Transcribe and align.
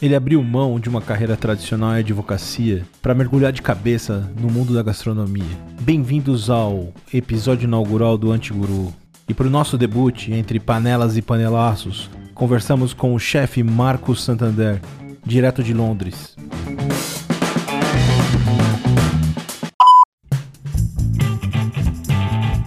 Ele 0.00 0.14
abriu 0.14 0.40
mão 0.44 0.78
de 0.78 0.88
uma 0.88 1.02
carreira 1.02 1.36
tradicional 1.36 1.96
em 1.96 1.98
advocacia 1.98 2.84
para 3.02 3.16
mergulhar 3.16 3.50
de 3.52 3.60
cabeça 3.60 4.30
no 4.40 4.48
mundo 4.48 4.72
da 4.72 4.80
gastronomia. 4.80 5.44
Bem-vindos 5.80 6.48
ao 6.48 6.92
episódio 7.12 7.66
inaugural 7.66 8.16
do 8.16 8.30
Antiguru. 8.30 8.92
E 9.28 9.34
para 9.34 9.48
o 9.48 9.50
nosso 9.50 9.76
debut 9.76 10.28
entre 10.28 10.60
panelas 10.60 11.16
e 11.16 11.22
panelaços, 11.22 12.08
conversamos 12.32 12.94
com 12.94 13.12
o 13.12 13.18
chefe 13.18 13.64
Marcos 13.64 14.22
Santander, 14.22 14.80
direto 15.26 15.64
de 15.64 15.74
Londres. 15.74 16.36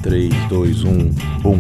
Três, 0.04 0.34
dois, 0.50 0.84
um, 0.84 1.12
bum. 1.42 1.60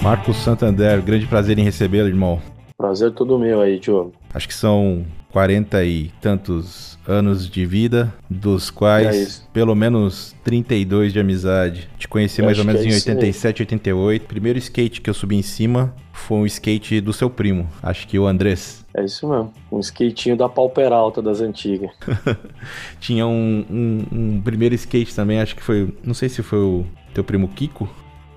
Marcos 0.00 0.36
Santander, 0.36 1.02
grande 1.02 1.26
prazer 1.26 1.58
em 1.58 1.64
recebê-lo, 1.64 2.06
irmão. 2.06 2.40
Prazer 2.76 3.10
todo 3.10 3.36
meu 3.36 3.60
aí, 3.60 3.80
Diogo. 3.80 4.12
Acho 4.32 4.46
que 4.46 4.54
são 4.54 5.04
40 5.32 5.84
e 5.84 6.10
tantos 6.20 6.98
anos 7.06 7.48
de 7.48 7.64
vida, 7.64 8.12
dos 8.28 8.70
quais 8.70 9.40
é 9.40 9.52
pelo 9.52 9.74
menos 9.74 10.34
32 10.44 11.12
de 11.12 11.20
amizade. 11.20 11.88
Te 11.98 12.06
conheci 12.06 12.40
eu 12.40 12.44
mais 12.44 12.58
ou 12.58 12.64
menos 12.64 12.82
é 12.82 12.86
em 12.86 12.92
87, 12.92 13.62
88. 13.62 14.26
Primeiro 14.26 14.58
skate 14.58 15.00
que 15.00 15.08
eu 15.08 15.14
subi 15.14 15.36
em 15.36 15.42
cima 15.42 15.94
foi 16.12 16.38
um 16.38 16.46
skate 16.46 17.00
do 17.00 17.12
seu 17.12 17.30
primo, 17.30 17.68
acho 17.82 18.06
que 18.06 18.18
o 18.18 18.26
Andrés. 18.26 18.84
É 18.94 19.04
isso 19.04 19.28
mesmo, 19.28 19.52
um 19.70 19.80
skatinho 19.80 20.36
da 20.36 20.48
Pauperalta 20.48 21.22
das 21.22 21.40
antigas. 21.40 21.90
Tinha 23.00 23.26
um, 23.26 23.64
um, 23.70 24.06
um, 24.12 24.40
primeiro 24.40 24.74
skate 24.74 25.14
também, 25.14 25.40
acho 25.40 25.54
que 25.54 25.62
foi, 25.62 25.94
não 26.02 26.14
sei 26.14 26.28
se 26.28 26.42
foi 26.42 26.58
o 26.58 26.84
teu 27.14 27.22
primo 27.22 27.48
Kiko 27.48 27.88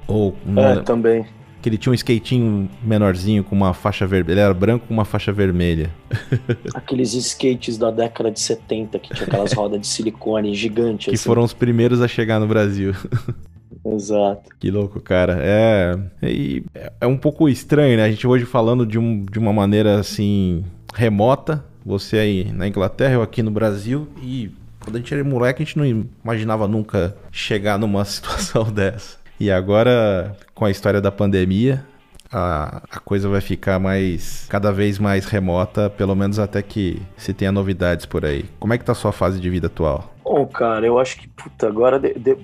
ou... 0.08 0.36
É, 0.56 0.82
também 0.82 1.26
que 1.62 1.70
ele 1.70 1.78
tinha 1.78 1.92
um 1.92 1.96
skatinho 1.96 2.70
menorzinho 2.84 3.44
com 3.44 3.56
uma 3.56 3.74
faixa 3.74 4.08
vermelha. 4.08 4.34
Ele 4.34 4.42
era 4.42 4.54
branco 4.54 4.88
com 4.88 4.94
uma 4.94 5.06
faixa 5.06 5.32
vermelha. 5.32 5.92
Aqueles 6.74 7.14
skates 7.14 7.78
da 7.78 7.92
década 7.92 8.32
de 8.32 8.40
70 8.40 8.98
que 9.00 9.14
tinha 9.14 9.28
aquelas 9.28 9.54
rodas 9.54 9.80
de 9.80 9.88
silicone 9.88 10.54
gigantes. 10.56 11.06
Que 11.06 11.16
assim. 11.16 11.24
foram 11.24 11.44
os 11.44 11.54
primeiros 11.54 12.02
a 12.02 12.08
chegar 12.08 12.40
no 12.40 12.48
Brasil. 12.48 12.94
Exato. 13.86 14.50
Que 14.60 14.70
louco, 14.70 15.00
cara. 15.00 15.38
É, 15.42 15.98
é, 16.22 16.92
é 17.02 17.08
um 17.08 17.18
pouco 17.18 17.48
estranho, 17.48 17.98
né? 17.98 18.04
A 18.04 18.12
gente 18.12 18.26
hoje 18.28 18.46
falando 18.46 18.86
de, 18.86 18.98
um, 18.98 19.26
de 19.26 19.40
uma 19.40 19.54
maneira 19.54 20.00
assim 20.00 20.64
remota. 20.94 21.64
Você 21.86 22.18
aí 22.18 22.52
na 22.52 22.68
Inglaterra, 22.68 23.14
eu 23.14 23.22
aqui 23.22 23.42
no 23.42 23.52
Brasil. 23.52 24.08
E 24.22 24.52
quando 24.84 24.96
a 24.96 25.00
gente 25.00 25.14
era 25.14 25.24
moleque, 25.24 25.62
a 25.62 25.66
gente 25.66 25.78
não 25.78 26.06
imaginava 26.24 26.68
nunca 26.68 27.16
chegar 27.32 27.78
numa 27.80 28.06
situação 28.06 28.72
dessa. 28.72 29.21
E 29.42 29.50
agora, 29.50 30.38
com 30.54 30.66
a 30.66 30.70
história 30.70 31.02
da 31.02 31.12
pandemia, 31.12 31.84
a, 32.32 32.84
a, 32.92 33.00
coisa 33.00 33.28
vai 33.28 33.42
ficar 33.42 33.80
mais 33.80 34.46
cada 34.48 34.72
vez 34.72 35.00
mais 35.00 35.26
remota, 35.26 35.90
pelo 35.90 36.16
menos 36.16 36.38
até 36.38 36.62
que 36.62 37.02
se 37.18 37.34
tenha 37.34 37.52
novidades 37.52 38.06
por 38.06 38.24
aí. 38.24 38.46
Como 38.60 38.72
é 38.72 38.78
que 38.78 38.86
tá 38.86 38.92
a 38.92 38.96
sua 38.96 39.12
fase 39.12 39.40
de 39.40 39.50
vida 39.50 39.66
atual? 39.66 40.14
Bom, 40.24 40.46
cara, 40.46 40.86
eu 40.86 41.00
acho 41.00 41.18
que 41.18 41.28
puta, 41.28 41.68
agora 41.68 41.98
de, 41.98 42.14
de, 42.20 42.38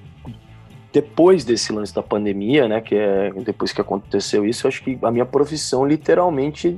depois 0.98 1.46
desse 1.46 1.72
lance 1.72 1.94
da 1.94 2.02
pandemia, 2.02 2.68
né, 2.68 2.82
que 2.82 2.96
é 2.96 3.32
depois 3.46 3.72
que 3.72 3.80
aconteceu 3.80 4.44
isso, 4.44 4.68
acho 4.68 4.84
que 4.84 4.98
a 5.04 5.12
minha 5.12 5.28
profissão 5.28 5.86
literalmente, 5.86 6.76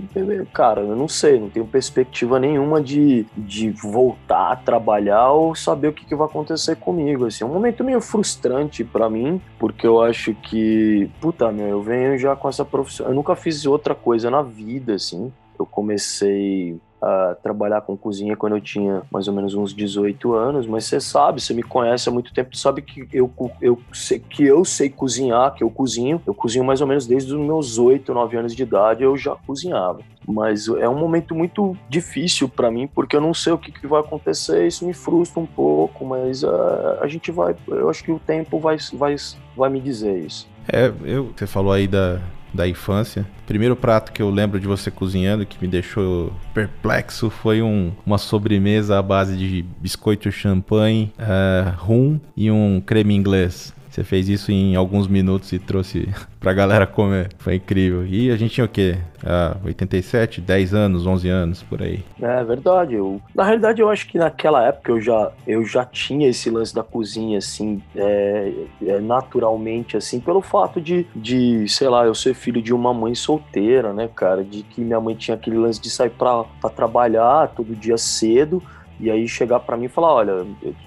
cara, 0.53 0.81
eu 0.81 0.93
não 0.93 1.07
sei, 1.07 1.39
não 1.39 1.49
tenho 1.49 1.65
perspectiva 1.65 2.37
nenhuma 2.37 2.81
de, 2.81 3.25
de 3.37 3.69
voltar 3.69 4.51
a 4.51 4.55
trabalhar 4.57 5.31
ou 5.31 5.55
saber 5.55 5.87
o 5.87 5.93
que, 5.93 6.05
que 6.05 6.15
vai 6.15 6.27
acontecer 6.27 6.75
comigo, 6.75 7.27
assim, 7.27 7.45
é 7.45 7.47
um 7.47 7.53
momento 7.53 7.81
meio 7.81 8.01
frustrante 8.01 8.83
para 8.83 9.09
mim, 9.09 9.41
porque 9.57 9.87
eu 9.87 10.01
acho 10.01 10.33
que, 10.33 11.09
puta, 11.21 11.49
meu, 11.49 11.67
eu 11.67 11.81
venho 11.81 12.17
já 12.17 12.35
com 12.35 12.49
essa 12.49 12.65
profissão, 12.65 13.07
eu 13.07 13.13
nunca 13.13 13.37
fiz 13.37 13.65
outra 13.65 13.95
coisa 13.95 14.29
na 14.29 14.41
vida, 14.41 14.95
assim, 14.95 15.31
eu 15.57 15.65
comecei 15.65 16.77
a 17.01 17.35
trabalhar 17.41 17.81
com 17.81 17.95
cozinha 17.95 18.35
quando 18.35 18.55
eu 18.55 18.61
tinha 18.61 19.03
mais 19.11 19.27
ou 19.27 19.33
menos 19.33 19.53
uns 19.53 19.73
18 19.73 20.33
anos, 20.33 20.67
mas 20.67 20.85
você 20.85 20.99
sabe, 20.99 21.41
você 21.41 21.53
me 21.53 21.63
conhece 21.63 22.09
há 22.09 22.11
muito 22.11 22.33
tempo, 22.33 22.55
sabe 22.55 22.81
que 22.81 23.07
eu, 23.13 23.31
eu, 23.61 23.79
sei, 23.93 24.19
que 24.19 24.43
eu 24.43 24.65
sei 24.65 24.89
cozinhar, 24.89 25.53
que 25.53 25.63
eu 25.63 25.69
cozinho. 25.69 26.21
Eu 26.25 26.33
cozinho 26.33 26.65
mais 26.65 26.81
ou 26.81 26.87
menos 26.87 27.07
desde 27.07 27.33
os 27.33 27.39
meus 27.39 27.77
8, 27.77 28.13
9 28.13 28.37
anos 28.37 28.55
de 28.55 28.63
idade, 28.63 29.03
eu 29.03 29.15
já 29.17 29.35
cozinhava. 29.35 29.99
Mas 30.27 30.67
é 30.67 30.87
um 30.87 30.97
momento 30.97 31.33
muito 31.33 31.75
difícil 31.87 32.47
para 32.47 32.69
mim, 32.69 32.87
porque 32.87 33.15
eu 33.15 33.21
não 33.21 33.33
sei 33.33 33.53
o 33.53 33.57
que, 33.57 33.71
que, 33.71 33.87
vai 33.87 34.01
acontecer, 34.01 34.67
isso 34.67 34.85
me 34.85 34.93
frustra 34.93 35.39
um 35.39 35.45
pouco, 35.45 36.05
mas 36.05 36.43
uh, 36.43 36.99
a 37.01 37.07
gente 37.07 37.31
vai, 37.31 37.55
eu 37.67 37.89
acho 37.89 38.03
que 38.03 38.11
o 38.11 38.19
tempo 38.19 38.59
vai, 38.59 38.77
vai, 38.93 39.15
vai 39.55 39.69
me 39.69 39.79
dizer 39.79 40.19
isso. 40.19 40.47
É, 40.71 40.93
eu, 41.03 41.31
você 41.35 41.47
falou 41.47 41.71
aí 41.71 41.87
da, 41.87 42.21
da 42.53 42.67
infância. 42.67 43.25
Primeiro 43.45 43.75
prato 43.75 44.11
que 44.11 44.21
eu 44.21 44.29
lembro 44.29 44.59
de 44.59 44.67
você 44.67 44.91
cozinhando 44.91 45.45
que 45.45 45.57
me 45.61 45.67
deixou 45.67 46.33
perplexo 46.53 47.29
foi 47.29 47.61
um, 47.61 47.91
uma 48.05 48.17
sobremesa 48.17 48.97
à 48.97 49.01
base 49.01 49.37
de 49.37 49.65
biscoito 49.79 50.31
champanhe, 50.31 51.11
uh, 51.19 51.75
rum 51.77 52.19
e 52.35 52.51
um 52.51 52.81
creme 52.81 53.15
inglês. 53.15 53.73
Você 53.89 54.03
fez 54.03 54.29
isso 54.29 54.51
em 54.51 54.75
alguns 54.75 55.07
minutos 55.07 55.51
e 55.51 55.59
trouxe 55.59 56.07
pra 56.39 56.53
galera 56.53 56.85
comer. 56.85 57.29
Foi 57.39 57.55
incrível. 57.55 58.05
E 58.05 58.31
a 58.31 58.37
gente 58.37 58.53
tinha 58.53 58.65
o 58.65 58.69
quê? 58.69 58.97
Ah, 59.25 59.57
87, 59.65 60.39
10 60.39 60.73
anos, 60.73 61.05
11 61.05 61.27
anos, 61.27 61.63
por 61.63 61.81
aí. 61.81 62.03
É 62.21 62.43
verdade. 62.43 62.95
Eu, 62.95 63.21
na 63.35 63.43
realidade, 63.43 63.81
eu 63.81 63.89
acho 63.89 64.07
que 64.07 64.17
naquela 64.17 64.65
época 64.65 64.91
eu 64.91 65.01
já, 65.01 65.31
eu 65.45 65.65
já 65.65 65.83
tinha 65.83 66.29
esse 66.29 66.49
lance 66.49 66.73
da 66.73 66.83
cozinha, 66.83 67.39
assim, 67.39 67.81
é, 67.95 68.53
é, 68.85 68.99
naturalmente, 68.99 69.97
assim, 69.97 70.19
pelo 70.19 70.41
fato 70.41 70.79
de, 70.79 71.05
de, 71.15 71.67
sei 71.67 71.89
lá, 71.89 72.05
eu 72.05 72.15
ser 72.15 72.33
filho 72.33 72.61
de 72.61 72.73
uma 72.73 72.93
mãe 72.93 73.15
solteira, 73.15 73.91
né, 73.91 74.09
cara? 74.13 74.43
De 74.43 74.63
que 74.63 74.81
minha 74.81 74.99
mãe 75.01 75.15
tinha 75.15 75.35
aquele 75.35 75.57
lance 75.57 75.81
de 75.81 75.89
sair 75.89 76.11
pra, 76.11 76.43
pra 76.61 76.69
trabalhar 76.69 77.49
todo 77.49 77.75
dia 77.75 77.97
cedo 77.97 78.63
e 78.99 79.09
aí 79.09 79.27
chegar 79.27 79.59
para 79.59 79.77
mim 79.77 79.85
e 79.85 79.89
falar, 79.89 80.13
olha, 80.13 80.45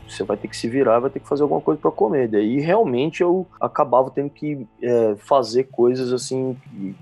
você 0.09 0.23
vai 0.23 0.37
ter 0.37 0.49
que 0.49 0.57
se 0.57 0.69
virar, 0.69 1.01
vai 1.01 1.11
ter 1.11 1.21
que 1.21 1.29
fazer 1.29 1.43
alguma 1.43 1.61
coisa 1.61 1.81
para 1.81 1.91
comer. 1.91 2.29
Daí 2.29 2.61
realmente 2.61 3.23
eu 3.23 3.47
acabava 3.61 4.11
tendo 4.11 4.31
que 4.31 4.67
é, 4.83 5.15
fazer 5.17 5.65
coisas 5.65 6.13
assim 6.13 6.57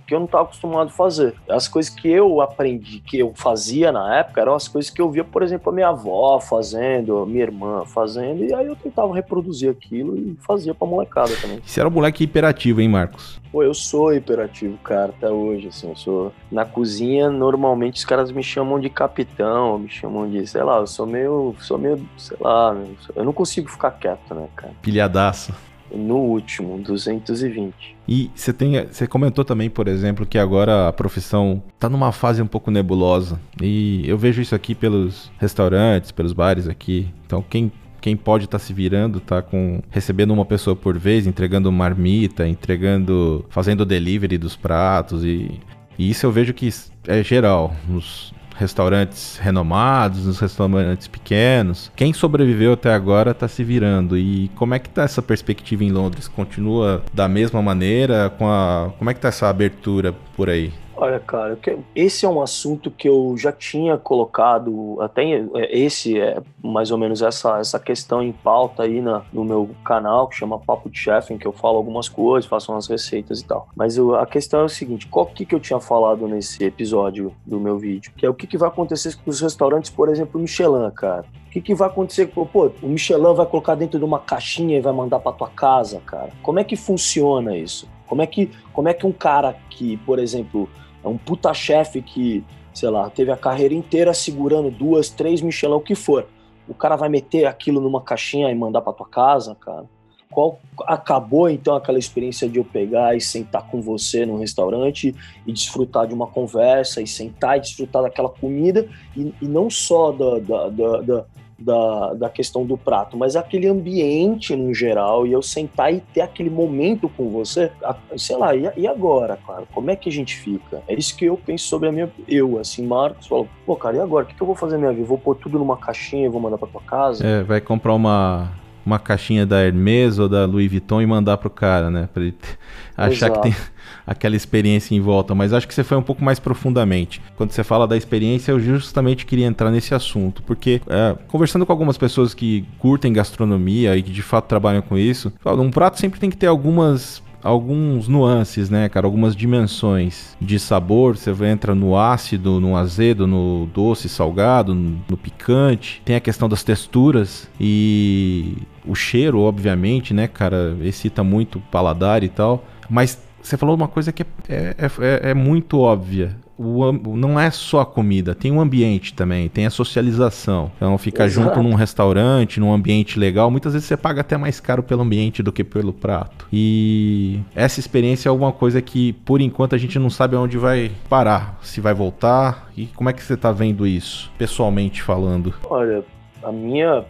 que 0.07 0.15
eu 0.15 0.19
não 0.19 0.27
estava 0.27 0.45
acostumado 0.45 0.89
a 0.89 0.91
fazer. 0.91 1.35
As 1.49 1.67
coisas 1.67 1.93
que 1.93 2.09
eu 2.09 2.41
aprendi, 2.41 3.01
que 3.01 3.19
eu 3.19 3.33
fazia 3.35 3.91
na 3.91 4.19
época, 4.19 4.41
eram 4.41 4.55
as 4.55 4.69
coisas 4.69 4.91
que 4.91 5.01
eu 5.01 5.11
via, 5.11 5.25
por 5.25 5.43
exemplo, 5.43 5.71
a 5.71 5.75
minha 5.75 5.89
avó 5.89 6.39
fazendo, 6.41 7.19
a 7.19 7.27
minha 7.27 7.43
irmã 7.43 7.85
fazendo, 7.85 8.45
e 8.45 8.55
aí 8.55 8.67
eu 8.67 8.77
tentava 8.77 9.15
reproduzir 9.15 9.71
aquilo 9.71 10.17
e 10.17 10.37
fazia 10.47 10.75
pra 10.75 10.87
molecada 10.87 11.33
também. 11.41 11.61
Você 11.65 11.81
era 11.81 11.89
um 11.89 11.93
moleque 11.93 12.25
hiperativo, 12.25 12.81
hein, 12.81 12.89
Marcos? 12.89 13.41
Pô, 13.51 13.65
eu 13.65 13.75
sou 13.75 14.15
hiperativo, 14.15 14.79
cara, 14.79 15.13
até 15.17 15.29
hoje, 15.29 15.69
assim, 15.69 15.89
eu 15.89 15.97
sou... 15.97 16.33
Na 16.53 16.65
cozinha, 16.65 17.29
normalmente 17.29 17.97
os 17.97 18.05
caras 18.05 18.31
me 18.31 18.43
chamam 18.43 18.79
de 18.79 18.89
capitão, 18.89 19.79
me 19.79 19.89
chamam 19.89 20.29
de, 20.31 20.47
sei 20.47 20.63
lá, 20.63 20.79
eu 20.79 20.87
sou 20.87 21.00
meio, 21.07 21.55
sou 21.61 21.79
meio, 21.79 22.01
sei 22.17 22.37
lá, 22.41 22.77
eu 23.15 23.25
não 23.25 23.33
consigo 23.33 23.69
ficar 23.69 23.93
quieto, 23.93 24.35
né, 24.35 24.47
cara? 24.57 24.73
Pilhadaço. 24.83 25.53
No 25.93 26.19
último, 26.19 26.79
220. 26.79 27.97
E 28.07 28.31
você 28.35 28.53
tem, 28.53 28.87
você 28.87 29.09
comentou 29.09 29.45
também, 29.45 29.69
por 29.69 29.89
exemplo, 29.89 30.25
que 30.25 30.39
agora 30.39 30.89
a 30.89 30.93
profissão 30.93 31.61
tá 31.81 31.89
numa 31.89 32.13
fase 32.13 32.41
um 32.41 32.47
pouco 32.47 32.71
nebulosa. 32.71 33.41
E 33.61 34.09
eu 34.09 34.17
vejo 34.17 34.41
isso 34.41 34.55
aqui 34.55 34.73
pelos 34.73 35.33
restaurantes, 35.39 36.13
pelos 36.13 36.33
bares 36.33 36.69
aqui. 36.69 37.13
Então, 37.27 37.43
quem 37.43 37.73
quem 38.01 38.17
pode 38.17 38.47
estar 38.47 38.59
tá 38.59 38.65
se 38.65 38.73
virando, 38.73 39.21
tá 39.21 39.43
com 39.43 39.83
recebendo 39.91 40.33
uma 40.33 40.45
pessoa 40.45 40.75
por 40.75 40.99
vez, 40.99 41.27
entregando 41.27 41.71
marmita, 41.71 42.49
entregando, 42.49 43.45
fazendo 43.51 43.85
delivery 43.85 44.39
dos 44.39 44.57
pratos 44.57 45.23
e, 45.23 45.61
e 45.99 46.11
isso 46.11 46.25
eu 46.25 46.33
vejo 46.33 46.55
que 46.55 46.71
é 47.07 47.23
geral 47.23 47.75
nos 47.87 48.33
restaurantes 48.61 49.39
renomados, 49.39 50.27
nos 50.27 50.39
restaurantes 50.39 51.09
pequenos. 51.09 51.91
Quem 51.97 52.13
sobreviveu 52.13 52.75
até 52.75 52.93
agora 52.93 53.31
está 53.31 53.49
se 53.49 53.65
virando. 53.65 54.19
E 54.19 54.49
como 54.55 54.75
é 54.75 54.79
que 54.79 54.91
tá 54.91 55.03
essa 55.03 55.23
perspectiva 55.23 55.83
em 55.83 55.91
Londres? 55.91 56.29
Continua 56.29 57.03
da 57.13 57.27
mesma 57.27 57.63
maneira? 57.63 58.29
Com 58.29 58.47
a... 58.47 58.93
Como 58.99 59.09
é 59.09 59.15
que 59.15 59.21
tá 59.21 59.29
essa 59.29 59.49
abertura 59.49 60.15
por 60.37 60.51
aí? 60.51 60.73
Olha, 61.01 61.19
cara, 61.19 61.59
esse 61.95 62.27
é 62.27 62.29
um 62.29 62.43
assunto 62.43 62.91
que 62.91 63.09
eu 63.09 63.35
já 63.39 63.51
tinha 63.51 63.97
colocado, 63.97 65.01
até 65.01 65.25
é, 65.33 65.79
esse 65.79 66.21
é 66.21 66.43
mais 66.63 66.91
ou 66.91 66.99
menos 66.99 67.23
essa, 67.23 67.59
essa 67.59 67.81
questão 67.81 68.23
em 68.23 68.33
pauta 68.33 68.83
aí 68.83 69.01
na, 69.01 69.23
no 69.33 69.43
meu 69.43 69.71
canal, 69.83 70.29
que 70.29 70.37
chama 70.37 70.59
Papo 70.59 70.91
de 70.91 70.99
Chefe, 70.99 71.33
em 71.33 71.39
que 71.39 71.47
eu 71.47 71.53
falo 71.53 71.79
algumas 71.79 72.07
coisas, 72.07 72.47
faço 72.47 72.71
umas 72.71 72.87
receitas 72.87 73.41
e 73.41 73.47
tal. 73.47 73.67
Mas 73.75 73.97
eu, 73.97 74.15
a 74.15 74.27
questão 74.27 74.61
é 74.61 74.65
o 74.65 74.69
seguinte, 74.69 75.07
qual 75.07 75.25
que, 75.25 75.47
que 75.47 75.55
eu 75.55 75.59
tinha 75.59 75.81
falado 75.81 76.29
nesse 76.29 76.63
episódio 76.63 77.33
do 77.47 77.59
meu 77.59 77.79
vídeo? 77.79 78.13
Que 78.15 78.27
é 78.27 78.29
o 78.29 78.35
que, 78.35 78.47
que 78.47 78.59
vai 78.59 78.69
acontecer 78.69 79.17
com 79.25 79.31
os 79.31 79.41
restaurantes, 79.41 79.91
por 79.91 80.11
exemplo, 80.11 80.39
Michelin, 80.39 80.91
cara. 80.91 81.25
O 81.47 81.51
que, 81.51 81.63
que 81.63 81.75
vai 81.75 81.89
acontecer? 81.89 82.27
Pô, 82.27 82.71
o 82.83 82.87
Michelin 82.87 83.35
vai 83.35 83.47
colocar 83.47 83.75
dentro 83.75 83.99
de 83.99 84.05
uma 84.05 84.19
caixinha 84.19 84.77
e 84.77 84.83
vai 84.83 84.93
mandar 84.93 85.19
para 85.19 85.33
tua 85.33 85.49
casa, 85.49 85.99
cara. 86.05 86.29
Como 86.43 86.59
é 86.59 86.65
que 86.65 86.77
funciona 86.77 87.57
isso? 87.57 87.89
Como 88.07 88.21
é 88.21 88.27
que, 88.27 88.51
como 88.73 88.89
é 88.89 88.93
que 88.93 89.07
um 89.07 89.13
cara 89.13 89.57
que, 89.71 89.97
por 89.99 90.19
exemplo, 90.19 90.69
é 91.03 91.09
um 91.09 91.17
puta 91.17 91.53
chefe 91.55 92.03
que, 92.03 92.45
sei 92.75 92.91
lá, 92.91 93.09
teve 93.11 93.31
a 93.31 93.37
carreira 93.37 93.75
inteira 93.75 94.13
segurando 94.13 94.71
duas, 94.71 95.09
três 95.09 95.41
Michelin, 95.41 95.75
o 95.75 95.81
que 95.81 95.95
for. 95.95 96.27
O 96.69 96.75
cara 96.75 96.97
vai 96.97 97.09
meter 97.09 97.47
aquilo 97.47 97.81
numa 97.81 98.01
caixinha 98.01 98.51
e 98.51 98.55
mandar 98.55 98.81
pra 98.81 98.93
tua 98.93 99.09
casa, 99.09 99.57
cara. 99.57 99.85
qual 100.31 100.61
acabou 100.87 101.49
então 101.51 101.75
aquela 101.75 101.99
experiência 101.99 102.49
de 102.49 102.59
eu 102.59 102.65
pegar 102.65 103.17
e 103.17 103.21
sentar 103.21 103.67
com 103.69 103.81
você 103.81 104.25
num 104.25 104.39
restaurante 104.39 105.15
e 105.47 105.53
desfrutar 105.53 106.07
de 106.07 106.15
uma 106.15 106.27
conversa 106.27 107.03
e 107.03 107.07
sentar 107.07 107.57
e 107.57 107.61
desfrutar 107.61 108.03
daquela 108.03 108.29
comida 108.29 108.89
e, 109.17 109.35
e 109.43 109.49
não 109.49 109.69
só 109.69 110.13
da, 110.13 110.39
da, 110.39 110.69
da, 110.69 111.01
da 111.01 111.27
da, 111.61 112.15
da 112.15 112.31
questão 112.31 112.65
do 112.65 112.77
prato, 112.77 113.17
mas 113.17 113.37
aquele 113.37 113.69
ambiente 113.69 114.57
no 114.57 114.73
geral, 114.73 115.27
e 115.27 115.33
eu 115.33 115.43
sentar 115.43 115.93
e 115.93 116.01
ter 116.01 116.23
aquele 116.23 116.51
momento 116.51 117.09
com 117.09 117.29
você, 117.29 117.71
sei 118.17 118.37
lá, 118.37 118.55
e, 118.55 118.87
agora, 118.87 119.39
cara? 119.47 119.65
Como 119.73 119.91
é 119.91 119.97
que 119.97 120.09
a 120.09 120.13
gente 120.13 120.37
fica? 120.37 120.83
É 120.89 120.95
isso 120.95 121.17
que 121.17 121.27
eu 121.27 121.37
penso 121.37 121.67
sobre 121.67 121.89
a 121.89 121.93
minha. 121.93 122.11
Eu, 122.27 122.59
assim, 122.59 122.87
Marcos, 122.87 123.27
falo, 123.27 123.49
pô, 123.65 123.77
cara, 123.77 123.99
e 123.99 124.01
agora? 124.01 124.25
O 124.25 124.29
que 124.29 124.41
eu 124.41 124.47
vou 124.47 124.57
fazer 124.57 124.77
na 124.77 124.81
minha 124.81 124.93
vida? 124.93 125.07
Vou 125.07 125.19
pôr 125.19 125.37
tudo 125.37 125.59
numa 125.59 125.77
caixinha 125.77 126.27
e 126.27 126.29
vou 126.29 126.41
mandar 126.41 126.59
pra 126.59 126.69
tua 126.69 126.81
casa? 126.81 127.27
É, 127.27 127.43
vai 127.43 127.61
comprar 127.61 127.95
uma 127.95 128.51
uma 128.91 128.99
caixinha 128.99 129.47
da 129.47 129.61
Hermes 129.61 130.19
ou 130.19 130.29
da 130.29 130.45
Louis 130.45 130.71
Vuitton 130.71 131.01
e 131.01 131.07
mandar 131.07 131.37
pro 131.39 131.49
cara, 131.49 131.91
né? 131.91 132.09
Pra 132.13 132.23
ele 132.23 132.35
achar 132.97 133.27
Exato. 133.29 133.41
que 133.41 133.43
tem 133.43 133.57
aquela 134.07 134.37
experiência 134.37 134.95
em 134.95 135.01
volta. 135.01 135.35
Mas 135.35 135.53
acho 135.53 135.67
que 135.67 135.75
você 135.75 135.85
foi 135.85 135.97
um 135.97 136.03
pouco 136.03 136.23
mais 136.25 136.39
profundamente. 136.39 137.23
Quando 137.37 137.53
você 137.53 137.63
fala 137.63 137.87
da 137.87 137.97
experiência, 137.97 138.53
eu 138.53 138.61
justamente 138.61 139.25
queria 139.25 139.47
entrar 139.47 139.71
nesse 139.71 139.95
assunto. 139.95 140.43
Porque, 140.43 140.81
é, 140.89 141.17
conversando 141.29 141.65
com 141.65 141.73
algumas 141.73 141.97
pessoas 141.97 142.35
que 142.35 142.65
curtem 142.79 143.13
gastronomia 143.13 143.97
e 143.97 144.03
que 144.03 144.11
de 144.11 144.23
fato 144.23 144.47
trabalham 144.47 144.83
com 144.83 144.99
isso, 144.99 145.33
um 145.45 145.71
prato 145.71 145.99
sempre 145.99 146.19
tem 146.19 146.31
que 146.31 146.37
ter 146.37 146.47
algumas 146.47 147.23
alguns 147.43 148.09
nuances, 148.09 148.71
né, 148.71 148.89
cara? 148.89 149.07
Algumas 149.07 149.35
dimensões 149.35 150.37
de 150.41 150.59
sabor. 150.59 151.17
Você 151.17 151.31
entra 151.47 151.75
no 151.75 151.97
ácido, 151.97 152.61
no 152.61 152.77
azedo, 152.77 153.27
no 153.27 153.67
doce, 153.75 154.09
salgado, 154.09 154.75
no, 154.75 155.17
picante. 155.17 156.03
Tem 156.05 156.17
a 156.17 156.21
questão 156.21 156.49
das 156.49 156.63
texturas 156.63 157.49
e 157.61 158.57
o 158.87 158.95
cheiro, 158.95 159.41
obviamente, 159.41 160.15
né, 160.15 160.27
cara? 160.27 160.77
Excita 160.83 161.23
muito 161.23 161.59
o 161.59 161.63
paladar 161.63 162.23
e 162.23 162.29
tal. 162.29 162.65
Mas 162.89 163.19
você 163.43 163.57
falou 163.57 163.75
uma 163.75 163.89
coisa 163.89 164.13
que 164.13 164.23
é, 164.49 164.75
é, 164.79 164.87
é, 165.01 165.31
é 165.31 165.35
muito 165.35 165.79
óbvia 165.79 166.37
o, 166.63 167.17
não 167.17 167.41
é 167.41 167.51
só 167.51 167.81
a 167.81 167.87
comida, 167.87 168.35
tem 168.35 168.53
um 168.53 168.61
ambiente 168.61 169.15
também, 169.15 169.49
tem 169.49 169.65
a 169.65 169.71
socialização. 169.71 170.71
Então, 170.77 170.99
ficar 170.99 171.27
junto 171.27 171.63
num 171.63 171.75
restaurante, 171.75 172.61
num 172.61 172.71
ambiente 172.71 173.19
legal, 173.19 173.51
muitas 173.51 173.73
vezes 173.73 173.89
você 173.89 173.97
paga 173.97 174.21
até 174.21 174.37
mais 174.37 174.61
caro 174.61 174.83
pelo 174.83 175.01
ambiente 175.01 175.43
do 175.43 175.51
que 175.51 175.65
pelo 175.65 175.91
prato. 175.91 176.47
E 176.53 177.41
essa 177.55 177.81
experiência 177.81 178.29
é 178.29 178.31
alguma 178.31 178.53
coisa 178.53 178.83
que, 178.83 179.15
por 179.15 179.41
enquanto, 179.41 179.75
a 179.75 179.79
gente 179.79 179.99
não 179.99 180.11
sabe 180.11 180.37
aonde 180.37 180.59
vai 180.59 180.93
parar, 181.09 181.59
se 181.63 181.81
vai 181.81 181.95
voltar. 181.95 182.71
E 182.77 182.87
como 182.89 183.09
é 183.09 183.15
que 183.15 183.23
você 183.23 183.35
está 183.35 183.51
vendo 183.51 183.87
isso, 183.87 184.31
pessoalmente 184.37 185.01
falando? 185.01 185.55
Olha, 185.65 186.05
a 186.43 186.53
minha. 186.53 187.05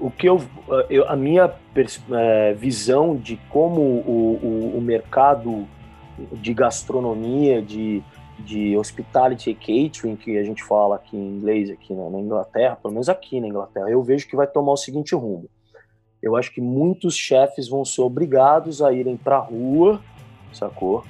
O 0.00 0.10
que 0.10 0.28
eu, 0.28 0.42
eu 0.88 1.08
a 1.08 1.14
minha 1.14 1.52
é, 2.12 2.54
visão 2.54 3.14
de 3.14 3.38
como 3.48 3.80
o, 3.80 4.40
o, 4.42 4.78
o 4.78 4.80
mercado 4.80 5.66
de 6.32 6.54
gastronomia, 6.54 7.60
de 7.60 8.02
de 8.38 8.76
hospitality 8.76 9.50
e 9.50 9.54
catering, 9.54 10.16
que 10.16 10.36
a 10.36 10.44
gente 10.44 10.62
fala 10.62 10.96
aqui 10.96 11.16
em 11.16 11.36
inglês 11.36 11.70
aqui 11.70 11.94
na, 11.94 12.10
na, 12.10 12.20
Inglaterra, 12.20 12.76
pelo 12.76 12.92
menos 12.92 13.08
aqui 13.08 13.40
na 13.40 13.48
Inglaterra, 13.48 13.90
eu 13.90 14.02
vejo 14.02 14.28
que 14.28 14.36
vai 14.36 14.46
tomar 14.46 14.72
o 14.72 14.76
seguinte 14.76 15.14
rumo. 15.14 15.48
Eu 16.22 16.36
acho 16.36 16.52
que 16.52 16.60
muitos 16.60 17.16
chefes 17.16 17.68
vão 17.68 17.84
ser 17.84 18.02
obrigados 18.02 18.82
a 18.82 18.92
irem 18.92 19.16
para 19.16 19.36
a 19.36 19.40
rua, 19.40 20.00
sacou? 20.52 21.04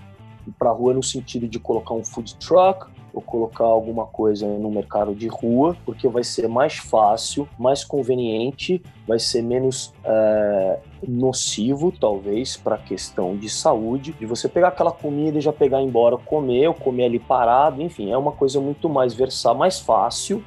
Para 0.59 0.71
a 0.71 0.73
rua 0.73 0.95
no 0.95 1.03
sentido 1.03 1.49
de 1.49 1.59
colocar 1.59 1.95
um 1.95 2.05
food 2.05 2.37
truck, 2.37 2.87
ou 3.17 3.23
colocar 3.23 3.65
alguma 3.65 4.05
coisa 4.05 4.47
no 4.47 4.71
mercado 4.71 5.15
de 5.15 5.27
rua, 5.27 5.75
porque 5.87 6.07
vai 6.07 6.23
ser 6.23 6.47
mais 6.47 6.75
fácil, 6.77 7.49
mais 7.59 7.83
conveniente, 7.83 8.83
vai 9.09 9.19
ser 9.19 9.41
menos 9.41 9.95
é, 10.05 10.79
nocivo, 11.09 11.91
talvez, 11.91 12.59
para 12.59 12.75
a 12.75 12.79
questão 12.79 13.35
de 13.35 13.49
saúde, 13.49 14.13
de 14.13 14.27
você 14.27 14.51
pegar 14.51 14.69
aquela 14.69 14.93
comida 14.93 15.39
e 15.39 15.41
já 15.41 15.51
pegar 15.51 15.81
embora, 15.81 16.19
comer, 16.19 16.69
ou 16.69 16.75
comer 16.75 17.07
ali 17.07 17.19
parado, 17.19 17.81
enfim, 17.81 18.13
é 18.13 18.19
uma 18.19 18.33
coisa 18.33 18.61
muito 18.61 18.87
mais 18.87 19.15
versar, 19.15 19.55
mais 19.55 19.81
fácil 19.81 20.45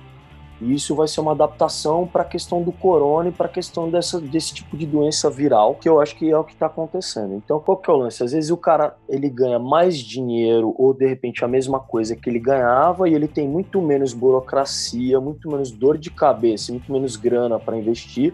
e 0.61 0.73
isso 0.73 0.93
vai 0.93 1.07
ser 1.07 1.21
uma 1.21 1.31
adaptação 1.31 2.05
para 2.05 2.23
a 2.23 2.25
questão 2.25 2.61
do 2.61 2.71
corona 2.71 3.29
e 3.29 3.31
para 3.31 3.45
a 3.45 3.49
questão 3.49 3.89
dessa, 3.89 4.19
desse 4.19 4.53
tipo 4.53 4.75
de 4.75 4.85
doença 4.85 5.29
viral, 5.29 5.75
que 5.75 5.87
eu 5.87 6.01
acho 6.01 6.15
que 6.15 6.29
é 6.29 6.37
o 6.37 6.43
que 6.43 6.53
está 6.53 6.65
acontecendo. 6.65 7.33
Então, 7.33 7.59
qual 7.59 7.77
que 7.77 7.89
é 7.89 7.93
o 7.93 7.97
lance? 7.97 8.23
Às 8.23 8.33
vezes 8.33 8.51
o 8.51 8.57
cara 8.57 8.95
ele 9.07 9.29
ganha 9.29 9.57
mais 9.57 9.97
dinheiro 9.97 10.75
ou 10.77 10.93
de 10.93 11.07
repente 11.07 11.45
a 11.45 11.47
mesma 11.47 11.79
coisa 11.79 12.15
que 12.15 12.29
ele 12.29 12.39
ganhava 12.39 13.07
e 13.07 13.13
ele 13.13 13.27
tem 13.27 13.47
muito 13.47 13.81
menos 13.81 14.13
burocracia, 14.13 15.19
muito 15.21 15.49
menos 15.49 15.71
dor 15.71 15.97
de 15.97 16.09
cabeça, 16.09 16.71
muito 16.71 16.91
menos 16.91 17.15
grana 17.15 17.57
para 17.57 17.77
investir 17.77 18.33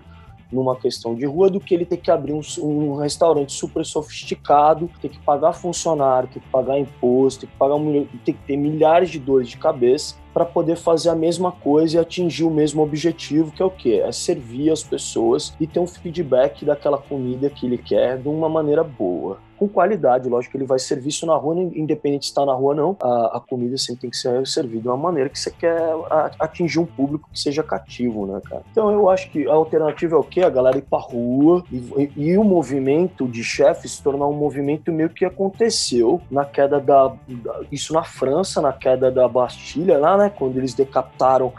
numa 0.51 0.75
questão 0.75 1.15
de 1.15 1.25
rua 1.25 1.49
do 1.49 1.59
que 1.59 1.73
ele 1.73 1.85
ter 1.85 1.97
que 1.97 2.09
abrir 2.09 2.33
um, 2.33 2.41
um, 2.59 2.95
restaurante 2.95 3.51
super 3.51 3.83
sofisticado, 3.85 4.89
ter 5.01 5.09
que 5.09 5.19
pagar 5.19 5.53
funcionário, 5.53 6.29
ter 6.29 6.39
que 6.39 6.49
pagar 6.49 6.79
imposto, 6.79 7.41
ter 7.41 7.47
que 7.47 7.57
pagar 7.57 7.75
ter 8.23 8.33
que 8.33 8.39
ter 8.45 8.55
milhares 8.55 9.09
de 9.09 9.19
dores 9.19 9.49
de 9.49 9.57
cabeça 9.57 10.15
para 10.35 10.43
poder 10.43 10.75
fazer 10.75 11.07
a 11.07 11.15
mesma 11.15 11.49
coisa 11.49 11.95
e 11.95 11.99
atingir 11.99 12.43
o 12.43 12.51
mesmo 12.51 12.83
objetivo, 12.83 13.53
que 13.53 13.63
é 13.63 13.65
o 13.65 13.71
quê? 13.71 14.03
É 14.05 14.11
servir 14.11 14.69
as 14.69 14.83
pessoas 14.83 15.55
e 15.61 15.65
ter 15.65 15.79
um 15.79 15.87
feedback 15.87 16.65
daquela 16.65 16.97
comida 16.97 17.49
que 17.49 17.65
ele 17.65 17.77
quer 17.77 18.17
de 18.17 18.27
uma 18.27 18.49
maneira 18.49 18.83
boa 18.83 19.39
com 19.57 19.67
qualidade. 19.67 20.27
Lógico 20.27 20.51
que 20.51 20.57
ele 20.57 20.65
vai 20.65 20.79
servir 20.79 21.09
isso 21.09 21.25
na 21.25 21.35
rua, 21.35 21.55
independente 21.55 22.21
de 22.21 22.25
estar 22.27 22.45
na 22.45 22.53
rua 22.53 22.69
ou 22.69 22.75
não. 22.75 22.97
A, 23.01 23.37
a, 23.37 23.39
comida 23.39 23.77
sempre 23.77 24.01
tem 24.01 24.09
que 24.09 24.17
ser 24.17 24.45
servida 24.45 24.81
de 24.81 24.87
uma 24.87 24.97
maneira 24.97 25.29
que 25.29 25.39
você 25.39 25.51
quer 25.51 25.93
atingir 26.39 26.79
um 26.79 26.85
público 26.85 27.29
que 27.31 27.39
seja 27.39 27.63
cativo, 27.63 28.25
né, 28.25 28.41
cara? 28.43 28.63
Então 28.71 28.91
eu 28.91 29.09
acho 29.09 29.29
que 29.31 29.47
a 29.47 29.53
alternativa 29.53 30.15
é 30.15 30.19
o 30.19 30.23
quê? 30.23 30.41
A 30.41 30.49
galera 30.49 30.77
ir 30.77 30.81
pra 30.81 30.99
rua 30.99 31.63
e, 31.71 31.77
e, 31.77 32.11
e 32.31 32.37
o 32.37 32.43
movimento 32.43 33.27
de 33.27 33.43
chefes 33.43 33.93
se 33.93 34.03
tornar 34.03 34.27
um 34.27 34.33
movimento 34.33 34.91
meio 34.91 35.09
que 35.09 35.23
aconteceu 35.23 36.21
na 36.29 36.43
queda 36.43 36.79
da, 36.79 37.07
da. 37.27 37.61
Isso 37.71 37.93
na 37.93 38.03
França, 38.03 38.61
na 38.61 38.73
queda 38.73 39.09
da 39.09 39.27
Bastilha, 39.27 39.97
lá, 39.97 40.17
né? 40.17 40.25
né? 40.25 40.31
Quando 40.35 40.57
eles 40.57 40.73
decapitaram 40.73 41.53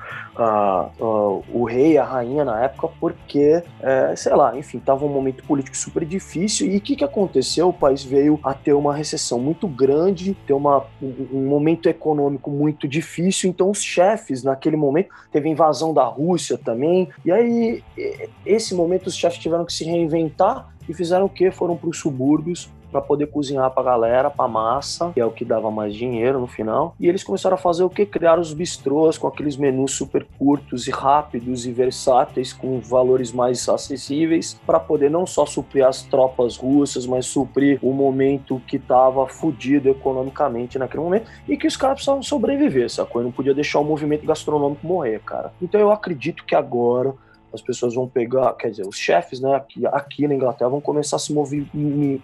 o 1.51 1.65
rei 1.65 1.97
a 1.97 2.05
rainha 2.05 2.45
na 2.45 2.63
época, 2.63 2.89
porque, 3.01 3.63
é, 3.81 4.15
sei 4.15 4.35
lá, 4.35 4.57
enfim, 4.57 4.79
estava 4.79 5.05
um 5.05 5.09
momento 5.09 5.43
político 5.45 5.77
super 5.77 6.05
difícil. 6.05 6.67
E 6.67 6.77
o 6.77 6.81
que, 6.81 6.97
que 6.97 7.05
aconteceu? 7.05 7.69
O 7.69 7.73
país 7.87 8.03
veio 8.03 8.39
a 8.43 8.53
ter 8.53 8.73
uma 8.73 8.95
recessão 8.95 9.39
muito 9.39 9.69
grande, 9.69 10.37
ter 10.47 10.53
uma, 10.53 10.85
um, 11.01 11.29
um 11.33 11.47
momento 11.47 11.89
econômico 11.89 12.51
muito 12.51 12.89
difícil. 12.89 13.49
Então, 13.49 13.71
os 13.71 13.81
chefes, 13.81 14.43
naquele 14.43 14.77
momento, 14.77 15.11
teve 15.31 15.49
invasão 15.49 15.95
da 15.95 16.05
Rússia 16.05 16.59
também. 16.59 17.09
E 17.25 17.31
aí, 17.31 17.85
esse 18.45 18.75
momento, 18.75 19.07
os 19.07 19.17
chefes 19.17 19.39
tiveram 19.39 19.65
que 19.65 19.73
se 19.73 19.85
reinventar 19.85 20.69
e 20.89 20.95
fizeram 20.95 21.27
o 21.27 21.29
quê? 21.29 21.53
Foram 21.53 21.77
para 21.77 21.89
os 21.89 21.99
subúrbios 21.99 22.69
para 22.91 23.01
poder 23.01 23.27
cozinhar 23.27 23.71
para 23.71 23.83
a 23.83 23.85
galera, 23.85 24.31
para 24.31 24.49
massa, 24.49 25.11
que 25.13 25.21
é 25.21 25.25
o 25.25 25.31
que 25.31 25.45
dava 25.45 25.71
mais 25.71 25.95
dinheiro 25.95 26.41
no 26.41 26.47
final. 26.47 26.95
E 26.99 27.09
eles 27.09 27.23
começaram 27.23 27.55
a 27.55 27.59
fazer 27.59 27.85
o 27.85 27.91
que? 27.91 28.07
Criar 28.07 28.39
os 28.39 28.53
bistrôs 28.53 29.19
com 29.19 29.27
aqueles 29.27 29.57
menus 29.57 29.93
super 29.93 30.27
curtos 30.39 30.87
e 30.87 30.91
rápidos 30.91 31.67
e 31.67 31.73
versáteis, 31.73 32.53
com 32.53 32.81
valores 32.81 33.33
mais 33.33 33.69
acessíveis, 33.69 34.61
para 34.67 34.81
poder 34.81 35.11
não 35.11 35.27
só 35.27 35.45
suprir 35.47 35.87
as 35.87 36.03
tropas 36.03 36.57
russas, 36.57 37.07
mas 37.07 37.27
suprir 37.27 37.79
o 37.83 37.93
momento 37.93 38.61
que 38.67 38.77
estava 38.77 39.27
fudido 39.27 39.89
economicamente 39.89 40.79
naquele 40.79 41.03
momento 41.03 41.31
e 41.49 41.57
que 41.57 41.67
os 41.67 41.77
caras 41.77 41.97
precisavam 41.97 42.23
sobreviver, 42.23 42.91
sacou? 42.91 43.21
Eu 43.21 43.27
não 43.27 43.33
podia 43.33 43.55
deixar 43.55 43.81
o 43.81 43.85
movimento 43.85 44.27
gastronômico 44.27 44.87
morrer, 44.87 45.21
cara. 45.21 45.53
Então 45.61 45.81
eu 45.81 45.91
acredito 45.91 46.45
que 46.45 46.55
agora 46.55 47.15
as 47.57 47.63
pessoas 47.63 47.95
vão 47.95 48.09
pegar, 48.09 48.53
quer 48.55 48.71
dizer, 48.71 48.87
os 48.87 48.97
chefes, 48.97 49.41
né, 49.41 49.55
aqui, 49.55 49.85
aqui 49.87 50.29
na 50.29 50.35
Inglaterra 50.35 50.71
vão 50.71 50.81
começar 50.81 51.17
a 51.17 51.19
se 51.19 51.35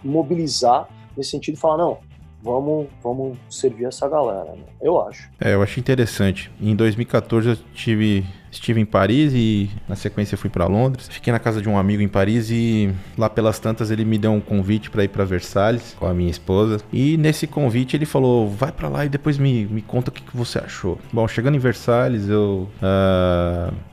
mobilizar 0.05 0.89
nesse 1.17 1.31
sentido 1.31 1.57
e 1.57 1.59
falar, 1.59 1.79
não, 1.79 1.99
vamos, 2.43 2.87
vamos 3.03 3.39
servir 3.49 3.85
essa 3.85 4.09
galera, 4.09 4.53
né? 4.53 4.65
eu 4.81 5.01
acho. 5.01 5.31
É, 5.41 5.55
eu 5.55 5.63
acho 5.63 5.79
interessante. 5.79 6.51
Em 6.61 6.75
2014 6.75 7.49
eu 7.49 7.57
tive, 7.73 8.25
estive 8.51 8.81
em 8.81 8.85
Paris 8.85 9.33
e 9.35 9.71
na 9.89 9.95
sequência 9.95 10.37
fui 10.37 10.51
para 10.51 10.67
Londres. 10.67 11.09
Fiquei 11.09 11.33
na 11.33 11.39
casa 11.39 11.63
de 11.63 11.69
um 11.69 11.79
amigo 11.79 12.03
em 12.03 12.09
Paris 12.09 12.51
e 12.51 12.93
lá 13.17 13.31
pelas 13.31 13.59
tantas 13.59 13.91
ele 13.91 14.05
me 14.05 14.19
deu 14.19 14.33
um 14.33 14.41
convite 14.41 14.91
para 14.91 15.05
ir 15.05 15.09
para 15.09 15.25
Versalhes 15.25 15.95
com 15.99 16.07
a 16.07 16.13
minha 16.13 16.31
esposa. 16.31 16.79
E 16.93 17.17
nesse 17.17 17.47
convite 17.47 17.97
ele 17.97 18.07
falou: 18.07 18.49
vai 18.49 18.73
para 18.73 18.89
lá 18.89 19.07
e 19.07 19.09
depois 19.09 19.39
me, 19.39 19.67
me 19.67 19.81
conta 19.81 20.11
o 20.11 20.13
que, 20.13 20.23
que 20.23 20.37
você 20.37 20.59
achou. 20.59 20.99
Bom, 21.13 21.27
chegando 21.29 21.55
em 21.55 21.61
Versalhes 21.61 22.29
eu. 22.29 22.69
Uh 22.83 23.92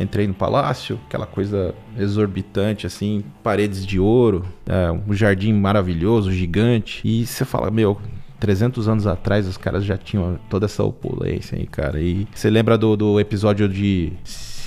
Entrei 0.00 0.26
no 0.26 0.34
palácio, 0.34 0.98
aquela 1.06 1.26
coisa 1.26 1.74
exorbitante, 1.98 2.86
assim, 2.86 3.22
paredes 3.42 3.84
de 3.84 4.00
ouro, 4.00 4.44
é, 4.66 4.90
um 4.90 5.12
jardim 5.12 5.52
maravilhoso, 5.52 6.32
gigante. 6.32 7.00
E 7.04 7.26
você 7.26 7.44
fala, 7.44 7.70
meu, 7.70 8.00
300 8.40 8.88
anos 8.88 9.06
atrás 9.06 9.46
os 9.46 9.58
caras 9.58 9.84
já 9.84 9.98
tinham 9.98 10.38
toda 10.48 10.64
essa 10.64 10.82
opulência 10.82 11.58
aí, 11.58 11.66
cara. 11.66 12.00
E 12.00 12.26
você 12.34 12.48
lembra 12.48 12.78
do, 12.78 12.96
do 12.96 13.20
episódio 13.20 13.68
de 13.68 14.12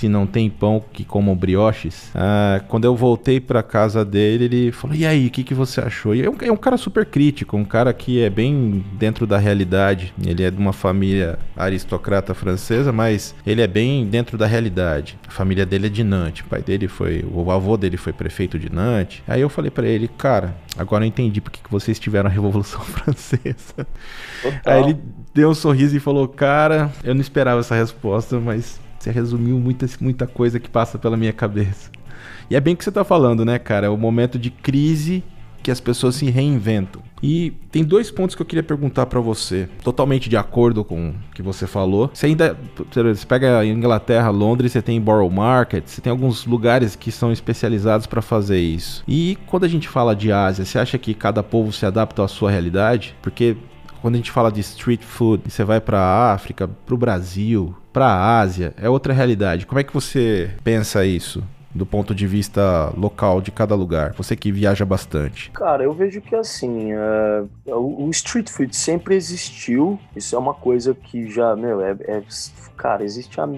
se 0.04 0.08
não 0.08 0.26
tem 0.26 0.50
pão 0.50 0.84
que 0.92 1.02
comam 1.02 1.34
brioches. 1.34 2.10
Ah, 2.14 2.60
quando 2.68 2.84
eu 2.84 2.94
voltei 2.94 3.40
pra 3.40 3.62
casa 3.62 4.04
dele, 4.04 4.44
ele 4.44 4.72
falou: 4.72 4.94
E 4.94 5.06
aí, 5.06 5.26
o 5.26 5.30
que, 5.30 5.42
que 5.42 5.54
você 5.54 5.80
achou? 5.80 6.14
E 6.14 6.22
é 6.22 6.28
um, 6.28 6.36
é 6.42 6.52
um 6.52 6.56
cara 6.56 6.76
super 6.76 7.06
crítico, 7.06 7.56
um 7.56 7.64
cara 7.64 7.92
que 7.94 8.22
é 8.22 8.28
bem 8.28 8.84
dentro 8.92 9.26
da 9.26 9.38
realidade. 9.38 10.12
Ele 10.24 10.42
é 10.42 10.50
de 10.50 10.58
uma 10.58 10.74
família 10.74 11.38
aristocrata 11.56 12.34
francesa, 12.34 12.92
mas 12.92 13.34
ele 13.46 13.62
é 13.62 13.66
bem 13.66 14.06
dentro 14.06 14.36
da 14.36 14.46
realidade. 14.46 15.18
A 15.26 15.30
família 15.30 15.64
dele 15.64 15.86
é 15.86 15.90
de 15.90 16.04
Nantes. 16.04 16.44
O 16.44 16.48
pai 16.50 16.60
dele 16.60 16.86
foi. 16.86 17.24
O 17.32 17.50
avô 17.50 17.76
dele 17.76 17.96
foi 17.96 18.12
prefeito 18.12 18.58
de 18.58 18.70
Nantes. 18.70 19.22
Aí 19.26 19.40
eu 19.40 19.48
falei 19.48 19.70
para 19.70 19.86
ele, 19.86 20.06
cara, 20.06 20.54
agora 20.76 21.04
eu 21.04 21.08
entendi 21.08 21.40
porque 21.40 21.60
que 21.62 21.70
vocês 21.70 21.98
tiveram 21.98 22.28
a 22.28 22.32
Revolução 22.32 22.80
Francesa. 22.84 23.86
Total. 24.42 24.60
Aí 24.66 24.82
ele 24.82 24.98
deu 25.32 25.48
um 25.48 25.54
sorriso 25.54 25.96
e 25.96 26.00
falou, 26.00 26.28
cara, 26.28 26.92
eu 27.02 27.14
não 27.14 27.22
esperava 27.22 27.60
essa 27.60 27.74
resposta, 27.74 28.38
mas 28.38 28.83
você 29.04 29.10
resumiu 29.10 29.58
muita, 29.58 29.86
muita 30.00 30.26
coisa 30.26 30.58
que 30.58 30.68
passa 30.68 30.98
pela 30.98 31.16
minha 31.16 31.32
cabeça. 31.32 31.90
E 32.50 32.56
é 32.56 32.60
bem 32.60 32.74
que 32.74 32.82
você 32.82 32.90
tá 32.90 33.04
falando, 33.04 33.44
né, 33.44 33.58
cara? 33.58 33.86
É 33.86 33.90
o 33.90 33.96
momento 33.96 34.38
de 34.38 34.50
crise 34.50 35.22
que 35.62 35.70
as 35.70 35.80
pessoas 35.80 36.16
se 36.16 36.28
reinventam. 36.30 37.02
E 37.22 37.52
tem 37.70 37.82
dois 37.82 38.10
pontos 38.10 38.36
que 38.36 38.42
eu 38.42 38.44
queria 38.44 38.62
perguntar 38.62 39.06
para 39.06 39.18
você, 39.18 39.66
totalmente 39.82 40.28
de 40.28 40.36
acordo 40.36 40.84
com 40.84 41.10
o 41.10 41.14
que 41.34 41.40
você 41.40 41.66
falou. 41.66 42.10
Você 42.12 42.26
ainda 42.26 42.54
você 42.92 43.26
pega 43.26 43.60
a 43.60 43.66
Inglaterra, 43.66 44.28
Londres, 44.28 44.72
você 44.72 44.82
tem 44.82 45.00
Borough 45.00 45.30
Market, 45.30 45.84
você 45.86 46.02
tem 46.02 46.10
alguns 46.10 46.44
lugares 46.44 46.94
que 46.94 47.10
são 47.10 47.32
especializados 47.32 48.06
para 48.06 48.20
fazer 48.20 48.58
isso. 48.58 49.02
E 49.08 49.38
quando 49.46 49.64
a 49.64 49.68
gente 49.68 49.88
fala 49.88 50.14
de 50.14 50.30
Ásia, 50.30 50.66
você 50.66 50.78
acha 50.78 50.98
que 50.98 51.14
cada 51.14 51.42
povo 51.42 51.72
se 51.72 51.86
adapta 51.86 52.22
à 52.22 52.28
sua 52.28 52.50
realidade? 52.50 53.16
Porque 53.22 53.56
quando 54.04 54.16
a 54.16 54.18
gente 54.18 54.30
fala 54.30 54.52
de 54.52 54.60
street 54.60 55.00
food, 55.00 55.44
você 55.48 55.64
vai 55.64 55.80
para 55.80 55.98
a 55.98 56.34
África, 56.34 56.68
para 56.68 56.94
o 56.94 56.98
Brasil, 56.98 57.74
para 57.90 58.04
a 58.04 58.38
Ásia, 58.38 58.74
é 58.76 58.86
outra 58.86 59.14
realidade. 59.14 59.64
Como 59.64 59.78
é 59.78 59.82
que 59.82 59.94
você 59.94 60.50
pensa 60.62 61.06
isso? 61.06 61.42
Do 61.74 61.84
ponto 61.84 62.14
de 62.14 62.26
vista 62.26 62.92
local 62.96 63.40
de 63.40 63.50
cada 63.50 63.74
lugar? 63.74 64.12
Você 64.12 64.36
que 64.36 64.52
viaja 64.52 64.84
bastante. 64.84 65.50
Cara, 65.50 65.82
eu 65.82 65.92
vejo 65.92 66.20
que 66.20 66.34
assim, 66.34 66.92
uh, 66.94 67.48
o 67.74 68.08
street 68.10 68.48
food 68.48 68.74
sempre 68.74 69.16
existiu. 69.16 69.98
Isso 70.14 70.36
é 70.36 70.38
uma 70.38 70.54
coisa 70.54 70.94
que 70.94 71.28
já, 71.28 71.56
meu, 71.56 71.80
é, 71.80 71.96
é 72.02 72.22
cara, 72.76 73.04
existe 73.04 73.40
há 73.40 73.48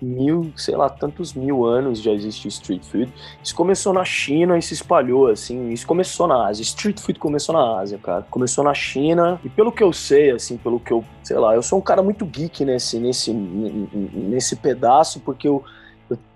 mil, 0.00 0.52
sei 0.56 0.76
lá, 0.76 0.88
tantos 0.88 1.32
mil 1.34 1.64
anos 1.64 2.00
já 2.00 2.12
existe 2.12 2.48
street 2.48 2.84
food. 2.84 3.12
Isso 3.42 3.54
começou 3.54 3.92
na 3.92 4.04
China 4.04 4.58
e 4.58 4.62
se 4.62 4.74
espalhou, 4.74 5.28
assim. 5.28 5.70
Isso 5.70 5.86
começou 5.86 6.26
na 6.26 6.46
Ásia. 6.46 6.62
Street 6.62 7.00
food 7.00 7.18
começou 7.18 7.54
na 7.54 7.80
Ásia, 7.80 7.98
cara. 7.98 8.26
Começou 8.30 8.62
na 8.62 8.74
China 8.74 9.40
e 9.44 9.48
pelo 9.48 9.72
que 9.72 9.82
eu 9.82 9.92
sei, 9.92 10.30
assim, 10.30 10.56
pelo 10.56 10.78
que 10.78 10.92
eu, 10.92 11.04
sei 11.22 11.38
lá, 11.38 11.54
eu 11.54 11.62
sou 11.62 11.78
um 11.78 11.82
cara 11.82 12.02
muito 12.02 12.24
geek 12.24 12.64
nesse, 12.64 12.98
nesse, 12.98 13.32
nesse 13.32 14.56
pedaço, 14.56 15.20
porque 15.20 15.48
eu 15.48 15.64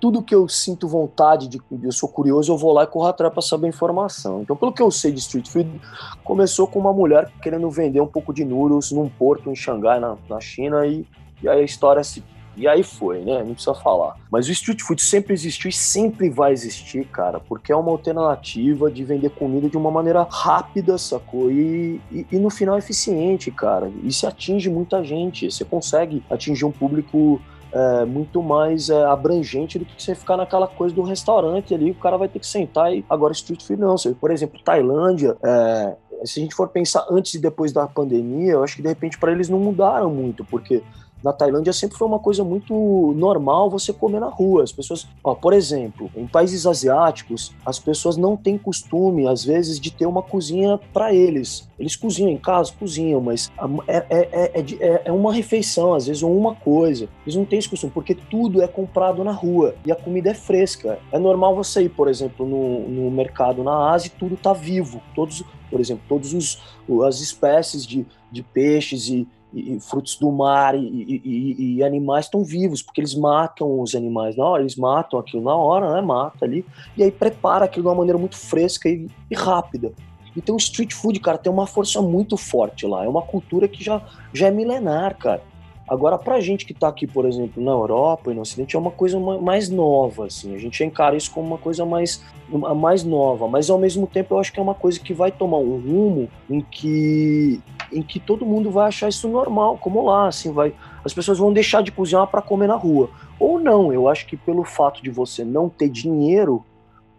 tudo 0.01 0.23
que 0.23 0.35
eu 0.35 0.49
sinto 0.49 0.89
vontade 0.89 1.49
de, 1.49 1.61
eu 1.83 1.93
sou 1.93 2.09
curioso, 2.09 2.53
eu 2.53 2.57
vou 2.57 2.73
lá 2.73 2.85
e 2.85 2.87
corro 2.87 3.07
atrás 3.07 3.33
para 3.33 3.43
saber 3.43 3.69
informação. 3.69 4.43
Então, 4.43 4.57
pelo 4.57 4.73
que 4.73 4.83
eu 4.83 4.91
sei 4.91 5.13
de 5.13 5.19
street 5.19 5.49
food, 5.49 5.81
começou 6.25 6.67
com 6.67 6.79
uma 6.79 6.93
mulher 6.93 7.31
querendo 7.43 7.71
vender 7.71 8.01
um 8.01 8.07
pouco 8.07 8.33
de 8.33 8.45
noodles 8.45 8.93
num 8.93 9.09
porto 9.09 9.51
em 9.51 9.55
Xangai, 9.55 10.01
na, 10.01 10.17
na 10.29 10.41
China, 10.41 10.87
e, 10.87 11.07
e 11.43 11.49
aí 11.49 11.61
a 11.61 11.65
história 11.65 12.03
se 12.03 12.23
e 12.57 12.67
aí 12.67 12.83
foi, 12.83 13.21
né? 13.21 13.45
Não 13.45 13.53
precisa 13.53 13.75
falar. 13.75 14.17
Mas 14.31 14.49
o 14.49 14.53
street 14.53 14.81
food 14.81 15.03
sempre 15.03 15.35
existiu 15.35 15.69
e 15.69 15.73
sempre 15.73 16.31
vai 16.31 16.53
existir, 16.53 17.07
cara, 17.07 17.39
porque 17.39 17.71
é 17.71 17.77
uma 17.77 17.91
alternativa 17.91 18.91
de 18.91 19.05
vender 19.05 19.31
comida 19.31 19.69
de 19.69 19.77
uma 19.77 19.91
maneira 19.91 20.27
rápida, 20.29 20.97
sacou? 20.97 21.51
E, 21.51 22.01
e, 22.11 22.27
e 22.33 22.39
no 22.39 22.49
final 22.49 22.79
eficiente, 22.79 23.51
cara. 23.51 23.93
E 24.03 24.11
se 24.11 24.27
atinge 24.27 24.71
muita 24.71 25.05
gente. 25.05 25.51
Você 25.51 25.65
consegue 25.67 26.25
atingir 26.31 26.65
um 26.65 26.73
público 26.73 27.41
é, 27.77 28.05
muito 28.07 28.43
mais 28.43 28.89
é, 28.89 29.05
abrangente 29.05 29.79
do 29.79 29.85
que 29.85 30.03
você 30.03 30.15
ficar 30.15 30.39
naquela 30.39 30.67
coisa 30.67 30.95
do 30.95 31.03
restaurante 31.03 31.75
ali, 31.75 31.91
o 31.91 31.95
cara 31.95 32.17
vai 32.17 32.27
ter 32.27 32.39
que 32.39 32.47
sentar 32.47 32.95
e 32.95 33.05
agora 33.09 33.35
street 33.35 33.63
food 33.63 33.79
não. 33.79 33.95
Por 34.19 34.31
exemplo, 34.31 34.59
Tailândia, 34.65 35.37
é, 35.45 35.95
se 36.25 36.41
a 36.41 36.43
gente 36.43 36.55
for 36.55 36.69
pensar 36.69 37.05
antes 37.11 37.35
e 37.35 37.39
depois 37.39 37.73
da 37.73 37.87
pandemia, 37.87 38.53
eu 38.53 38.65
acho 38.65 38.77
que 38.77 38.83
de 38.83 38.89
repente 38.89 39.19
para 39.19 39.31
eles 39.31 39.51
não 39.51 39.59
mudaram 39.59 40.11
muito, 40.11 40.43
porque 40.45 40.83
na 41.27 41.33
Tailândia 41.33 41.73
sempre 41.73 41.99
foi 41.99 42.07
uma 42.07 42.21
coisa 42.21 42.45
muito 42.45 43.13
normal 43.17 43.69
você 43.69 43.93
comer 43.93 44.21
na 44.21 44.29
rua. 44.29 44.63
As 44.63 44.71
pessoas, 44.71 45.09
ó, 45.25 45.35
por 45.35 45.53
exemplo, 45.53 46.09
em 46.15 46.25
países 46.25 46.65
asiáticos, 46.65 47.53
as 47.67 47.81
pessoas 47.81 48.17
não 48.17 48.37
têm 48.37 48.57
costume, 48.57 49.27
às 49.27 49.45
vezes, 49.45 49.81
de 49.81 49.91
ter 49.91 50.07
uma 50.07 50.23
cozinha 50.23 50.79
para 50.93 51.13
eles. 51.13 51.69
Eles 51.81 51.97
cozinham 51.97 52.31
em 52.31 52.39
casa, 52.39 52.73
cozinham, 52.79 53.21
mas 53.21 53.51
é, 53.89 54.07
é, 54.09 54.61
é, 54.61 55.03
é, 55.07 55.13
uma 55.13 55.33
refeição, 55.33 55.95
às 55.95 56.07
vezes, 56.07 56.23
ou 56.23 56.33
uma 56.33 56.55
coisa. 56.55 57.09
Eles 57.25 57.35
não 57.35 57.45
têm 57.45 57.59
esse 57.59 57.69
costume, 57.69 57.93
porque 57.93 58.15
tudo 58.15 58.63
é 58.63 58.69
comprado 58.69 59.25
na 59.25 59.33
rua 59.33 59.75
e 59.85 59.91
a 59.91 59.97
comida 59.97 60.31
é 60.31 60.35
fresca. 60.35 61.01
É 61.11 61.19
normal 61.19 61.57
você 61.57 61.83
ir, 61.83 61.89
por 61.89 62.07
exemplo, 62.07 62.47
no, 62.47 62.89
no 62.89 63.11
mercado 63.11 63.65
na 63.65 63.91
Ásia 63.91 64.13
e 64.15 64.17
tudo 64.17 64.37
tá 64.37 64.53
vivo. 64.53 65.03
Todos, 65.13 65.43
por 65.69 65.81
exemplo, 65.81 66.05
todas 66.09 66.57
as 67.05 67.21
espécies 67.21 67.85
de, 67.85 68.07
de 68.31 68.45
peixes 68.45 69.09
e, 69.09 69.27
e, 69.53 69.79
frutos 69.81 70.17
do 70.17 70.31
mar 70.31 70.75
e, 70.75 70.81
e, 71.25 71.77
e 71.77 71.83
animais 71.83 72.27
estão 72.27 72.45
vivos, 72.45 72.83
porque 72.83 73.01
eles 73.01 73.15
matam 73.15 73.81
os 73.81 73.95
animais 73.95 74.37
na 74.37 74.45
hora, 74.45 74.63
eles 74.63 74.77
matam 74.77 75.19
aquilo 75.19 75.43
na 75.43 75.55
hora, 75.55 75.95
né? 75.95 76.01
Mata 76.01 76.45
ali, 76.45 76.65
e 76.97 77.03
aí 77.03 77.11
prepara 77.11 77.65
aquilo 77.65 77.85
de 77.85 77.89
uma 77.89 77.95
maneira 77.95 78.19
muito 78.19 78.37
fresca 78.37 78.89
e, 78.89 79.09
e 79.31 79.35
rápida. 79.35 79.93
Então 80.37 80.55
o 80.55 80.59
street 80.59 80.93
food, 80.93 81.19
cara, 81.21 81.39
tem 81.39 81.51
uma 81.51 81.67
força 81.67 82.03
muito 82.03 82.37
forte 82.37 82.87
lá. 82.87 83.05
É 83.05 83.09
uma 83.09 83.23
cultura 83.23 83.67
que 83.67 83.83
já, 83.83 84.03
já 84.35 84.49
é 84.49 84.51
milenar, 84.51 85.17
cara. 85.17 85.43
Agora, 85.89 86.19
pra 86.19 86.41
gente 86.41 86.67
que 86.67 86.75
tá 86.75 86.89
aqui, 86.89 87.07
por 87.07 87.27
exemplo, 87.27 87.63
na 87.63 87.71
Europa 87.71 88.33
e 88.33 88.35
no 88.35 88.41
Ocidente, 88.41 88.75
é 88.75 88.79
uma 88.79 88.91
coisa 88.91 89.21
mais 89.21 89.69
nova, 89.69 90.27
assim. 90.27 90.53
A 90.55 90.59
gente 90.59 90.83
encara 90.83 91.17
isso 91.17 91.31
como 91.31 91.47
uma 91.47 91.59
coisa 91.59 91.87
mais, 91.87 92.25
mais 92.77 93.05
nova, 93.05 93.47
mas 93.47 93.71
ao 93.71 93.79
mesmo 93.79 94.05
tempo 94.05 94.35
eu 94.35 94.41
acho 94.41 94.53
que 94.53 94.59
é 94.59 94.63
uma 94.63 94.75
coisa 94.75 94.99
que 94.99 95.15
vai 95.15 95.31
tomar 95.31 95.59
um 95.59 95.81
rumo 95.81 96.29
em 96.51 96.61
que, 96.61 97.61
em 97.93 98.03
que 98.03 98.19
todo 98.19 98.47
mundo 98.47 98.71
vai 98.71 98.89
achar 98.89 99.09
isso 99.09 99.29
normal, 99.29 99.79
como 99.79 100.05
lá, 100.05 100.29
assim, 100.29 100.53
vai. 100.53 100.75
As 101.05 101.15
pessoas 101.15 101.39
vão 101.39 101.53
deixar 101.53 101.83
de 101.83 101.93
cozinhar 101.93 102.27
para 102.27 102.43
comer 102.43 102.67
na 102.67 102.77
rua. 102.77 103.11
Ou 103.39 103.59
não, 103.61 103.93
eu 103.93 104.09
acho 104.09 104.27
que 104.27 104.37
pelo 104.37 104.65
fato 104.65 105.03
de 105.03 105.11
você 105.11 105.45
não 105.45 105.69
ter 105.69 105.89
dinheiro, 105.89 106.65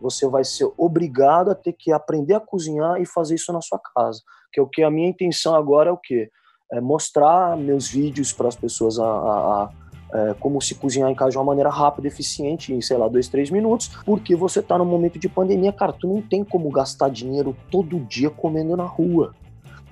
você 0.01 0.27
vai 0.27 0.43
ser 0.43 0.69
obrigado 0.77 1.51
a 1.51 1.55
ter 1.55 1.73
que 1.73 1.91
aprender 1.91 2.33
a 2.33 2.39
cozinhar 2.39 3.01
e 3.01 3.05
fazer 3.05 3.35
isso 3.35 3.51
na 3.53 3.61
sua 3.61 3.79
casa. 3.95 4.21
Que 4.51 4.59
é 4.59 4.63
o 4.63 4.67
que 4.67 4.83
a 4.83 4.91
minha 4.91 5.09
intenção 5.09 5.55
agora 5.55 5.89
é 5.89 5.93
o 5.93 5.97
quê? 5.97 6.29
é, 6.71 6.81
mostrar 6.81 7.57
meus 7.57 7.89
vídeos 7.89 8.33
para 8.33 8.47
as 8.47 8.55
pessoas 8.55 8.99
a, 8.99 9.05
a, 9.05 9.63
a 9.63 9.69
é, 10.13 10.33
como 10.39 10.61
se 10.61 10.73
cozinhar 10.75 11.09
em 11.09 11.15
casa 11.15 11.31
de 11.31 11.37
uma 11.37 11.43
maneira 11.43 11.69
rápida, 11.69 12.07
eficiente, 12.07 12.73
em, 12.73 12.81
sei 12.81 12.97
lá, 12.97 13.09
dois, 13.09 13.27
três 13.27 13.49
minutos, 13.49 13.89
porque 14.05 14.35
você 14.35 14.59
está 14.61 14.77
num 14.77 14.85
momento 14.85 15.19
de 15.19 15.27
pandemia, 15.27 15.73
cara, 15.73 15.91
tu 15.91 16.07
não 16.07 16.21
tem 16.21 16.45
como 16.45 16.69
gastar 16.69 17.09
dinheiro 17.09 17.55
todo 17.69 17.99
dia 17.99 18.29
comendo 18.29 18.77
na 18.77 18.85
rua. 18.85 19.35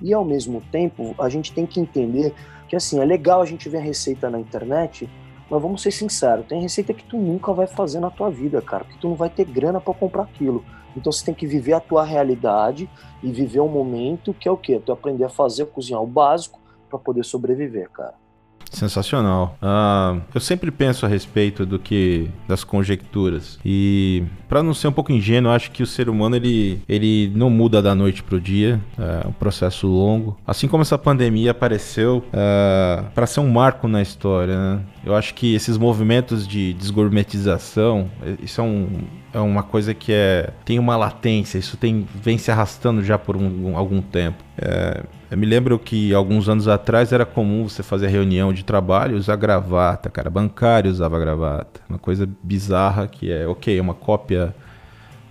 E 0.00 0.12
ao 0.12 0.24
mesmo 0.24 0.60
tempo, 0.70 1.14
a 1.18 1.28
gente 1.28 1.52
tem 1.52 1.66
que 1.66 1.80
entender 1.80 2.34
que 2.68 2.76
assim, 2.76 3.00
é 3.00 3.04
legal 3.04 3.40
a 3.40 3.44
gente 3.44 3.68
ver 3.68 3.78
a 3.78 3.82
receita 3.82 4.28
na 4.28 4.40
internet, 4.40 5.08
mas 5.48 5.62
vamos 5.62 5.82
ser 5.82 5.92
sinceros, 5.92 6.46
tem 6.46 6.60
receita 6.60 6.92
que 6.92 7.04
tu 7.04 7.16
nunca 7.16 7.52
vai 7.52 7.66
fazer 7.66 8.00
na 8.00 8.10
tua 8.10 8.30
vida, 8.30 8.60
cara, 8.60 8.84
porque 8.84 8.98
tu 9.00 9.08
não 9.08 9.14
vai 9.14 9.30
ter 9.30 9.44
grana 9.44 9.80
para 9.80 9.94
comprar 9.94 10.24
aquilo. 10.24 10.64
Então 10.96 11.12
você 11.12 11.24
tem 11.24 11.34
que 11.34 11.46
viver 11.46 11.74
a 11.74 11.80
tua 11.80 12.02
realidade 12.02 12.88
e 13.22 13.30
viver 13.30 13.60
o 13.60 13.68
momento 13.68 14.34
que 14.34 14.48
é 14.48 14.50
o 14.50 14.56
quê? 14.56 14.80
Tu 14.84 14.90
aprender 14.90 15.24
a 15.24 15.28
fazer, 15.28 15.66
cozinhar 15.66 16.02
o 16.02 16.06
básico 16.06 16.58
para 16.88 16.98
poder 16.98 17.24
sobreviver, 17.24 17.90
cara. 17.90 18.14
Sensacional. 18.70 19.56
Uh, 19.62 20.20
eu 20.34 20.40
sempre 20.40 20.70
penso 20.70 21.06
a 21.06 21.08
respeito 21.08 21.64
do 21.64 21.78
que 21.78 22.28
das 22.46 22.64
conjecturas 22.64 23.58
e 23.64 24.24
para 24.48 24.62
não 24.62 24.74
ser 24.74 24.88
um 24.88 24.92
pouco 24.92 25.12
ingênuo, 25.12 25.50
acho 25.50 25.70
que 25.70 25.82
o 25.82 25.86
ser 25.86 26.08
humano 26.08 26.36
ele, 26.36 26.80
ele 26.88 27.32
não 27.34 27.50
muda 27.50 27.82
da 27.82 27.94
noite 27.94 28.22
pro 28.22 28.40
dia. 28.40 28.80
É 28.98 29.26
um 29.26 29.32
processo 29.32 29.86
longo. 29.86 30.36
Assim 30.46 30.68
como 30.68 30.82
essa 30.82 30.96
pandemia 30.96 31.50
apareceu 31.50 32.24
ah, 32.32 33.04
para 33.14 33.26
ser 33.26 33.40
um 33.40 33.50
marco 33.50 33.88
na 33.88 34.00
história. 34.00 34.56
Né? 34.56 34.80
Eu 35.04 35.14
acho 35.14 35.34
que 35.34 35.54
esses 35.54 35.76
movimentos 35.76 36.46
de 36.46 36.72
desgourmetização, 36.74 38.10
isso 38.42 38.60
é 38.60 38.64
um 38.64 38.88
é 39.36 39.40
uma 39.40 39.62
coisa 39.62 39.92
que 39.92 40.12
é 40.12 40.50
tem 40.64 40.78
uma 40.78 40.96
latência, 40.96 41.58
isso 41.58 41.76
tem 41.76 42.06
vem 42.14 42.38
se 42.38 42.50
arrastando 42.50 43.04
já 43.04 43.18
por 43.18 43.36
um, 43.36 43.76
algum 43.76 44.00
tempo. 44.00 44.42
É, 44.56 45.04
eu 45.30 45.36
me 45.36 45.44
lembro 45.44 45.78
que 45.78 46.14
alguns 46.14 46.48
anos 46.48 46.66
atrás 46.66 47.12
era 47.12 47.26
comum 47.26 47.68
você 47.68 47.82
fazer 47.82 48.08
reunião 48.08 48.52
de 48.52 48.64
trabalho 48.64 49.16
usar 49.16 49.36
gravata, 49.36 50.08
cara. 50.08 50.30
Bancário 50.30 50.90
usava 50.90 51.18
gravata. 51.18 51.80
Uma 51.88 51.98
coisa 51.98 52.28
bizarra 52.42 53.06
que 53.06 53.30
é, 53.30 53.46
ok, 53.46 53.76
é 53.76 53.82
uma 53.82 53.92
cópia 53.92 54.54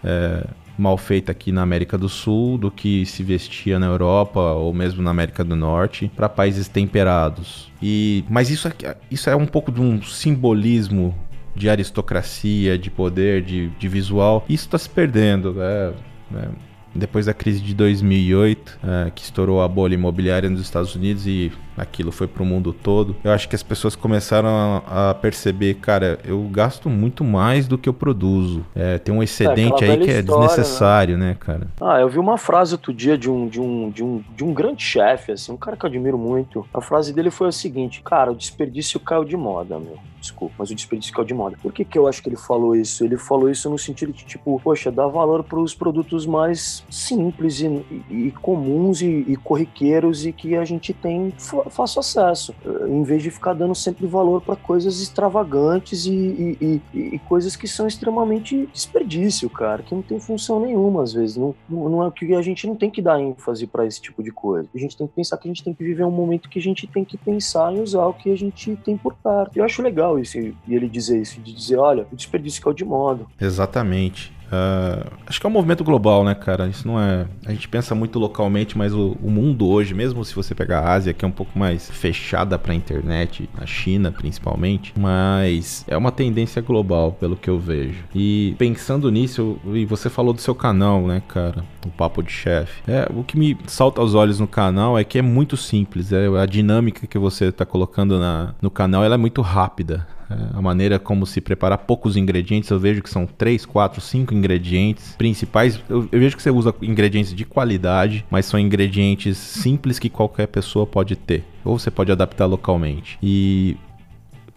é, 0.04 0.46
mal 0.78 0.98
feita 0.98 1.32
aqui 1.32 1.52
na 1.52 1.62
América 1.64 1.98
do 1.98 2.08
Sul 2.08 2.58
do 2.58 2.70
que 2.70 3.06
se 3.06 3.24
vestia 3.24 3.80
na 3.80 3.88
Europa 3.88 4.40
ou 4.40 4.74
mesmo 4.74 5.02
na 5.02 5.10
América 5.10 5.44
do 5.44 5.56
Norte 5.56 6.12
para 6.16 6.30
países 6.30 6.68
temperados. 6.68 7.72
E, 7.82 8.24
mas 8.30 8.50
isso, 8.50 8.70
isso 9.10 9.30
é 9.30 9.36
um 9.36 9.46
pouco 9.46 9.72
de 9.72 9.82
um 9.82 10.02
simbolismo 10.04 11.16
de 11.56 11.70
aristocracia, 11.70 12.78
de 12.78 12.92
poder, 12.92 13.42
de, 13.42 13.70
de 13.70 13.88
visual. 13.88 14.46
Isso 14.50 14.66
está 14.66 14.78
se 14.78 14.90
perdendo. 14.90 15.62
É, 15.62 15.94
é, 16.36 16.50
depois 16.96 17.26
da 17.26 17.34
crise 17.34 17.62
de 17.62 17.74
2008, 17.76 18.80
é, 18.84 19.12
que 19.12 19.24
estourou 19.24 19.62
a 19.62 19.68
bolha 19.68 19.94
imobiliária 19.94 20.50
nos 20.50 20.62
Estados 20.62 20.96
Unidos 20.96 21.28
e 21.28 21.52
aquilo 21.78 22.12
foi 22.12 22.28
pro 22.28 22.46
mundo 22.46 22.72
todo. 22.72 23.16
Eu 23.24 23.32
acho 23.32 23.50
que 23.50 23.56
as 23.56 23.64
pessoas 23.64 23.96
começaram 23.96 24.84
a, 24.88 25.10
a 25.10 25.14
perceber, 25.14 25.76
cara, 25.76 26.20
eu 26.24 26.42
gasto 26.52 26.90
muito 26.90 27.24
mais 27.24 27.68
do 27.68 27.78
que 27.78 27.90
eu 27.90 27.94
produzo. 27.94 28.66
É, 28.74 28.98
tem 28.98 29.14
um 29.14 29.22
excedente 29.22 29.84
é, 29.84 29.92
aí 29.92 29.98
que 29.98 30.10
é 30.10 30.20
história, 30.20 30.42
né? 30.42 30.48
desnecessário, 30.48 31.18
né? 31.18 31.28
né? 31.28 31.38
cara? 31.40 31.68
Ah, 31.82 32.00
eu 32.00 32.10
vi 32.10 32.18
uma 32.18 32.38
frase 32.38 32.74
outro 32.74 32.94
dia 32.94 33.18
de 33.18 33.30
um, 33.30 33.48
de 33.48 33.60
um, 33.60 33.90
de 33.90 34.04
um, 34.04 34.24
de 34.36 34.44
um 34.44 34.54
grande 34.54 34.84
chefe, 34.84 35.34
assim, 35.34 35.52
um 35.52 35.58
cara 35.58 35.76
que 35.76 35.86
eu 35.86 35.90
admiro 35.90 36.18
muito. 36.18 36.66
A 36.74 36.82
frase 36.82 37.14
dele 37.14 37.30
foi 37.30 37.50
a 37.50 37.52
seguinte: 37.52 38.02
Cara, 38.02 38.32
o 38.32 38.36
desperdício 38.36 39.00
caiu 39.00 39.26
de 39.26 39.36
moda, 39.36 39.78
meu 39.80 40.00
desculpa, 40.26 40.56
mas 40.58 40.72
o 40.72 40.76
desperdício 40.76 41.14
caiu 41.14 41.26
de 41.26 41.34
moda. 41.34 41.58
Por 41.62 41.72
que, 41.72 41.86
que 41.86 41.98
eu 41.98 42.08
acho 42.08 42.22
que 42.22 42.30
ele 42.30 42.38
falou 42.38 42.76
isso? 42.76 43.04
Ele 43.04 43.18
falou 43.18 43.50
isso 43.50 43.70
no 43.70 43.78
sentido 43.78 44.12
de, 44.12 44.26
tipo, 44.26 44.60
poxa, 44.64 44.92
dá 44.92 45.08
valor 45.08 45.44
para 45.44 45.60
os 45.60 45.74
produtos 45.74 46.26
mais 46.26 46.84
simples 46.90 47.60
e, 47.60 47.68
e, 48.10 48.32
comuns 48.42 49.02
e, 49.02 49.26
e, 49.28 49.36
corriqueiros 49.36 50.26
e 50.26 50.32
que 50.32 50.56
a 50.56 50.66
gente 50.66 50.94
tem 50.94 51.34
fácil 51.70 52.00
acesso, 52.00 52.56
em 52.88 53.04
vez 53.04 53.24
de 53.24 53.32
ficar 53.32 53.54
dando 53.54 53.76
sempre 53.76 54.06
valor 54.06 54.42
para 54.42 54.56
coisas 54.56 55.02
extravagantes 55.02 56.06
e, 56.06 56.82
e, 56.94 57.20
coisas 57.28 57.56
que 57.56 57.68
são 57.68 57.88
extremamente 57.88 58.68
desperdício, 58.72 59.50
cara, 59.50 59.84
que 59.84 59.94
não 59.94 60.02
tem 60.02 60.20
função 60.20 60.60
nenhuma 60.60 61.04
às 61.04 61.14
vezes. 61.14 61.38
Não, 61.38 61.56
não 61.70 62.06
é 62.06 62.12
que 62.12 62.34
a 62.34 62.42
gente 62.42 62.68
não 62.68 62.76
tem 62.76 62.90
que 62.90 63.02
dar 63.02 63.20
ênfase 63.20 63.68
para 63.68 63.86
esse 63.86 64.02
tipo 64.02 64.24
de 64.24 64.32
coisa. 64.32 64.70
A 64.74 64.78
gente 64.78 64.96
tem 64.96 65.08
que 65.08 65.14
pensar 65.14 65.38
que 65.38 65.48
a 65.48 65.52
gente 65.52 65.64
tem 65.64 65.74
que 65.74 65.84
viver 65.84 66.04
um 66.04 66.12
momento 66.12 66.50
que 66.50 66.60
a 66.60 66.62
gente 66.62 66.88
tem 66.88 67.04
que 67.04 67.18
pensar 67.18 67.74
em 67.74 67.82
usar 67.82 68.06
o 68.06 68.14
que 68.14 68.32
a 68.32 68.38
gente 68.38 68.76
tem 68.78 68.98
por 68.98 69.14
perto. 69.16 69.58
Eu 69.58 69.64
acho 69.64 69.82
legal 69.82 70.20
isso, 70.20 70.38
e 70.38 70.56
ele 70.70 70.88
dizer 70.88 71.22
isso, 71.22 71.40
de 71.42 71.54
dizer, 71.54 71.78
olha, 71.78 72.08
o 72.12 72.16
desperdício 72.16 72.62
caiu 72.62 72.74
de 72.74 72.86
moda. 72.86 73.26
Exatamente. 73.40 74.35
Uh, 74.52 75.12
acho 75.26 75.40
que 75.40 75.46
é 75.46 75.50
um 75.50 75.54
movimento 75.54 75.84
global, 75.84 76.24
né, 76.24 76.36
cara? 76.36 76.68
Isso 76.68 76.88
não 76.88 77.00
é. 77.00 77.26
A 77.46 77.52
gente 77.52 77.68
pensa 77.68 77.96
muito 77.96 78.20
localmente, 78.20 78.78
mas 78.78 78.94
o, 78.94 79.18
o 79.22 79.30
mundo 79.30 79.68
hoje, 79.68 79.94
mesmo 79.94 80.24
se 80.24 80.36
você 80.36 80.54
pegar 80.54 80.82
a 80.82 80.94
Ásia, 80.94 81.14
que 81.14 81.26
é 81.26 81.28
um 81.28 81.32
pouco 81.32 81.58
mais 81.58 81.90
fechada 81.90 82.58
para 82.58 82.74
a 82.74 82.76
internet, 82.76 83.50
a 83.58 83.66
China 83.66 84.12
principalmente, 84.12 84.94
mas 84.98 85.86
é 85.88 85.98
uma 85.98 86.12
tendência 86.12 86.62
global, 86.62 87.12
pelo 87.14 87.36
que 87.36 87.50
eu 87.50 87.60
vejo. 87.60 88.04
E 88.14 88.56
pensando 88.58 89.10
nisso, 89.12 89.58
e 89.74 89.86
você 89.86 90.10
falou 90.10 90.34
do 90.34 90.42
seu 90.42 90.56
canal, 90.56 91.02
né, 91.02 91.22
cara? 91.28 91.64
O 91.86 91.90
Papo 91.90 92.22
de 92.22 92.32
Chefe. 92.32 92.82
É, 92.88 93.08
o 93.14 93.24
que 93.24 93.38
me 93.38 93.58
salta 93.68 94.02
aos 94.02 94.14
olhos 94.14 94.40
no 94.40 94.48
canal 94.48 94.98
é 94.98 95.04
que 95.04 95.18
é 95.18 95.22
muito 95.22 95.58
simples. 95.58 96.12
É, 96.12 96.28
a 96.28 96.46
dinâmica 96.46 97.08
que 97.08 97.18
você 97.18 97.46
está 97.46 97.66
colocando 97.66 98.20
na, 98.20 98.54
no 98.62 98.70
canal 98.70 99.04
ela 99.04 99.16
é 99.16 99.18
muito 99.18 99.42
rápida. 99.42 100.08
É, 100.30 100.58
a 100.58 100.62
maneira 100.62 100.98
como 100.98 101.26
se 101.26 101.40
prepara 101.40 101.78
poucos 101.78 102.18
ingredientes, 102.18 102.70
eu 102.70 102.80
vejo 102.80 103.02
que 103.02 103.10
são 103.10 103.26
3, 103.26 103.66
4, 103.66 104.02
5 104.02 104.34
ingredientes 104.34 105.16
principais. 105.18 105.80
Eu, 105.88 106.08
eu, 106.12 106.20
vejo 106.20 106.36
que 106.36 106.42
você 106.42 106.50
usa 106.50 106.74
ingredientes 106.82 107.34
de 107.34 107.46
qualidade, 107.46 108.26
mas 108.30 108.46
são 108.46 108.60
ingredientes 108.60 109.38
simples 109.38 110.00
que 110.00 110.10
qualquer 110.10 110.48
pessoa 110.48 110.88
pode 110.88 111.16
ter. 111.16 111.44
Ou 111.64 111.78
você 111.78 111.92
pode 111.92 112.12
adaptar 112.12 112.46
localmente. 112.46 113.18
E 113.22 113.78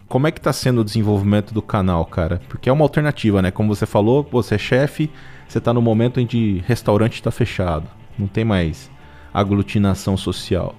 como 0.07 0.25
é 0.25 0.31
que 0.31 0.39
está 0.39 0.51
sendo 0.51 0.81
o 0.81 0.83
desenvolvimento 0.83 1.53
do 1.53 1.61
canal, 1.61 2.03
cara? 2.05 2.41
Porque 2.49 2.67
é 2.67 2.73
uma 2.73 2.83
alternativa, 2.83 3.41
né? 3.41 3.51
Como 3.51 3.73
você 3.73 3.85
falou, 3.85 4.27
você 4.31 4.55
é 4.55 4.57
chefe, 4.57 5.09
você 5.47 5.59
está 5.59 5.71
no 5.71 5.81
momento 5.81 6.19
em 6.19 6.25
que 6.25 6.63
restaurante 6.65 7.13
está 7.13 7.29
fechado. 7.29 7.87
Não 8.17 8.27
tem 8.27 8.43
mais 8.43 8.89
aglutinação 9.31 10.17
social. 10.17 10.75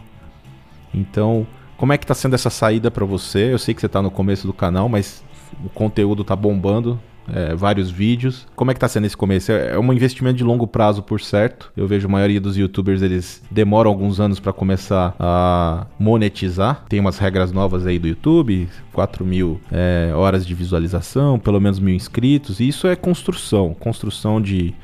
Então, 0.93 1.47
como 1.81 1.95
é 1.95 1.97
que 1.97 2.07
tá 2.07 2.13
sendo 2.13 2.35
essa 2.35 2.51
saída 2.51 2.91
para 2.91 3.07
você? 3.07 3.55
Eu 3.55 3.59
sei 3.59 3.73
que 3.73 3.81
você 3.81 3.89
tá 3.89 4.03
no 4.03 4.11
começo 4.11 4.47
do 4.47 4.53
canal, 4.53 4.87
mas 4.87 5.25
o 5.65 5.71
conteúdo 5.71 6.23
tá 6.23 6.37
bombando. 6.37 7.01
É, 7.33 7.55
vários 7.55 7.91
vídeos. 7.91 8.47
Como 8.57 8.71
é 8.71 8.75
que 8.75 8.81
tá 8.81 8.89
sendo 8.89 9.07
esse 9.07 9.17
começo? 9.17 9.53
É, 9.53 9.75
é 9.75 9.79
um 9.79 9.93
investimento 9.93 10.37
de 10.37 10.43
longo 10.43 10.67
prazo, 10.67 11.01
por 11.01 11.21
certo. 11.21 11.73
Eu 11.77 11.87
vejo 11.87 12.09
a 12.09 12.11
maioria 12.11 12.41
dos 12.41 12.57
youtubers, 12.57 13.03
eles 13.03 13.41
demoram 13.51 13.89
alguns 13.89 14.19
anos 14.19 14.41
para 14.41 14.53
começar 14.53 15.15
a 15.19 15.87
monetizar. 15.99 16.85
Tem 16.89 16.99
umas 16.99 17.19
regras 17.19 17.53
novas 17.53 17.87
aí 17.87 17.99
do 18.01 18.09
YouTube, 18.09 18.69
4 18.93 19.25
mil 19.25 19.61
é, 19.71 20.13
horas 20.15 20.45
de 20.45 20.55
visualização, 20.55 21.39
pelo 21.39 21.61
menos 21.61 21.79
mil 21.79 21.95
inscritos. 21.95 22.59
E 22.59 22.69
isso 22.69 22.89
é 22.89 22.97
construção, 22.97 23.73
construção 23.73 24.41
de, 24.41 24.75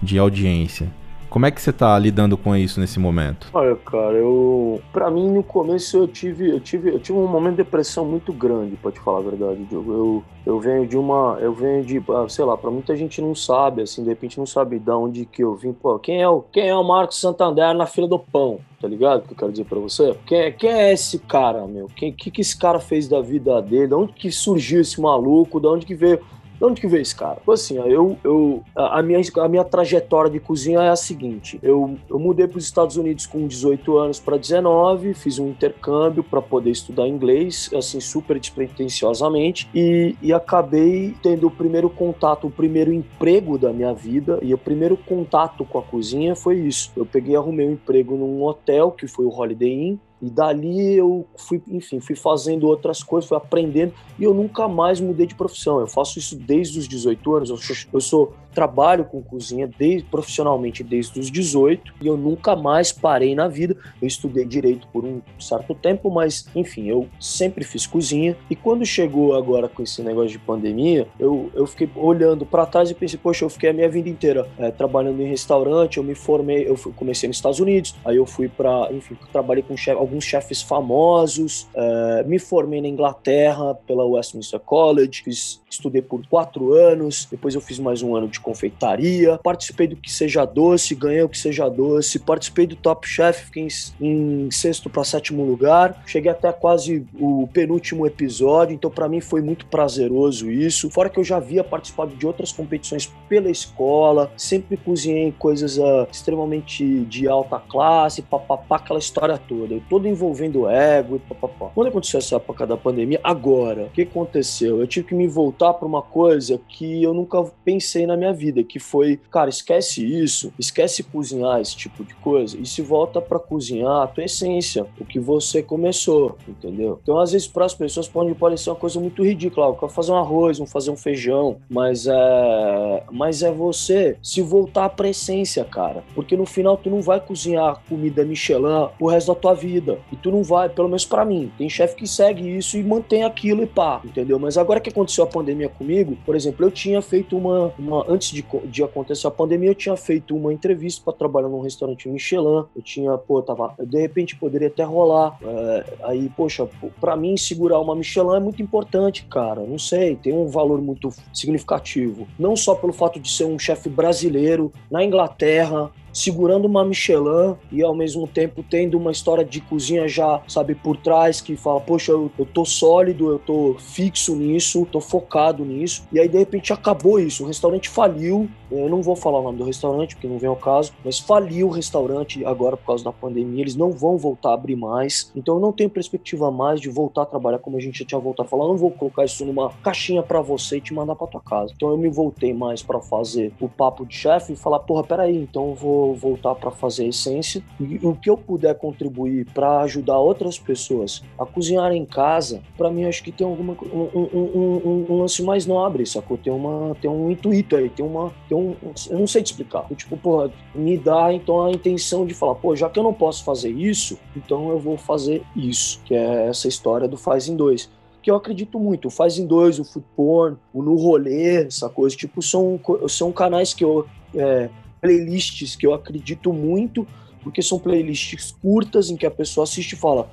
de 0.00 0.18
audiência. 0.18 0.88
Como 1.32 1.46
é 1.46 1.50
que 1.50 1.62
você 1.62 1.72
tá 1.72 1.98
lidando 1.98 2.36
com 2.36 2.54
isso 2.54 2.78
nesse 2.78 3.00
momento? 3.00 3.48
Olha, 3.54 3.74
cara, 3.74 4.18
eu. 4.18 4.82
Pra 4.92 5.10
mim, 5.10 5.30
no 5.30 5.42
começo 5.42 5.96
eu 5.96 6.06
tive, 6.06 6.50
eu 6.50 6.60
tive, 6.60 6.90
eu 6.90 7.00
tive 7.00 7.16
um 7.16 7.26
momento 7.26 7.52
de 7.52 7.62
depressão 7.64 8.04
muito 8.04 8.34
grande, 8.34 8.76
pra 8.76 8.92
te 8.92 9.00
falar 9.00 9.20
a 9.20 9.22
verdade. 9.22 9.66
Eu, 9.72 9.82
eu, 9.82 10.24
eu 10.44 10.60
venho 10.60 10.86
de 10.86 10.94
uma. 10.94 11.38
Eu 11.40 11.54
venho 11.54 11.82
de. 11.82 12.02
Ah, 12.10 12.28
sei 12.28 12.44
lá, 12.44 12.54
pra 12.54 12.70
muita 12.70 12.94
gente 12.94 13.22
não 13.22 13.34
sabe, 13.34 13.80
assim, 13.80 14.02
de 14.02 14.10
repente 14.10 14.36
não 14.36 14.44
sabe 14.44 14.78
de 14.78 14.90
onde 14.90 15.24
que 15.24 15.42
eu 15.42 15.54
vim. 15.54 15.72
Pô, 15.72 15.98
quem 15.98 16.20
é 16.20 16.28
o, 16.28 16.42
quem 16.42 16.68
é 16.68 16.76
o 16.76 16.84
Marcos 16.84 17.18
Santander 17.18 17.72
na 17.72 17.86
fila 17.86 18.06
do 18.06 18.18
pão? 18.18 18.60
Tá 18.78 18.86
ligado? 18.86 19.20
O 19.20 19.22
que 19.22 19.32
eu 19.32 19.38
quero 19.38 19.52
dizer 19.52 19.64
pra 19.64 19.78
você? 19.78 20.14
Quem, 20.26 20.38
é, 20.38 20.50
quem 20.50 20.70
é 20.70 20.92
esse 20.92 21.18
cara, 21.18 21.66
meu? 21.66 21.86
O 21.86 21.88
que, 21.88 22.12
que, 22.12 22.30
que 22.30 22.42
esse 22.42 22.58
cara 22.58 22.78
fez 22.78 23.08
da 23.08 23.22
vida 23.22 23.62
dele? 23.62 23.86
De 23.86 23.94
onde 23.94 24.12
que 24.12 24.30
surgiu 24.30 24.82
esse 24.82 25.00
maluco? 25.00 25.58
De 25.58 25.66
onde 25.66 25.86
que 25.86 25.94
veio 25.94 26.20
de 26.62 26.66
onde 26.66 26.80
que 26.80 26.86
veio 26.86 27.02
esse 27.02 27.16
cara? 27.16 27.38
Assim, 27.48 27.76
eu, 27.76 28.16
eu, 28.22 28.62
a, 28.76 29.02
minha, 29.02 29.20
a 29.38 29.48
minha 29.48 29.64
trajetória 29.64 30.30
de 30.30 30.38
cozinha 30.38 30.80
é 30.80 30.90
a 30.90 30.96
seguinte: 30.96 31.58
eu, 31.60 31.96
eu 32.08 32.20
mudei 32.20 32.46
para 32.46 32.58
os 32.58 32.64
Estados 32.64 32.96
Unidos 32.96 33.26
com 33.26 33.48
18 33.48 33.98
anos 33.98 34.20
para 34.20 34.36
19, 34.36 35.12
fiz 35.14 35.40
um 35.40 35.48
intercâmbio 35.48 36.22
para 36.22 36.40
poder 36.40 36.70
estudar 36.70 37.08
inglês, 37.08 37.68
assim, 37.74 37.98
super 37.98 38.38
despretensiosamente, 38.38 39.68
e, 39.74 40.14
e 40.22 40.32
acabei 40.32 41.16
tendo 41.20 41.48
o 41.48 41.50
primeiro 41.50 41.90
contato, 41.90 42.46
o 42.46 42.50
primeiro 42.50 42.92
emprego 42.92 43.58
da 43.58 43.72
minha 43.72 43.92
vida, 43.92 44.38
e 44.40 44.54
o 44.54 44.58
primeiro 44.58 44.96
contato 44.96 45.64
com 45.64 45.78
a 45.78 45.82
cozinha 45.82 46.36
foi 46.36 46.58
isso. 46.60 46.92
Eu 46.96 47.04
peguei 47.04 47.34
arrumei 47.34 47.66
um 47.66 47.72
emprego 47.72 48.16
num 48.16 48.44
hotel, 48.44 48.92
que 48.92 49.08
foi 49.08 49.24
o 49.24 49.30
Holiday 49.30 49.72
Inn, 49.72 49.98
e 50.22 50.30
dali 50.30 50.94
eu 50.94 51.26
fui, 51.36 51.60
enfim, 51.66 51.98
fui 51.98 52.14
fazendo 52.14 52.68
outras 52.68 53.02
coisas, 53.02 53.28
fui 53.28 53.36
aprendendo 53.36 53.92
e 54.16 54.22
eu 54.22 54.32
nunca 54.32 54.68
mais 54.68 55.00
mudei 55.00 55.26
de 55.26 55.34
profissão. 55.34 55.80
Eu 55.80 55.88
faço 55.88 56.16
isso 56.20 56.36
desde 56.36 56.78
os 56.78 56.86
18 56.86 57.34
anos. 57.34 57.50
Eu 57.50 57.56
sou, 57.56 57.76
eu 57.92 58.00
sou 58.00 58.34
trabalho 58.52 59.04
com 59.04 59.22
cozinha 59.22 59.68
desde, 59.78 60.04
profissionalmente 60.08 60.84
desde 60.84 61.18
os 61.18 61.30
18 61.30 61.94
e 62.00 62.06
eu 62.06 62.16
nunca 62.16 62.54
mais 62.54 62.92
parei 62.92 63.34
na 63.34 63.48
vida. 63.48 63.76
Eu 64.00 64.06
estudei 64.06 64.44
direito 64.44 64.86
por 64.92 65.04
um 65.04 65.20
certo 65.38 65.74
tempo, 65.74 66.10
mas 66.10 66.46
enfim, 66.54 66.88
eu 66.88 67.08
sempre 67.20 67.64
fiz 67.64 67.86
cozinha. 67.86 68.36
E 68.50 68.56
quando 68.56 68.84
chegou 68.84 69.34
agora 69.34 69.68
com 69.68 69.82
esse 69.82 70.02
negócio 70.02 70.30
de 70.30 70.38
pandemia, 70.38 71.08
eu, 71.18 71.50
eu 71.54 71.66
fiquei 71.66 71.88
olhando 71.96 72.44
para 72.44 72.66
trás 72.66 72.90
e 72.90 72.94
pensei, 72.94 73.18
poxa, 73.18 73.44
eu 73.44 73.50
fiquei 73.50 73.70
a 73.70 73.72
minha 73.72 73.88
vida 73.88 74.08
inteira 74.08 74.48
é, 74.58 74.70
trabalhando 74.70 75.20
em 75.20 75.26
restaurante. 75.26 75.98
Eu 75.98 76.04
me 76.04 76.14
formei, 76.14 76.68
eu 76.68 76.76
fui, 76.76 76.92
comecei 76.92 77.28
nos 77.28 77.36
Estados 77.36 77.60
Unidos, 77.60 77.94
aí 78.04 78.16
eu 78.16 78.26
fui 78.26 78.48
para, 78.48 78.92
enfim, 78.92 79.16
trabalhei 79.32 79.62
com 79.62 79.76
chef, 79.76 79.98
alguns 79.98 80.24
chefes 80.24 80.62
famosos, 80.62 81.68
é, 81.74 82.24
me 82.24 82.38
formei 82.38 82.80
na 82.80 82.88
Inglaterra 82.88 83.74
pela 83.86 84.04
Westminster 84.04 84.60
College, 84.60 85.22
fiz, 85.22 85.60
estudei 85.68 86.02
por 86.02 86.26
quatro 86.26 86.72
anos, 86.72 87.26
depois 87.30 87.54
eu 87.54 87.60
fiz 87.60 87.78
mais 87.78 88.02
um 88.02 88.14
ano 88.14 88.28
de 88.28 88.40
confeitaria, 88.42 89.38
participei 89.42 89.86
do 89.86 89.96
Que 89.96 90.10
Seja 90.10 90.44
Doce, 90.44 90.94
ganhei 90.94 91.22
o 91.22 91.28
Que 91.28 91.38
Seja 91.38 91.68
Doce, 91.68 92.18
participei 92.18 92.66
do 92.66 92.76
Top 92.76 93.06
Chef, 93.06 93.46
fiquei 93.46 93.68
em, 94.00 94.46
em 94.46 94.50
sexto 94.50 94.90
para 94.90 95.04
sétimo 95.04 95.44
lugar, 95.44 96.02
cheguei 96.06 96.30
até 96.30 96.52
quase 96.52 97.06
o 97.18 97.48
penúltimo 97.52 98.06
episódio, 98.06 98.74
então 98.74 98.90
para 98.90 99.08
mim 99.08 99.20
foi 99.20 99.40
muito 99.40 99.66
prazeroso 99.66 100.50
isso. 100.50 100.90
Fora 100.90 101.08
que 101.08 101.18
eu 101.18 101.24
já 101.24 101.36
havia 101.36 101.62
participado 101.62 102.14
de 102.16 102.26
outras 102.26 102.52
competições 102.52 103.10
pela 103.28 103.50
escola, 103.50 104.30
sempre 104.36 104.76
cozinhei 104.76 105.32
coisas 105.38 105.78
uh, 105.78 106.06
extremamente 106.10 107.04
de 107.04 107.28
alta 107.28 107.58
classe, 107.58 108.22
papapá, 108.22 108.76
aquela 108.76 108.98
história 108.98 109.38
toda, 109.38 109.80
todo 109.88 110.08
envolvendo 110.08 110.68
ego 110.68 111.16
e 111.16 111.18
papapá. 111.18 111.70
Quando 111.74 111.88
aconteceu 111.88 112.18
essa 112.18 112.36
época 112.36 112.66
da 112.66 112.76
pandemia, 112.76 113.20
agora, 113.22 113.84
o 113.84 113.90
que 113.90 114.02
aconteceu? 114.02 114.80
Eu 114.80 114.86
tive 114.86 115.08
que 115.08 115.14
me 115.14 115.26
voltar 115.26 115.74
para 115.74 115.86
uma 115.86 116.02
coisa 116.02 116.60
que 116.68 117.02
eu 117.02 117.14
nunca 117.14 117.42
pensei 117.64 118.06
na 118.06 118.16
minha 118.16 118.31
vida, 118.32 118.62
que 118.62 118.78
foi, 118.78 119.18
cara, 119.30 119.50
esquece 119.50 120.04
isso, 120.04 120.52
esquece 120.58 121.02
cozinhar 121.02 121.60
esse 121.60 121.76
tipo 121.76 122.04
de 122.04 122.14
coisa 122.14 122.56
e 122.58 122.66
se 122.66 122.82
volta 122.82 123.20
para 123.20 123.38
cozinhar 123.38 124.02
a 124.02 124.06
tua 124.06 124.24
essência, 124.24 124.86
o 124.98 125.04
que 125.04 125.18
você 125.18 125.62
começou, 125.62 126.36
entendeu? 126.46 126.98
Então, 127.02 127.18
às 127.18 127.32
vezes, 127.32 127.46
para 127.46 127.64
as 127.64 127.74
pessoas 127.74 128.08
pode 128.08 128.34
parecer 128.34 128.70
uma 128.70 128.76
coisa 128.76 129.00
muito 129.00 129.24
ridícula, 129.24 129.66
eu 129.66 129.74
quero 129.74 129.92
fazer 129.92 130.12
um 130.12 130.16
arroz, 130.16 130.58
vamos 130.58 130.72
fazer 130.72 130.90
um 130.90 130.96
feijão, 130.96 131.56
mas 131.68 132.06
é, 132.06 133.04
mas 133.10 133.42
é 133.42 133.50
você 133.50 134.16
se 134.22 134.40
voltar 134.40 134.88
para 134.90 135.08
essência, 135.08 135.64
cara, 135.64 136.02
porque 136.14 136.36
no 136.36 136.46
final 136.46 136.76
tu 136.76 136.90
não 136.90 137.00
vai 137.00 137.20
cozinhar 137.20 137.80
comida 137.88 138.24
Michelin 138.24 138.88
o 138.98 139.08
resto 139.08 139.34
da 139.34 139.40
tua 139.40 139.54
vida 139.54 139.98
e 140.10 140.16
tu 140.16 140.30
não 140.30 140.42
vai, 140.42 140.68
pelo 140.68 140.88
menos 140.88 141.04
para 141.04 141.24
mim, 141.24 141.50
tem 141.58 141.68
chefe 141.68 141.96
que 141.96 142.06
segue 142.06 142.56
isso 142.56 142.76
e 142.76 142.82
mantém 142.82 143.24
aquilo 143.24 143.62
e 143.62 143.66
pá, 143.66 144.00
entendeu? 144.04 144.38
Mas 144.38 144.56
agora 144.56 144.80
que 144.80 144.90
aconteceu 144.90 145.24
a 145.24 145.26
pandemia 145.26 145.68
comigo, 145.68 146.16
por 146.24 146.34
exemplo, 146.34 146.64
eu 146.64 146.70
tinha 146.70 147.02
feito 147.02 147.36
uma, 147.36 147.72
uma 147.78 148.04
antes 148.22 148.30
de, 148.30 148.44
de 148.66 148.84
acontecer 148.84 149.26
a 149.26 149.30
pandemia, 149.30 149.70
eu 149.70 149.74
tinha 149.74 149.96
feito 149.96 150.36
uma 150.36 150.52
entrevista 150.52 151.02
para 151.04 151.12
trabalhar 151.12 151.48
num 151.48 151.60
restaurante 151.60 152.08
Michelin. 152.08 152.64
Eu 152.74 152.82
tinha, 152.82 153.18
pô, 153.18 153.42
tava, 153.42 153.74
de 153.80 154.00
repente 154.00 154.36
poderia 154.36 154.68
até 154.68 154.84
rolar. 154.84 155.36
É, 155.42 155.84
aí, 156.04 156.30
poxa, 156.36 156.68
para 157.00 157.16
mim 157.16 157.36
segurar 157.36 157.80
uma 157.80 157.96
Michelin 157.96 158.36
é 158.36 158.40
muito 158.40 158.62
importante, 158.62 159.24
cara. 159.24 159.62
Não 159.62 159.78
sei, 159.78 160.14
tem 160.14 160.32
um 160.32 160.46
valor 160.46 160.80
muito 160.80 161.10
significativo. 161.34 162.28
Não 162.38 162.54
só 162.54 162.74
pelo 162.74 162.92
fato 162.92 163.18
de 163.18 163.30
ser 163.30 163.44
um 163.44 163.58
chefe 163.58 163.88
brasileiro 163.88 164.72
na 164.90 165.04
Inglaterra, 165.04 165.90
segurando 166.12 166.66
uma 166.66 166.84
Michelin 166.84 167.56
e 167.70 167.82
ao 167.82 167.94
mesmo 167.94 168.26
tempo 168.26 168.62
tendo 168.68 168.98
uma 168.98 169.10
história 169.10 169.44
de 169.44 169.60
cozinha 169.60 170.06
já, 170.06 170.40
sabe, 170.46 170.74
por 170.74 170.96
trás, 170.96 171.40
que 171.40 171.56
fala, 171.56 171.80
poxa, 171.80 172.12
eu, 172.12 172.30
eu 172.38 172.46
tô 172.46 172.64
sólido, 172.64 173.30
eu 173.30 173.38
tô 173.38 173.76
fixo 173.78 174.36
nisso, 174.36 174.86
tô 174.90 175.00
focado 175.00 175.64
nisso. 175.64 176.04
E 176.12 176.20
aí, 176.20 176.28
de 176.28 176.38
repente, 176.38 176.72
acabou 176.72 177.18
isso. 177.18 177.44
O 177.44 177.46
restaurante 177.46 177.88
faliu. 177.88 178.48
Eu 178.78 178.88
não 178.88 179.02
vou 179.02 179.14
falar 179.14 179.40
o 179.40 179.42
nome 179.42 179.58
do 179.58 179.64
restaurante, 179.64 180.14
porque 180.14 180.28
não 180.28 180.38
vem 180.38 180.48
ao 180.48 180.56
caso, 180.56 180.92
mas 181.04 181.18
faliu 181.18 181.68
o 181.68 181.70
restaurante 181.70 182.44
agora 182.44 182.76
por 182.76 182.86
causa 182.86 183.04
da 183.04 183.12
pandemia. 183.12 183.62
Eles 183.62 183.76
não 183.76 183.90
vão 183.90 184.16
voltar 184.16 184.50
a 184.50 184.54
abrir 184.54 184.76
mais. 184.76 185.30
Então, 185.36 185.56
eu 185.56 185.60
não 185.60 185.72
tenho 185.72 185.90
perspectiva 185.90 186.50
mais 186.50 186.80
de 186.80 186.88
voltar 186.88 187.22
a 187.22 187.26
trabalhar 187.26 187.58
como 187.58 187.76
a 187.76 187.80
gente 187.80 188.00
já 188.00 188.04
tinha 188.04 188.20
voltado 188.20 188.46
a 188.46 188.50
falar. 188.50 188.64
Eu 188.64 188.68
não 188.68 188.76
vou 188.76 188.90
colocar 188.90 189.24
isso 189.24 189.44
numa 189.44 189.70
caixinha 189.82 190.22
para 190.22 190.40
você 190.40 190.78
e 190.78 190.80
te 190.80 190.94
mandar 190.94 191.14
para 191.16 191.26
tua 191.26 191.40
casa. 191.40 191.72
Então, 191.74 191.90
eu 191.90 191.96
me 191.96 192.08
voltei 192.08 192.52
mais 192.52 192.82
para 192.82 193.00
fazer 193.00 193.52
o 193.60 193.68
papo 193.68 194.06
de 194.06 194.14
chefe 194.14 194.52
e 194.52 194.56
falar, 194.56 194.80
porra, 194.80 195.04
peraí, 195.04 195.36
então 195.36 195.70
eu 195.70 195.74
vou 195.74 196.14
voltar 196.14 196.54
para 196.54 196.70
fazer 196.70 197.04
a 197.04 197.08
essência. 197.08 197.62
E 197.80 197.98
o 198.02 198.14
que 198.14 198.30
eu 198.30 198.36
puder 198.36 198.74
contribuir 198.74 199.46
para 199.52 199.80
ajudar 199.80 200.18
outras 200.18 200.58
pessoas 200.58 201.22
a 201.38 201.44
cozinhar 201.44 201.92
em 201.92 202.04
casa, 202.04 202.62
para 202.76 202.90
mim, 202.90 203.04
acho 203.04 203.22
que 203.22 203.32
tem 203.32 203.46
alguma 203.46 203.76
um, 203.92 204.08
um, 204.14 204.50
um, 204.54 205.06
um, 205.10 205.18
lance 205.20 205.42
mais 205.42 205.66
nobre, 205.66 206.06
sacou? 206.06 206.36
Tem, 206.36 206.52
uma, 206.52 206.94
tem 207.00 207.10
um 207.10 207.30
intuito 207.30 207.76
aí, 207.76 207.88
tem 207.88 208.04
uma. 208.04 208.32
Tem 208.48 208.56
um, 208.56 208.61
eu 209.10 209.18
não 209.18 209.26
sei 209.26 209.42
te 209.42 209.46
explicar. 209.46 209.86
Tipo, 209.94 210.16
porra, 210.16 210.50
me 210.74 210.96
dá 210.96 211.32
então 211.32 211.64
a 211.64 211.70
intenção 211.70 212.26
de 212.26 212.34
falar, 212.34 212.54
pô, 212.56 212.74
já 212.74 212.88
que 212.88 212.98
eu 212.98 213.02
não 213.02 213.14
posso 213.14 213.44
fazer 213.44 213.70
isso, 213.70 214.18
então 214.36 214.70
eu 214.70 214.78
vou 214.78 214.96
fazer 214.96 215.42
isso, 215.54 216.00
que 216.04 216.14
é 216.14 216.48
essa 216.48 216.68
história 216.68 217.08
do 217.08 217.16
faz 217.16 217.48
em 217.48 217.56
dois 217.56 217.90
que 218.22 218.30
eu 218.30 218.36
acredito 218.36 218.78
muito. 218.78 219.08
O 219.08 219.10
Faz 219.10 219.36
em 219.36 219.44
Dois, 219.44 219.80
o 219.80 219.84
Food 219.84 220.06
Porn, 220.14 220.56
o 220.72 220.80
No 220.80 220.94
Rolê, 220.94 221.66
essa 221.66 221.88
coisa. 221.88 222.16
Tipo, 222.16 222.40
são, 222.40 222.78
são 223.08 223.32
canais 223.32 223.74
que 223.74 223.84
eu. 223.84 224.06
É, 224.34 224.70
playlists 225.00 225.74
que 225.74 225.84
eu 225.84 225.92
acredito 225.92 226.52
muito, 226.52 227.06
porque 227.42 227.60
são 227.60 227.78
playlists 227.78 228.52
curtas 228.62 229.10
em 229.10 229.16
que 229.16 229.26
a 229.26 229.30
pessoa 229.30 229.64
assiste 229.64 229.94
e 229.94 229.96
fala: 229.96 230.30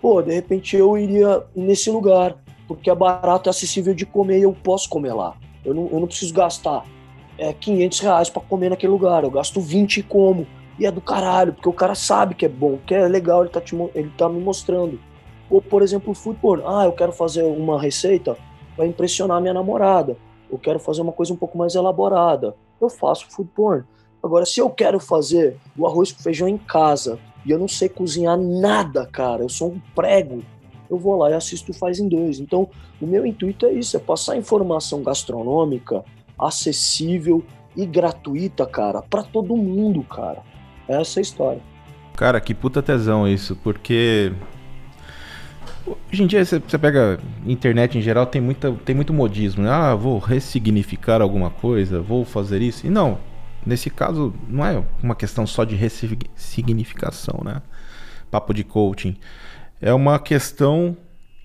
pô, 0.00 0.20
de 0.20 0.34
repente 0.34 0.76
eu 0.76 0.96
iria 0.96 1.42
nesse 1.56 1.90
lugar, 1.90 2.36
porque 2.68 2.90
é 2.90 2.94
barato, 2.94 3.48
é 3.48 3.50
acessível 3.50 3.94
de 3.94 4.04
comer 4.04 4.38
e 4.38 4.42
eu 4.42 4.52
posso 4.52 4.88
comer 4.88 5.14
lá. 5.14 5.34
Eu 5.64 5.74
não, 5.74 5.88
eu 5.90 6.00
não 6.00 6.06
preciso 6.06 6.34
gastar 6.34 6.84
é, 7.40 7.54
500 7.54 8.00
reais 8.00 8.28
para 8.28 8.42
comer 8.42 8.68
naquele 8.68 8.92
lugar, 8.92 9.24
eu 9.24 9.30
gasto 9.30 9.60
20 9.60 9.96
e 9.96 10.02
como. 10.02 10.46
E 10.78 10.84
é 10.84 10.90
do 10.90 11.00
caralho, 11.00 11.54
porque 11.54 11.68
o 11.68 11.72
cara 11.72 11.94
sabe 11.94 12.34
que 12.34 12.44
é 12.44 12.48
bom, 12.48 12.78
que 12.86 12.94
é 12.94 13.08
legal, 13.08 13.42
ele 13.42 13.50
tá, 13.50 13.60
te, 13.60 13.74
ele 13.94 14.10
tá 14.16 14.28
me 14.28 14.40
mostrando. 14.40 15.00
Ou, 15.48 15.60
por 15.60 15.82
exemplo, 15.82 16.12
o 16.12 16.34
porn. 16.34 16.62
Ah, 16.66 16.84
eu 16.84 16.92
quero 16.92 17.12
fazer 17.12 17.42
uma 17.42 17.80
receita 17.80 18.36
para 18.76 18.86
impressionar 18.86 19.40
minha 19.40 19.54
namorada. 19.54 20.16
Eu 20.50 20.58
quero 20.58 20.78
fazer 20.78 21.00
uma 21.00 21.12
coisa 21.12 21.32
um 21.32 21.36
pouco 21.36 21.56
mais 21.56 21.74
elaborada. 21.74 22.54
Eu 22.80 22.88
faço 22.88 23.26
food 23.30 23.50
porn. 23.54 23.84
Agora, 24.22 24.44
se 24.44 24.60
eu 24.60 24.68
quero 24.68 25.00
fazer 25.00 25.56
o 25.76 25.86
arroz 25.86 26.12
com 26.12 26.22
feijão 26.22 26.46
em 26.46 26.58
casa 26.58 27.18
e 27.44 27.50
eu 27.50 27.58
não 27.58 27.66
sei 27.66 27.88
cozinhar 27.88 28.38
nada, 28.38 29.06
cara, 29.06 29.42
eu 29.42 29.48
sou 29.48 29.70
um 29.72 29.80
prego, 29.94 30.42
eu 30.90 30.98
vou 30.98 31.16
lá 31.16 31.30
e 31.30 31.34
assisto 31.34 31.72
Faz 31.72 31.98
em 31.98 32.08
Dois. 32.08 32.38
Então, 32.38 32.68
o 33.00 33.06
meu 33.06 33.24
intuito 33.24 33.64
é 33.64 33.72
isso, 33.72 33.96
é 33.96 34.00
passar 34.00 34.36
informação 34.36 35.02
gastronômica 35.02 36.04
acessível 36.40 37.44
e 37.76 37.86
gratuita, 37.86 38.66
cara, 38.66 39.02
para 39.02 39.22
todo 39.22 39.56
mundo, 39.56 40.02
cara. 40.02 40.42
É 40.88 41.00
essa 41.00 41.18
é 41.18 41.20
a 41.20 41.22
história. 41.22 41.60
Cara, 42.16 42.40
que 42.40 42.54
puta 42.54 42.82
tesão 42.82 43.26
isso, 43.28 43.56
porque 43.56 44.32
Hoje 46.12 46.22
em 46.22 46.26
dia 46.26 46.44
você, 46.44 46.60
pega 46.60 47.18
internet 47.46 47.96
em 47.96 48.00
geral, 48.00 48.26
tem, 48.26 48.40
muita, 48.40 48.70
tem 48.84 48.94
muito 48.94 49.12
modismo, 49.12 49.62
né? 49.62 49.70
Ah, 49.70 49.94
vou 49.94 50.18
ressignificar 50.18 51.20
alguma 51.22 51.50
coisa, 51.50 52.00
vou 52.00 52.24
fazer 52.24 52.60
isso. 52.62 52.86
E 52.86 52.90
não, 52.90 53.18
nesse 53.64 53.90
caso 53.90 54.34
não 54.48 54.64
é 54.64 54.82
uma 55.02 55.14
questão 55.14 55.46
só 55.46 55.64
de 55.64 55.74
ressignificação, 55.74 57.40
né? 57.44 57.62
Papo 58.30 58.52
de 58.52 58.62
coaching. 58.62 59.16
É 59.80 59.92
uma 59.92 60.18
questão 60.18 60.96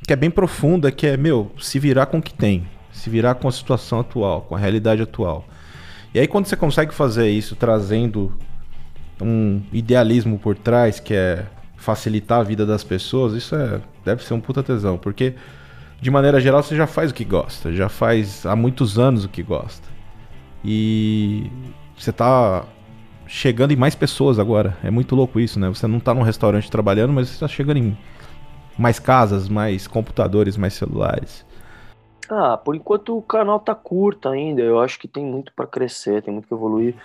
que 0.06 0.14
é 0.14 0.16
bem 0.16 0.30
profunda, 0.30 0.92
que 0.92 1.08
é, 1.08 1.18
meu, 1.18 1.52
se 1.60 1.80
virar 1.80 2.08
com 2.08 2.20
o 2.20 2.22
que 2.22 2.34
tem, 2.34 2.68
se 2.96 3.10
virar 3.10 3.36
com 3.36 3.48
a 3.48 3.52
situação 3.52 4.00
atual, 4.00 4.42
com 4.42 4.56
a 4.56 4.58
realidade 4.58 5.02
atual. 5.02 5.46
E 6.14 6.20
aí 6.20 6.28
quando 6.28 6.46
você 6.46 6.56
consegue 6.56 6.94
fazer 6.94 7.30
isso 7.30 7.56
trazendo 7.56 8.34
um 9.22 9.62
idealismo 9.72 10.40
por 10.40 10.56
trás, 10.56 11.00
que 11.00 11.14
é 11.14 11.46
facilitar 11.78 12.40
a 12.40 12.44
vida 12.44 12.66
das 12.66 12.84
pessoas, 12.84 13.34
isso 13.34 13.56
é 13.56 13.82
deve 14.04 14.24
ser 14.24 14.34
um 14.34 14.40
puta 14.40 14.64
tesão, 14.64 14.98
porque 14.98 15.36
de 16.02 16.10
maneira 16.12 16.40
geral 16.40 16.62
você 16.62 16.76
já 16.76 16.88
faz 16.88 17.12
o 17.12 17.14
que 17.14 17.26
gosta, 17.26 17.74
já 17.74 17.90
faz 17.90 18.46
há 18.46 18.56
muitos 18.56 18.98
anos 18.98 19.26
o 19.26 19.30
que 19.30 19.44
gosta. 19.44 19.88
E 20.64 21.50
você 21.98 22.12
tá 22.12 22.66
chegando 23.28 23.72
em 23.72 23.76
mais 23.76 23.96
pessoas 23.96 24.40
agora. 24.40 24.78
É 24.84 24.90
muito 24.90 25.16
louco 25.16 25.40
isso, 25.40 25.60
né? 25.60 25.68
Você 25.70 25.88
não 25.88 26.00
tá 26.00 26.14
num 26.14 26.22
restaurante 26.22 26.70
trabalhando, 26.70 27.14
mas 27.14 27.30
você 27.30 27.40
tá 27.40 27.48
chegando 27.48 27.78
em 27.78 27.98
mais 28.78 29.00
casas, 29.00 29.48
mais 29.48 29.88
computadores, 29.88 30.58
mais 30.58 30.74
celulares. 30.74 31.46
Ah, 32.30 32.58
por 32.58 32.76
enquanto 32.76 33.18
o 33.18 33.22
canal 33.22 33.60
tá 33.60 33.76
curto 33.76 34.30
ainda. 34.30 34.62
Eu 34.62 34.80
acho 34.80 35.00
que 35.00 35.08
tem 35.08 35.26
muito 35.26 35.52
para 35.54 35.68
crescer, 35.68 36.22
tem 36.22 36.34
muito 36.34 36.48
que 36.48 36.54
evoluir. 36.54 36.96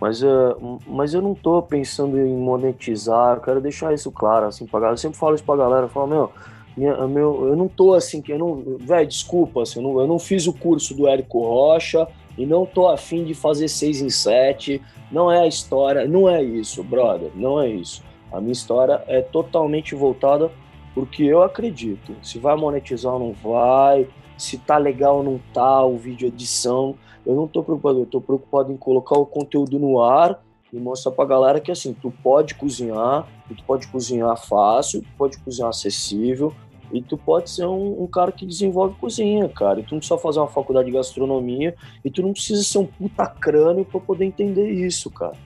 Mas, 0.00 0.22
uh, 0.22 0.78
mas 0.86 1.14
eu 1.14 1.22
não 1.22 1.34
tô 1.34 1.62
pensando 1.62 2.18
em 2.18 2.36
monetizar. 2.36 3.36
Eu 3.36 3.42
quero 3.42 3.60
deixar 3.60 3.94
isso 3.94 4.10
claro, 4.10 4.46
assim, 4.46 4.66
pra 4.66 4.80
galera. 4.80 4.94
Eu 4.94 4.98
sempre 4.98 5.18
falo 5.18 5.34
isso 5.34 5.44
pra 5.44 5.56
galera. 5.56 5.86
Eu 5.86 5.88
falo, 5.88 6.06
meu, 6.06 6.32
minha, 6.76 7.06
meu, 7.06 7.48
eu 7.48 7.56
não 7.56 7.68
tô 7.68 7.94
assim, 7.94 8.20
que 8.20 8.32
eu 8.32 8.38
não. 8.38 8.62
Velho, 8.78 9.08
desculpa, 9.08 9.62
assim, 9.62 9.78
eu, 9.78 9.82
não, 9.82 10.00
eu 10.00 10.06
não 10.06 10.18
fiz 10.18 10.46
o 10.46 10.52
curso 10.52 10.94
do 10.94 11.08
Érico 11.08 11.40
Rocha 11.40 12.06
e 12.36 12.44
não 12.44 12.66
tô 12.66 12.88
afim 12.88 13.24
de 13.24 13.32
fazer 13.32 13.68
seis 13.68 14.02
em 14.02 14.10
sete. 14.10 14.82
Não 15.10 15.32
é 15.32 15.40
a 15.40 15.46
história, 15.46 16.06
não 16.06 16.28
é 16.28 16.42
isso, 16.42 16.82
brother, 16.84 17.30
não 17.34 17.60
é 17.60 17.68
isso. 17.68 18.02
A 18.30 18.40
minha 18.40 18.52
história 18.52 19.02
é 19.06 19.22
totalmente 19.22 19.94
voltada 19.94 20.50
porque 20.94 21.22
eu 21.22 21.42
acredito. 21.42 22.14
Se 22.22 22.38
vai 22.38 22.56
monetizar 22.56 23.14
ou 23.14 23.20
não 23.20 23.32
vai, 23.32 24.06
se 24.36 24.58
tá 24.58 24.76
legal 24.78 25.18
ou 25.18 25.22
não 25.22 25.40
tá, 25.52 25.84
o 25.84 25.96
vídeo 25.96 26.28
edição. 26.28 26.94
Eu 27.24 27.34
não 27.34 27.46
tô 27.46 27.62
preocupado, 27.62 28.00
eu 28.00 28.06
tô 28.06 28.20
preocupado 28.20 28.72
em 28.72 28.76
colocar 28.76 29.18
o 29.18 29.26
conteúdo 29.26 29.78
no 29.78 30.02
ar 30.02 30.42
e 30.72 30.78
mostrar 30.78 31.12
pra 31.12 31.24
galera 31.24 31.60
que 31.60 31.70
assim, 31.70 31.92
tu 31.92 32.12
pode 32.22 32.54
cozinhar, 32.54 33.26
tu 33.48 33.64
pode 33.64 33.88
cozinhar 33.88 34.36
fácil, 34.36 35.02
tu 35.02 35.08
pode 35.16 35.38
cozinhar 35.38 35.70
acessível, 35.70 36.52
e 36.92 37.02
tu 37.02 37.16
pode 37.16 37.50
ser 37.50 37.66
um, 37.66 38.02
um, 38.02 38.06
cara 38.06 38.30
que 38.30 38.46
desenvolve 38.46 38.96
cozinha, 38.98 39.48
cara. 39.48 39.80
E 39.80 39.82
tu 39.82 39.92
não 39.92 39.98
precisa 39.98 40.18
fazer 40.18 40.38
uma 40.38 40.48
faculdade 40.48 40.86
de 40.86 40.92
gastronomia. 40.92 41.74
E 42.04 42.10
tu 42.10 42.22
não 42.22 42.32
precisa 42.32 42.62
ser 42.62 42.78
um 42.78 42.86
puta 42.86 43.26
crânio 43.26 43.84
pra 43.84 44.00
poder 44.00 44.24
entender 44.24 44.70
isso, 44.70 45.10
cara. 45.10 45.36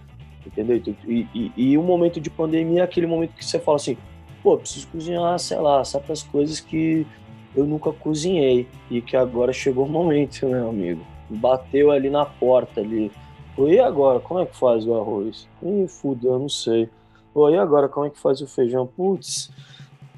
Entendeu? 0.47 0.83
E, 1.07 1.27
e, 1.35 1.53
e 1.57 1.79
o 1.79 1.83
momento 1.83 2.21
de 2.21 2.31
pandemia 2.31 2.81
é 2.81 2.85
aquele 2.85 3.07
momento 3.07 3.35
que 3.35 3.45
você 3.45 3.59
fala 3.59 3.77
assim: 3.77 3.97
pô, 4.43 4.57
preciso 4.57 4.89
cozinhar, 4.89 5.39
sei 5.39 5.59
lá, 5.59 5.85
certas 5.85 6.23
coisas 6.23 6.61
que 6.61 7.07
eu 7.55 7.65
nunca 7.65 7.93
cozinhei. 7.93 8.67
E 8.91 9.01
que 9.01 9.17
agora 9.17 9.53
chegou 9.53 9.87
o 9.87 9.89
momento, 9.89 10.47
meu 10.47 10.69
amigo. 10.69 11.05
Bateu 11.29 11.91
ali 11.91 12.11
na 12.11 12.25
porta 12.25 12.81
ali. 12.81 13.11
E 13.59 13.79
agora? 13.79 14.21
Como 14.21 14.41
é 14.41 14.47
que 14.47 14.57
faz 14.57 14.87
o 14.87 14.95
arroz? 14.95 15.47
Ih, 15.63 15.87
fudeu, 15.87 16.39
não 16.39 16.49
sei. 16.49 16.89
Pô, 17.35 17.51
e 17.51 17.59
agora? 17.59 17.89
Como 17.89 18.07
é 18.07 18.11
que 18.11 18.19
faz 18.19 18.41
o 18.41 18.47
feijão? 18.47 18.87
Putz 18.87 19.51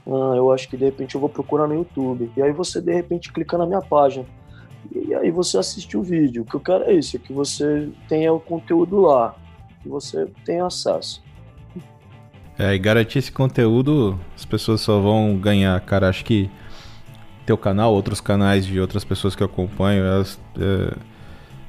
ah, 0.06 0.34
eu 0.36 0.50
acho 0.50 0.68
que 0.68 0.76
de 0.76 0.84
repente 0.84 1.14
eu 1.14 1.20
vou 1.20 1.30
procurar 1.30 1.66
no 1.66 1.74
YouTube. 1.74 2.30
E 2.36 2.42
aí 2.42 2.52
você 2.52 2.80
de 2.80 2.92
repente 2.92 3.32
clica 3.32 3.56
na 3.56 3.66
minha 3.66 3.80
página. 3.80 4.26
E 4.90 5.14
aí 5.14 5.30
você 5.30 5.58
assiste 5.58 5.96
o 5.96 6.02
vídeo. 6.02 6.42
O 6.42 6.44
que 6.44 6.54
eu 6.54 6.60
quero 6.60 6.84
é 6.84 6.94
isso, 6.94 7.16
é 7.16 7.18
que 7.18 7.32
você 7.32 7.88
tenha 8.08 8.32
o 8.32 8.40
conteúdo 8.40 9.00
lá, 9.00 9.34
que 9.82 9.88
você 9.88 10.26
tenha 10.44 10.66
acesso. 10.66 11.22
É, 12.58 12.74
e 12.74 12.78
garantir 12.78 13.18
esse 13.18 13.32
conteúdo, 13.32 14.18
as 14.36 14.44
pessoas 14.44 14.80
só 14.80 15.00
vão 15.00 15.36
ganhar, 15.36 15.80
cara. 15.80 16.08
Acho 16.08 16.24
que 16.24 16.50
teu 17.46 17.58
canal, 17.58 17.92
outros 17.92 18.20
canais 18.20 18.64
de 18.64 18.78
outras 18.80 19.04
pessoas 19.04 19.34
que 19.34 19.42
eu 19.42 19.46
acompanho, 19.46 20.04
elas, 20.04 20.40
é, 20.58 20.96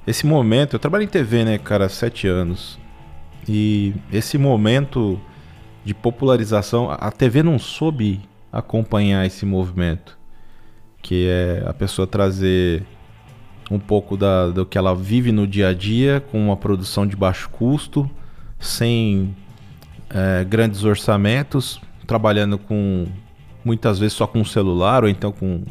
esse 0.06 0.26
momento, 0.26 0.76
eu 0.76 0.80
trabalho 0.80 1.04
em 1.04 1.08
TV, 1.08 1.44
né, 1.46 1.58
cara, 1.58 1.90
sete 1.90 2.28
anos. 2.28 2.78
E 3.48 3.94
esse 4.12 4.38
momento 4.38 5.20
de 5.84 5.94
popularização. 5.94 6.90
A 6.90 7.12
TV 7.12 7.44
não 7.44 7.60
soube 7.60 8.22
acompanhar 8.52 9.26
esse 9.26 9.46
movimento, 9.46 10.18
que 11.02 11.28
é 11.28 11.64
a 11.68 11.74
pessoa 11.74 12.08
trazer 12.08 12.84
um 13.70 13.80
pouco 13.80 14.16
da, 14.16 14.50
do 14.50 14.66
que 14.66 14.78
ela 14.78 14.96
vive 14.96 15.32
no 15.32 15.48
dia 15.48 15.70
a 15.70 15.74
dia 15.74 16.24
com 16.32 16.40
uma 16.46 16.58
produção 16.58 17.08
de 17.08 17.16
baixo 17.16 17.50
custo, 17.50 18.10
sem 18.60 19.36
é, 20.10 20.44
grandes 20.44 20.84
orçamentos, 20.84 21.82
trabalhando 22.06 22.58
com 22.58 23.08
muitas 23.64 24.00
vezes 24.00 24.14
só 24.14 24.28
com 24.28 24.40
um 24.40 24.46
celular 24.46 25.04
ou 25.04 25.10
então 25.10 25.32
com 25.32 25.64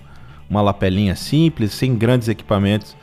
uma 0.49 0.61
lapelinha 0.61 1.17
simples, 1.17 1.73
sem 1.73 1.95
grandes 1.95 2.29
equipamentos. 2.29 2.97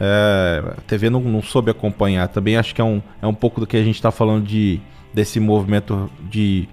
É, 0.00 0.62
a 0.78 0.80
TV 0.82 1.10
não, 1.10 1.20
não 1.20 1.42
soube 1.42 1.70
acompanhar. 1.70 2.28
Também 2.28 2.56
acho 2.56 2.74
que 2.74 2.80
é 2.80 2.84
um, 2.84 3.02
é 3.20 3.26
um 3.26 3.34
pouco 3.34 3.60
do 3.60 3.66
que 3.66 3.76
a 3.76 3.82
gente 3.82 3.96
está 3.96 4.10
falando 4.10 4.44
de 4.44 4.80
desse 5.12 5.40
movimento 5.40 6.08
de 6.30 6.68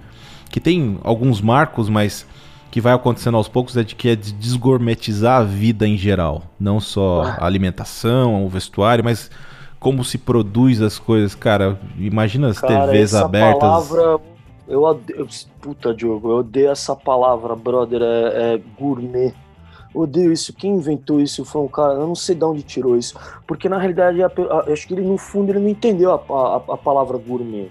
que 0.50 0.60
tem 0.60 1.00
alguns 1.04 1.42
marcos, 1.42 1.90
mas 1.90 2.26
que 2.70 2.80
vai 2.80 2.94
acontecendo 2.94 3.36
aos 3.36 3.48
poucos 3.48 3.76
é 3.76 3.84
de 3.84 3.96
que 3.96 4.10
é 4.10 4.16
de 4.16 4.32
desgourmetizar 4.32 5.42
a 5.42 5.44
vida 5.44 5.88
em 5.88 5.98
geral, 5.98 6.44
não 6.60 6.80
só 6.80 7.24
a 7.24 7.46
alimentação, 7.46 8.46
o 8.46 8.50
vestuário, 8.50 9.04
mas 9.04 9.32
como 9.80 10.04
se 10.04 10.18
produz 10.18 10.82
as 10.82 11.00
coisas, 11.00 11.36
cara. 11.36 11.80
Imagina 11.98 12.50
as 12.50 12.60
cara, 12.60 12.86
TVs 12.86 13.14
essa 13.14 13.26
abertas. 13.26 13.60
Palavra, 13.60 14.20
eu 14.68 14.84
odeio. 14.84 15.28
Puta, 15.62 15.94
Diogo, 15.94 16.32
eu 16.32 16.38
odeio 16.38 16.72
essa 16.72 16.96
palavra, 16.96 17.56
brother. 17.56 18.02
É, 18.02 18.54
é 18.54 18.62
gourmet. 18.80 19.34
Odeio 19.94 20.32
isso. 20.32 20.54
Quem 20.54 20.76
inventou 20.76 21.22
isso 21.22 21.46
foi 21.46 21.62
um 21.62 21.68
cara. 21.68 21.94
Eu 21.94 22.08
não 22.08 22.16
sei 22.16 22.36
de 22.36 22.44
onde 22.44 22.64
tirou 22.64 22.98
isso. 22.98 23.18
Porque 23.48 23.70
na 23.70 23.78
realidade, 23.78 24.20
acho 24.72 24.88
que 24.88 24.94
ele, 24.94 25.02
no 25.02 25.18
fundo, 25.18 25.52
ele 25.52 25.60
não 25.60 25.70
entendeu 25.70 26.12
a, 26.12 26.56
a, 26.56 26.78
palavra 26.78 27.18
gourmet. 27.18 27.70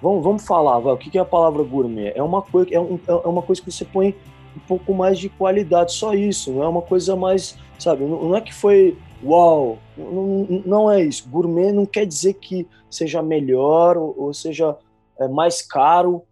Vamos, 0.00 0.24
vamos 0.24 0.44
falar, 0.44 0.80
vai, 0.80 0.92
o 0.92 0.96
que 0.96 1.16
é 1.16 1.20
a 1.20 1.24
palavra 1.24 1.62
gourmet? 1.62 2.12
É 2.16 2.22
uma, 2.22 2.42
coisa, 2.42 2.74
é, 2.74 2.80
um, 2.80 2.98
é 3.06 3.28
uma 3.28 3.42
coisa 3.42 3.62
que 3.62 3.70
você 3.70 3.84
põe 3.84 4.16
um 4.56 4.60
pouco 4.66 4.92
mais 4.92 5.16
de 5.16 5.28
qualidade, 5.28 5.92
só 5.92 6.12
isso. 6.12 6.50
Não 6.50 6.64
é 6.64 6.68
uma 6.68 6.82
coisa 6.82 7.14
mais, 7.14 7.56
sabe? 7.78 8.04
Não, 8.04 8.24
não 8.24 8.36
é 8.36 8.40
que 8.40 8.52
foi 8.52 8.98
uau, 9.22 9.78
não, 9.96 10.62
não, 10.66 10.90
é 10.90 11.04
isso. 11.04 11.28
Gourmet 11.28 11.70
não 11.70 11.86
quer 11.86 12.04
dizer 12.04 12.34
que 12.34 12.66
seja 12.90 13.22
melhor 13.22 13.96
ou, 13.96 14.14
ou 14.18 14.34
seja 14.34 14.76
é, 15.24 15.28
mais 15.28 15.62
caro. 15.62 16.22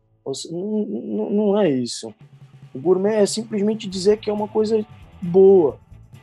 Não, 0.50 1.30
não 1.30 1.60
é 1.60 1.68
isso. 1.68 2.14
O 2.74 2.78
gourmet 2.78 3.14
é 3.14 3.26
simplesmente 3.26 3.88
dizer 3.88 4.18
que 4.18 4.30
é 4.30 4.32
uma 4.32 4.46
coisa 4.46 4.84
boa, 5.20 5.76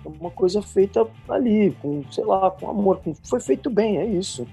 é 0.06 0.08
uma 0.08 0.32
coisa 0.32 0.62
feita 0.62 1.06
ali, 1.28 1.76
com, 1.82 2.04
sei 2.10 2.24
lá, 2.24 2.50
com 2.50 2.70
amor, 2.70 3.00
com, 3.04 3.14
foi 3.14 3.40
feito 3.40 3.70
bem, 3.70 3.98
é 3.98 4.06
isso. 4.06 4.48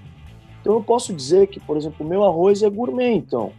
Então 0.61 0.73
eu 0.73 0.83
posso 0.83 1.13
dizer 1.13 1.47
que, 1.47 1.59
por 1.59 1.77
exemplo, 1.77 2.05
o 2.05 2.09
meu 2.09 2.23
arroz 2.23 2.63
é 2.63 2.69
gourmet, 2.69 3.13
então. 3.13 3.53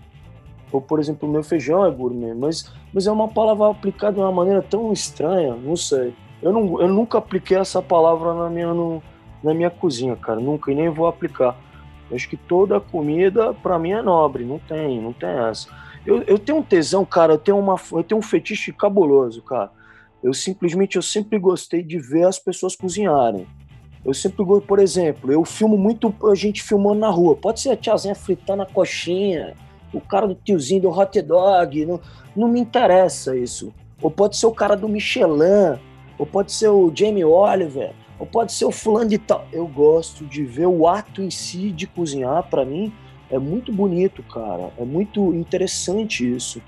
Ou, 0.72 0.80
por 0.80 0.98
exemplo, 0.98 1.28
o 1.28 1.32
meu 1.32 1.42
feijão 1.42 1.86
é 1.86 1.90
gourmet, 1.90 2.34
mas, 2.34 2.70
mas 2.92 3.06
é 3.06 3.12
uma 3.12 3.28
palavra 3.28 3.70
aplicada 3.70 4.14
de 4.14 4.20
uma 4.20 4.32
maneira 4.32 4.60
tão 4.60 4.92
estranha, 4.92 5.54
não 5.54 5.76
sei. 5.76 6.12
Eu, 6.42 6.52
não, 6.52 6.80
eu 6.80 6.88
nunca 6.88 7.18
apliquei 7.18 7.56
essa 7.56 7.80
palavra 7.80 8.34
na 8.34 8.50
minha, 8.50 8.74
no, 8.74 9.02
na 9.42 9.54
minha 9.54 9.70
cozinha, 9.70 10.16
cara, 10.16 10.40
nunca, 10.40 10.70
e 10.70 10.74
nem 10.74 10.88
vou 10.90 11.06
aplicar. 11.06 11.56
Eu 12.10 12.16
acho 12.16 12.28
que 12.28 12.36
toda 12.36 12.80
comida, 12.80 13.52
para 13.52 13.78
mim, 13.78 13.92
é 13.92 14.02
nobre, 14.02 14.44
não 14.44 14.58
tem, 14.58 15.00
não 15.00 15.12
tem 15.12 15.28
essa. 15.28 15.68
Eu, 16.04 16.22
eu 16.22 16.38
tenho 16.38 16.58
um 16.58 16.62
tesão, 16.62 17.04
cara, 17.04 17.34
eu 17.34 17.38
tenho, 17.38 17.58
uma, 17.58 17.76
eu 17.92 18.04
tenho 18.04 18.18
um 18.18 18.22
fetiche 18.22 18.72
cabuloso, 18.72 19.42
cara. 19.42 19.70
Eu 20.22 20.32
simplesmente, 20.32 20.96
eu 20.96 21.02
sempre 21.02 21.38
gostei 21.38 21.82
de 21.82 21.98
ver 21.98 22.26
as 22.26 22.38
pessoas 22.38 22.76
cozinharem. 22.76 23.46
Eu 24.04 24.14
sempre 24.14 24.44
gosto, 24.44 24.66
por 24.66 24.78
exemplo, 24.78 25.32
eu 25.32 25.44
filmo 25.44 25.76
muito 25.76 26.14
a 26.30 26.34
gente 26.34 26.62
filmando 26.62 27.00
na 27.00 27.10
rua. 27.10 27.34
Pode 27.34 27.60
ser 27.60 27.70
a 27.70 27.76
tiazinha 27.76 28.14
fritando 28.14 28.62
a 28.62 28.66
coxinha, 28.66 29.54
o 29.92 30.00
cara 30.00 30.28
do 30.28 30.34
tiozinho 30.34 30.82
do 30.82 30.90
hot 30.90 31.20
dog, 31.22 31.84
não, 31.84 32.00
não 32.36 32.48
me 32.48 32.60
interessa 32.60 33.36
isso. 33.36 33.74
Ou 34.00 34.10
pode 34.10 34.36
ser 34.36 34.46
o 34.46 34.52
cara 34.52 34.76
do 34.76 34.88
Michelin, 34.88 35.78
ou 36.18 36.24
pode 36.24 36.52
ser 36.52 36.68
o 36.68 36.92
Jamie 36.94 37.24
Oliver, 37.24 37.92
ou 38.18 38.26
pode 38.26 38.52
ser 38.52 38.64
o 38.64 38.70
fulano 38.70 39.10
de 39.10 39.18
tal. 39.18 39.46
Eu 39.52 39.66
gosto 39.66 40.24
de 40.24 40.44
ver 40.44 40.66
o 40.66 40.86
ato 40.86 41.22
em 41.22 41.30
si 41.30 41.70
de 41.70 41.86
cozinhar, 41.86 42.48
para 42.48 42.64
mim 42.64 42.92
é 43.30 43.38
muito 43.38 43.72
bonito, 43.72 44.22
cara. 44.22 44.72
É 44.78 44.84
muito 44.84 45.34
interessante 45.34 46.30
isso. 46.30 46.62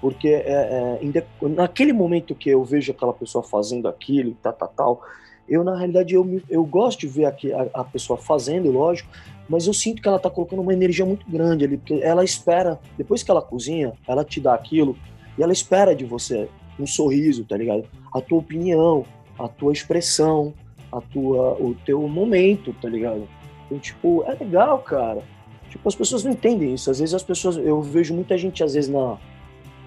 Porque 0.00 0.28
é, 0.28 0.98
é, 1.00 1.48
naquele 1.48 1.92
momento 1.92 2.34
que 2.34 2.50
eu 2.50 2.64
vejo 2.64 2.90
aquela 2.90 3.12
pessoa 3.12 3.42
fazendo 3.42 3.86
aquilo 3.86 4.30
e 4.30 4.34
tal, 4.34 4.52
tal, 4.52 4.68
tal, 4.68 5.02
eu, 5.48 5.62
na 5.62 5.76
realidade, 5.76 6.14
eu, 6.14 6.40
eu 6.48 6.64
gosto 6.64 7.00
de 7.00 7.06
ver 7.06 7.26
aqui 7.26 7.52
a, 7.52 7.68
a 7.74 7.84
pessoa 7.84 8.16
fazendo, 8.16 8.70
lógico, 8.70 9.08
mas 9.48 9.66
eu 9.66 9.74
sinto 9.74 10.00
que 10.00 10.08
ela 10.08 10.18
tá 10.18 10.30
colocando 10.30 10.62
uma 10.62 10.72
energia 10.72 11.04
muito 11.04 11.28
grande 11.30 11.64
ali, 11.64 11.76
porque 11.76 12.00
ela 12.02 12.24
espera, 12.24 12.80
depois 12.96 13.22
que 13.22 13.30
ela 13.30 13.42
cozinha, 13.42 13.92
ela 14.06 14.24
te 14.24 14.40
dá 14.40 14.54
aquilo, 14.54 14.96
e 15.38 15.42
ela 15.42 15.52
espera 15.52 15.94
de 15.94 16.04
você 16.04 16.48
um 16.78 16.86
sorriso, 16.86 17.44
tá 17.44 17.56
ligado? 17.56 17.84
A 18.14 18.20
tua 18.20 18.38
opinião, 18.38 19.04
a 19.38 19.48
tua 19.48 19.72
expressão, 19.72 20.52
a 20.92 21.00
tua, 21.00 21.54
o 21.54 21.74
teu 21.86 22.06
momento, 22.06 22.74
tá 22.80 22.88
ligado? 22.88 23.26
Então, 23.66 23.78
tipo, 23.78 24.22
é 24.26 24.34
legal, 24.34 24.78
cara. 24.80 25.22
Tipo, 25.70 25.88
as 25.88 25.94
pessoas 25.94 26.22
não 26.22 26.32
entendem 26.32 26.74
isso. 26.74 26.90
Às 26.90 26.98
vezes 26.98 27.14
as 27.14 27.22
pessoas, 27.22 27.56
eu 27.56 27.80
vejo 27.80 28.12
muita 28.14 28.36
gente, 28.36 28.62
às 28.62 28.74
vezes, 28.74 28.90
na, 28.90 29.16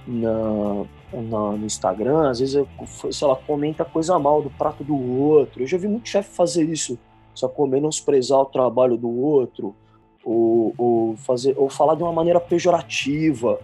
na, 0.07 0.85
na 1.13 1.51
no 1.51 1.65
Instagram, 1.65 2.29
às 2.29 2.39
vezes, 2.39 2.65
sei 3.11 3.27
lá, 3.27 3.35
comenta 3.35 3.85
coisa 3.85 4.17
mal 4.17 4.41
do 4.41 4.49
prato 4.49 4.83
do 4.83 4.95
outro. 4.95 5.61
Eu 5.61 5.67
já 5.67 5.77
vi 5.77 5.87
muito 5.87 6.09
chefe 6.09 6.35
fazer 6.35 6.63
isso, 6.63 6.97
só 7.35 7.51
menosprezar 7.67 8.39
o 8.39 8.45
trabalho 8.45 8.97
do 8.97 9.09
outro, 9.09 9.75
ou, 10.23 10.73
ou, 10.75 11.15
fazer, 11.17 11.53
ou 11.55 11.69
falar 11.69 11.93
de 11.93 12.01
uma 12.01 12.11
maneira 12.11 12.39
pejorativa, 12.39 13.59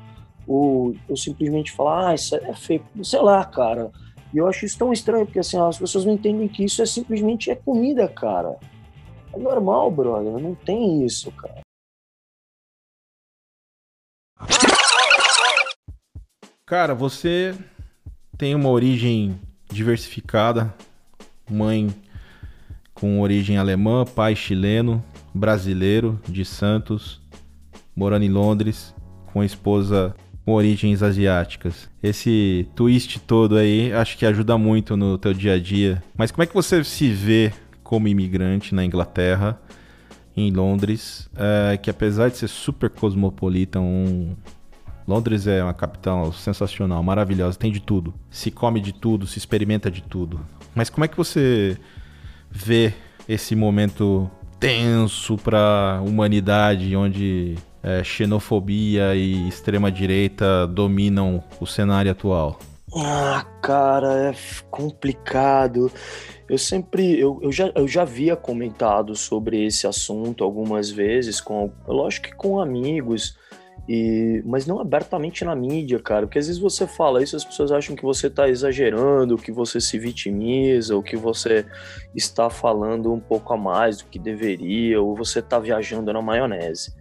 ou, 0.48 0.94
ou 1.10 1.18
simplesmente 1.18 1.72
falar, 1.72 2.10
ah, 2.10 2.16
isso 2.16 2.36
é 2.36 2.54
feio, 2.54 2.84
sei 3.04 3.22
lá, 3.22 3.44
cara. 3.44 3.90
E 4.34 4.38
eu 4.38 4.48
acho 4.48 4.66
isso 4.66 4.78
tão 4.78 4.94
estranho, 4.94 5.26
porque 5.26 5.40
assim, 5.40 5.60
as 5.60 5.78
pessoas 5.78 6.06
não 6.06 6.14
entendem 6.14 6.48
que 6.48 6.64
isso 6.64 6.82
é 6.82 6.86
simplesmente 6.86 7.52
é 7.52 7.56
comida, 7.56 8.08
cara. 8.08 8.58
É 9.34 9.38
normal, 9.38 9.92
brother, 9.92 10.40
não 10.40 10.56
tem 10.56 11.06
isso, 11.06 11.32
cara. 11.34 11.62
Cara, 16.66 16.96
você 16.96 17.54
tem 18.38 18.56
uma 18.56 18.70
origem 18.70 19.40
diversificada, 19.70 20.74
mãe 21.50 21.94
com 22.94 23.20
origem 23.20 23.58
alemã, 23.58 24.06
pai 24.06 24.36
chileno, 24.36 25.04
brasileiro 25.34 26.20
de 26.28 26.46
Santos, 26.46 27.22
morando 27.96 28.24
em 28.24 28.30
Londres, 28.30 28.96
com 29.34 29.44
esposa 29.44 30.16
com 30.46 30.54
origens 30.54 31.04
asiáticas. 31.04 31.90
Esse 32.02 32.68
twist 32.76 33.20
todo 33.20 33.58
aí 33.58 33.94
acho 33.94 34.18
que 34.18 34.26
ajuda 34.26 34.58
muito 34.58 34.98
no 34.98 35.18
teu 35.18 35.34
dia 35.34 35.54
a 35.54 35.60
dia. 35.60 36.04
Mas 36.18 36.32
como 36.32 36.44
é 36.44 36.46
que 36.46 36.54
você 36.54 36.84
se 36.84 37.10
vê 37.10 37.54
como 37.84 38.08
imigrante 38.08 38.74
na 38.74 38.86
Inglaterra, 38.86 39.60
em 40.36 40.52
Londres, 40.52 41.30
é, 41.36 41.78
que 41.78 41.90
apesar 41.90 42.30
de 42.30 42.38
ser 42.38 42.48
super 42.48 42.90
cosmopolita, 42.90 43.80
um, 43.80 44.36
Londres 45.08 45.46
é 45.46 45.64
uma 45.64 45.74
capital 45.74 46.32
sensacional, 46.32 47.04
maravilhosa, 47.04 47.58
tem 47.58 47.72
de 47.72 47.82
tudo. 47.82 48.14
Se 48.30 48.50
come 48.50 48.80
de 48.80 48.94
tudo, 48.94 49.28
se 49.28 49.38
experimenta 49.38 49.92
de 49.92 50.02
tudo. 50.02 50.40
Mas 50.74 50.90
como 50.90 51.04
é 51.04 51.08
que 51.08 51.18
você 51.18 51.78
vê 52.50 52.94
esse 53.28 53.56
momento 53.56 54.30
tenso 54.60 55.38
para 55.38 55.98
a 55.98 56.02
humanidade, 56.02 56.96
onde 56.96 57.58
é, 57.84 58.04
xenofobia 58.04 59.16
e 59.16 59.48
extrema 59.48 59.92
direita 59.92 60.68
dominam 60.68 61.44
o 61.60 61.66
cenário 61.66 62.12
atual? 62.12 62.60
Ah, 62.94 63.46
cara, 63.62 64.32
é 64.32 64.36
complicado. 64.70 65.92
Eu 66.50 66.58
sempre, 66.58 67.18
eu, 67.18 67.40
eu, 67.42 67.52
já, 67.52 67.72
eu 67.74 67.88
já 67.88 68.02
havia 68.02 68.36
comentado 68.36 69.16
sobre 69.16 69.66
esse 69.66 69.88
assunto 69.88 70.44
algumas 70.44 70.90
vezes, 70.90 71.40
com, 71.40 71.72
lógico 71.88 72.28
que 72.28 72.36
com 72.36 72.60
amigos, 72.60 73.38
e, 73.88 74.44
mas 74.46 74.68
não 74.68 74.80
abertamente 74.80 75.46
na 75.46 75.56
mídia, 75.56 76.00
cara, 76.00 76.28
porque 76.28 76.40
às 76.40 76.48
vezes 76.48 76.62
você 76.62 76.86
fala 76.86 77.24
isso, 77.24 77.36
as 77.36 77.46
pessoas 77.46 77.72
acham 77.72 77.96
que 77.96 78.04
você 78.04 78.28
está 78.28 78.50
exagerando, 78.50 79.38
que 79.38 79.52
você 79.52 79.80
se 79.80 79.98
vitimiza, 79.98 80.94
ou 80.94 81.02
que 81.02 81.16
você 81.16 81.66
está 82.14 82.50
falando 82.50 83.14
um 83.14 83.20
pouco 83.20 83.54
a 83.54 83.58
mais 83.58 84.00
do 84.00 84.06
que 84.06 84.20
deveria, 84.20 85.02
ou 85.02 85.16
você 85.16 85.40
está 85.40 85.58
viajando 85.58 86.12
na 86.12 86.22
maionese. 86.22 86.94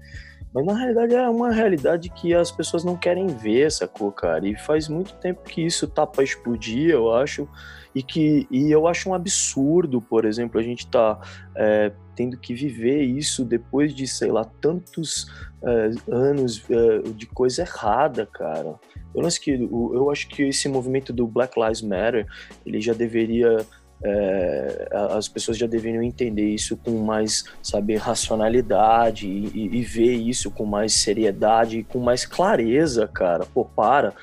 Mas 0.53 0.67
na 0.67 0.75
realidade 0.75 1.15
é 1.15 1.29
uma 1.29 1.53
realidade 1.53 2.11
que 2.11 2.35
as 2.35 2.51
pessoas 2.51 2.83
não 2.83 2.97
querem 2.97 3.29
ver, 3.29 3.71
sacou, 3.71 4.11
cara? 4.11 4.47
E 4.47 4.57
faz 4.57 4.89
muito 4.89 5.15
tempo 5.15 5.43
que 5.45 5.65
isso 5.65 5.87
tá 5.87 6.07
pra 6.07 6.25
explodir, 6.25 6.91
eu 6.91 7.13
acho. 7.15 7.49
E 7.95 8.03
que 8.03 8.47
e 8.51 8.71
eu 8.71 8.87
acho 8.87 9.09
um 9.09 9.15
absurdo, 9.15 10.01
por 10.01 10.25
exemplo, 10.25 10.61
a 10.61 10.63
gente 10.63 10.87
tá 10.89 11.21
é, 11.57 11.93
tendo 12.17 12.37
que 12.37 12.53
viver 12.53 13.03
isso 13.03 13.45
depois 13.45 13.95
de, 13.95 14.07
sei 14.07 14.31
lá, 14.31 14.45
tantos 14.45 15.27
é, 15.63 15.91
anos 16.11 16.65
é, 16.69 17.11
de 17.13 17.27
coisa 17.27 17.63
errada, 17.63 18.27
cara. 18.27 18.75
Eu, 19.15 19.27
acho 19.27 19.41
que, 19.41 19.53
eu 19.53 20.11
acho 20.11 20.29
que 20.29 20.43
esse 20.45 20.69
movimento 20.69 21.13
do 21.13 21.27
Black 21.27 21.59
Lives 21.61 21.83
Matter, 21.83 22.27
ele 22.65 22.81
já 22.81 22.93
deveria 22.93 23.67
é, 24.03 24.89
as 25.11 25.29
pessoas 25.29 25.59
já 25.59 25.67
deveriam 25.67 26.03
entender 26.03 26.49
isso 26.49 26.77
com 26.77 26.99
mais, 27.05 27.45
saber, 27.63 27.97
racionalidade 27.97 29.27
e, 29.27 29.79
e, 29.79 29.83
ver 29.83 30.15
isso 30.15 30.51
com 30.51 30.65
mais 30.65 30.95
seriedade 30.95 31.81
e 31.81 31.85
com 31.85 31.99
mais 31.99 32.25
clareza, 32.25 33.07
cara. 33.07 33.45
Pô, 33.45 33.65
para. 33.65 34.15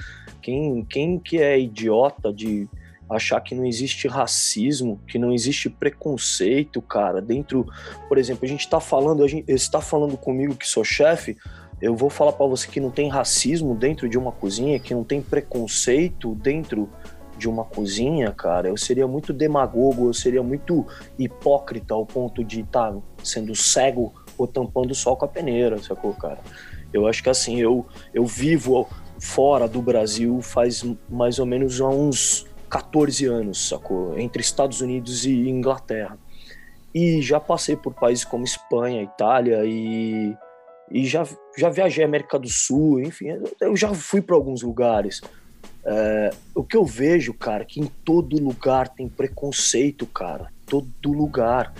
Quem, 0.42 0.84
quem 0.86 1.20
que 1.20 1.40
é 1.40 1.60
idiota 1.60 2.34
de 2.34 2.68
achar 3.10 3.40
que 3.40 3.56
não 3.56 3.66
existe 3.66 4.08
racismo, 4.08 5.00
que 5.08 5.20
não 5.20 5.32
existe 5.32 5.70
preconceito, 5.70 6.82
cara, 6.82 7.22
dentro, 7.22 7.66
por 8.08 8.18
exemplo, 8.18 8.46
a 8.46 8.48
gente 8.48 8.68
tá 8.68 8.80
falando, 8.80 9.24
a 9.24 9.28
gente 9.28 9.50
está 9.52 9.80
falando 9.80 10.18
comigo 10.18 10.56
que 10.56 10.68
sou 10.68 10.84
chefe, 10.84 11.38
eu 11.82 11.96
vou 11.96 12.10
falar 12.10 12.34
para 12.34 12.46
você 12.48 12.68
que 12.68 12.80
não 12.80 12.90
tem 12.90 13.08
racismo 13.08 13.76
dentro 13.76 14.10
de 14.10 14.18
uma 14.18 14.32
cozinha, 14.32 14.80
que 14.80 14.94
não 14.94 15.04
tem 15.04 15.22
preconceito 15.22 16.34
dentro 16.36 16.90
de 17.38 17.48
uma 17.48 17.64
cozinha, 17.64 18.32
cara, 18.32 18.68
eu 18.68 18.78
seria 18.78 19.08
muito 19.08 19.32
demagogo, 19.32 20.08
eu 20.08 20.14
seria 20.14 20.42
muito 20.42 20.86
hipócrita 21.18 21.94
ao 21.94 22.06
ponto 22.06 22.44
de 22.44 22.62
estar 22.62 22.92
tá 22.92 23.00
sendo 23.24 23.56
cego 23.56 24.14
ou 24.38 24.48
tampando 24.48 24.92
o 24.92 24.96
sol 24.96 25.16
com 25.16 25.26
a 25.26 25.28
peneira, 25.28 25.82
sacou, 25.82 26.14
cara? 26.14 26.40
Eu 26.94 27.08
acho 27.08 27.22
que 27.22 27.30
assim, 27.30 27.60
eu, 27.60 27.86
eu 28.14 28.26
vivo 28.26 28.88
fora 29.20 29.68
do 29.68 29.82
Brasil 29.82 30.42
faz 30.42 30.84
mais 31.10 31.40
ou 31.40 31.46
menos 31.46 31.80
uns 31.80 32.46
14 32.70 33.26
anos, 33.26 33.70
sacou? 33.70 34.18
Entre 34.18 34.42
Estados 34.42 34.82
Unidos 34.82 35.26
e 35.26 35.50
Inglaterra. 35.50 36.18
E 36.94 37.22
já 37.22 37.40
passei 37.40 37.76
por 37.76 37.94
países 37.94 38.24
como 38.24 38.44
Espanha, 38.44 39.04
Itália 39.04 39.62
e, 39.66 40.36
e 40.92 41.06
já, 41.06 41.24
já 41.58 41.70
viajei 41.70 42.04
América 42.04 42.40
do 42.40 42.48
Sul, 42.48 43.02
enfim, 43.02 43.28
eu 43.62 43.76
já 43.76 43.94
fui 43.94 44.22
para 44.22 44.36
alguns 44.36 44.62
lugares. 44.62 45.22
É, 45.90 46.32
o 46.54 46.66
que 46.66 46.76
eu 46.76 46.84
vejo, 46.84 47.34
cara, 47.34 47.64
que 47.64 47.80
em 47.80 47.86
todo 48.04 48.38
lugar 48.38 48.90
tem 48.90 49.08
preconceito, 49.08 50.06
cara. 50.06 50.52
Todo 50.66 51.14
lugar. 51.14 51.74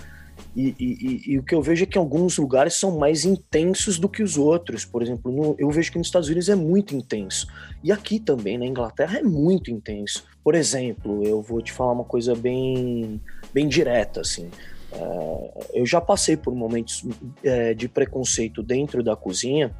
E, 0.56 0.74
e, 0.80 1.32
e, 1.32 1.38
o 1.38 1.42
que 1.42 1.54
eu 1.54 1.60
vejo 1.60 1.82
é 1.82 1.86
que 1.86 1.98
alguns 1.98 2.38
lugares 2.38 2.72
são 2.72 2.98
mais 2.98 3.26
intensos 3.26 3.98
do 3.98 4.08
que 4.08 4.22
os 4.22 4.38
outros. 4.38 4.82
Por 4.82 5.02
exemplo, 5.02 5.30
no, 5.30 5.54
eu 5.58 5.70
vejo 5.70 5.92
que 5.92 5.98
nos 5.98 6.06
Estados 6.06 6.28
Unidos 6.28 6.48
é 6.48 6.54
muito 6.54 6.96
intenso. 6.96 7.46
E 7.84 7.92
aqui 7.92 8.18
também, 8.18 8.56
na 8.56 8.64
Inglaterra, 8.64 9.18
é 9.18 9.22
muito 9.22 9.70
intenso. 9.70 10.24
Por 10.42 10.54
exemplo, 10.54 11.22
eu 11.22 11.42
vou 11.42 11.60
te 11.60 11.70
falar 11.70 11.92
uma 11.92 12.04
coisa 12.04 12.34
bem, 12.34 13.20
bem 13.52 13.68
direta, 13.68 14.22
assim. 14.22 14.48
É, 14.90 15.64
eu 15.74 15.84
já 15.84 16.00
passei 16.00 16.34
por 16.34 16.54
momentos 16.54 17.04
é, 17.44 17.74
de 17.74 17.90
preconceito 17.90 18.62
dentro 18.62 19.02
da 19.02 19.14
cozinha 19.14 19.70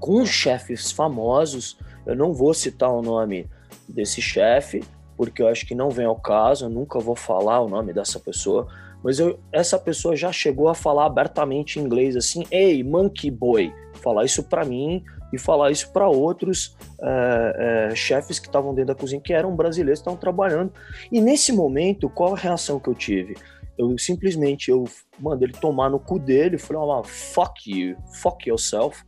com 0.00 0.26
chefes 0.26 0.90
famosos. 0.90 1.78
Eu 2.06 2.16
não 2.16 2.32
vou 2.32 2.54
citar 2.54 2.90
o 2.90 3.02
nome 3.02 3.48
desse 3.88 4.22
chefe, 4.22 4.82
porque 5.16 5.42
eu 5.42 5.48
acho 5.48 5.66
que 5.66 5.74
não 5.74 5.90
vem 5.90 6.06
ao 6.06 6.16
caso, 6.16 6.66
eu 6.66 6.70
nunca 6.70 6.98
vou 6.98 7.16
falar 7.16 7.60
o 7.60 7.68
nome 7.68 7.92
dessa 7.92 8.20
pessoa 8.20 8.68
mas 9.06 9.20
eu, 9.20 9.38
essa 9.52 9.78
pessoa 9.78 10.16
já 10.16 10.32
chegou 10.32 10.68
a 10.68 10.74
falar 10.74 11.06
abertamente 11.06 11.78
em 11.78 11.82
inglês 11.84 12.16
assim, 12.16 12.44
ei, 12.50 12.82
monkey 12.82 13.30
boy, 13.30 13.72
falar 14.02 14.24
isso 14.24 14.42
para 14.42 14.64
mim 14.64 15.04
e 15.32 15.38
falar 15.38 15.70
isso 15.70 15.92
para 15.92 16.08
outros 16.08 16.76
é, 17.00 17.88
é, 17.90 17.94
chefes 17.94 18.40
que 18.40 18.48
estavam 18.48 18.74
dentro 18.74 18.94
da 18.94 19.00
cozinha, 19.00 19.20
que 19.20 19.32
eram 19.32 19.54
brasileiros, 19.54 20.00
estavam 20.00 20.18
trabalhando. 20.18 20.72
E 21.12 21.20
nesse 21.20 21.52
momento, 21.52 22.08
qual 22.08 22.34
a 22.34 22.38
reação 22.38 22.80
que 22.80 22.88
eu 22.88 22.94
tive? 22.96 23.36
Eu 23.78 23.96
simplesmente 23.96 24.72
eu 24.72 24.84
mandei 25.20 25.48
ele 25.48 25.58
tomar 25.58 25.88
no 25.88 26.00
cu 26.00 26.18
dele, 26.18 26.58
falei, 26.58 26.82
fuck 27.04 27.70
you, 27.70 27.96
fuck 28.22 28.48
yourself. 28.48 29.04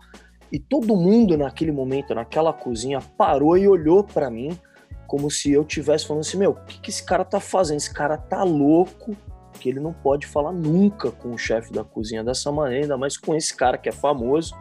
E 0.51 0.59
todo 0.59 0.97
mundo 0.97 1.37
naquele 1.37 1.73
momento, 1.73 2.15
naquela 2.15 2.53
cozinha, 2.53 3.01
parou 3.17 3.57
e 3.57 3.69
olhou 3.69 4.03
para 4.03 4.31
mim 4.31 4.59
como 5.07 5.31
se 5.31 5.51
eu 5.51 5.65
tivesse 5.65 6.07
falando 6.07 6.21
assim, 6.21 6.37
meu, 6.37 6.51
o 6.51 6.65
que, 6.67 6.81
que 6.81 6.91
esse 6.91 7.03
cara 7.03 7.25
tá 7.25 7.41
fazendo? 7.41 7.79
Esse 7.79 7.93
cara 7.93 8.19
tá 8.19 8.45
louco, 8.45 9.17
que 9.59 9.69
ele 9.69 9.81
não 9.81 9.93
pode 9.93 10.27
falar 10.27 10.53
nunca 10.53 11.11
com 11.11 11.33
o 11.33 11.39
chefe 11.39 11.73
da 11.73 11.83
cozinha 11.83 12.23
dessa 12.23 12.53
maneira, 12.53 12.85
ainda 12.85 12.97
mais 12.99 13.17
com 13.17 13.35
esse 13.35 13.57
cara 13.57 13.79
que 13.79 13.89
é 13.89 13.93
famoso 13.93 14.55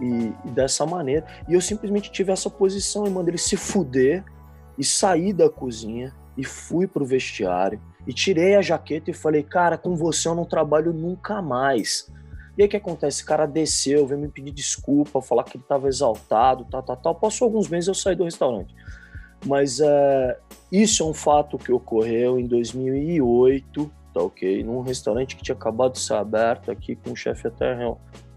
e, 0.00 0.32
e 0.44 0.50
dessa 0.50 0.84
maneira. 0.84 1.24
E 1.48 1.54
eu 1.54 1.60
simplesmente 1.60 2.10
tive 2.10 2.32
essa 2.32 2.50
posição 2.50 3.06
e 3.06 3.10
mandei 3.10 3.30
ele 3.30 3.38
se 3.38 3.56
fuder 3.56 4.24
e 4.76 4.84
saí 4.84 5.32
da 5.32 5.48
cozinha 5.48 6.12
e 6.36 6.44
fui 6.44 6.86
pro 6.86 7.06
vestiário 7.06 7.80
e 8.06 8.12
tirei 8.12 8.56
a 8.56 8.62
jaqueta 8.62 9.10
e 9.10 9.14
falei, 9.14 9.42
cara, 9.42 9.78
com 9.78 9.96
você 9.96 10.28
eu 10.28 10.34
não 10.34 10.44
trabalho 10.44 10.92
nunca 10.92 11.40
mais. 11.40 12.12
E 12.56 12.62
aí 12.62 12.66
o 12.66 12.70
que 12.70 12.76
acontece? 12.76 13.18
Esse 13.18 13.24
cara 13.24 13.46
desceu, 13.46 14.06
veio 14.06 14.20
me 14.20 14.28
pedir 14.28 14.50
desculpa, 14.50 15.20
falar 15.20 15.44
que 15.44 15.56
ele 15.56 15.64
estava 15.64 15.88
exaltado, 15.88 16.66
tal, 16.70 16.82
tal, 16.82 16.96
tal. 16.96 17.14
Passou 17.14 17.46
alguns 17.46 17.68
meses 17.68 17.88
eu 17.88 17.94
saí 17.94 18.16
do 18.16 18.24
restaurante. 18.24 18.74
Mas 19.44 19.78
uh, 19.80 20.34
isso 20.72 21.02
é 21.02 21.06
um 21.06 21.14
fato 21.14 21.58
que 21.58 21.70
ocorreu 21.70 22.38
em 22.38 22.46
2008 22.46 23.92
tá 24.16 24.22
ok? 24.22 24.64
Num 24.64 24.80
restaurante 24.80 25.36
que 25.36 25.42
tinha 25.42 25.54
acabado 25.54 25.92
de 25.92 25.98
ser 25.98 26.14
aberto 26.14 26.70
aqui 26.70 26.96
com 26.96 27.12
o 27.12 27.16
chefe 27.16 27.48
até 27.48 27.76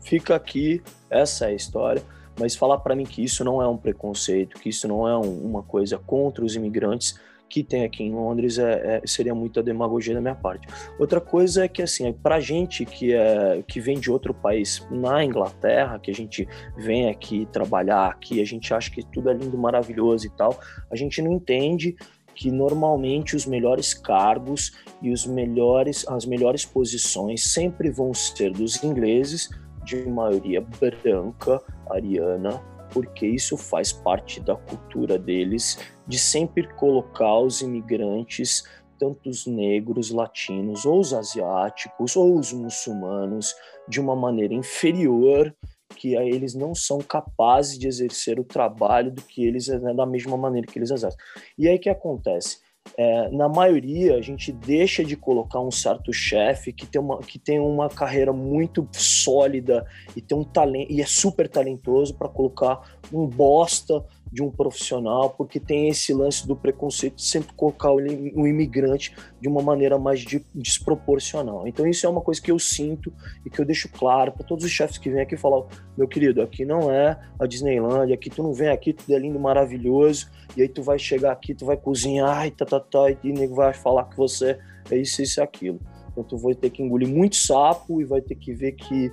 fica 0.01 0.35
aqui, 0.35 0.83
essa 1.09 1.45
é 1.45 1.49
a 1.49 1.53
história. 1.53 2.03
Mas 2.37 2.53
falar 2.53 2.79
para 2.79 2.95
mim 2.95 3.05
que 3.05 3.23
isso 3.23 3.45
não 3.45 3.61
é 3.61 3.67
um 3.67 3.77
preconceito, 3.77 4.59
que 4.59 4.69
isso 4.69 4.87
não 4.89 5.07
é 5.07 5.17
um, 5.17 5.45
uma 5.45 5.63
coisa 5.63 5.97
contra 5.97 6.43
os 6.43 6.55
imigrantes 6.55 7.17
que 7.49 7.63
tem 7.63 7.83
aqui 7.83 8.03
em 8.03 8.13
Londres 8.13 8.59
é, 8.59 9.01
é, 9.03 9.07
seria 9.07 9.33
muita 9.33 9.63
demagogia 9.63 10.13
da 10.13 10.21
minha 10.21 10.35
parte. 10.35 10.67
Outra 10.99 11.19
coisa 11.19 11.65
é 11.65 11.67
que 11.67 11.81
assim, 11.81 12.13
para 12.13 12.39
gente 12.39 12.85
que 12.85 13.13
é 13.13 13.63
que 13.67 13.81
vem 13.81 13.99
de 13.99 14.11
outro 14.11 14.33
país 14.33 14.85
na 14.91 15.23
Inglaterra, 15.23 15.99
que 15.99 16.11
a 16.11 16.13
gente 16.13 16.47
vem 16.77 17.09
aqui 17.09 17.47
trabalhar 17.51 18.07
aqui, 18.07 18.41
a 18.41 18.45
gente 18.45 18.73
acha 18.73 18.91
que 18.91 19.03
tudo 19.03 19.29
é 19.29 19.33
lindo, 19.33 19.57
maravilhoso 19.57 20.27
e 20.27 20.29
tal, 20.29 20.59
a 20.91 20.95
gente 20.95 21.21
não 21.21 21.33
entende 21.33 21.95
que 22.35 22.51
normalmente 22.51 23.35
os 23.35 23.45
melhores 23.45 23.93
cargos 23.93 24.71
e 25.01 25.11
os 25.11 25.25
melhores, 25.25 26.07
as 26.07 26.25
melhores 26.25 26.63
posições 26.63 27.43
sempre 27.51 27.89
vão 27.89 28.13
ser 28.13 28.51
dos 28.51 28.81
ingleses, 28.81 29.49
de 29.83 30.07
maioria 30.07 30.61
branca, 30.61 31.61
ariana, 31.89 32.61
porque 32.93 33.25
isso 33.27 33.57
faz 33.57 33.91
parte 33.91 34.39
da 34.39 34.55
cultura 34.55 35.17
deles 35.17 35.77
de 36.09 36.17
sempre 36.17 36.67
colocar 36.73 37.39
os 37.39 37.61
imigrantes, 37.61 38.63
tanto 38.97 39.29
os 39.29 39.45
negros, 39.45 40.09
latinos, 40.09 40.85
ou 40.85 40.99
os 40.99 41.13
asiáticos, 41.13 42.17
ou 42.17 42.37
os 42.37 42.51
muçulmanos, 42.51 43.55
de 43.87 44.01
uma 44.01 44.15
maneira 44.15 44.53
inferior 44.53 45.55
que 45.95 46.15
eles 46.15 46.53
não 46.53 46.73
são 46.73 46.99
capazes 46.99 47.77
de 47.77 47.87
exercer 47.87 48.39
o 48.39 48.43
trabalho 48.43 49.11
do 49.11 49.21
que 49.21 49.45
eles 49.45 49.67
né, 49.67 49.93
da 49.93 50.05
mesma 50.05 50.35
maneira 50.35 50.67
que 50.67 50.77
eles 50.77 50.91
exercem. 50.91 51.19
E 51.57 51.67
aí 51.67 51.77
que 51.77 51.89
acontece? 51.89 52.57
É, 52.97 53.29
na 53.29 53.47
maioria, 53.47 54.15
a 54.15 54.21
gente 54.21 54.51
deixa 54.51 55.03
de 55.03 55.15
colocar 55.15 55.59
um 55.59 55.71
certo 55.71 56.11
chefe 56.11 56.73
que 56.73 56.85
tem 56.85 56.99
uma, 56.99 57.19
que 57.19 57.37
tem 57.37 57.59
uma 57.59 57.89
carreira 57.89 58.33
muito 58.33 58.87
sólida 58.93 59.85
e 60.15 60.21
tem 60.21 60.37
um 60.37 60.43
talento 60.43 60.91
e 60.91 61.01
é 61.01 61.05
super 61.05 61.47
talentoso 61.47 62.15
para 62.15 62.29
colocar 62.29 62.97
um 63.11 63.27
bosta 63.27 64.03
de 64.31 64.43
um 64.43 64.51
profissional, 64.51 65.31
porque 65.31 65.59
tem 65.59 65.89
esse 65.89 66.13
lance 66.13 66.47
do 66.47 66.55
preconceito 66.55 67.15
de 67.15 67.23
sempre 67.23 67.53
colocar 67.53 67.91
o, 67.91 67.99
imigrante 67.99 69.15
de 69.41 69.47
uma 69.47 69.61
maneira 69.61 69.97
mais 69.97 70.19
de, 70.19 70.45
desproporcional. 70.53 71.67
Então 71.67 71.87
isso 71.87 72.05
é 72.05 72.09
uma 72.09 72.21
coisa 72.21 72.41
que 72.41 72.51
eu 72.51 72.59
sinto 72.59 73.11
e 73.45 73.49
que 73.49 73.59
eu 73.59 73.65
deixo 73.65 73.89
claro 73.89 74.31
para 74.31 74.45
todos 74.45 74.63
os 74.63 74.71
chefes 74.71 74.97
que 74.97 75.09
vêm 75.09 75.21
aqui 75.21 75.35
falar, 75.35 75.65
meu 75.97 76.07
querido, 76.07 76.41
aqui 76.41 76.63
não 76.63 76.91
é 76.91 77.19
a 77.39 77.45
Disneylandia, 77.45 78.13
aqui 78.13 78.29
tu 78.29 78.43
não 78.43 78.53
vem 78.53 78.69
aqui, 78.69 78.93
tudo 78.93 79.13
é 79.15 79.19
lindo, 79.19 79.39
maravilhoso, 79.39 80.29
e 80.55 80.61
aí 80.61 80.67
tu 80.67 80.83
vai 80.83 80.99
chegar 80.99 81.31
aqui, 81.31 81.55
tu 81.55 81.65
vai 81.65 81.77
cozinhar, 81.77 82.45
e 82.45 82.51
tá, 82.51 82.65
tá, 82.65 82.79
tá, 82.79 83.11
e 83.23 83.33
nego 83.33 83.55
vai 83.55 83.73
falar 83.73 84.05
que 84.05 84.15
você 84.15 84.59
é 84.91 84.97
isso, 84.97 85.21
isso 85.21 85.39
e 85.39 85.43
aquilo. 85.43 85.79
Então 86.11 86.23
tu 86.23 86.37
vai 86.37 86.53
ter 86.53 86.69
que 86.69 86.83
engolir 86.83 87.07
muito 87.07 87.35
sapo 87.35 88.01
e 88.01 88.05
vai 88.05 88.21
ter 88.21 88.35
que 88.35 88.53
ver 88.53 88.73
que 88.73 89.11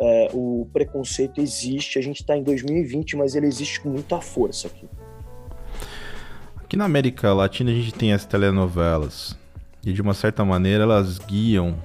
é, 0.00 0.30
o 0.32 0.68
preconceito 0.72 1.40
existe. 1.40 1.98
A 1.98 2.02
gente 2.02 2.20
está 2.20 2.36
em 2.36 2.42
2020, 2.42 3.16
mas 3.16 3.34
ele 3.34 3.46
existe 3.46 3.80
com 3.80 3.90
muita 3.90 4.20
força 4.20 4.68
aqui. 4.68 4.88
Aqui 6.56 6.76
na 6.76 6.84
América 6.84 7.32
Latina 7.32 7.70
a 7.70 7.74
gente 7.74 7.94
tem 7.94 8.12
as 8.12 8.26
telenovelas 8.26 9.36
e 9.84 9.92
de 9.92 10.02
uma 10.02 10.12
certa 10.12 10.44
maneira 10.44 10.84
elas 10.84 11.18
guiam 11.18 11.76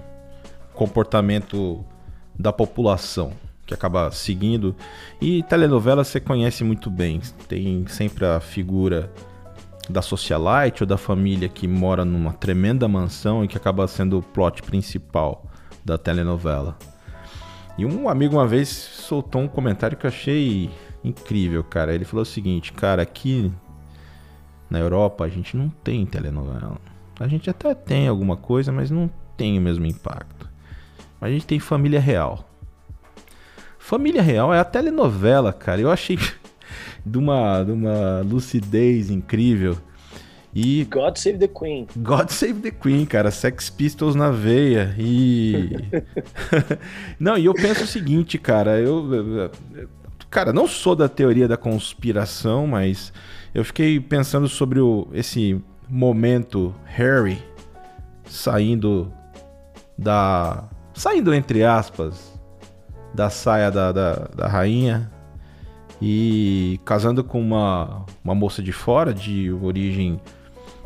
o 0.72 0.76
comportamento 0.76 1.86
da 2.38 2.52
população 2.52 3.32
que 3.66 3.74
acaba 3.74 4.12
seguindo. 4.12 4.76
E 5.22 5.42
telenovelas 5.44 6.08
você 6.08 6.20
conhece 6.20 6.64
muito 6.64 6.90
bem. 6.90 7.22
Tem 7.48 7.86
sempre 7.88 8.26
a 8.26 8.40
figura 8.40 9.12
da 9.90 10.02
socialite 10.02 10.84
ou 10.84 10.88
da 10.88 10.98
família 10.98 11.50
que 11.50 11.68
mora 11.68 12.06
numa 12.06 12.34
tremenda 12.34 12.88
mansão 12.88 13.44
e 13.44 13.48
que 13.48 13.58
acaba 13.58 13.88
sendo 13.88 14.20
o 14.20 14.22
plot 14.22 14.62
principal 14.62 15.46
da 15.84 15.98
telenovela. 15.98 16.78
E 17.78 17.86
um 17.86 18.08
amigo 18.08 18.36
uma 18.36 18.48
vez 18.48 18.70
soltou 18.70 19.42
um 19.42 19.48
comentário 19.48 19.98
que 19.98 20.06
eu 20.06 20.10
achei 20.10 20.70
incrível, 21.04 21.64
cara. 21.64 21.94
Ele 21.94 22.06
falou 22.06 22.22
o 22.22 22.26
seguinte, 22.26 22.72
cara, 22.72 23.02
aqui 23.02 23.52
na 24.70 24.80
Europa 24.80 25.24
a 25.24 25.30
gente 25.30 25.58
não 25.58 25.70
tem 25.70 26.06
telenovela. 26.06 26.78
A 27.20 27.28
gente 27.28 27.50
até 27.50 27.74
tem 27.74 28.08
alguma 28.08 28.38
coisa, 28.38 28.72
mas 28.72 28.92
não 28.92 29.10
tem 29.36 29.58
o 29.58 29.62
mesmo 29.62 29.86
impacto. 29.86 30.50
A 31.20 31.30
gente 31.30 31.46
tem 31.46 31.60
família 31.60 32.00
real. 32.00 32.48
Família 33.80 34.22
real 34.22 34.54
é 34.54 34.60
a 34.60 34.66
telenovela, 34.66 35.52
cara. 35.52 35.82
Eu 35.82 35.92
achei 35.92 36.18
de 37.06 37.18
uma, 37.18 37.64
de 37.64 37.72
uma 37.72 38.22
lucidez 38.22 39.10
incrível. 39.10 39.78
E 40.56 40.86
God 40.86 41.18
Save 41.18 41.40
the 41.40 41.48
Queen. 41.48 41.88
God 41.98 42.30
Save 42.30 42.62
the 42.62 42.72
Queen, 42.72 43.06
cara, 43.06 43.32
Sex 43.32 43.70
Pistols 43.70 44.16
na 44.16 44.30
veia. 44.30 44.94
E 45.00 45.72
Não, 47.20 47.38
e 47.38 47.46
eu 47.46 47.54
penso 47.54 47.84
o 47.84 47.88
seguinte, 47.88 48.38
cara, 48.38 48.80
eu 48.80 49.50
cara, 50.30 50.54
não 50.54 50.68
sou 50.68 50.96
da 50.96 51.10
teoria 51.10 51.48
da 51.48 51.58
conspiração, 51.58 52.68
mas 52.68 53.12
eu 53.54 53.64
fiquei 53.64 54.00
pensando 54.00 54.48
sobre 54.48 54.80
o, 54.80 55.08
esse 55.14 55.60
momento 55.90 56.74
Harry 56.86 57.38
saindo 58.26 59.12
da 59.98 60.68
saindo 60.94 61.34
entre 61.34 61.64
aspas 61.64 62.34
da 63.14 63.30
saia 63.30 63.70
da, 63.70 63.92
da, 63.92 64.14
da 64.36 64.48
rainha 64.48 65.12
e 66.02 66.80
casando 66.84 67.24
com 67.24 67.40
uma, 67.40 68.06
uma 68.24 68.34
moça 68.34 68.62
de 68.62 68.72
fora 68.72 69.14
de 69.14 69.52
origem 69.52 70.20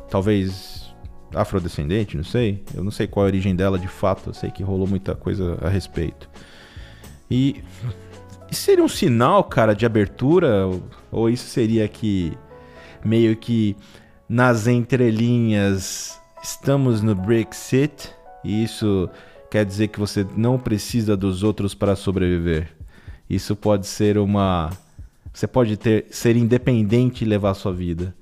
talvez 0.09 0.93
afrodescendente, 1.33 2.17
não 2.17 2.23
sei. 2.23 2.63
Eu 2.73 2.83
não 2.83 2.91
sei 2.91 3.07
qual 3.07 3.25
a 3.25 3.27
origem 3.27 3.55
dela 3.55 3.77
de 3.77 3.87
fato, 3.87 4.29
eu 4.29 4.33
sei 4.33 4.49
que 4.49 4.63
rolou 4.63 4.87
muita 4.87 5.15
coisa 5.15 5.57
a 5.61 5.69
respeito. 5.69 6.29
E, 7.29 7.63
e 8.49 8.55
seria 8.55 8.83
um 8.83 8.87
sinal, 8.87 9.43
cara, 9.43 9.73
de 9.73 9.85
abertura? 9.85 10.67
Ou, 10.67 10.83
ou 11.11 11.29
isso 11.29 11.47
seria 11.47 11.87
que 11.87 12.37
meio 13.03 13.35
que 13.35 13.75
nas 14.27 14.67
entrelinhas 14.67 16.19
estamos 16.43 17.01
no 17.01 17.15
Brexit 17.15 18.11
e 18.43 18.63
isso 18.63 19.09
quer 19.49 19.65
dizer 19.65 19.87
que 19.87 19.99
você 19.99 20.25
não 20.35 20.57
precisa 20.57 21.15
dos 21.15 21.43
outros 21.43 21.73
para 21.73 21.95
sobreviver. 21.95 22.69
Isso 23.29 23.55
pode 23.55 23.87
ser 23.87 24.17
uma. 24.17 24.69
Você 25.33 25.47
pode 25.47 25.77
ter, 25.77 26.05
ser 26.09 26.35
independente 26.35 27.23
e 27.23 27.27
levar 27.27 27.51
a 27.51 27.53
sua 27.53 27.73
vida. 27.73 28.15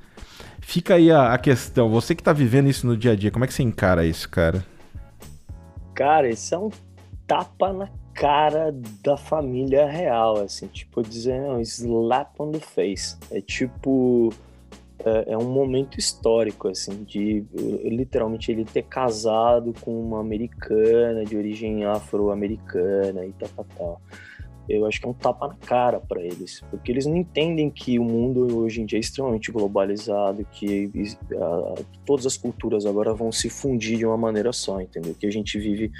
Fica 0.67 0.95
aí 0.95 1.11
a, 1.11 1.31
a 1.31 1.37
questão, 1.37 1.89
você 1.89 2.15
que 2.15 2.21
está 2.21 2.33
vivendo 2.33 2.67
isso 2.67 2.87
no 2.87 2.97
dia 2.97 3.11
a 3.11 3.15
dia, 3.15 3.29
como 3.29 3.45
é 3.45 3.47
que 3.47 3.53
você 3.53 3.61
encara 3.61 4.03
isso, 4.03 4.27
cara? 4.27 4.65
Cara, 5.93 6.27
isso 6.27 6.55
é 6.55 6.57
um 6.57 6.71
tapa 7.27 7.71
na 7.71 7.87
cara 8.15 8.75
da 9.03 9.15
família 9.15 9.85
real, 9.85 10.37
assim, 10.37 10.65
tipo, 10.65 11.03
dizendo 11.03 11.49
um 11.49 11.61
slap 11.61 12.31
on 12.39 12.51
the 12.51 12.59
face. 12.59 13.15
É 13.29 13.39
tipo. 13.39 14.33
É, 15.05 15.33
é, 15.33 15.37
um 15.37 15.47
momento 15.47 15.99
histórico, 15.99 16.67
assim, 16.67 17.03
de 17.03 17.45
literalmente 17.83 18.51
ele 18.51 18.65
ter 18.65 18.83
casado 18.83 19.71
com 19.81 19.91
uma 20.01 20.19
americana 20.19 21.23
de 21.23 21.37
origem 21.37 21.85
afro-americana 21.85 23.23
e 23.23 23.31
tal, 23.33 23.49
tal, 23.49 23.65
tal. 23.77 24.01
Eu 24.67 24.85
acho 24.85 24.99
que 24.99 25.05
é 25.05 25.09
um 25.09 25.13
tapa 25.13 25.47
na 25.47 25.55
cara 25.55 25.99
para 25.99 26.21
eles, 26.21 26.61
porque 26.69 26.91
eles 26.91 27.05
não 27.05 27.15
entendem 27.15 27.69
que 27.69 27.99
o 27.99 28.03
mundo 28.03 28.59
hoje 28.59 28.81
em 28.81 28.85
dia 28.85 28.97
é 28.97 29.01
extremamente 29.01 29.51
globalizado, 29.51 30.45
que 30.51 30.91
uh, 31.33 31.85
todas 32.05 32.25
as 32.25 32.35
culturas 32.35 32.85
agora 32.85 33.13
vão 33.13 33.31
se 33.31 33.49
fundir 33.49 33.97
de 33.97 34.05
uma 34.05 34.17
maneira 34.17 34.51
só, 34.51 34.81
entendeu? 34.81 35.15
Que 35.19 35.27
a 35.27 35.31
gente 35.31 35.59
vive 35.59 35.91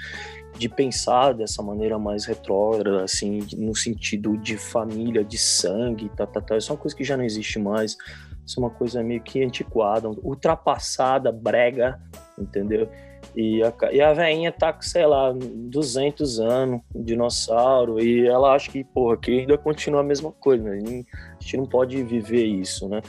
de 0.58 0.68
pensar 0.68 1.32
dessa 1.32 1.62
maneira 1.62 1.98
mais 1.98 2.24
retrógrada, 2.24 3.04
assim, 3.04 3.46
no 3.56 3.74
sentido 3.74 4.36
de 4.38 4.56
família, 4.56 5.22
de 5.22 5.38
sangue, 5.38 6.08
tá, 6.16 6.26
tá, 6.26 6.40
tá. 6.40 6.56
Isso 6.56 6.72
é 6.72 6.74
uma 6.74 6.80
coisa 6.80 6.96
que 6.96 7.04
já 7.04 7.16
não 7.16 7.24
existe 7.24 7.58
mais. 7.58 7.96
Isso 8.44 8.60
é 8.60 8.62
uma 8.62 8.70
coisa 8.70 9.02
meio 9.02 9.20
que 9.20 9.42
antiquada, 9.42 10.08
ultrapassada, 10.08 11.32
brega, 11.32 12.00
entendeu? 12.38 12.88
E 13.36 13.62
a, 13.62 13.72
e 13.92 14.00
a 14.00 14.14
veinha 14.14 14.50
tá 14.50 14.72
com, 14.72 14.80
sei 14.80 15.04
lá, 15.04 15.30
200 15.30 16.40
anos, 16.40 16.80
um 16.94 17.02
dinossauro, 17.02 18.00
e 18.02 18.26
ela 18.26 18.54
acha 18.54 18.70
que, 18.70 18.82
porra, 18.82 19.18
que 19.18 19.40
ainda 19.40 19.58
continua 19.58 20.00
a 20.00 20.04
mesma 20.04 20.32
coisa, 20.32 20.64
né? 20.64 21.04
A 21.38 21.42
gente 21.42 21.56
não 21.58 21.66
pode 21.66 22.02
viver 22.02 22.46
isso, 22.46 22.88
né? 22.88 23.02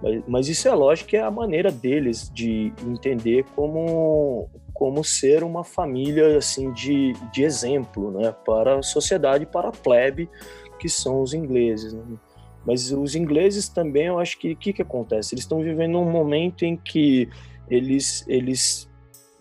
Mas, 0.00 0.22
mas 0.28 0.48
isso 0.48 0.68
é 0.68 0.72
lógico 0.72 1.10
que 1.10 1.16
é 1.16 1.22
a 1.22 1.30
maneira 1.32 1.72
deles 1.72 2.30
de 2.32 2.72
entender 2.86 3.44
como, 3.56 4.48
como 4.72 5.02
ser 5.02 5.42
uma 5.42 5.64
família 5.64 6.36
assim 6.36 6.72
de, 6.72 7.12
de 7.32 7.42
exemplo 7.42 8.12
né, 8.12 8.32
para 8.44 8.78
a 8.78 8.82
sociedade, 8.82 9.46
para 9.46 9.68
a 9.68 9.72
plebe, 9.72 10.30
que 10.78 10.88
são 10.88 11.22
os 11.22 11.34
ingleses. 11.34 11.92
Né? 11.92 12.04
Mas 12.64 12.92
os 12.92 13.16
ingleses 13.16 13.68
também, 13.68 14.06
eu 14.06 14.18
acho 14.20 14.38
que 14.38 14.52
o 14.52 14.56
que, 14.56 14.72
que 14.72 14.82
acontece? 14.82 15.34
Eles 15.34 15.44
estão 15.44 15.60
vivendo 15.60 15.98
um 15.98 16.08
momento 16.08 16.64
em 16.64 16.76
que 16.76 17.28
eles, 17.68 18.24
eles 18.28 18.91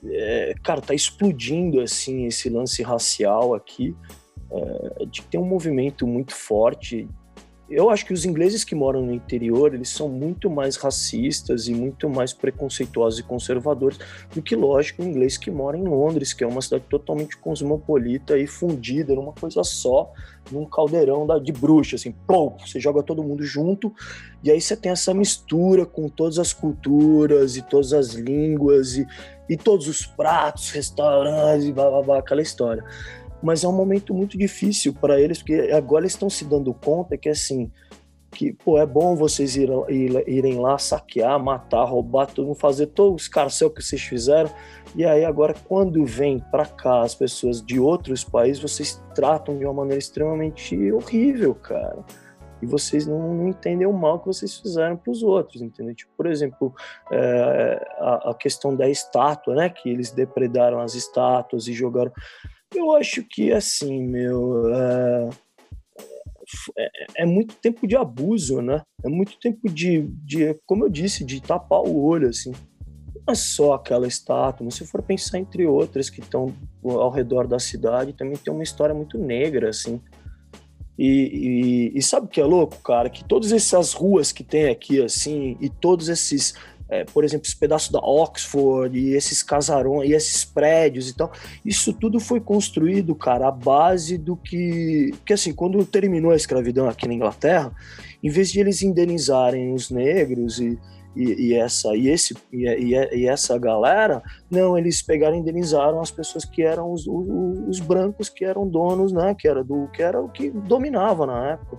é, 0.05 0.53
cara, 0.63 0.81
tá 0.81 0.93
explodindo 0.93 1.81
assim 1.81 2.25
esse 2.25 2.49
lance 2.49 2.81
racial 2.81 3.53
aqui, 3.53 3.95
é, 4.51 5.05
de 5.05 5.21
ter 5.23 5.37
um 5.37 5.45
movimento 5.45 6.07
muito 6.07 6.33
forte. 6.33 7.07
Eu 7.69 7.89
acho 7.89 8.05
que 8.05 8.11
os 8.11 8.25
ingleses 8.25 8.65
que 8.65 8.75
moram 8.75 9.01
no 9.01 9.13
interior, 9.13 9.73
eles 9.73 9.87
são 9.89 10.09
muito 10.09 10.49
mais 10.49 10.75
racistas 10.75 11.69
e 11.69 11.73
muito 11.73 12.09
mais 12.09 12.33
preconceituosos 12.33 13.19
e 13.19 13.23
conservadores 13.23 13.97
do 14.35 14.41
que, 14.41 14.57
lógico, 14.57 15.01
o 15.01 15.05
inglês 15.05 15.37
que 15.37 15.49
mora 15.49 15.77
em 15.77 15.83
Londres, 15.83 16.33
que 16.33 16.43
é 16.43 16.47
uma 16.47 16.61
cidade 16.61 16.83
totalmente 16.89 17.37
cosmopolita 17.37 18.37
e 18.37 18.45
fundida 18.45 19.15
numa 19.15 19.31
coisa 19.31 19.63
só, 19.63 20.11
num 20.51 20.65
caldeirão 20.65 21.25
da, 21.27 21.37
de 21.37 21.51
bruxa, 21.51 21.95
assim, 21.95 22.11
pô, 22.25 22.53
você 22.57 22.79
joga 22.79 23.03
todo 23.03 23.23
mundo 23.23 23.43
junto 23.43 23.93
e 24.43 24.49
aí 24.49 24.59
você 24.59 24.75
tem 24.75 24.91
essa 24.91 25.13
mistura 25.13 25.85
com 25.85 26.09
todas 26.09 26.39
as 26.39 26.53
culturas 26.53 27.57
e 27.57 27.61
todas 27.61 27.93
as 27.93 28.13
línguas 28.13 28.97
e, 28.97 29.05
e 29.49 29.57
todos 29.57 29.87
os 29.87 30.05
pratos, 30.05 30.69
restaurantes 30.71 31.69
blá, 31.69 31.89
blá, 31.89 32.01
blá 32.01 32.19
aquela 32.19 32.41
história. 32.41 32.83
Mas 33.41 33.63
é 33.63 33.67
um 33.67 33.73
momento 33.73 34.13
muito 34.13 34.37
difícil 34.37 34.93
para 34.93 35.19
eles, 35.19 35.39
porque 35.39 35.71
agora 35.73 36.03
eles 36.03 36.13
estão 36.13 36.29
se 36.29 36.45
dando 36.45 36.73
conta 36.73 37.17
que 37.17 37.29
assim, 37.29 37.71
que 38.31 38.53
pô, 38.53 38.77
é 38.77 38.85
bom 38.85 39.15
vocês 39.15 39.55
ir, 39.55 39.69
ir, 39.89 40.27
irem 40.27 40.59
lá 40.59 40.77
saquear, 40.77 41.39
matar, 41.39 41.83
roubar, 41.83 42.27
tudo, 42.27 42.53
fazer 42.55 42.87
todo 42.87 43.13
o 43.13 43.17
escarcel 43.17 43.69
que 43.69 43.83
vocês 43.83 44.01
fizeram. 44.01 44.49
E 44.95 45.05
aí 45.05 45.25
agora 45.25 45.53
quando 45.67 46.05
vem 46.05 46.39
para 46.51 46.65
cá 46.65 47.01
as 47.01 47.13
pessoas 47.13 47.63
de 47.63 47.79
outros 47.79 48.23
países, 48.23 48.61
vocês 48.61 49.01
tratam 49.13 49.57
de 49.57 49.65
uma 49.65 49.73
maneira 49.73 49.99
extremamente 49.99 50.91
horrível, 50.91 51.53
cara. 51.53 52.03
E 52.61 52.65
vocês 52.65 53.07
não, 53.07 53.33
não 53.33 53.47
entendem 53.47 53.87
o 53.87 53.93
mal 53.93 54.19
que 54.19 54.27
vocês 54.27 54.55
fizeram 54.57 54.95
para 54.95 55.11
os 55.11 55.23
outros, 55.23 55.61
entendeu? 55.61 55.95
Tipo, 55.95 56.11
por 56.15 56.27
exemplo, 56.27 56.73
é, 57.11 57.87
a, 57.97 58.29
a 58.29 58.35
questão 58.35 58.75
da 58.75 58.87
estátua, 58.87 59.55
né? 59.55 59.69
Que 59.69 59.89
eles 59.89 60.11
depredaram 60.11 60.79
as 60.79 60.93
estátuas 60.93 61.67
e 61.67 61.73
jogaram 61.73 62.11
eu 62.73 62.95
acho 62.95 63.23
que, 63.23 63.51
assim, 63.51 64.01
meu. 64.01 64.73
É, 64.73 65.29
é, 66.77 66.89
é, 67.23 67.25
muito 67.25 67.55
tempo 67.55 67.87
de 67.87 67.95
abuso, 67.95 68.61
né? 68.61 68.81
É 69.03 69.09
muito 69.09 69.39
tempo 69.39 69.69
de, 69.69 70.01
de, 70.23 70.53
como 70.65 70.85
eu 70.85 70.89
disse, 70.89 71.23
de 71.23 71.41
tapar 71.41 71.81
o 71.81 72.01
olho, 72.03 72.29
assim. 72.29 72.51
Não 73.15 73.33
é 73.33 73.35
só 73.35 73.73
aquela 73.73 74.07
estátua, 74.07 74.65
mas 74.65 74.75
se 74.75 74.85
for 74.85 75.01
pensar 75.01 75.39
entre 75.39 75.65
outras 75.65 76.09
que 76.09 76.21
estão 76.21 76.53
ao 76.83 77.09
redor 77.09 77.47
da 77.47 77.59
cidade, 77.59 78.13
também 78.13 78.37
tem 78.37 78.53
uma 78.53 78.63
história 78.63 78.95
muito 78.95 79.17
negra, 79.17 79.69
assim. 79.69 80.01
E, 80.97 81.91
e, 81.93 81.97
e 81.97 82.01
sabe 82.01 82.27
o 82.27 82.29
que 82.29 82.41
é 82.41 82.45
louco, 82.45 82.77
cara? 82.83 83.09
Que 83.09 83.23
todas 83.23 83.51
essas 83.51 83.93
ruas 83.93 84.31
que 84.31 84.43
tem 84.43 84.69
aqui, 84.69 85.01
assim, 85.01 85.57
e 85.59 85.69
todos 85.69 86.09
esses 86.09 86.53
é, 86.91 87.05
por 87.05 87.23
exemplo, 87.23 87.47
esse 87.47 87.55
pedaço 87.55 87.89
da 87.89 87.99
Oxford 87.99 88.99
e 88.99 89.13
esses 89.13 89.41
casarões 89.41 90.09
e 90.09 90.13
esses 90.13 90.43
prédios 90.43 91.09
e 91.09 91.15
tal, 91.15 91.31
isso 91.63 91.93
tudo 91.93 92.19
foi 92.19 92.41
construído, 92.41 93.15
cara, 93.15 93.47
à 93.47 93.51
base 93.51 94.17
do 94.17 94.35
que. 94.35 95.13
que 95.25 95.31
assim, 95.31 95.53
quando 95.53 95.85
terminou 95.85 96.31
a 96.31 96.35
escravidão 96.35 96.89
aqui 96.89 97.07
na 97.07 97.13
Inglaterra, 97.13 97.71
em 98.21 98.29
vez 98.29 98.51
de 98.51 98.59
eles 98.59 98.81
indenizarem 98.81 99.73
os 99.73 99.89
negros 99.89 100.59
e, 100.59 100.77
e, 101.15 101.47
e 101.47 101.53
essa 101.53 101.95
e 101.95 102.09
esse 102.09 102.35
e, 102.51 102.65
e, 102.65 103.25
essa 103.25 103.57
galera 103.57 104.21
não 104.49 104.77
eles 104.77 105.01
pegaram 105.01 105.37
e 105.37 105.39
indenizaram 105.39 106.01
as 106.01 106.11
pessoas 106.11 106.43
que 106.43 106.61
eram 106.61 106.91
os, 106.91 107.07
os, 107.07 107.69
os 107.69 107.79
brancos 107.79 108.29
que 108.29 108.45
eram 108.45 108.67
donos 108.67 109.11
né 109.11 109.35
que 109.37 109.47
era 109.47 109.63
do 109.63 109.87
que 109.93 110.01
era 110.01 110.21
o 110.21 110.29
que 110.29 110.49
dominava 110.49 111.25
na 111.25 111.51
época 111.51 111.77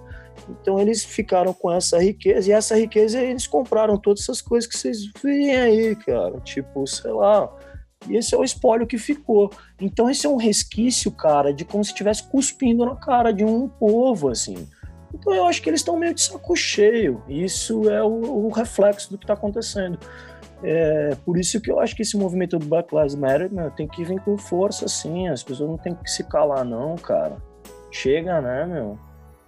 então 0.49 0.79
eles 0.79 1.05
ficaram 1.05 1.53
com 1.53 1.71
essa 1.71 2.03
riqueza 2.03 2.49
e 2.49 2.53
essa 2.53 2.77
riqueza 2.77 3.21
eles 3.21 3.47
compraram 3.47 3.97
todas 3.97 4.23
essas 4.23 4.41
coisas 4.41 4.69
que 4.69 4.77
vocês 4.77 5.11
veem 5.23 5.57
aí, 5.57 5.97
cara. 5.97 6.41
Tipo, 6.41 6.87
sei 6.87 7.13
lá. 7.13 7.51
E 8.09 8.17
esse 8.17 8.35
é 8.35 8.39
o 8.39 8.45
espólio 8.45 8.87
que 8.87 8.99
ficou. 8.99 9.51
Então 9.81 10.11
esse 10.11 10.27
é 10.27 10.29
um 10.29 10.37
resquício, 10.37 11.11
cara, 11.11 11.53
de 11.53 11.65
como 11.65 11.85
se 11.85 11.91
estivesse 11.91 12.25
cuspindo 12.25 12.85
na 12.85 12.97
cara 12.97 13.33
de 13.33 13.45
um 13.45 13.69
povo, 13.69 14.29
assim. 14.29 14.69
Então 15.15 15.33
eu 15.33 15.45
acho 15.45 15.63
que 15.63 15.71
eles 15.71 15.81
estão 15.81 15.97
meio 15.97 16.15
de 16.15 16.23
saco 16.23 16.57
cheio. 16.57 17.23
Isso 17.29 17.89
é 17.89 18.03
o, 18.03 18.47
o 18.47 18.49
reflexo 18.51 19.11
do 19.11 19.19
que 19.19 19.25
está 19.25 19.35
acontecendo. 19.35 19.99
É, 20.65 21.17
por 21.25 21.37
isso 21.37 21.61
que 21.61 21.71
eu 21.71 21.81
acho 21.81 21.95
que 21.95 22.03
esse 22.03 22.17
movimento 22.17 22.57
do 22.57 22.67
Black 22.67 22.95
Lives 22.95 23.17
Matter 23.17 23.53
meu, 23.53 23.71
tem 23.71 23.87
que 23.87 24.05
vir 24.05 24.21
com 24.21 24.39
força, 24.39 24.87
assim. 24.87 25.29
As 25.29 25.43
pessoas 25.43 25.69
não 25.69 25.79
têm 25.79 25.95
que 25.95 26.11
se 26.11 26.25
calar, 26.25 26.65
não, 26.65 26.97
cara. 26.97 27.37
Chega, 27.91 28.41
né, 28.41 28.65
meu? 28.65 28.99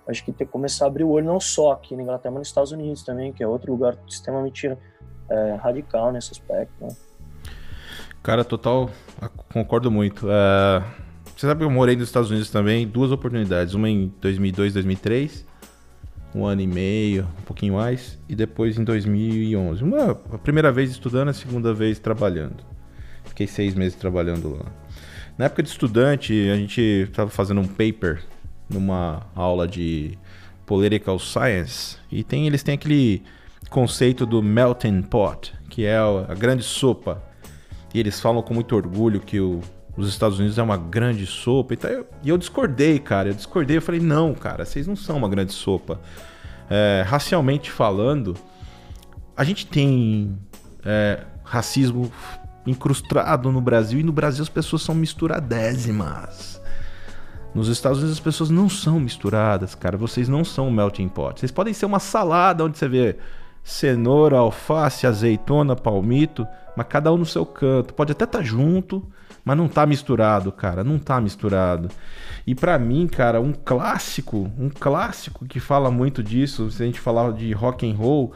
Acho 0.08 0.24
que 0.24 0.32
tem 0.32 0.46
que 0.46 0.52
começar 0.52 0.84
a 0.84 0.88
abrir 0.88 1.04
o 1.04 1.10
olho 1.10 1.26
não 1.26 1.40
só 1.40 1.72
aqui 1.72 1.96
na 1.96 2.02
Inglaterra, 2.02 2.32
mas 2.32 2.40
nos 2.40 2.48
Estados 2.48 2.72
Unidos 2.72 3.02
também, 3.02 3.32
que 3.32 3.42
é 3.42 3.46
outro 3.46 3.72
lugar 3.72 3.96
extremamente 4.06 4.76
é, 5.28 5.54
radical 5.54 6.12
nesse 6.12 6.32
aspecto. 6.32 6.72
Né? 6.80 6.88
Cara, 8.22 8.44
total, 8.44 8.90
concordo 9.52 9.90
muito. 9.90 10.26
É, 10.30 10.82
você 11.36 11.46
sabe 11.46 11.58
que 11.58 11.64
eu 11.64 11.70
morei 11.70 11.96
nos 11.96 12.08
Estados 12.08 12.30
Unidos 12.30 12.50
também, 12.50 12.86
duas 12.86 13.12
oportunidades, 13.12 13.74
uma 13.74 13.88
em 13.88 14.12
2002, 14.20 14.74
2003, 14.74 15.46
um 16.34 16.44
ano 16.44 16.60
e 16.60 16.66
meio, 16.66 17.28
um 17.40 17.42
pouquinho 17.42 17.74
mais, 17.74 18.18
e 18.28 18.34
depois 18.34 18.78
em 18.78 18.84
2011. 18.84 19.82
Uma, 19.82 20.10
a 20.32 20.38
primeira 20.38 20.72
vez 20.72 20.90
estudando, 20.90 21.28
a 21.28 21.32
segunda 21.32 21.72
vez 21.72 21.98
trabalhando. 21.98 22.64
Fiquei 23.24 23.46
seis 23.46 23.74
meses 23.74 23.96
trabalhando 23.96 24.56
lá. 24.56 24.66
Na 25.36 25.46
época 25.46 25.62
de 25.62 25.68
estudante, 25.68 26.48
a 26.50 26.56
gente 26.56 26.80
estava 26.80 27.28
fazendo 27.28 27.60
um 27.60 27.66
paper 27.66 28.22
numa 28.74 29.22
aula 29.34 29.66
de 29.66 30.18
Political 30.66 31.18
Science 31.18 31.96
e 32.10 32.22
tem, 32.22 32.46
eles 32.46 32.62
têm 32.62 32.74
aquele 32.74 33.22
conceito 33.70 34.26
do 34.26 34.42
melting 34.42 35.02
pot, 35.02 35.54
que 35.70 35.84
é 35.84 35.96
a 35.96 36.34
grande 36.34 36.62
sopa. 36.62 37.22
E 37.92 38.00
eles 38.00 38.20
falam 38.20 38.42
com 38.42 38.52
muito 38.52 38.74
orgulho 38.74 39.20
que 39.20 39.40
o, 39.40 39.60
os 39.96 40.08
Estados 40.08 40.38
Unidos 40.38 40.58
é 40.58 40.62
uma 40.62 40.76
grande 40.76 41.26
sopa. 41.26 41.74
E, 41.74 41.76
tá, 41.76 41.88
eu, 41.88 42.06
e 42.22 42.28
eu 42.28 42.36
discordei, 42.36 42.98
cara. 42.98 43.28
Eu 43.28 43.34
discordei. 43.34 43.76
Eu 43.76 43.82
falei, 43.82 44.00
não, 44.00 44.34
cara, 44.34 44.64
vocês 44.64 44.86
não 44.86 44.96
são 44.96 45.16
uma 45.16 45.28
grande 45.28 45.52
sopa. 45.52 46.00
É, 46.68 47.04
racialmente 47.06 47.70
falando, 47.70 48.36
a 49.36 49.44
gente 49.44 49.66
tem 49.66 50.36
é, 50.84 51.24
racismo 51.44 52.10
incrustado 52.66 53.52
no 53.52 53.60
Brasil 53.60 54.00
e 54.00 54.02
no 54.02 54.12
Brasil 54.12 54.42
as 54.42 54.48
pessoas 54.48 54.82
são 54.82 54.94
misturadésimas. 54.94 56.60
Nos 57.54 57.68
Estados 57.68 57.98
Unidos 57.98 58.18
as 58.18 58.24
pessoas 58.24 58.50
não 58.50 58.68
são 58.68 58.98
misturadas, 58.98 59.74
cara. 59.74 59.96
Vocês 59.96 60.28
não 60.28 60.44
são 60.44 60.68
um 60.68 60.72
melting 60.72 61.08
pot. 61.08 61.38
Vocês 61.38 61.52
podem 61.52 61.72
ser 61.72 61.86
uma 61.86 62.00
salada 62.00 62.64
onde 62.64 62.76
você 62.76 62.88
vê 62.88 63.16
cenoura, 63.62 64.38
alface, 64.38 65.06
azeitona, 65.06 65.76
palmito, 65.76 66.46
mas 66.76 66.86
cada 66.88 67.12
um 67.12 67.16
no 67.16 67.26
seu 67.26 67.46
canto. 67.46 67.94
Pode 67.94 68.12
até 68.12 68.24
estar 68.24 68.38
tá 68.38 68.44
junto, 68.44 69.02
Mas 69.44 69.56
não 69.56 69.68
tá 69.68 69.84
misturado, 69.84 70.50
cara, 70.50 70.82
não 70.82 70.98
tá 70.98 71.20
misturado. 71.20 71.90
E 72.46 72.54
para 72.54 72.78
mim, 72.78 73.06
cara, 73.06 73.40
um 73.40 73.52
clássico, 73.52 74.50
um 74.58 74.70
clássico 74.70 75.44
que 75.44 75.60
fala 75.60 75.90
muito 75.90 76.22
disso, 76.22 76.70
se 76.70 76.82
a 76.82 76.86
gente 76.86 77.00
falar 77.00 77.32
de 77.32 77.52
rock 77.52 77.90
and 77.90 77.94
roll, 77.94 78.32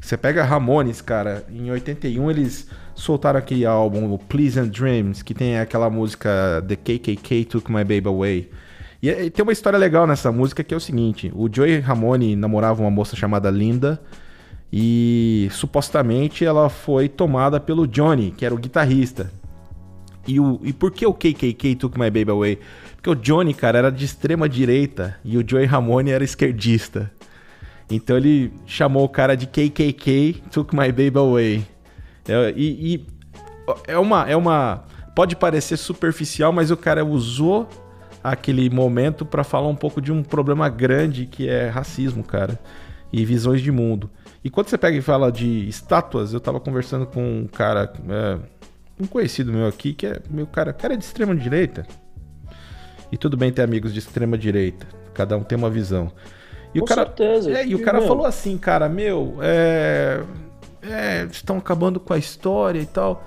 você 0.00 0.16
pega 0.16 0.44
Ramones, 0.44 1.00
cara, 1.00 1.44
em 1.48 1.70
81 1.70 2.30
eles 2.30 2.68
soltaram 2.94 3.38
aquele 3.38 3.64
álbum, 3.64 4.12
o 4.12 4.18
Pleasant 4.18 4.70
Dreams, 4.70 5.22
que 5.22 5.34
tem 5.34 5.58
aquela 5.58 5.88
música 5.88 6.64
The 6.66 6.76
KKK 6.76 7.44
Took 7.44 7.70
My 7.70 7.84
Baby 7.84 8.08
Away. 8.08 8.50
E, 9.02 9.08
e 9.08 9.30
tem 9.30 9.42
uma 9.42 9.52
história 9.52 9.78
legal 9.78 10.06
nessa 10.06 10.32
música 10.32 10.64
que 10.64 10.74
é 10.74 10.76
o 10.76 10.80
seguinte: 10.80 11.32
o 11.34 11.48
Joey 11.52 11.80
Ramone 11.80 12.36
namorava 12.36 12.82
uma 12.82 12.90
moça 12.90 13.14
chamada 13.16 13.50
Linda 13.50 14.00
e 14.72 15.48
supostamente 15.50 16.44
ela 16.44 16.68
foi 16.68 17.08
tomada 17.08 17.58
pelo 17.58 17.86
Johnny, 17.86 18.32
que 18.32 18.44
era 18.44 18.54
o 18.54 18.58
guitarrista. 18.58 19.30
E, 20.28 20.38
o, 20.38 20.60
e 20.62 20.74
por 20.74 20.90
que 20.90 21.06
o 21.06 21.14
KKK 21.14 21.74
Took 21.74 21.98
My 21.98 22.10
Baby 22.10 22.30
Away? 22.30 22.58
Porque 22.96 23.08
o 23.08 23.14
Johnny, 23.14 23.54
cara, 23.54 23.78
era 23.78 23.90
de 23.90 24.04
extrema 24.04 24.46
direita 24.46 25.18
e 25.24 25.38
o 25.38 25.44
Joey 25.48 25.64
Ramone 25.64 26.10
era 26.10 26.22
esquerdista. 26.22 27.10
Então 27.90 28.14
ele 28.14 28.52
chamou 28.66 29.04
o 29.04 29.08
cara 29.08 29.34
de 29.34 29.46
KKK 29.46 30.42
Took 30.52 30.76
My 30.76 30.92
Baby 30.92 31.18
Away. 31.18 31.66
É, 32.28 32.52
e, 32.54 32.94
e 32.94 33.06
é 33.86 33.98
uma, 33.98 34.28
é 34.28 34.36
uma. 34.36 34.84
Pode 35.14 35.34
parecer 35.34 35.78
superficial, 35.78 36.52
mas 36.52 36.70
o 36.70 36.76
cara 36.76 37.02
usou 37.02 37.66
aquele 38.22 38.68
momento 38.68 39.24
para 39.24 39.42
falar 39.42 39.68
um 39.68 39.74
pouco 39.74 40.02
de 40.02 40.12
um 40.12 40.22
problema 40.22 40.68
grande 40.68 41.24
que 41.24 41.48
é 41.48 41.68
racismo, 41.68 42.22
cara, 42.22 42.60
e 43.10 43.24
visões 43.24 43.62
de 43.62 43.72
mundo. 43.72 44.10
E 44.44 44.50
quando 44.50 44.68
você 44.68 44.76
pega 44.76 44.96
e 44.96 45.00
fala 45.00 45.32
de 45.32 45.66
estátuas, 45.68 46.34
eu 46.34 46.40
tava 46.40 46.60
conversando 46.60 47.06
com 47.06 47.40
um 47.40 47.46
cara, 47.46 47.92
é, 48.08 48.38
um 49.00 49.06
conhecido 49.06 49.52
meu 49.52 49.66
aqui, 49.66 49.92
que 49.92 50.06
é 50.06 50.20
meu 50.30 50.46
cara, 50.46 50.72
cara 50.72 50.94
é 50.94 50.96
de 50.96 51.04
extrema 51.04 51.34
direita. 51.34 51.86
E 53.10 53.16
tudo 53.16 53.36
bem 53.36 53.52
ter 53.52 53.62
amigos 53.62 53.92
de 53.92 53.98
extrema 53.98 54.36
direita, 54.36 54.86
cada 55.14 55.36
um 55.36 55.42
tem 55.42 55.56
uma 55.56 55.70
visão. 55.70 56.12
E 56.74 56.78
Com 56.78 56.84
o 56.84 56.88
cara, 56.88 57.04
certeza. 57.04 57.50
É, 57.50 57.66
e 57.66 57.74
o 57.74 57.82
cara 57.82 58.02
falou 58.02 58.26
assim, 58.26 58.58
cara, 58.58 58.88
meu, 58.88 59.38
é, 59.40 60.22
é, 60.82 61.26
estão 61.30 61.56
acabando 61.56 61.98
com 61.98 62.12
a 62.12 62.18
história 62.18 62.80
e 62.80 62.86
tal. 62.86 63.24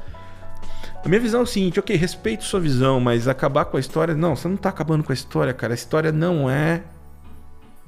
A 1.03 1.07
minha 1.09 1.19
visão 1.19 1.39
é 1.39 1.43
o 1.43 1.47
seguinte, 1.47 1.79
ok, 1.79 1.95
respeito 1.95 2.43
sua 2.43 2.59
visão, 2.59 2.99
mas 2.99 3.27
acabar 3.27 3.65
com 3.65 3.77
a 3.77 3.79
história. 3.79 4.13
Não, 4.13 4.35
você 4.35 4.47
não 4.47 4.57
tá 4.57 4.69
acabando 4.69 5.03
com 5.03 5.11
a 5.11 5.15
história, 5.15 5.51
cara. 5.53 5.73
A 5.73 5.75
história 5.75 6.11
não 6.11 6.49
é 6.49 6.83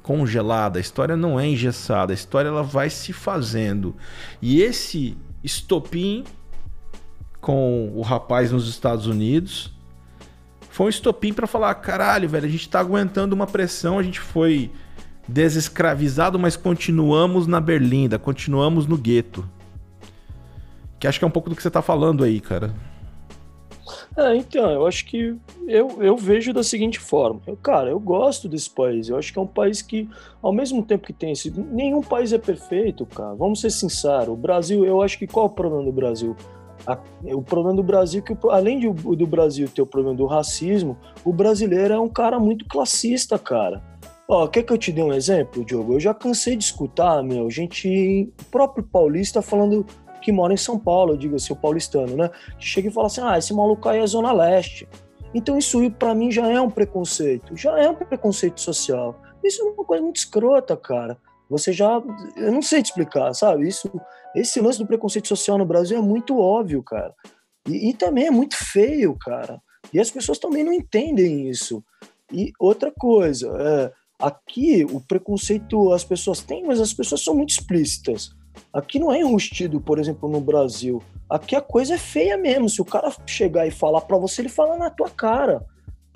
congelada, 0.02 0.78
a 0.78 0.80
história 0.80 1.16
não 1.16 1.40
é 1.40 1.46
engessada, 1.46 2.12
a 2.12 2.14
história 2.14 2.48
ela 2.48 2.62
vai 2.62 2.90
se 2.90 3.12
fazendo. 3.12 3.96
E 4.42 4.60
esse 4.60 5.16
estopim 5.42 6.24
com 7.44 7.92
o 7.94 8.00
rapaz 8.00 8.50
nos 8.50 8.66
Estados 8.70 9.06
Unidos 9.06 9.70
foi 10.70 10.86
um 10.86 10.88
estopim 10.88 11.32
para 11.32 11.46
falar: 11.46 11.74
caralho, 11.74 12.26
velho, 12.26 12.46
a 12.46 12.48
gente 12.48 12.68
tá 12.68 12.80
aguentando 12.80 13.34
uma 13.34 13.46
pressão, 13.46 13.98
a 13.98 14.02
gente 14.02 14.18
foi 14.18 14.70
desescravizado, 15.28 16.38
mas 16.38 16.56
continuamos 16.56 17.46
na 17.46 17.60
Berlinda, 17.60 18.18
continuamos 18.18 18.86
no 18.86 18.96
gueto. 18.96 19.48
Que 20.98 21.06
acho 21.06 21.18
que 21.18 21.24
é 21.24 21.28
um 21.28 21.30
pouco 21.30 21.50
do 21.50 21.54
que 21.54 21.62
você 21.62 21.70
tá 21.70 21.82
falando 21.82 22.24
aí, 22.24 22.40
cara. 22.40 22.74
É, 24.16 24.34
então, 24.34 24.70
eu 24.70 24.86
acho 24.86 25.04
que 25.04 25.36
eu, 25.68 26.02
eu 26.02 26.16
vejo 26.16 26.52
da 26.52 26.62
seguinte 26.62 26.98
forma. 26.98 27.40
Eu, 27.46 27.56
cara, 27.56 27.90
eu 27.90 28.00
gosto 28.00 28.48
desse 28.48 28.70
país. 28.70 29.08
Eu 29.08 29.18
acho 29.18 29.32
que 29.32 29.38
é 29.38 29.42
um 29.42 29.46
país 29.46 29.82
que, 29.82 30.08
ao 30.40 30.52
mesmo 30.52 30.82
tempo 30.82 31.06
que 31.06 31.12
tem 31.12 31.32
esse. 31.32 31.50
Nenhum 31.50 32.00
país 32.00 32.32
é 32.32 32.38
perfeito, 32.38 33.04
cara. 33.06 33.34
Vamos 33.34 33.60
ser 33.60 33.70
sinceros. 33.70 34.28
O 34.28 34.36
Brasil, 34.36 34.84
eu 34.84 35.02
acho 35.02 35.18
que 35.18 35.26
qual 35.26 35.46
é 35.46 35.48
o 35.50 35.52
problema 35.52 35.84
do 35.84 35.92
Brasil? 35.92 36.34
A, 36.86 36.98
o 37.34 37.42
problema 37.42 37.76
do 37.76 37.82
Brasil 37.82 38.22
é 38.24 38.34
que, 38.34 38.36
além 38.48 38.78
de, 38.78 38.90
do 38.90 39.26
Brasil 39.26 39.68
ter 39.68 39.82
o 39.82 39.86
problema 39.86 40.16
do 40.16 40.26
racismo, 40.26 40.96
o 41.24 41.32
brasileiro 41.32 41.94
é 41.94 42.00
um 42.00 42.08
cara 42.08 42.38
muito 42.38 42.66
classista, 42.66 43.38
cara. 43.38 43.82
Ó, 44.28 44.46
quer 44.46 44.62
que 44.62 44.72
eu 44.72 44.78
te 44.78 44.90
dê 44.90 45.02
um 45.02 45.12
exemplo, 45.12 45.64
Diogo? 45.64 45.94
Eu 45.94 46.00
já 46.00 46.14
cansei 46.14 46.56
de 46.56 46.64
escutar, 46.64 47.22
meu, 47.22 47.50
gente, 47.50 48.32
próprio 48.50 48.82
paulista 48.82 49.42
falando 49.42 49.84
que 50.22 50.32
mora 50.32 50.54
em 50.54 50.56
São 50.56 50.78
Paulo, 50.78 51.18
diga 51.18 51.36
assim, 51.36 51.52
o 51.52 51.56
paulistano, 51.56 52.16
né? 52.16 52.30
Que 52.58 52.64
chega 52.64 52.88
e 52.88 52.90
fala 52.90 53.06
assim: 53.06 53.20
ah, 53.22 53.36
esse 53.36 53.52
maluco 53.52 53.86
aí 53.88 54.00
é 54.00 54.06
Zona 54.06 54.32
Leste. 54.32 54.88
Então 55.34 55.58
isso 55.58 55.78
para 55.90 56.14
mim 56.14 56.30
já 56.30 56.48
é 56.48 56.60
um 56.60 56.70
preconceito, 56.70 57.56
já 57.56 57.78
é 57.78 57.88
um 57.88 57.94
preconceito 57.94 58.60
social. 58.60 59.20
Isso 59.42 59.60
é 59.60 59.64
uma 59.64 59.84
coisa 59.84 60.02
muito 60.02 60.16
escrota, 60.16 60.74
cara. 60.76 61.18
Você 61.48 61.72
já, 61.72 62.02
eu 62.36 62.52
não 62.52 62.62
sei 62.62 62.82
te 62.82 62.86
explicar, 62.86 63.32
sabe? 63.34 63.68
Isso, 63.68 63.90
esse 64.34 64.60
lance 64.60 64.78
do 64.78 64.86
preconceito 64.86 65.28
social 65.28 65.58
no 65.58 65.66
Brasil 65.66 65.98
é 65.98 66.02
muito 66.02 66.38
óbvio, 66.38 66.82
cara. 66.82 67.14
E, 67.68 67.90
e 67.90 67.94
também 67.94 68.26
é 68.26 68.30
muito 68.30 68.56
feio, 68.56 69.16
cara. 69.18 69.60
E 69.92 70.00
as 70.00 70.10
pessoas 70.10 70.38
também 70.38 70.64
não 70.64 70.72
entendem 70.72 71.48
isso. 71.48 71.84
E 72.32 72.52
outra 72.58 72.90
coisa, 72.90 73.52
é, 73.60 73.92
aqui 74.18 74.84
o 74.90 75.00
preconceito 75.00 75.92
as 75.92 76.04
pessoas 76.04 76.40
têm, 76.40 76.64
mas 76.64 76.80
as 76.80 76.92
pessoas 76.92 77.22
são 77.22 77.34
muito 77.34 77.50
explícitas. 77.50 78.34
Aqui 78.72 78.98
não 78.98 79.12
é 79.12 79.20
enrustido, 79.20 79.80
por 79.80 79.98
exemplo, 79.98 80.28
no 80.28 80.40
Brasil. 80.40 81.02
Aqui 81.28 81.54
a 81.54 81.60
coisa 81.60 81.94
é 81.94 81.98
feia 81.98 82.36
mesmo. 82.36 82.68
Se 82.68 82.80
o 82.80 82.84
cara 82.84 83.12
chegar 83.26 83.66
e 83.66 83.70
falar 83.70 84.00
para 84.02 84.18
você, 84.18 84.42
ele 84.42 84.48
fala 84.48 84.76
na 84.76 84.90
tua 84.90 85.10
cara. 85.10 85.64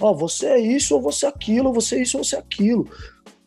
Ó, 0.00 0.10
oh, 0.10 0.14
você 0.14 0.46
é 0.46 0.58
isso 0.58 0.94
ou 0.94 1.00
você 1.00 1.26
é 1.26 1.28
aquilo, 1.28 1.72
você 1.72 1.96
é 1.96 2.02
isso 2.02 2.18
ou 2.18 2.24
você 2.24 2.36
é 2.36 2.38
aquilo. 2.38 2.88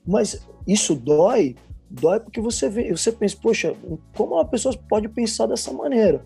Mas 0.06 0.46
isso 0.68 0.96
dói, 0.96 1.56
dói 1.92 2.20
porque 2.20 2.40
você 2.40 2.70
vê, 2.70 2.90
você 2.92 3.12
pensa, 3.12 3.38
poxa, 3.42 3.76
como 4.16 4.36
uma 4.36 4.46
pessoa 4.46 4.74
pode 4.90 5.08
pensar 5.10 5.48
dessa 5.48 5.72
maneira? 5.72 6.24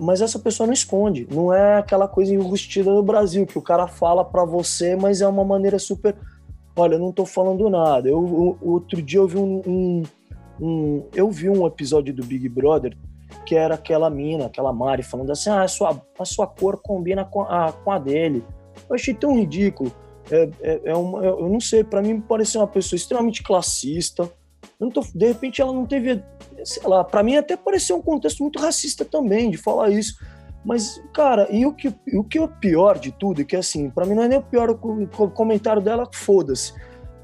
Mas, 0.00 0.22
essa 0.22 0.38
pessoa 0.38 0.66
não 0.66 0.72
esconde, 0.72 1.28
não 1.30 1.52
é 1.52 1.78
aquela 1.78 2.08
coisa 2.08 2.32
enrustida 2.32 2.90
no 2.90 3.02
Brasil 3.02 3.46
que 3.46 3.58
o 3.58 3.62
cara 3.62 3.86
fala 3.86 4.24
para 4.24 4.42
você, 4.42 4.96
mas 4.96 5.20
é 5.20 5.28
uma 5.28 5.44
maneira 5.44 5.78
super. 5.78 6.16
Olha, 6.74 6.94
eu 6.94 6.98
não 6.98 7.12
tô 7.12 7.26
falando 7.26 7.68
nada. 7.68 8.08
Eu, 8.08 8.56
outro 8.62 9.02
dia 9.02 9.18
eu 9.18 9.28
vi 9.28 9.36
um, 9.36 9.62
um 9.66 10.02
um, 10.60 11.06
eu 11.14 11.30
vi 11.30 11.48
um 11.48 11.66
episódio 11.66 12.12
do 12.12 12.24
Big 12.24 12.48
Brother 12.48 12.96
que 13.46 13.54
era 13.54 13.74
aquela 13.74 14.10
mina, 14.10 14.46
aquela 14.46 14.72
Mari, 14.72 15.02
falando 15.02 15.30
assim: 15.32 15.48
ah, 15.50 15.62
a 15.62 15.68
sua, 15.68 16.00
a 16.18 16.24
sua 16.24 16.46
cor 16.46 16.76
combina 16.76 17.24
com 17.24 17.42
a, 17.42 17.72
com 17.72 17.90
a 17.90 17.98
dele. 17.98 18.44
Eu 18.88 18.94
achei 18.94 19.14
tão 19.14 19.36
ridículo. 19.36 19.90
É, 20.30 20.48
é, 20.60 20.80
é 20.84 20.94
uma, 20.94 21.24
eu 21.24 21.48
não 21.48 21.60
sei, 21.60 21.82
para 21.82 22.02
mim 22.02 22.14
me 22.14 22.20
pareceu 22.20 22.60
uma 22.60 22.66
pessoa 22.66 22.96
extremamente 22.96 23.42
classista. 23.42 24.30
Tô, 24.88 25.02
de 25.14 25.26
repente 25.26 25.60
ela 25.60 25.72
não 25.72 25.84
teve, 25.84 26.22
sei 26.64 26.82
lá, 26.84 27.04
para 27.04 27.22
mim 27.22 27.36
até 27.36 27.56
pareceu 27.56 27.96
um 27.96 28.02
contexto 28.02 28.40
muito 28.40 28.58
racista 28.58 29.04
também 29.04 29.50
de 29.50 29.58
falar 29.58 29.90
isso. 29.90 30.14
Mas, 30.64 31.02
cara, 31.12 31.48
e 31.50 31.66
o 31.66 31.72
que, 31.72 31.88
o 32.14 32.24
que 32.24 32.38
é 32.38 32.42
o 32.42 32.48
pior 32.48 32.98
de 32.98 33.10
tudo, 33.12 33.40
é 33.40 33.44
que 33.44 33.56
assim, 33.56 33.90
para 33.90 34.06
mim 34.06 34.14
não 34.14 34.22
é 34.22 34.28
nem 34.28 34.38
o 34.38 34.42
pior 34.42 34.70
o 34.70 35.30
comentário 35.30 35.82
dela, 35.82 36.08
foda-se. 36.12 36.72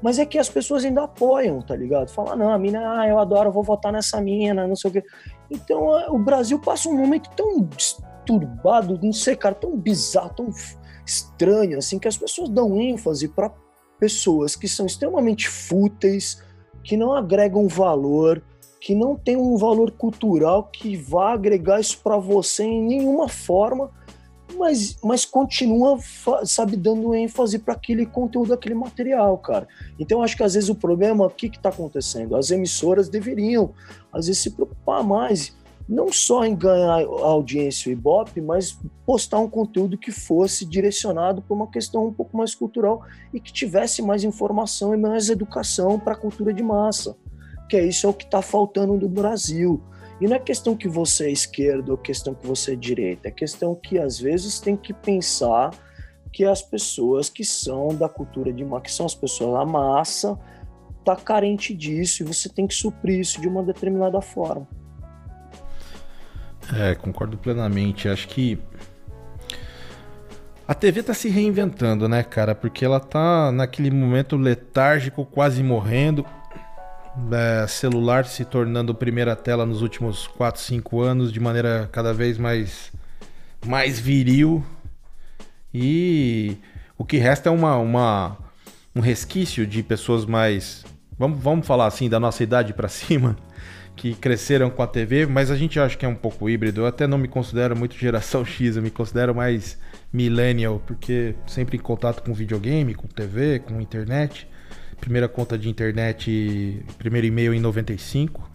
Mas 0.01 0.19
é 0.19 0.25
que 0.25 0.37
as 0.37 0.49
pessoas 0.49 0.85
ainda 0.85 1.03
apoiam, 1.03 1.61
tá 1.61 1.75
ligado? 1.75 2.09
Fala, 2.09 2.35
não, 2.35 2.51
a 2.51 2.57
mina, 2.57 2.99
ah, 2.99 3.07
eu 3.07 3.17
adoro, 3.17 3.49
eu 3.49 3.53
vou 3.53 3.63
votar 3.63 3.91
nessa 3.91 4.21
mina, 4.21 4.67
não 4.67 4.75
sei 4.75 4.89
o 4.89 4.93
quê. 4.93 5.03
Então, 5.49 5.87
o 6.13 6.19
Brasil 6.19 6.59
passa 6.59 6.89
um 6.89 6.95
momento 6.95 7.29
tão 7.35 7.63
disturbado, 7.63 8.99
não 9.01 9.13
sei, 9.13 9.35
cara, 9.35 9.55
tão 9.55 9.75
bizarro, 9.75 10.33
tão 10.35 10.49
estranho, 11.05 11.77
assim, 11.77 11.97
que 11.97 12.07
as 12.07 12.17
pessoas 12.17 12.49
dão 12.49 12.79
ênfase 12.79 13.27
para 13.27 13.51
pessoas 13.99 14.55
que 14.55 14.67
são 14.67 14.85
extremamente 14.85 15.47
fúteis, 15.47 16.43
que 16.87 16.95
não 16.95 17.13
agregam 17.13 17.67
valor, 17.67 18.41
que 18.79 18.95
não 18.95 19.15
tem 19.15 19.35
um 19.35 19.57
valor 19.57 19.91
cultural 19.91 20.69
que 20.71 20.95
vá 20.95 21.33
agregar 21.33 21.81
isso 21.81 21.99
para 22.01 22.17
você 22.17 22.63
em 22.63 22.81
nenhuma 22.81 23.27
forma 23.27 23.91
mas, 24.55 24.97
mas 25.03 25.25
continua, 25.25 25.99
sabe, 26.45 26.77
dando 26.77 27.13
ênfase 27.13 27.59
para 27.59 27.73
aquele 27.73 28.05
conteúdo, 28.05 28.53
aquele 28.53 28.75
material, 28.75 29.37
cara. 29.37 29.67
Então, 29.99 30.21
acho 30.21 30.37
que 30.37 30.43
às 30.43 30.53
vezes 30.53 30.69
o 30.69 30.75
problema, 30.75 31.25
o 31.25 31.29
que 31.29 31.47
está 31.47 31.69
acontecendo? 31.69 32.35
As 32.35 32.49
emissoras 32.49 33.09
deveriam, 33.09 33.73
às 34.11 34.27
vezes, 34.27 34.41
se 34.41 34.51
preocupar 34.51 35.03
mais, 35.03 35.55
não 35.87 36.11
só 36.11 36.43
em 36.43 36.53
ganhar 36.55 37.05
audiência 37.05 37.89
e 37.89 37.93
Ibope, 37.93 38.41
mas 38.41 38.77
postar 39.05 39.39
um 39.39 39.49
conteúdo 39.49 39.97
que 39.97 40.11
fosse 40.11 40.65
direcionado 40.65 41.41
para 41.41 41.55
uma 41.55 41.67
questão 41.67 42.07
um 42.07 42.13
pouco 42.13 42.35
mais 42.35 42.53
cultural 42.53 43.03
e 43.33 43.39
que 43.39 43.53
tivesse 43.53 44.01
mais 44.01 44.23
informação 44.23 44.93
e 44.93 44.97
mais 44.97 45.29
educação 45.29 45.97
para 45.97 46.13
a 46.13 46.17
cultura 46.17 46.53
de 46.53 46.61
massa. 46.61 47.15
Que 47.69 47.77
é 47.77 47.85
isso 47.85 48.05
é 48.05 48.09
o 48.09 48.13
que 48.13 48.25
está 48.25 48.41
faltando 48.41 48.97
no 48.97 49.07
Brasil. 49.07 49.81
E 50.19 50.27
não 50.27 50.35
é 50.35 50.39
questão 50.39 50.75
que 50.75 50.89
você 50.89 51.27
é 51.27 51.31
esquerda 51.31 51.91
ou 51.91 51.97
questão 51.97 52.33
que 52.33 52.45
você 52.45 52.73
é 52.73 52.75
direita, 52.75 53.27
é 53.27 53.31
questão 53.31 53.75
que 53.75 53.99
às 53.99 54.19
vezes 54.19 54.59
tem 54.59 54.75
que 54.75 54.91
pensar 54.91 55.71
que 56.33 56.43
as 56.43 56.61
pessoas 56.61 57.29
que 57.29 57.45
são 57.45 57.89
da 57.89 58.09
cultura 58.09 58.51
de 58.51 58.65
que 58.83 58.91
são 58.91 59.05
as 59.05 59.15
pessoas 59.15 59.53
da 59.53 59.65
massa, 59.65 60.37
tá 61.05 61.15
carente 61.15 61.73
disso 61.73 62.23
e 62.23 62.25
você 62.25 62.49
tem 62.49 62.67
que 62.67 62.73
suprir 62.73 63.19
isso 63.19 63.39
de 63.39 63.47
uma 63.47 63.63
determinada 63.63 64.19
forma. 64.21 64.67
É, 66.73 66.95
concordo 66.95 67.37
plenamente. 67.37 68.09
Acho 68.09 68.27
que 68.27 68.59
a 70.67 70.73
TV 70.73 71.01
tá 71.01 71.13
se 71.13 71.29
reinventando, 71.29 72.09
né, 72.09 72.23
cara? 72.23 72.53
Porque 72.53 72.83
ela 72.83 72.99
tá 72.99 73.51
naquele 73.51 73.89
momento 73.89 74.35
letárgico, 74.35 75.25
quase 75.25 75.63
morrendo 75.63 76.25
é, 77.31 77.65
celular 77.67 78.25
se 78.25 78.45
tornando 78.45 78.93
primeira 78.93 79.35
tela 79.35 79.65
nos 79.65 79.81
últimos 79.81 80.27
4, 80.27 80.61
5 80.61 81.01
anos 81.01 81.31
de 81.31 81.39
maneira 81.39 81.89
cada 81.91 82.13
vez 82.13 82.37
mais, 82.37 82.91
mais 83.65 83.99
viril. 83.99 84.63
E 85.73 86.57
o 86.97 87.05
que 87.05 87.17
resta 87.17 87.49
é 87.49 87.51
uma, 87.51 87.77
uma 87.77 88.37
um 88.95 88.99
resquício 88.99 89.65
de 89.65 89.81
pessoas 89.83 90.25
mais, 90.25 90.85
vamos, 91.17 91.39
vamos 91.39 91.65
falar 91.65 91.87
assim, 91.87 92.09
da 92.09 92.19
nossa 92.19 92.43
idade 92.43 92.73
para 92.73 92.87
cima, 92.89 93.35
que 93.97 94.13
cresceram 94.13 94.69
com 94.69 94.81
a 94.83 94.87
TV, 94.87 95.25
mas 95.25 95.49
a 95.49 95.55
gente 95.55 95.79
acha 95.79 95.97
que 95.97 96.05
é 96.05 96.07
um 96.07 96.15
pouco 96.15 96.47
híbrido. 96.47 96.81
Eu 96.81 96.85
até 96.85 97.07
não 97.07 97.17
me 97.17 97.27
considero 97.27 97.75
muito 97.75 97.95
geração 97.99 98.45
X, 98.45 98.77
eu 98.77 98.83
me 98.83 98.91
considero 98.91 99.35
mais 99.35 99.77
millennial, 100.13 100.81
porque 100.85 101.35
sempre 101.47 101.77
em 101.77 101.81
contato 101.81 102.23
com 102.23 102.33
videogame, 102.33 102.93
com 102.93 103.07
TV, 103.07 103.59
com 103.59 103.81
internet. 103.81 104.47
Primeira 105.01 105.27
conta 105.27 105.57
de 105.57 105.67
internet, 105.67 106.85
primeiro 106.97 107.27
e-mail 107.27 107.53
em 107.53 107.59
95. 107.59 108.49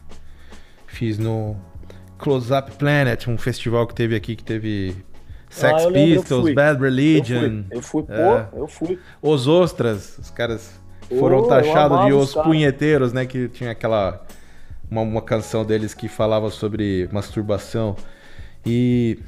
Fiz 0.87 1.19
no 1.19 1.57
Close 2.19 2.53
Up 2.53 2.71
Planet, 2.73 3.27
um 3.27 3.37
festival 3.37 3.87
que 3.87 3.95
teve 3.95 4.15
aqui 4.15 4.37
que 4.37 4.45
teve 4.45 4.97
Sex 5.51 5.85
ah, 5.85 5.93
Pistols, 5.93 6.55
Bad 6.55 6.81
Religion. 6.81 7.65
Eu 7.71 7.83
fui, 7.83 8.01
eu 8.01 8.05
fui 8.05 8.05
pô, 8.05 8.13
é. 8.13 8.49
eu 8.55 8.67
fui. 8.67 8.99
Os 9.21 9.47
Ostras, 9.47 10.19
os 10.19 10.31
caras 10.31 10.81
foram 11.09 11.39
oh, 11.39 11.47
taxados 11.47 12.07
de 12.07 12.13
os 12.13 12.35
punheteiros, 12.35 13.13
né? 13.13 13.27
Que 13.27 13.49
tinha 13.49 13.71
aquela. 13.71 14.25
Uma, 14.93 15.01
uma 15.01 15.23
canção 15.23 15.65
deles 15.65 15.95
que 15.95 16.07
falava 16.07 16.51
sobre 16.51 17.09
masturbação. 17.11 17.97
E. 18.67 19.19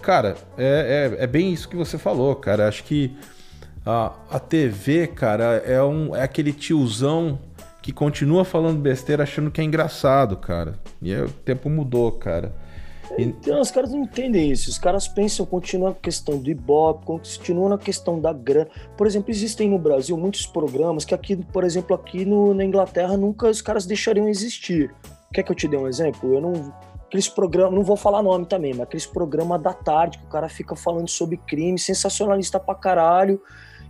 Cara, 0.00 0.36
é, 0.56 1.12
é, 1.18 1.24
é 1.24 1.26
bem 1.26 1.52
isso 1.52 1.68
que 1.68 1.76
você 1.76 1.98
falou, 1.98 2.34
cara. 2.34 2.66
Acho 2.66 2.82
que 2.82 3.14
a, 3.84 4.12
a 4.30 4.38
TV, 4.38 5.06
cara, 5.08 5.62
é, 5.66 5.82
um, 5.82 6.16
é 6.16 6.22
aquele 6.22 6.50
tiozão 6.50 7.38
que 7.82 7.92
continua 7.92 8.42
falando 8.42 8.80
besteira 8.80 9.24
achando 9.24 9.50
que 9.50 9.60
é 9.60 9.64
engraçado, 9.64 10.34
cara. 10.38 10.76
E 11.02 11.12
aí, 11.12 11.20
o 11.20 11.28
tempo 11.28 11.68
mudou, 11.68 12.10
cara. 12.12 12.54
Então, 13.18 13.60
os 13.60 13.70
caras 13.70 13.90
não 13.90 14.00
entendem 14.00 14.50
isso. 14.50 14.70
Os 14.70 14.78
caras 14.78 15.06
pensam, 15.06 15.44
continuam 15.44 15.90
na 15.90 15.96
questão 15.96 16.38
do 16.38 16.50
Ibope, 16.50 17.04
continuam 17.04 17.68
na 17.68 17.78
questão 17.78 18.18
da 18.20 18.32
grana. 18.32 18.68
Por 18.96 19.06
exemplo, 19.06 19.30
existem 19.30 19.68
no 19.68 19.78
Brasil 19.78 20.16
muitos 20.16 20.46
programas 20.46 21.04
que 21.04 21.14
aqui, 21.14 21.36
por 21.36 21.64
exemplo, 21.64 21.94
aqui 21.94 22.24
no, 22.24 22.54
na 22.54 22.64
Inglaterra, 22.64 23.16
nunca 23.16 23.48
os 23.48 23.60
caras 23.60 23.84
deixariam 23.84 24.28
existir. 24.28 24.94
Quer 25.32 25.42
que 25.42 25.52
eu 25.52 25.56
te 25.56 25.68
dê 25.68 25.76
um 25.76 25.88
exemplo? 25.88 26.34
Eu 26.34 26.40
não. 26.40 26.74
Aqueles 27.06 27.28
programas, 27.28 27.74
não 27.74 27.84
vou 27.84 27.96
falar 27.96 28.22
nome 28.22 28.46
também, 28.46 28.72
mas 28.72 28.80
aqueles 28.80 29.04
programas 29.04 29.60
da 29.60 29.74
tarde 29.74 30.16
que 30.16 30.24
o 30.24 30.28
cara 30.28 30.48
fica 30.48 30.74
falando 30.74 31.10
sobre 31.10 31.36
crime, 31.36 31.78
sensacionalista 31.78 32.58
pra 32.58 32.74
caralho 32.74 33.38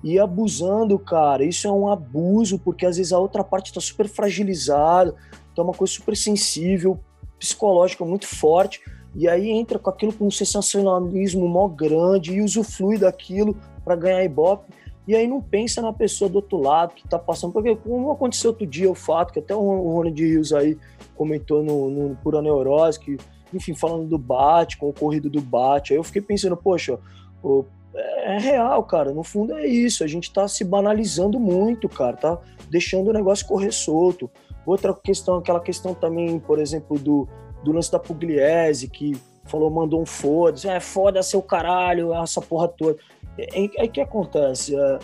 e 0.03 0.18
abusando, 0.18 0.99
cara. 0.99 1.45
Isso 1.45 1.68
é 1.68 1.70
um 1.70 1.87
abuso, 1.87 2.59
porque 2.59 2.85
às 2.85 2.97
vezes 2.97 3.12
a 3.12 3.18
outra 3.20 3.45
parte 3.45 3.73
tá 3.73 3.81
super 3.81 4.09
fragilizada, 4.09 5.14
tá 5.55 5.62
uma 5.62 5.73
coisa 5.73 5.93
super 5.93 6.16
sensível, 6.16 6.99
psicológica 7.39 8.05
muito 8.05 8.27
forte. 8.27 8.81
E 9.14 9.28
aí 9.28 9.50
entra 9.50 9.78
com 9.78 9.90
aquilo 9.90 10.12
com 10.12 10.26
um 10.26 10.30
sensacionalismo 10.30 11.46
mó 11.46 11.68
grande 11.68 12.34
e 12.34 12.42
usufrui 12.42 12.98
daquilo 12.98 13.56
para 13.84 13.96
ganhar 13.96 14.24
ibope. 14.24 14.72
E 15.06 15.16
aí 15.16 15.26
não 15.26 15.42
pensa 15.42 15.82
na 15.82 15.92
pessoa 15.92 16.30
do 16.30 16.36
outro 16.36 16.58
lado 16.58 16.94
que 16.94 17.06
tá 17.06 17.18
passando. 17.18 17.52
Porque 17.52 17.74
como 17.76 18.10
aconteceu 18.10 18.50
outro 18.50 18.66
dia 18.66 18.90
o 18.90 18.94
fato, 18.94 19.32
que 19.32 19.40
até 19.40 19.54
o 19.54 19.60
Rony 19.60 20.12
de 20.12 20.26
Rios 20.26 20.52
aí 20.52 20.78
comentou 21.16 21.62
no, 21.62 21.90
no 21.90 22.16
Pura 22.16 22.40
Neurose, 22.40 22.98
que, 22.98 23.16
enfim, 23.52 23.74
falando 23.74 24.08
do 24.08 24.16
bate, 24.16 24.78
com 24.78 24.88
o 24.88 24.92
corrido 24.92 25.28
do 25.28 25.40
bate. 25.40 25.92
Aí 25.92 25.98
eu 25.98 26.04
fiquei 26.04 26.22
pensando, 26.22 26.56
poxa, 26.56 26.98
o, 27.42 27.64
é 27.94 28.38
real, 28.38 28.82
cara. 28.84 29.12
No 29.12 29.22
fundo 29.22 29.54
é 29.54 29.66
isso. 29.66 30.04
A 30.04 30.06
gente 30.06 30.32
tá 30.32 30.46
se 30.48 30.64
banalizando 30.64 31.38
muito, 31.38 31.88
cara. 31.88 32.16
Tá 32.16 32.38
deixando 32.70 33.08
o 33.10 33.12
negócio 33.12 33.46
correr 33.46 33.72
solto. 33.72 34.30
Outra 34.64 34.94
questão, 34.94 35.38
aquela 35.38 35.60
questão 35.60 35.92
também, 35.92 36.38
por 36.38 36.58
exemplo, 36.58 36.98
do 36.98 37.28
do 37.62 37.72
lance 37.72 37.90
da 37.90 37.98
Pugliese, 37.98 38.88
que 38.88 39.16
falou, 39.44 39.70
mandou 39.70 40.00
um 40.00 40.06
foda-se, 40.06 40.68
é 40.68 40.80
foda 40.80 41.22
seu 41.22 41.42
caralho, 41.42 42.14
essa 42.14 42.40
porra 42.40 42.68
toda. 42.68 42.98
É, 43.38 43.64
é, 43.64 43.84
é 43.84 43.88
que 43.88 44.00
acontece, 44.00 44.76
é, 44.76 44.98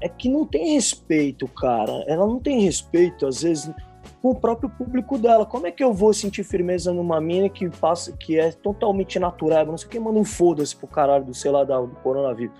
é, 0.00 0.08
que 0.08 0.28
não 0.28 0.46
tem 0.46 0.74
respeito, 0.74 1.46
cara. 1.48 2.04
Ela 2.06 2.26
não 2.26 2.38
tem 2.38 2.60
respeito, 2.60 3.26
às 3.26 3.42
vezes, 3.42 3.72
com 4.20 4.30
o 4.30 4.34
próprio 4.34 4.70
público 4.70 5.18
dela. 5.18 5.46
Como 5.46 5.66
é 5.66 5.70
que 5.70 5.82
eu 5.82 5.92
vou 5.92 6.12
sentir 6.12 6.44
firmeza 6.44 6.92
numa 6.92 7.20
mina 7.20 7.48
que 7.48 7.68
passa, 7.68 8.12
que 8.12 8.38
é 8.38 8.52
totalmente 8.52 9.18
natural, 9.18 9.66
não 9.66 9.76
sei 9.76 9.88
o 9.88 9.90
que, 9.90 9.98
manda 9.98 10.18
um 10.18 10.24
foda-se 10.24 10.76
pro 10.76 10.86
caralho 10.86 11.24
do, 11.24 11.34
sei 11.34 11.50
lá, 11.50 11.64
do 11.64 11.88
coronavírus. 12.02 12.54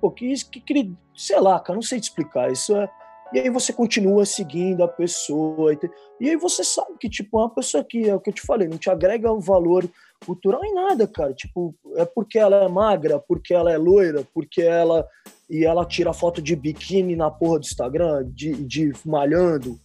Pô, 0.00 0.10
que, 0.10 0.32
que, 0.34 0.92
sei 1.14 1.40
lá, 1.40 1.60
cara, 1.60 1.76
não 1.76 1.82
sei 1.82 2.00
te 2.00 2.04
explicar. 2.04 2.50
Isso 2.50 2.74
é 2.74 2.88
e 3.32 3.38
aí 3.38 3.50
você 3.50 3.72
continua 3.72 4.26
seguindo 4.26 4.82
a 4.82 4.88
pessoa. 4.88 5.72
E 6.20 6.28
aí 6.28 6.36
você 6.36 6.64
sabe 6.64 6.96
que, 6.98 7.08
tipo, 7.08 7.38
uma 7.38 7.48
pessoa 7.48 7.84
que, 7.84 8.08
é 8.08 8.14
o 8.14 8.20
que 8.20 8.30
eu 8.30 8.34
te 8.34 8.42
falei, 8.42 8.66
não 8.66 8.78
te 8.78 8.90
agrega 8.90 9.32
um 9.32 9.40
valor 9.40 9.88
cultural 10.24 10.64
em 10.64 10.74
nada, 10.74 11.06
cara. 11.06 11.32
Tipo, 11.32 11.74
é 11.96 12.04
porque 12.04 12.38
ela 12.38 12.64
é 12.64 12.68
magra, 12.68 13.18
porque 13.20 13.54
ela 13.54 13.72
é 13.72 13.78
loira, 13.78 14.26
porque 14.34 14.62
ela. 14.62 15.06
E 15.48 15.64
ela 15.64 15.84
tira 15.84 16.12
foto 16.12 16.40
de 16.40 16.54
biquíni 16.54 17.16
na 17.16 17.30
porra 17.30 17.58
do 17.58 17.64
Instagram, 17.64 18.28
de, 18.32 18.52
de 18.64 18.92
malhando. 19.04 19.78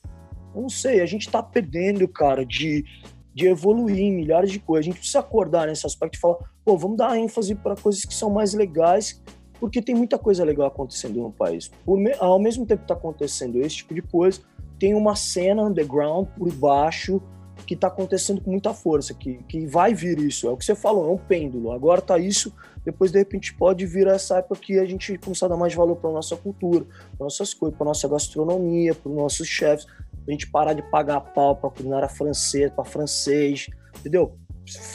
Não 0.54 0.70
sei, 0.70 1.02
a 1.02 1.06
gente 1.06 1.30
tá 1.30 1.42
perdendo, 1.42 2.08
cara, 2.08 2.46
de, 2.46 2.86
de 3.34 3.48
evoluir 3.48 4.00
em 4.00 4.12
milhares 4.12 4.52
de 4.52 4.60
coisas. 4.60 4.86
A 4.86 4.90
gente 4.90 5.00
precisa 5.00 5.20
acordar 5.20 5.68
nesse 5.68 5.86
aspecto 5.86 6.16
e 6.16 6.20
falar, 6.20 6.38
pô, 6.64 6.78
vamos 6.78 6.98
dar 6.98 7.18
ênfase 7.18 7.56
para 7.56 7.76
coisas 7.76 8.06
que 8.06 8.14
são 8.14 8.30
mais 8.30 8.54
legais 8.54 9.22
porque 9.60 9.82
tem 9.82 9.96
muita 9.96 10.18
coisa 10.18 10.44
legal 10.44 10.68
acontecendo 10.68 11.22
no 11.22 11.32
país. 11.32 11.72
Me, 11.88 12.14
ao 12.20 12.40
mesmo 12.40 12.66
tempo 12.66 12.80
que 12.80 12.86
está 12.86 12.94
acontecendo 12.94 13.60
esse 13.60 13.78
tipo 13.78 13.94
de 13.94 14.02
coisa, 14.02 14.42
tem 14.80 14.94
uma 14.94 15.16
cena 15.16 15.64
underground 15.64 16.28
por 16.38 16.52
baixo 16.54 17.22
que 17.66 17.74
está 17.74 17.88
acontecendo 17.88 18.42
com 18.42 18.52
muita 18.52 18.74
força, 18.74 19.14
que, 19.14 19.38
que 19.44 19.66
vai 19.66 19.94
vir 19.94 20.20
isso. 20.20 20.48
É 20.48 20.52
o 20.52 20.58
que 20.58 20.66
você 20.66 20.76
falou, 20.76 21.10
é 21.10 21.14
um 21.14 21.18
pêndulo. 21.18 21.72
Agora 21.72 22.00
está 22.00 22.18
isso, 22.18 22.54
depois 22.84 23.12
de 23.12 23.18
repente 23.18 23.54
pode 23.56 23.86
vir 23.86 24.08
essa 24.08 24.38
época 24.38 24.60
que 24.62 24.78
a 24.78 24.86
gente 24.86 25.18
começar 25.18 25.48
a 25.48 25.50
dar 25.50 25.58
mais 25.58 25.74
valor 25.74 25.96
para 25.96 26.12
nossa 26.12 26.36
cultura, 26.36 26.86
para 27.18 27.26
nossas 27.26 27.54
coisas, 27.54 27.78
para 27.78 27.86
nossa 27.86 28.08
gastronomia, 28.08 28.94
para 28.94 29.10
os 29.10 29.16
nossos 29.16 29.48
chefes, 29.48 29.88
a 30.28 30.32
gente 30.32 30.50
parar 30.50 30.74
de 30.74 30.84
pagar 30.84 31.22
pau 31.22 31.56
para 31.56 31.70
culinária 31.70 32.10
francesa, 32.10 32.72
para 32.72 32.84
francês, 32.84 33.68
entendeu? 34.00 34.38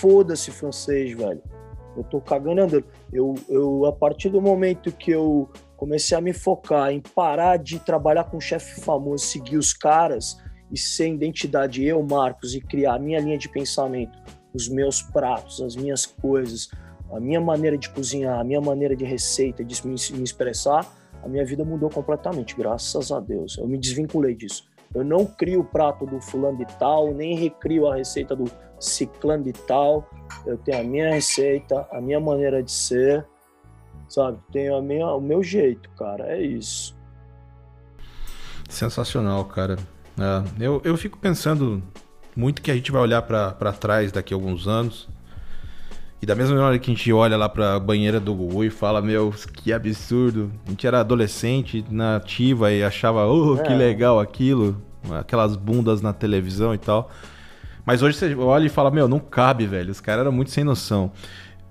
Foda-se 0.01 0.51
francês, 0.51 1.17
velho. 1.17 1.43
Eu 2.01 2.05
tô 2.05 2.21
cagando 2.21 2.63
andando. 2.63 2.85
Eu, 3.13 3.35
eu, 3.49 3.87
a 3.87 3.93
partir 3.93 4.29
do 4.31 4.41
momento 4.41 4.93
que 4.93 5.11
eu 5.11 5.49
comecei 5.77 6.17
a 6.17 6.21
me 6.21 6.33
focar 6.33 6.91
em 6.91 7.01
parar 7.01 7.57
de 7.57 7.79
trabalhar 7.79 8.25
com 8.25 8.41
chefe 8.41 8.81
famoso, 8.81 9.25
seguir 9.25 9.57
os 9.57 9.73
caras 9.73 10.37
e 10.71 10.79
ser 10.79 11.09
identidade 11.09 11.85
eu, 11.85 12.03
Marcos, 12.03 12.55
e 12.55 12.61
criar 12.61 12.95
a 12.95 12.99
minha 12.99 13.19
linha 13.19 13.39
de 13.39 13.49
pensamento, 13.49 14.19
os 14.55 14.69
meus 14.69 15.03
pratos, 15.03 15.61
as 15.61 15.77
minhas 15.77 16.07
coisas, 16.07 16.71
a 17.13 17.19
minha 17.19 17.41
maneira 17.41 17.77
de 17.77 17.89
cozinhar, 17.91 18.39
a 18.39 18.45
minha 18.45 18.61
maneira 18.61 18.95
de 18.95 19.05
receita, 19.05 19.65
de 19.65 19.87
me, 19.87 19.97
me 20.13 20.23
expressar, 20.23 20.87
a 21.23 21.29
minha 21.29 21.45
vida 21.45 21.65
mudou 21.65 21.91
completamente, 21.91 22.57
graças 22.57 23.11
a 23.11 23.21
Deus. 23.21 23.59
Eu 23.59 23.67
me 23.67 23.77
desvinculei 23.77 24.35
disso. 24.35 24.70
Eu 24.95 25.05
não 25.05 25.25
crio 25.25 25.61
o 25.61 25.65
prato 25.65 26.05
do 26.05 26.21
fulano 26.21 26.59
de 26.59 26.67
tal, 26.79 27.15
nem 27.15 27.37
recrio 27.37 27.87
a 27.87 27.95
receita 27.95 28.35
do 28.35 28.51
ciclano 28.79 29.45
de 29.45 29.53
tal. 29.53 30.09
Eu 30.45 30.59
tenho 30.59 30.81
a 30.81 30.83
minha 30.83 31.15
receita, 31.15 31.87
a 31.93 32.01
minha 32.01 32.19
maneira 32.19 32.63
de 32.63 32.73
ser, 32.73 33.25
sabe? 34.09 34.39
Tenho 34.53 34.77
a 34.77 34.83
minha, 34.83 35.07
o 35.07 35.21
meu 35.21 35.43
jeito, 35.43 35.89
cara. 35.91 36.33
É 36.33 36.43
isso. 36.43 36.97
Sensacional, 38.69 39.45
cara. 39.45 39.77
É, 40.19 40.65
eu, 40.65 40.81
eu 40.85 40.97
fico 40.97 41.19
pensando 41.19 41.83
muito 42.35 42.61
que 42.61 42.71
a 42.71 42.75
gente 42.75 42.91
vai 42.91 43.03
olhar 43.03 43.23
para 43.23 43.73
trás 43.73 44.11
daqui 44.11 44.35
a 44.35 44.37
alguns 44.37 44.67
anos. 44.67 45.09
E 46.23 46.27
da 46.27 46.35
mesma 46.35 46.61
hora 46.61 46.79
que 46.79 46.91
a 46.91 46.95
gente 46.95 47.11
olha 47.13 47.37
lá 47.37 47.49
pra 47.49 47.81
banheira 47.81 48.21
do 48.21 48.35
Gugu 48.35 48.65
e 48.65 48.71
fala, 48.71 49.01
meu, 49.01 49.33
que 49.55 49.73
absurdo. 49.73 50.53
A 50.67 50.71
gente 50.71 50.87
era 50.87 51.01
adolescente, 51.01 51.83
nativa 51.91 52.71
e 52.71 52.83
achava, 52.83 53.27
oh, 53.27 53.57
é. 53.57 53.63
que 53.63 53.73
legal 53.73 54.21
aquilo. 54.21 54.77
Aquelas 55.19 55.57
bundas 55.57 56.03
na 56.03 56.13
televisão 56.13 56.75
e 56.75 56.79
tal. 56.79 57.11
Mas 57.87 58.03
hoje 58.03 58.19
você 58.19 58.35
olha 58.35 58.67
e 58.67 58.69
fala, 58.69 58.91
meu, 58.91 59.09
não 59.09 59.19
cabe, 59.19 59.67
velho. 59.67 59.91
Os 59.91 60.01
caras 60.01 60.21
eram 60.21 60.33
muito 60.33 60.51
sem 60.51 60.63
noção. 60.63 61.11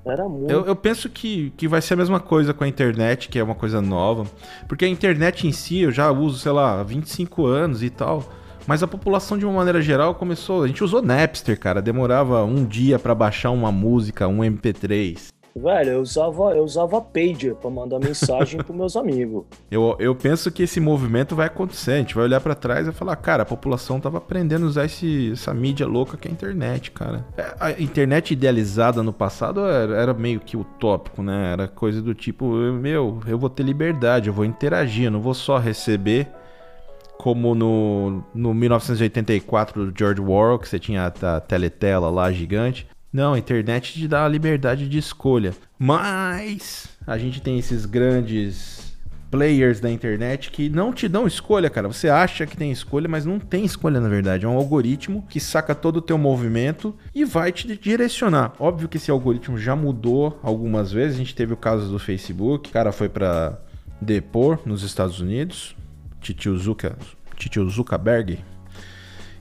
Era 0.03 0.27
muito. 0.27 0.49
Eu, 0.49 0.65
eu, 0.65 0.75
penso 0.75 1.09
que, 1.09 1.51
que 1.55 1.67
vai 1.67 1.81
ser 1.81 1.93
a 1.93 1.97
mesma 1.97 2.19
coisa 2.19 2.51
com 2.51 2.63
a 2.63 2.67
internet, 2.67 3.29
que 3.29 3.37
é 3.37 3.43
uma 3.43 3.53
coisa 3.53 3.81
nova. 3.81 4.25
Porque 4.67 4.83
a 4.83 4.87
internet 4.87 5.47
em 5.47 5.51
si 5.51 5.81
eu 5.81 5.91
já 5.91 6.09
uso, 6.11 6.39
sei 6.39 6.51
lá, 6.51 6.79
há 6.79 6.83
25 6.83 7.45
anos 7.45 7.83
e 7.83 7.89
tal. 7.91 8.27
Mas 8.69 8.83
a 8.83 8.87
população, 8.87 9.35
de 9.35 9.47
uma 9.47 9.53
maneira 9.55 9.81
geral, 9.81 10.13
começou. 10.13 10.61
A 10.61 10.67
gente 10.67 10.83
usou 10.83 11.01
Napster, 11.01 11.59
cara. 11.59 11.81
Demorava 11.81 12.43
um 12.43 12.63
dia 12.63 12.99
para 12.99 13.15
baixar 13.15 13.49
uma 13.49 13.71
música, 13.71 14.27
um 14.27 14.41
MP3. 14.41 15.29
Velho, 15.55 15.89
eu 15.89 16.01
usava, 16.01 16.51
eu 16.55 16.63
usava 16.63 17.01
pager 17.01 17.55
para 17.55 17.67
mandar 17.71 17.97
mensagem 17.97 18.61
pros 18.61 18.77
meus 18.77 18.95
amigos. 18.95 19.45
Eu, 19.71 19.95
eu 19.99 20.13
penso 20.13 20.51
que 20.51 20.61
esse 20.61 20.79
movimento 20.79 21.35
vai 21.35 21.47
acontecer. 21.47 21.93
A 21.93 21.97
gente 21.97 22.13
vai 22.13 22.25
olhar 22.25 22.39
para 22.39 22.53
trás 22.53 22.87
e 22.87 22.91
falar, 22.91 23.15
cara, 23.15 23.41
a 23.41 23.45
população 23.45 23.99
tava 23.99 24.19
aprendendo 24.19 24.65
a 24.65 24.69
usar 24.69 24.85
esse, 24.85 25.31
essa 25.31 25.51
mídia 25.51 25.87
louca 25.87 26.15
que 26.15 26.27
é 26.27 26.31
a 26.31 26.33
internet, 26.33 26.91
cara. 26.91 27.25
É, 27.35 27.55
a 27.59 27.71
internet 27.71 28.35
idealizada 28.35 29.01
no 29.01 29.11
passado 29.11 29.61
era, 29.61 29.97
era 29.97 30.13
meio 30.13 30.39
que 30.39 30.55
utópico, 30.55 31.23
né? 31.23 31.53
Era 31.53 31.67
coisa 31.67 32.03
do 32.03 32.13
tipo, 32.13 32.45
meu, 32.45 33.19
eu 33.25 33.39
vou 33.39 33.49
ter 33.49 33.63
liberdade, 33.63 34.27
eu 34.27 34.33
vou 34.33 34.45
interagir, 34.45 35.05
eu 35.05 35.11
não 35.11 35.21
vou 35.21 35.33
só 35.33 35.57
receber 35.57 36.27
como 37.19 37.53
no, 37.53 38.23
no 38.33 38.53
1984 38.53 39.91
do 39.91 39.93
George 39.97 40.21
Orwell, 40.21 40.57
que 40.57 40.69
você 40.69 40.79
tinha 40.79 41.05
a, 41.07 41.41
teletela 41.41 42.09
lá 42.09 42.31
gigante 42.31 42.87
Não, 43.11 43.33
a 43.33 43.39
internet 43.39 43.91
te 43.91 44.07
dá 44.07 44.23
a 44.23 44.29
liberdade 44.29 44.87
de 44.87 44.97
escolha. 44.97 45.53
Mas 45.77 46.87
a 47.05 47.17
gente 47.17 47.41
tem 47.41 47.59
esses 47.59 47.85
grandes 47.85 48.97
players 49.29 49.81
da 49.81 49.91
internet 49.91 50.49
que 50.49 50.69
não 50.69 50.93
te 50.93 51.09
dão 51.09 51.27
escolha, 51.27 51.69
cara. 51.69 51.89
Você 51.89 52.07
acha 52.07 52.47
que 52.47 52.55
tem 52.55 52.71
escolha, 52.71 53.09
mas 53.09 53.25
não 53.25 53.37
tem 53.37 53.65
escolha 53.65 53.99
na 53.99 54.07
verdade. 54.07 54.45
É 54.45 54.47
um 54.47 54.55
algoritmo 54.55 55.25
que 55.29 55.41
saca 55.41 55.75
todo 55.75 55.97
o 55.97 56.01
teu 56.01 56.17
movimento 56.17 56.95
e 57.13 57.25
vai 57.25 57.51
te 57.51 57.67
direcionar. 57.75 58.53
Óbvio 58.57 58.87
que 58.87 58.95
esse 58.95 59.11
algoritmo 59.11 59.57
já 59.57 59.75
mudou 59.75 60.39
algumas 60.41 60.89
vezes. 60.89 61.15
A 61.15 61.19
gente 61.19 61.35
teve 61.35 61.51
o 61.51 61.57
caso 61.57 61.91
do 61.91 61.99
Facebook, 61.99 62.69
o 62.69 62.73
cara 62.73 62.93
foi 62.93 63.09
para 63.09 63.59
depor 64.01 64.59
nos 64.65 64.83
Estados 64.83 65.19
Unidos, 65.19 65.75
Titio 66.21 66.57
Titio 67.35 67.69
Zuckerberg. 67.69 68.39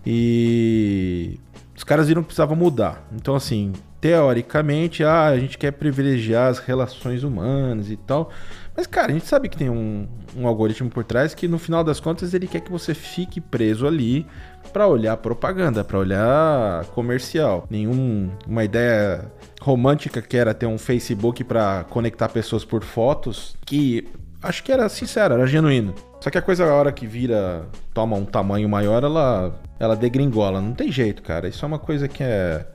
E 0.07 1.39
os 1.77 1.85
caras 1.85 2.09
viram 2.09 2.23
que 2.23 2.29
precisava 2.29 2.55
mudar. 2.55 3.07
Então 3.13 3.35
assim, 3.35 3.73
teoricamente, 4.01 5.03
ah, 5.03 5.27
a 5.27 5.39
gente 5.39 5.59
quer 5.59 5.73
privilegiar 5.73 6.49
as 6.49 6.59
relações 6.59 7.23
humanas 7.23 7.91
e 7.91 7.97
tal. 7.97 8.31
Mas, 8.77 8.87
cara, 8.87 9.11
a 9.11 9.13
gente 9.13 9.27
sabe 9.27 9.49
que 9.49 9.57
tem 9.57 9.69
um, 9.69 10.07
um 10.37 10.47
algoritmo 10.47 10.89
por 10.89 11.03
trás 11.03 11.35
que, 11.35 11.49
no 11.49 11.59
final 11.59 11.83
das 11.83 11.99
contas, 11.99 12.33
ele 12.33 12.47
quer 12.47 12.61
que 12.61 12.71
você 12.71 12.95
fique 12.95 13.41
preso 13.41 13.87
ali 13.87 14.25
para 14.73 14.87
olhar 14.87 15.17
propaganda, 15.17 15.83
para 15.83 15.99
olhar 15.99 16.85
comercial. 16.95 17.67
Nenhum 17.69 18.31
uma 18.47 18.63
ideia 18.63 19.33
romântica 19.61 20.23
que 20.23 20.37
era 20.37 20.55
ter 20.55 20.67
um 20.67 20.79
Facebook 20.79 21.43
para 21.43 21.85
conectar 21.91 22.29
pessoas 22.29 22.65
por 22.65 22.85
fotos, 22.85 23.57
que 23.67 24.07
acho 24.43 24.63
que 24.63 24.73
era 24.73 24.89
sincero, 24.89 25.35
era 25.35 25.47
genuíno. 25.47 25.95
Só 26.21 26.31
que 26.31 26.39
a 26.39 26.43
coisa 26.43 26.65
a 26.65 26.75
hora 26.75 26.93
que 26.93 27.07
vira, 27.07 27.67
toma 27.95 28.17
um 28.17 28.25
tamanho 28.25 28.69
maior, 28.69 29.05
ela 29.05 29.55
ela 29.79 29.95
degringola, 29.95 30.61
não 30.61 30.73
tem 30.73 30.91
jeito, 30.91 31.23
cara. 31.23 31.49
Isso 31.49 31.65
é 31.65 31.69
uma 31.69 31.79
coisa 31.79 32.09
que 32.09 32.23
é 32.23 32.67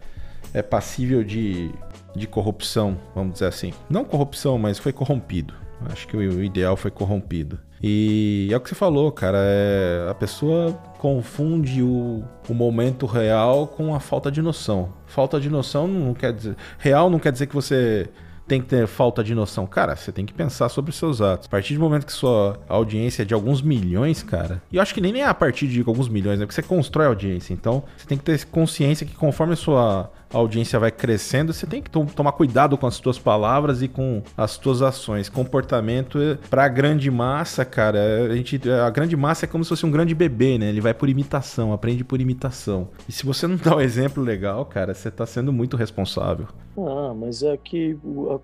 é 0.54 0.62
passível 0.62 1.24
de 1.24 1.72
de 2.16 2.28
corrupção, 2.28 2.98
vamos 3.16 3.34
dizer 3.34 3.48
assim. 3.48 3.74
Não 3.90 4.06
corrupção, 4.06 4.58
mas 4.58 4.78
foi 4.78 4.94
corrompido. 4.94 5.54
Acho 5.92 6.08
que 6.08 6.16
o 6.16 6.44
ideal 6.44 6.78
foi 6.78 6.92
corrompido. 6.92 7.60
E 7.82 8.48
é 8.50 8.56
o 8.56 8.62
que 8.62 8.70
você 8.70 8.76
falou, 8.76 9.12
cara. 9.12 9.38
É, 9.42 10.08
a 10.10 10.14
pessoa 10.14 10.72
confunde 11.00 11.82
o, 11.82 12.24
o 12.48 12.54
momento 12.54 13.06
real 13.06 13.68
com 13.68 13.94
a 13.94 14.00
falta 14.00 14.32
de 14.32 14.42
noção. 14.42 14.94
Falta 15.06 15.40
de 15.40 15.50
noção 15.50 15.88
não 15.88 16.14
quer 16.14 16.32
dizer. 16.32 16.56
Real 16.78 17.10
não 17.10 17.20
quer 17.20 17.34
dizer 17.34 17.48
que 17.48 17.56
você 17.56 18.10
tem 18.48 18.62
que 18.62 18.68
ter 18.68 18.88
falta 18.88 19.24
de 19.24 19.34
noção. 19.34 19.66
Cara, 19.66 19.96
você 19.96 20.12
tem 20.12 20.26
que 20.26 20.34
pensar 20.34 20.70
sobre 20.70 20.92
os 20.92 20.98
seus 20.98 21.22
atos. 21.22 21.48
A 21.48 21.50
partir 21.50 21.76
do 21.76 21.80
momento 21.80 22.06
que 22.06 22.12
sua 22.12 22.60
audiência 22.68 23.22
é 23.22 23.26
de 23.26 23.34
alguns 23.34 23.62
milhões, 23.62 24.22
cara, 24.22 24.62
e 24.72 24.76
eu 24.78 24.82
acho 24.82 24.94
que 24.94 25.02
nem 25.02 25.22
é 25.22 25.26
a 25.26 25.34
partir 25.34 25.68
de 25.68 25.80
alguns 25.80 26.10
milhões, 26.10 26.40
né? 26.40 26.46
Porque 26.46 26.56
você 26.56 26.68
constrói 26.68 27.08
audiência. 27.08 27.54
Então, 27.54 27.84
você 27.98 28.06
tem 28.06 28.18
que 28.18 28.24
ter 28.24 28.46
consciência 28.46 29.06
que 29.06 29.16
conforme 29.16 29.54
a 29.54 29.58
sua 29.58 30.12
a 30.34 30.38
audiência 30.38 30.80
vai 30.80 30.92
crescendo, 30.92 31.54
você 31.54 31.68
tem 31.68 31.82
que 31.82 31.90
tomar 31.90 32.32
cuidado 32.34 32.78
com 32.78 32.88
as 32.88 32.96
suas 32.96 33.20
palavras 33.20 33.82
e 33.82 33.88
com 33.88 34.22
as 34.36 34.52
suas 34.52 34.82
ações. 34.82 35.30
Comportamento 35.30 36.20
é, 36.20 36.38
para 36.50 36.66
a 36.66 36.68
grande 36.68 37.10
massa, 37.12 37.64
cara, 37.64 38.00
a 38.32 38.36
gente 38.36 38.60
a 38.70 38.90
grande 38.90 39.16
massa 39.16 39.46
é 39.46 39.48
como 39.48 39.64
se 39.64 39.70
fosse 39.70 39.86
um 39.86 39.92
grande 39.92 40.16
bebê, 40.16 40.58
né? 40.58 40.70
Ele 40.70 40.82
vai 40.82 40.94
por 40.94 41.08
imitação, 41.08 41.72
aprende 41.72 42.04
por 42.04 42.20
imitação. 42.20 42.90
E 43.08 43.12
se 43.12 43.26
você 43.26 43.46
não 43.48 43.56
dá 43.62 43.76
um 43.76 43.82
exemplo 43.82 44.24
legal, 44.24 44.66
cara, 44.66 44.94
você 44.94 45.12
tá 45.12 45.26
sendo 45.26 45.54
muito 45.54 45.78
responsável. 45.78 46.48
Ah, 46.76 47.14
mas 47.14 47.44
é 47.44 47.56
que 47.56 47.96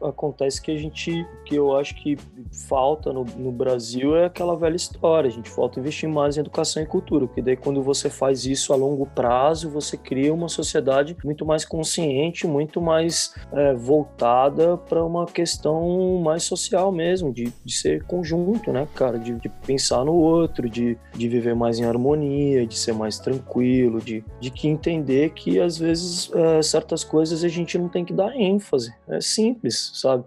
acontece 0.01 0.61
que 0.61 0.71
a 0.71 0.77
gente, 0.77 1.25
que 1.45 1.55
eu 1.55 1.75
acho 1.75 1.95
que 1.95 2.15
falta 2.67 3.11
no, 3.11 3.23
no 3.23 3.51
Brasil 3.51 4.15
é 4.15 4.25
aquela 4.25 4.55
velha 4.55 4.75
história. 4.75 5.27
A 5.27 5.31
gente 5.31 5.49
falta 5.49 5.79
investir 5.79 6.07
mais 6.07 6.37
em 6.37 6.41
educação 6.41 6.83
e 6.83 6.85
cultura, 6.85 7.25
porque 7.25 7.41
daí 7.41 7.57
quando 7.57 7.81
você 7.81 8.09
faz 8.09 8.45
isso 8.45 8.71
a 8.71 8.75
longo 8.75 9.07
prazo, 9.07 9.69
você 9.69 9.97
cria 9.97 10.31
uma 10.31 10.47
sociedade 10.47 11.17
muito 11.23 11.43
mais 11.43 11.65
com 11.65 11.78
consciente, 11.79 12.45
muito 12.45 12.81
mais 12.81 13.33
é, 13.53 13.73
voltada 13.73 14.75
para 14.75 15.01
uma 15.01 15.25
questão 15.25 16.19
mais 16.21 16.43
social 16.43 16.91
mesmo, 16.91 17.31
de, 17.31 17.53
de 17.63 17.73
ser 17.73 18.03
conjunto, 18.03 18.73
né, 18.73 18.85
cara? 18.93 19.17
De, 19.17 19.33
de, 19.35 19.47
pensar 19.65 20.03
no 20.03 20.13
outro, 20.13 20.69
de, 20.69 20.97
de 21.13 21.27
viver 21.29 21.55
mais 21.55 21.79
em 21.79 21.85
harmonia, 21.85 22.67
de 22.67 22.77
ser 22.77 22.93
mais 22.93 23.17
tranquilo, 23.17 24.01
de, 24.01 24.25
de 24.41 24.51
que 24.51 24.67
entender 24.67 25.29
que 25.29 25.57
às 25.57 25.77
vezes 25.77 26.29
é, 26.33 26.61
certas 26.61 27.05
coisas 27.05 27.45
a 27.45 27.47
gente 27.47 27.77
não 27.77 27.87
tem 27.87 28.03
que 28.03 28.11
dar 28.11 28.35
ênfase. 28.35 28.93
É 29.07 29.21
simples, 29.21 29.91
sabe? 29.93 30.25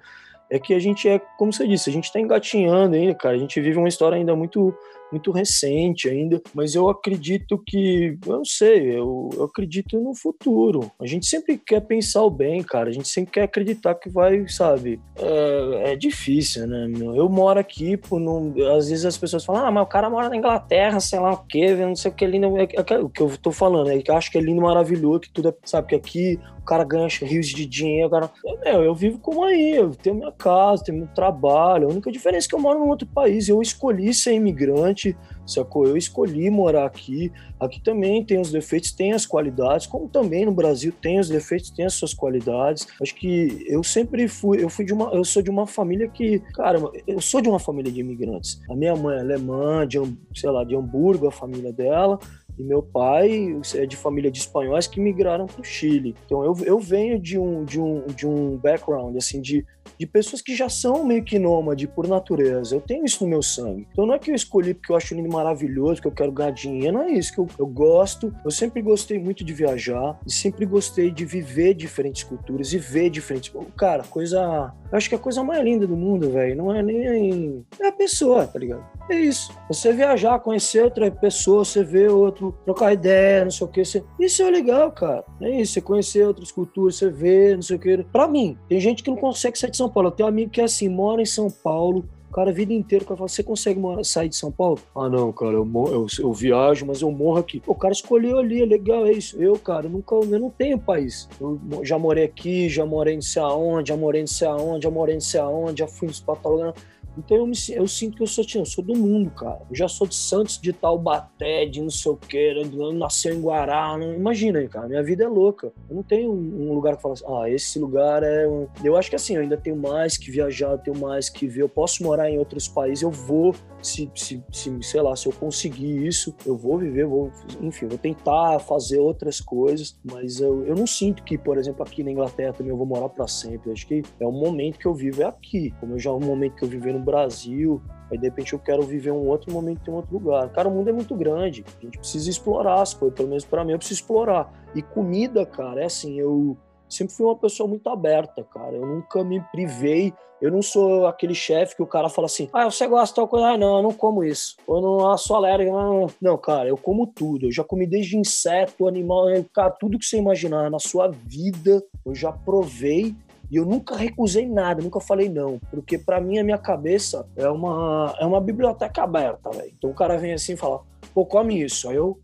É 0.51 0.59
que 0.59 0.73
a 0.73 0.79
gente 0.79 1.07
é, 1.07 1.19
como 1.37 1.53
você 1.53 1.69
disse, 1.69 1.91
a 1.91 1.93
gente 1.93 2.05
está 2.05 2.19
engatinhando 2.19 2.97
ainda, 2.97 3.15
cara. 3.15 3.35
A 3.35 3.39
gente 3.39 3.61
vive 3.61 3.77
uma 3.77 3.89
história 3.89 4.17
ainda 4.17 4.35
muito 4.35 4.75
muito 5.13 5.31
recente 5.31 6.09
ainda, 6.09 6.41
mas 6.55 6.75
eu 6.75 6.89
acredito 6.89 7.63
que, 7.65 8.19
eu 8.27 8.37
não 8.39 8.45
sei, 8.45 8.97
eu, 8.97 9.31
eu, 9.35 9.45
acredito 9.45 10.01
no 10.01 10.15
futuro. 10.15 10.91
A 11.01 11.07
gente 11.07 11.27
sempre 11.27 11.59
quer 11.59 11.81
pensar 11.81 12.23
o 12.23 12.31
bem, 12.31 12.63
cara, 12.63 12.89
a 12.89 12.93
gente 12.93 13.09
sempre 13.09 13.33
quer 13.33 13.43
acreditar 13.43 13.95
que 13.95 14.09
vai, 14.09 14.49
sabe, 14.49 15.01
é, 15.17 15.93
é 15.93 15.97
difícil, 15.97 16.67
né, 16.67 16.89
meu? 16.89 17.15
Eu 17.15 17.29
moro 17.29 17.61
aqui, 17.61 17.97
pô, 17.97 18.19
não, 18.19 18.55
às 18.77 18.89
vezes 18.89 19.05
as 19.05 19.19
pessoas 19.19 19.45
falam, 19.45 19.67
ah, 19.67 19.71
mas 19.71 19.85
o 19.85 19.89
cara 19.89 20.09
mora 20.09 20.29
na 20.29 20.37
Inglaterra, 20.37 20.99
sei 20.99 21.21
lá 21.21 21.33
o 21.33 21.45
quê, 21.47 21.75
não 21.75 21.95
sei 21.95 22.11
o 22.11 22.15
que 22.15 22.25
é 22.25 22.29
lindo, 22.29 22.59
é, 22.59 22.69
é, 22.75 22.99
o 22.99 23.09
que 23.09 23.21
eu 23.21 23.37
tô 23.37 23.53
falando, 23.53 23.91
é 23.91 23.99
que 24.01 24.11
eu 24.11 24.17
acho 24.17 24.31
que 24.31 24.39
é 24.39 24.41
lindo, 24.41 24.63
maravilhoso, 24.63 25.21
que 25.21 25.31
tudo 25.31 25.51
é, 25.51 25.55
sabe, 25.65 25.89
que 25.89 25.95
aqui 25.95 26.41
o 26.63 26.65
cara 26.65 26.85
ganha 26.85 27.09
rios 27.09 27.49
de 27.49 27.67
dinheiro, 27.67 28.09
cara, 28.09 28.31
meu, 28.65 28.83
eu 28.83 28.95
vivo 28.95 29.19
como 29.19 29.45
aí, 29.45 29.73
eu 29.77 29.91
tenho 29.91 30.17
minha 30.17 30.33
casa, 30.33 30.85
tenho 30.85 30.99
meu 30.99 31.09
trabalho, 31.09 31.89
a 31.89 31.91
única 31.91 32.11
diferença 32.11 32.47
é 32.47 32.49
que 32.49 32.55
eu 32.55 32.61
moro 32.61 32.79
num 32.79 32.89
outro 32.89 33.07
país, 33.07 33.49
eu 33.49 33.61
escolhi 33.61 34.15
ser 34.15 34.35
imigrante, 34.35 35.17
sacou? 35.47 35.87
Eu 35.87 35.97
escolhi 35.97 36.49
morar 36.51 36.87
aqui. 36.87 37.33
Aqui 37.59 37.81
também 37.81 38.25
tem 38.25 38.41
os 38.41 38.51
defeitos, 38.51 38.93
tem 38.93 39.13
as 39.13 39.27
qualidades, 39.27 39.87
como 39.87 40.09
também 40.09 40.45
no 40.45 40.53
Brasil 40.53 40.93
tem 41.01 41.19
os 41.19 41.29
defeitos, 41.29 41.71
tem 41.71 41.85
as 41.85 41.95
suas 41.95 42.15
qualidades. 42.15 42.87
Acho 43.01 43.15
que 43.15 43.65
eu 43.67 43.83
sempre 43.83 44.27
fui, 44.29 44.63
eu 44.63 44.69
fui 44.69 44.85
de 44.85 44.93
uma, 44.93 45.11
eu 45.13 45.25
sou 45.25 45.43
de 45.43 45.51
uma 45.51 45.67
família 45.67 46.09
que, 46.09 46.41
cara, 46.55 46.79
eu 47.07 47.21
sou 47.21 47.41
de 47.41 47.49
uma 47.49 47.59
família 47.59 47.91
de 47.91 48.01
imigrantes. 48.01 48.61
A 48.71 48.75
minha 48.75 48.95
mãe 48.97 49.17
é 49.17 49.21
alemã, 49.21 49.87
de, 49.87 49.99
sei 50.35 50.51
lá, 50.51 50.65
de 50.65 50.75
Hamburgo, 50.75 51.27
a 51.27 51.33
família 51.33 51.73
dela. 51.73 52.19
E 52.59 52.63
meu 52.63 52.83
pai 52.83 53.59
é 53.75 53.87
de 53.87 53.97
família 53.97 54.31
de 54.31 54.39
espanhóis 54.39 54.87
que 54.87 55.01
migraram 55.01 55.47
para 55.47 55.61
o 55.61 55.65
Chile. 55.65 56.15
Então 56.27 56.45
eu, 56.45 56.57
eu 56.65 56.79
venho 56.79 57.19
de 57.19 57.39
um, 57.39 57.65
de, 57.65 57.81
um, 57.81 58.07
de 58.07 58.27
um 58.27 58.57
background, 58.57 59.17
assim, 59.17 59.41
de, 59.41 59.65
de 60.03 60.07
pessoas 60.07 60.43
que 60.43 60.57
já 60.57 60.69
são 60.69 61.05
meio 61.05 61.23
que 61.23 61.39
nômade 61.39 61.87
por 61.87 62.09
natureza. 62.09 62.75
Eu 62.75 62.81
tenho 62.81 63.05
isso 63.05 63.23
no 63.23 63.31
meu 63.31 63.41
sangue. 63.41 63.87
Então 63.93 64.05
não 64.05 64.15
é 64.15 64.19
que 64.19 64.33
eu 64.33 64.35
escolhi 64.35 64.75
porque 64.75 64.91
eu 64.91 64.97
acho 64.97 65.15
lindo 65.15 65.33
maravilhoso, 65.33 66.03
que 66.03 66.09
eu 66.09 66.13
quero 66.13 66.33
ganhar 66.33 66.51
dinheiro, 66.51 66.95
não 66.95 67.03
é 67.05 67.13
isso. 67.13 67.33
que 67.33 67.39
eu, 67.39 67.47
eu 67.57 67.67
gosto. 67.67 68.35
Eu 68.45 68.51
sempre 68.51 68.83
gostei 68.83 69.17
muito 69.17 69.45
de 69.45 69.53
viajar 69.53 70.19
e 70.27 70.33
sempre 70.33 70.67
gostei 70.67 71.09
de 71.13 71.25
viver 71.25 71.75
diferentes 71.75 72.25
culturas 72.25 72.73
e 72.73 72.79
ver 72.79 73.11
diferentes. 73.11 73.53
Cara, 73.77 74.03
coisa. 74.03 74.75
Eu 74.91 74.99
acho 74.99 75.09
que 75.09 75.15
é 75.15 75.19
a 75.19 75.21
coisa 75.21 75.45
mais 75.45 75.63
linda 75.63 75.87
do 75.87 75.97
mundo, 75.97 76.31
velho. 76.31 76.57
Não 76.57 76.75
é 76.75 76.83
nem. 76.83 77.65
É 77.81 77.87
a 77.87 77.93
pessoa, 77.93 78.45
tá 78.47 78.59
ligado? 78.59 78.85
É 79.09 79.15
isso. 79.15 79.53
Você 79.69 79.93
viajar, 79.93 80.41
conhecer 80.41 80.83
outra 80.83 81.11
pessoa, 81.11 81.65
você 81.65 81.85
ver 81.85 82.11
outro, 82.11 82.57
trocar 82.65 82.93
ideia, 82.93 83.45
não 83.45 83.51
sei 83.51 83.67
o 83.67 83.71
que. 83.71 83.85
Você... 83.85 84.05
Isso 84.19 84.43
é 84.43 84.51
legal, 84.51 84.91
cara. 84.91 85.25
É 85.41 85.61
isso. 85.61 85.75
Você 85.75 85.81
conhecer 85.81 86.27
outras 86.27 86.51
culturas, 86.51 86.97
você 86.97 87.11
ver, 87.11 87.55
não 87.55 87.63
sei 87.63 87.77
o 87.77 87.81
que. 87.81 88.05
Pra 88.13 88.27
mim, 88.27 88.59
tem 88.69 88.81
gente 88.81 89.03
que 89.03 89.11
não 89.11 89.17
consegue 89.17 89.59
sair 89.59 89.71
de 89.71 89.77
São 89.77 89.89
Paulo. 89.93 90.09
Eu 90.09 90.13
tenho 90.13 90.27
um 90.27 90.33
amigo 90.33 90.51
que 90.51 90.61
é 90.61 90.65
assim, 90.65 90.89
mora 90.89 91.23
em 91.23 91.27
São 91.27 91.51
Paulo, 91.51 92.05
cara 92.33 92.51
a 92.51 92.53
vida 92.53 92.73
inteira, 92.73 93.05
o 93.05 93.07
cara 93.07 93.19
fala, 93.19 93.29
você 93.29 93.43
consegue 93.43 93.79
morar, 93.79 94.03
sair 94.05 94.29
de 94.29 94.37
São 94.37 94.51
Paulo? 94.51 94.79
Ah, 94.97 95.09
não, 95.09 95.31
cara, 95.33 95.53
eu, 95.53 95.71
eu, 95.75 96.07
eu, 96.19 96.33
viajo, 96.33 96.87
mas 96.87 97.03
eu 97.03 97.11
morro 97.11 97.39
aqui. 97.39 97.63
O 97.67 97.75
cara 97.75 97.93
escolheu 97.93 98.39
ali, 98.39 98.63
é 98.63 98.67
legal, 98.67 99.07
é 99.07 99.13
isso. 99.13 99.41
Eu, 99.41 99.59
cara, 99.59 99.89
nunca, 99.89 100.15
eu 100.15 100.41
não 100.41 100.51
tenho 100.51 100.79
país. 100.79 101.29
Eu 101.41 101.61
já 101.85 101.99
morei 101.99 102.25
aqui, 102.25 102.69
já 102.69 102.87
morei 102.87 103.15
não 103.15 103.23
sei 103.23 103.43
aonde, 103.43 103.91
já 103.91 103.97
morei 103.97 104.23
não 104.23 104.27
sei 104.27 104.49
aonde, 104.49 104.85
já 104.85 104.91
morei 104.91 105.15
não 105.15 105.21
sei 105.21 105.41
aonde, 105.41 105.81
já 105.81 105.87
fui 105.87 106.09
nos 106.09 106.21
patólogos. 106.21 106.75
Então 107.17 107.37
eu, 107.37 107.47
me, 107.47 107.57
eu 107.71 107.87
sinto 107.87 108.17
que 108.17 108.23
eu 108.23 108.27
sou, 108.27 108.45
eu 108.55 108.65
sou 108.65 108.85
do 108.85 108.97
mundo, 108.97 109.31
cara. 109.31 109.61
Eu 109.71 109.77
já 109.77 109.89
sou 109.89 110.07
de 110.07 110.15
Santos, 110.15 110.59
de 110.59 110.73
Taubaté, 110.73 111.67
de 111.67 111.81
não 111.81 111.91
sei 111.91 112.13
o 112.13 112.17
quê, 112.17 112.55
nasceu 112.95 113.35
em 113.35 113.41
Guará. 113.41 113.97
Não, 113.99 114.15
imagina 114.15 114.59
aí, 114.59 114.69
cara, 114.69 114.89
minha 114.89 115.03
vida 115.03 115.25
é 115.25 115.29
louca. 115.29 115.73
Eu 115.89 115.97
não 115.97 116.03
tenho 116.03 116.33
um, 116.33 116.73
lugar 116.73 116.97
que 116.97 117.03
fala 117.03 117.15
assim, 117.15 117.25
ah, 117.29 117.51
esse 117.51 117.79
lugar 117.79 118.23
é. 118.23 118.47
Um... 118.47 118.67
Eu 118.83 118.97
acho 118.97 119.11
que 119.11 119.17
assim, 119.17 119.37
eu 119.37 119.43
ainda 119.43 119.57
tenho 119.57 119.77
mais 119.77 120.17
que 120.17 120.31
viajar, 120.31 120.73
eu 120.73 120.79
tenho 120.79 120.99
mais 120.99 121.29
que 121.29 121.47
ver. 121.47 121.63
Eu 121.63 121.69
posso 121.69 122.03
morar 122.03 122.31
em 122.31 122.39
outros 122.39 122.69
países, 122.69 123.03
eu 123.03 123.11
vou, 123.11 123.55
se, 123.83 124.11
se, 124.15 124.43
se 124.51 124.83
sei 124.83 125.01
lá, 125.01 125.15
se 125.17 125.27
eu 125.27 125.33
conseguir 125.33 126.07
isso, 126.07 126.35
eu 126.47 126.57
vou 126.57 126.79
viver, 126.79 127.05
vou, 127.05 127.31
enfim, 127.61 127.87
vou 127.87 127.99
tentar 127.99 128.59
fazer 128.61 128.99
outras 128.99 129.41
coisas, 129.41 129.99
mas 130.05 130.41
eu, 130.41 130.65
eu 130.67 130.75
não 130.75 130.87
sinto 130.87 131.23
que, 131.23 131.37
por 131.37 131.59
exemplo, 131.59 131.83
aqui 131.83 132.03
na 132.03 132.11
Inglaterra 132.11 132.53
também 132.53 132.71
eu 132.71 132.77
vou 132.77 132.87
morar 132.87 133.09
para 133.09 133.27
sempre. 133.27 133.69
Eu 133.69 133.73
acho 133.73 133.87
que 133.87 134.03
é 134.21 134.27
o 134.27 134.33
momento 134.33 134.79
que 134.79 134.87
eu 134.87 134.95
vivo 134.95 135.23
é 135.23 135.27
aqui, 135.27 135.73
como 135.81 135.95
eu 135.95 135.99
já 135.99 136.11
é 136.11 136.13
um 136.13 136.21
momento 136.21 136.57
que 136.57 136.65
eu 136.65 136.69
vivo 136.69 136.93
no 136.93 137.02
Brasil, 137.03 137.83
aí 138.11 138.17
de 138.17 138.25
repente 138.25 138.53
eu 138.53 138.59
quero 138.59 138.83
viver 138.83 139.11
um 139.11 139.29
outro 139.29 139.53
momento 139.53 139.91
em 139.91 139.95
outro 139.95 140.13
lugar. 140.15 140.49
Cara, 140.51 140.69
o 140.69 140.71
mundo 140.71 140.89
é 140.89 140.93
muito 140.93 141.15
grande, 141.15 141.65
a 141.79 141.85
gente 141.85 141.99
precisa 141.99 142.31
explorar 142.31 142.81
as 142.81 142.95
coisas, 142.95 143.17
pelo 143.17 143.29
menos 143.29 143.45
para 143.45 143.65
mim 143.65 143.73
eu 143.73 143.79
preciso 143.79 144.01
explorar. 144.01 144.53
E 144.75 144.83
comida, 144.83 145.45
cara, 145.45 145.83
é 145.83 145.87
assim, 145.87 146.19
eu 146.19 146.57
sempre 146.93 147.15
fui 147.15 147.25
uma 147.25 147.37
pessoa 147.37 147.69
muito 147.69 147.89
aberta, 147.89 148.45
cara. 148.45 148.77
Eu 148.77 148.87
nunca 148.87 149.25
me 149.25 149.41
privei. 149.51 150.13
Eu 150.41 150.51
não 150.51 150.61
sou 150.61 151.07
aquele 151.07 151.35
chefe 151.35 151.77
que 151.77 151.83
o 151.83 151.87
cara 151.87 152.09
fala 152.09 152.27
assim: 152.27 152.49
ah, 152.53 152.65
você 152.65 152.87
gosta 152.87 153.09
de 153.09 153.15
tal 153.15 153.29
coisa? 153.29 153.47
Ah, 153.47 153.59
não, 153.59 153.77
eu 153.77 153.83
não 153.83 153.93
como 153.93 154.25
isso. 154.25 154.57
Eu 154.69 154.81
não 154.81 155.11
ah, 155.11 155.17
sou 155.17 155.37
alérgico. 155.37 155.73
Não, 155.73 156.07
não, 156.21 156.37
cara, 156.37 156.69
eu 156.69 156.77
como 156.77 157.07
tudo. 157.07 157.47
Eu 157.47 157.53
já 157.53 157.65
comi 157.65 157.87
desde 157.87 158.17
inseto, 158.17 158.87
animal, 158.87 159.27
cara, 159.53 159.71
tudo 159.71 159.99
que 159.99 160.05
você 160.05 160.19
imaginar 160.19 160.71
na 160.71 160.79
sua 160.79 161.09
vida, 161.09 161.83
eu 162.05 162.15
já 162.15 162.33
provei 162.33 163.15
e 163.53 163.57
eu 163.57 163.67
nunca 163.67 163.95
recusei 163.95 164.47
nada, 164.47 164.83
nunca 164.83 164.99
falei 164.99 165.29
não, 165.29 165.61
porque 165.71 165.99
para 165.99 166.23
mim 166.23 166.39
a 166.39 166.45
minha 166.45 166.57
cabeça 166.57 167.29
é 167.37 167.47
uma 167.49 168.17
é 168.19 168.25
uma 168.25 168.41
biblioteca 168.41 169.03
aberta, 169.03 169.51
velho. 169.51 169.71
Então 169.77 169.91
o 169.91 169.95
cara 169.95 170.17
vem 170.17 170.33
assim 170.33 170.55
e 170.55 170.57
fala: 170.57 170.81
"Pô, 171.13 171.27
come 171.27 171.63
isso". 171.63 171.87
Aí 171.89 171.97
eu 171.97 172.19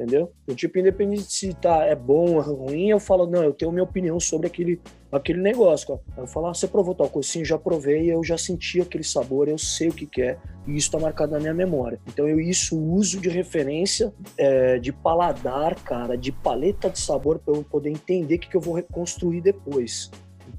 entendeu? 0.00 0.32
Eu, 0.46 0.56
tipo, 0.56 0.78
independente 0.78 1.30
se 1.30 1.52
tá, 1.52 1.84
é 1.84 1.94
bom 1.94 2.36
ou 2.36 2.40
ruim, 2.40 2.88
eu 2.88 2.98
falo, 2.98 3.26
não, 3.26 3.44
eu 3.44 3.52
tenho 3.52 3.70
minha 3.70 3.84
opinião 3.84 4.18
sobre 4.18 4.46
aquele, 4.46 4.80
aquele 5.12 5.42
negócio. 5.42 5.88
Cara. 5.88 6.00
Eu 6.16 6.26
falo, 6.26 6.46
ah, 6.46 6.54
você 6.54 6.66
provou 6.66 6.94
tal 6.94 7.10
coisa? 7.10 7.28
Sim, 7.28 7.44
já 7.44 7.58
provei, 7.58 8.10
eu 8.10 8.24
já 8.24 8.38
senti 8.38 8.80
aquele 8.80 9.04
sabor, 9.04 9.46
eu 9.46 9.58
sei 9.58 9.88
o 9.88 9.92
que, 9.92 10.06
que 10.06 10.22
é, 10.22 10.38
e 10.66 10.74
isso 10.74 10.90
tá 10.90 10.98
marcado 10.98 11.32
na 11.32 11.38
minha 11.38 11.52
memória. 11.52 12.00
Então 12.08 12.26
eu 12.26 12.40
isso 12.40 12.80
uso 12.80 13.20
de 13.20 13.28
referência, 13.28 14.10
é, 14.38 14.78
de 14.78 14.90
paladar, 14.90 15.74
cara, 15.82 16.16
de 16.16 16.32
paleta 16.32 16.88
de 16.88 16.98
sabor, 16.98 17.38
para 17.38 17.54
eu 17.54 17.62
poder 17.62 17.90
entender 17.90 18.36
o 18.36 18.38
que, 18.38 18.48
que 18.48 18.56
eu 18.56 18.60
vou 18.60 18.74
reconstruir 18.74 19.42
depois. 19.42 20.10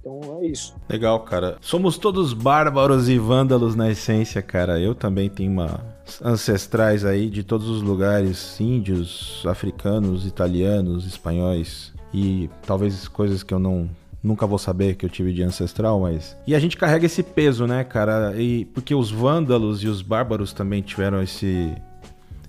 Então 0.02 0.40
é 0.42 0.48
isso. 0.48 0.76
Legal, 0.90 1.20
cara. 1.22 1.58
Somos 1.62 1.98
todos 1.98 2.34
bárbaros 2.34 3.08
e 3.08 3.18
vândalos 3.18 3.76
na 3.76 3.90
essência, 3.90 4.42
cara. 4.42 4.80
Eu 4.80 4.96
também 4.96 5.30
tenho 5.30 5.52
uma 5.52 5.80
ancestrais 6.24 7.06
aí 7.06 7.30
de 7.30 7.44
todos 7.44 7.70
os 7.70 7.82
lugares, 7.82 8.60
índios, 8.60 9.44
africanos, 9.46 10.26
italianos, 10.26 11.06
espanhóis 11.06 11.94
e 12.14 12.50
talvez 12.66 13.08
coisas 13.08 13.44
que 13.44 13.54
eu 13.54 13.60
não 13.60 13.90
nunca 14.24 14.46
vou 14.46 14.60
saber 14.60 14.96
que 14.96 15.06
eu 15.06 15.10
tive 15.10 15.34
de 15.34 15.42
ancestral, 15.42 16.00
mas 16.00 16.38
e 16.46 16.54
a 16.54 16.60
gente 16.60 16.78
carrega 16.78 17.06
esse 17.06 17.24
peso, 17.24 17.66
né, 17.66 17.84
cara? 17.84 18.36
E 18.40 18.66
porque 18.66 18.94
os 18.94 19.10
vândalos 19.10 19.84
e 19.84 19.88
os 19.88 20.02
bárbaros 20.02 20.54
também 20.54 20.82
tiveram 20.82 21.22
esse 21.24 21.74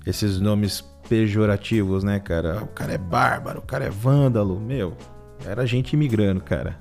esses 0.04 0.40
nomes 0.40 0.84
pejorativos, 1.08 2.02
né, 2.02 2.18
cara? 2.18 2.62
O 2.62 2.68
cara 2.68 2.92
é 2.92 2.98
bárbaro, 2.98 3.60
o 3.60 3.62
cara 3.62 3.84
é 3.84 3.90
vândalo, 3.90 4.58
meu. 4.58 4.96
Era 5.46 5.66
gente 5.66 5.92
imigrando, 5.94 6.40
cara. 6.40 6.78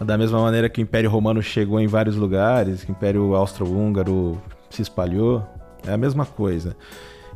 Da 0.00 0.18
mesma 0.18 0.40
maneira 0.40 0.68
que 0.68 0.80
o 0.80 0.82
Império 0.82 1.10
Romano 1.10 1.42
chegou 1.42 1.78
em 1.78 1.86
vários 1.86 2.16
lugares, 2.16 2.84
que 2.84 2.90
o 2.90 2.92
Império 2.92 3.34
Austro-Húngaro 3.34 4.40
se 4.68 4.82
espalhou, 4.82 5.46
é 5.86 5.92
a 5.92 5.96
mesma 5.96 6.26
coisa. 6.26 6.76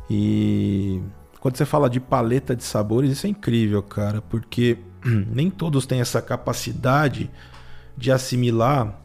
E 0.09 1.01
quando 1.39 1.55
você 1.55 1.65
fala 1.65 1.89
de 1.89 1.99
paleta 1.99 2.55
de 2.55 2.63
sabores, 2.63 3.11
isso 3.11 3.25
é 3.25 3.29
incrível, 3.29 3.81
cara, 3.81 4.21
porque 4.21 4.77
nem 5.05 5.49
todos 5.49 5.85
têm 5.85 6.01
essa 6.01 6.21
capacidade 6.21 7.29
de 7.95 8.11
assimilar. 8.11 9.01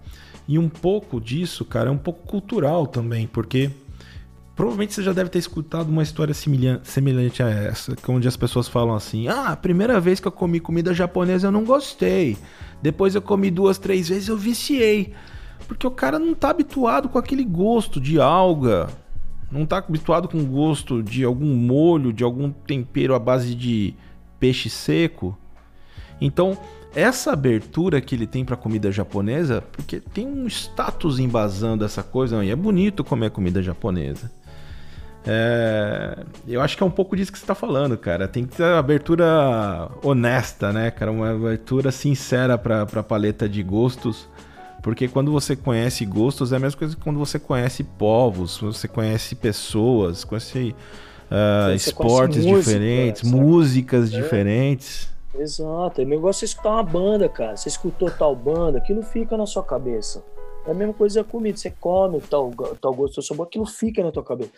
E 0.46 0.58
um 0.58 0.68
pouco 0.68 1.20
disso, 1.20 1.64
cara, 1.64 1.88
é 1.88 1.92
um 1.92 1.98
pouco 1.98 2.26
cultural 2.26 2.86
também, 2.86 3.26
porque 3.26 3.70
provavelmente 4.56 4.94
você 4.94 5.02
já 5.02 5.12
deve 5.12 5.30
ter 5.30 5.38
escutado 5.38 5.88
uma 5.88 6.02
história 6.02 6.34
semelhante 6.34 7.42
a 7.42 7.48
essa, 7.48 7.96
onde 8.08 8.26
as 8.26 8.36
pessoas 8.36 8.66
falam 8.66 8.94
assim: 8.94 9.28
Ah, 9.28 9.48
a 9.48 9.56
primeira 9.56 10.00
vez 10.00 10.18
que 10.18 10.26
eu 10.26 10.32
comi 10.32 10.58
comida 10.58 10.92
japonesa 10.92 11.46
eu 11.46 11.52
não 11.52 11.64
gostei. 11.64 12.36
Depois 12.82 13.14
eu 13.14 13.22
comi 13.22 13.50
duas, 13.50 13.78
três 13.78 14.08
vezes 14.08 14.28
eu 14.28 14.36
viciei. 14.36 15.14
Porque 15.68 15.86
o 15.86 15.90
cara 15.90 16.18
não 16.18 16.34
tá 16.34 16.50
habituado 16.50 17.08
com 17.08 17.18
aquele 17.18 17.44
gosto 17.44 18.00
de 18.00 18.20
alga, 18.20 18.90
não 19.50 19.64
tá 19.64 19.78
habituado 19.78 20.28
com 20.28 20.38
o 20.38 20.46
gosto 20.46 21.02
de 21.02 21.24
algum 21.24 21.54
molho, 21.54 22.12
de 22.12 22.24
algum 22.24 22.50
tempero 22.50 23.14
à 23.14 23.18
base 23.18 23.54
de 23.54 23.94
peixe 24.40 24.68
seco. 24.68 25.38
Então, 26.20 26.58
essa 26.94 27.32
abertura 27.32 28.00
que 28.00 28.14
ele 28.14 28.26
tem 28.26 28.44
para 28.44 28.56
comida 28.56 28.90
japonesa, 28.90 29.62
porque 29.72 30.00
tem 30.00 30.26
um 30.26 30.46
status 30.46 31.18
embasando 31.18 31.84
essa 31.84 32.02
coisa, 32.02 32.44
e 32.44 32.50
é 32.50 32.56
bonito 32.56 33.04
comer 33.04 33.30
comida 33.30 33.62
japonesa. 33.62 34.30
É, 35.26 36.24
eu 36.48 36.60
acho 36.60 36.76
que 36.76 36.82
é 36.82 36.86
um 36.86 36.90
pouco 36.90 37.16
disso 37.16 37.30
que 37.30 37.38
você 37.38 37.44
está 37.44 37.54
falando, 37.54 37.96
cara. 37.96 38.26
Tem 38.26 38.44
que 38.44 38.56
ter 38.56 38.64
abertura 38.64 39.88
honesta, 40.02 40.72
né, 40.72 40.90
cara? 40.90 41.12
Uma 41.12 41.30
abertura 41.30 41.92
sincera 41.92 42.58
para 42.58 42.82
a 42.82 43.02
paleta 43.02 43.48
de 43.48 43.62
gostos. 43.62 44.28
Porque 44.82 45.06
quando 45.06 45.30
você 45.30 45.54
conhece 45.54 46.04
gostos, 46.04 46.52
é 46.52 46.56
a 46.56 46.58
mesma 46.58 46.78
coisa 46.78 46.96
que 46.96 47.02
quando 47.02 47.18
você 47.18 47.38
conhece 47.38 47.84
povos, 47.84 48.58
você 48.58 48.88
conhece 48.88 49.36
pessoas, 49.36 50.24
conhece 50.24 50.74
uh, 51.30 51.72
esportes 51.72 52.44
música, 52.44 52.58
diferentes, 52.58 53.22
sabe? 53.22 53.40
músicas 53.40 54.12
é. 54.12 54.20
diferentes. 54.20 55.08
Exato, 55.38 56.02
é 56.02 56.04
negócio 56.04 56.40
você 56.40 56.46
escutar 56.46 56.70
uma 56.70 56.82
banda, 56.82 57.28
cara. 57.28 57.56
Você 57.56 57.68
escutou 57.68 58.10
tal 58.10 58.34
banda, 58.34 58.78
aquilo 58.78 59.02
fica 59.02 59.36
na 59.36 59.46
sua 59.46 59.62
cabeça. 59.62 60.22
É 60.66 60.72
a 60.72 60.74
mesma 60.74 60.92
coisa 60.92 61.20
a 61.20 61.24
comida, 61.24 61.56
você 61.56 61.70
come 61.70 62.20
tal, 62.20 62.50
tal 62.80 62.92
gosto 62.92 63.14
seu 63.14 63.22
sabor, 63.22 63.46
aquilo 63.46 63.66
fica 63.66 64.02
na 64.02 64.10
tua 64.10 64.22
cabeça. 64.24 64.50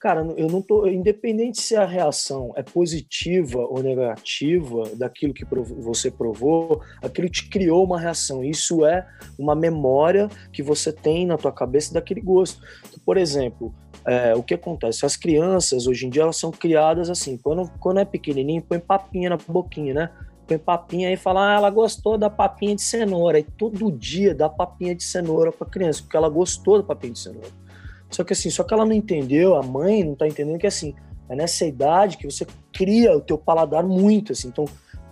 Cara, 0.00 0.26
eu 0.38 0.48
não 0.48 0.62
tô. 0.62 0.86
Independente 0.86 1.60
se 1.60 1.76
a 1.76 1.84
reação 1.84 2.54
é 2.56 2.62
positiva 2.62 3.58
ou 3.58 3.82
negativa 3.82 4.84
daquilo 4.96 5.34
que 5.34 5.44
você 5.44 6.10
provou, 6.10 6.80
aquilo 7.02 7.28
te 7.28 7.50
criou 7.50 7.84
uma 7.84 8.00
reação. 8.00 8.42
Isso 8.42 8.86
é 8.86 9.06
uma 9.38 9.54
memória 9.54 10.30
que 10.54 10.62
você 10.62 10.90
tem 10.90 11.26
na 11.26 11.36
tua 11.36 11.52
cabeça 11.52 11.92
daquele 11.92 12.22
gosto. 12.22 12.62
Por 13.04 13.18
exemplo, 13.18 13.74
é, 14.06 14.34
o 14.34 14.42
que 14.42 14.54
acontece? 14.54 15.04
As 15.04 15.16
crianças, 15.16 15.86
hoje 15.86 16.06
em 16.06 16.10
dia, 16.10 16.22
elas 16.22 16.36
são 16.36 16.50
criadas 16.50 17.10
assim. 17.10 17.36
Quando, 17.36 17.70
quando 17.78 18.00
é 18.00 18.04
pequenininho, 18.06 18.62
põe 18.62 18.80
papinha 18.80 19.28
na 19.28 19.36
boquinha, 19.36 19.92
né? 19.92 20.10
põe 20.46 20.56
papinha 20.56 21.12
e 21.12 21.16
fala, 21.16 21.52
ah, 21.52 21.56
ela 21.56 21.70
gostou 21.70 22.16
da 22.16 22.30
papinha 22.30 22.74
de 22.74 22.82
cenoura. 22.82 23.38
E 23.38 23.44
todo 23.44 23.92
dia 23.92 24.34
dá 24.34 24.48
papinha 24.48 24.94
de 24.94 25.04
cenoura 25.04 25.52
para 25.52 25.68
criança, 25.68 26.00
porque 26.00 26.16
ela 26.16 26.30
gostou 26.30 26.78
da 26.78 26.84
papinha 26.84 27.12
de 27.12 27.18
cenoura. 27.18 27.69
Só 28.10 28.24
que 28.24 28.32
assim, 28.32 28.50
só 28.50 28.64
que 28.64 28.74
ela 28.74 28.84
não 28.84 28.92
entendeu, 28.92 29.56
a 29.56 29.62
mãe 29.62 30.02
não 30.02 30.14
tá 30.14 30.26
entendendo 30.26 30.58
que 30.58 30.66
assim, 30.66 30.94
é 31.28 31.36
nessa 31.36 31.64
idade 31.64 32.16
que 32.16 32.28
você 32.28 32.44
cria 32.72 33.16
o 33.16 33.20
teu 33.20 33.38
paladar 33.38 33.84
muito, 33.84 34.32
assim. 34.32 34.48
Então, 34.48 34.64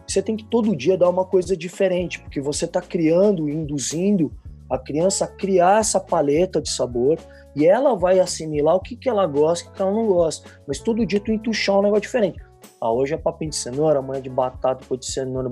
você 0.07 0.21
tem 0.21 0.37
que 0.37 0.45
todo 0.45 0.75
dia 0.75 0.99
dar 0.99 1.09
uma 1.09 1.25
coisa 1.25 1.57
diferente, 1.57 2.19
porque 2.19 2.41
você 2.41 2.67
tá 2.67 2.81
criando 2.81 3.49
induzindo 3.49 4.33
a 4.69 4.79
criança 4.79 5.25
a 5.25 5.29
criar 5.29 5.81
essa 5.81 6.01
paleta 6.01 6.61
de 6.61 6.71
sabor 6.71 7.19
e 7.55 7.67
ela 7.67 7.95
vai 7.95 8.19
assimilar 8.21 8.75
o 8.75 8.81
que, 8.81 8.97
que 8.97 9.09
ela 9.09 9.27
gosta 9.27 9.69
e 9.69 9.71
o 9.71 9.75
que 9.75 9.83
ela 9.83 9.93
não 9.93 10.07
gosta. 10.07 10.49
Mas 10.67 10.79
todo 10.81 11.07
dia 11.07 11.21
tu 11.21 11.31
entuchar 11.31 11.79
um 11.79 11.83
negócio 11.83 12.03
diferente. 12.03 12.39
Ah, 12.81 12.93
hoje 12.93 13.15
é 13.15 13.17
papinho 13.17 13.51
de 13.51 13.57
cenoura, 13.57 13.99
amanhã 13.99 14.19
é 14.19 14.23
de 14.23 14.31
batata, 14.31 14.81
depois 14.83 15.01
de 15.01 15.07
cenoura. 15.07 15.51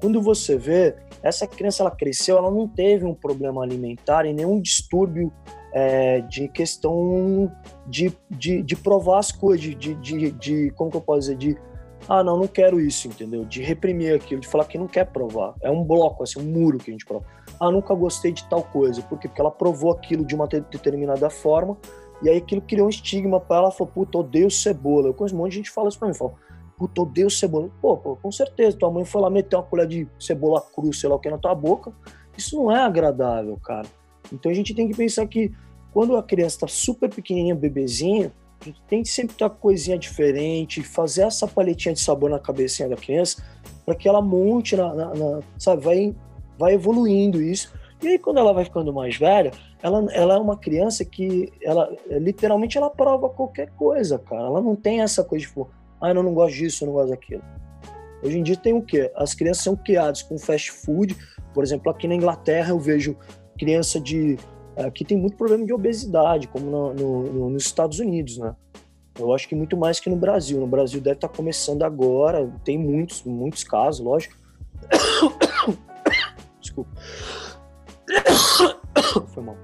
Quando 0.00 0.22
você 0.22 0.56
vê, 0.56 0.96
essa 1.22 1.46
criança 1.46 1.82
ela 1.82 1.90
cresceu, 1.90 2.38
ela 2.38 2.50
não 2.50 2.66
teve 2.66 3.04
um 3.04 3.14
problema 3.14 3.62
alimentar 3.62 4.24
e 4.24 4.32
nenhum 4.32 4.60
distúrbio 4.60 5.32
é, 5.72 6.20
de 6.22 6.48
questão 6.48 7.50
de, 7.86 8.12
de, 8.30 8.62
de 8.62 8.76
provar 8.76 9.18
as 9.18 9.32
coisas, 9.32 9.60
de, 9.60 9.74
de, 9.74 9.94
de, 9.94 10.30
de, 10.32 10.70
como 10.72 10.90
que 10.90 10.96
eu 10.96 11.00
posso 11.00 11.20
dizer, 11.20 11.36
de 11.36 11.58
ah, 12.08 12.24
não, 12.24 12.38
não 12.38 12.46
quero 12.46 12.80
isso, 12.80 13.08
entendeu? 13.08 13.44
De 13.44 13.62
reprimir 13.62 14.14
aquilo, 14.14 14.40
de 14.40 14.48
falar 14.48 14.64
que 14.64 14.78
não 14.78 14.88
quer 14.88 15.04
provar. 15.06 15.54
É 15.62 15.70
um 15.70 15.84
bloco, 15.84 16.22
assim, 16.22 16.40
um 16.40 16.44
muro 16.44 16.78
que 16.78 16.90
a 16.90 16.92
gente 16.92 17.04
prova. 17.04 17.24
Ah, 17.60 17.70
nunca 17.70 17.94
gostei 17.94 18.32
de 18.32 18.48
tal 18.48 18.62
coisa. 18.62 19.02
Por 19.02 19.18
quê? 19.18 19.28
Porque 19.28 19.40
ela 19.40 19.50
provou 19.50 19.92
aquilo 19.92 20.24
de 20.24 20.34
uma 20.34 20.46
determinada 20.46 21.28
forma 21.28 21.76
e 22.22 22.28
aí 22.28 22.36
aquilo 22.36 22.60
criou 22.60 22.86
um 22.86 22.90
estigma 22.90 23.40
para 23.40 23.56
ela, 23.56 23.70
falou, 23.70 23.92
puta, 23.92 24.18
odeio 24.18 24.50
cebola. 24.50 25.08
Eu 25.08 25.14
conheço 25.14 25.34
um 25.34 25.38
monte 25.38 25.52
de 25.52 25.56
gente 25.58 25.70
fala 25.70 25.88
isso 25.88 25.98
pra 25.98 26.08
mim, 26.08 26.14
fala, 26.14 26.32
puta, 26.76 27.02
odeio 27.02 27.30
cebola. 27.30 27.70
Pô, 27.80 27.96
pô, 27.96 28.16
com 28.16 28.30
certeza, 28.30 28.76
tua 28.76 28.90
mãe 28.90 29.04
foi 29.04 29.22
lá 29.22 29.30
meter 29.30 29.56
uma 29.56 29.62
colher 29.62 29.86
de 29.86 30.08
cebola 30.18 30.60
crua, 30.60 30.92
sei 30.92 31.08
lá 31.08 31.16
o 31.16 31.18
que, 31.18 31.30
na 31.30 31.38
tua 31.38 31.54
boca. 31.54 31.92
Isso 32.36 32.56
não 32.56 32.70
é 32.70 32.80
agradável, 32.80 33.58
cara. 33.62 33.86
Então 34.32 34.50
a 34.50 34.54
gente 34.54 34.74
tem 34.74 34.88
que 34.88 34.96
pensar 34.96 35.26
que 35.26 35.52
quando 35.92 36.16
a 36.16 36.22
criança 36.22 36.60
tá 36.60 36.68
super 36.68 37.08
pequenininha, 37.08 37.54
bebezinha, 37.54 38.32
a 38.60 38.64
gente 38.64 38.82
tem 38.86 39.02
que 39.02 39.08
sempre 39.08 39.34
uma 39.40 39.50
coisinha 39.50 39.98
diferente, 39.98 40.82
fazer 40.82 41.22
essa 41.22 41.46
paletinha 41.48 41.94
de 41.94 42.00
sabor 42.00 42.30
na 42.30 42.38
cabecinha 42.38 42.88
da 42.88 42.96
criança, 42.96 43.42
para 43.84 43.94
que 43.94 44.08
ela 44.08 44.20
monte, 44.20 44.76
na, 44.76 44.94
na, 44.94 45.14
na, 45.14 45.40
sabe, 45.58 45.82
vai, 45.82 46.14
vai 46.58 46.74
evoluindo 46.74 47.42
isso. 47.42 47.72
E 48.02 48.08
aí, 48.08 48.18
quando 48.18 48.38
ela 48.38 48.52
vai 48.52 48.64
ficando 48.64 48.92
mais 48.92 49.16
velha, 49.16 49.50
ela, 49.82 50.06
ela 50.12 50.34
é 50.34 50.38
uma 50.38 50.56
criança 50.56 51.04
que, 51.04 51.52
ela 51.62 51.90
literalmente, 52.10 52.78
ela 52.78 52.90
prova 52.90 53.28
qualquer 53.28 53.70
coisa, 53.70 54.18
cara. 54.18 54.42
Ela 54.42 54.60
não 54.60 54.76
tem 54.76 55.00
essa 55.00 55.24
coisa 55.24 55.44
de, 55.44 55.48
tipo, 55.48 55.70
ah, 56.00 56.10
eu 56.10 56.22
não 56.22 56.32
gosto 56.32 56.56
disso, 56.56 56.84
eu 56.84 56.86
não 56.86 56.94
gosto 56.94 57.10
daquilo. 57.10 57.42
Hoje 58.22 58.38
em 58.38 58.42
dia 58.42 58.56
tem 58.56 58.74
o 58.74 58.82
quê? 58.82 59.10
As 59.14 59.34
crianças 59.34 59.64
são 59.64 59.74
criadas 59.74 60.22
com 60.22 60.38
fast 60.38 60.70
food. 60.70 61.16
Por 61.54 61.64
exemplo, 61.64 61.90
aqui 61.90 62.06
na 62.06 62.14
Inglaterra 62.14 62.70
eu 62.70 62.78
vejo 62.78 63.16
criança 63.60 64.00
de. 64.00 64.38
Aqui 64.74 65.04
tem 65.04 65.18
muito 65.18 65.36
problema 65.36 65.66
de 65.66 65.72
obesidade, 65.74 66.48
como 66.48 66.70
no, 66.70 66.94
no, 66.94 67.50
nos 67.50 67.64
Estados 67.64 67.98
Unidos, 67.98 68.38
né? 68.38 68.56
Eu 69.18 69.34
acho 69.34 69.46
que 69.46 69.54
muito 69.54 69.76
mais 69.76 70.00
que 70.00 70.08
no 70.08 70.16
Brasil. 70.16 70.58
No 70.58 70.66
Brasil 70.66 70.98
deve 71.00 71.16
estar 71.16 71.28
começando 71.28 71.82
agora, 71.82 72.50
tem 72.64 72.78
muitos, 72.78 73.22
muitos 73.22 73.62
casos, 73.62 74.02
lógico. 74.02 74.34
Desculpa. 76.58 76.90
Foi 79.28 79.42
mal. 79.42 79.58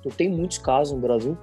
Então 0.00 0.10
tem 0.12 0.30
muitos 0.30 0.56
casos 0.56 0.94
no 0.94 1.00
Brasil, 1.00 1.36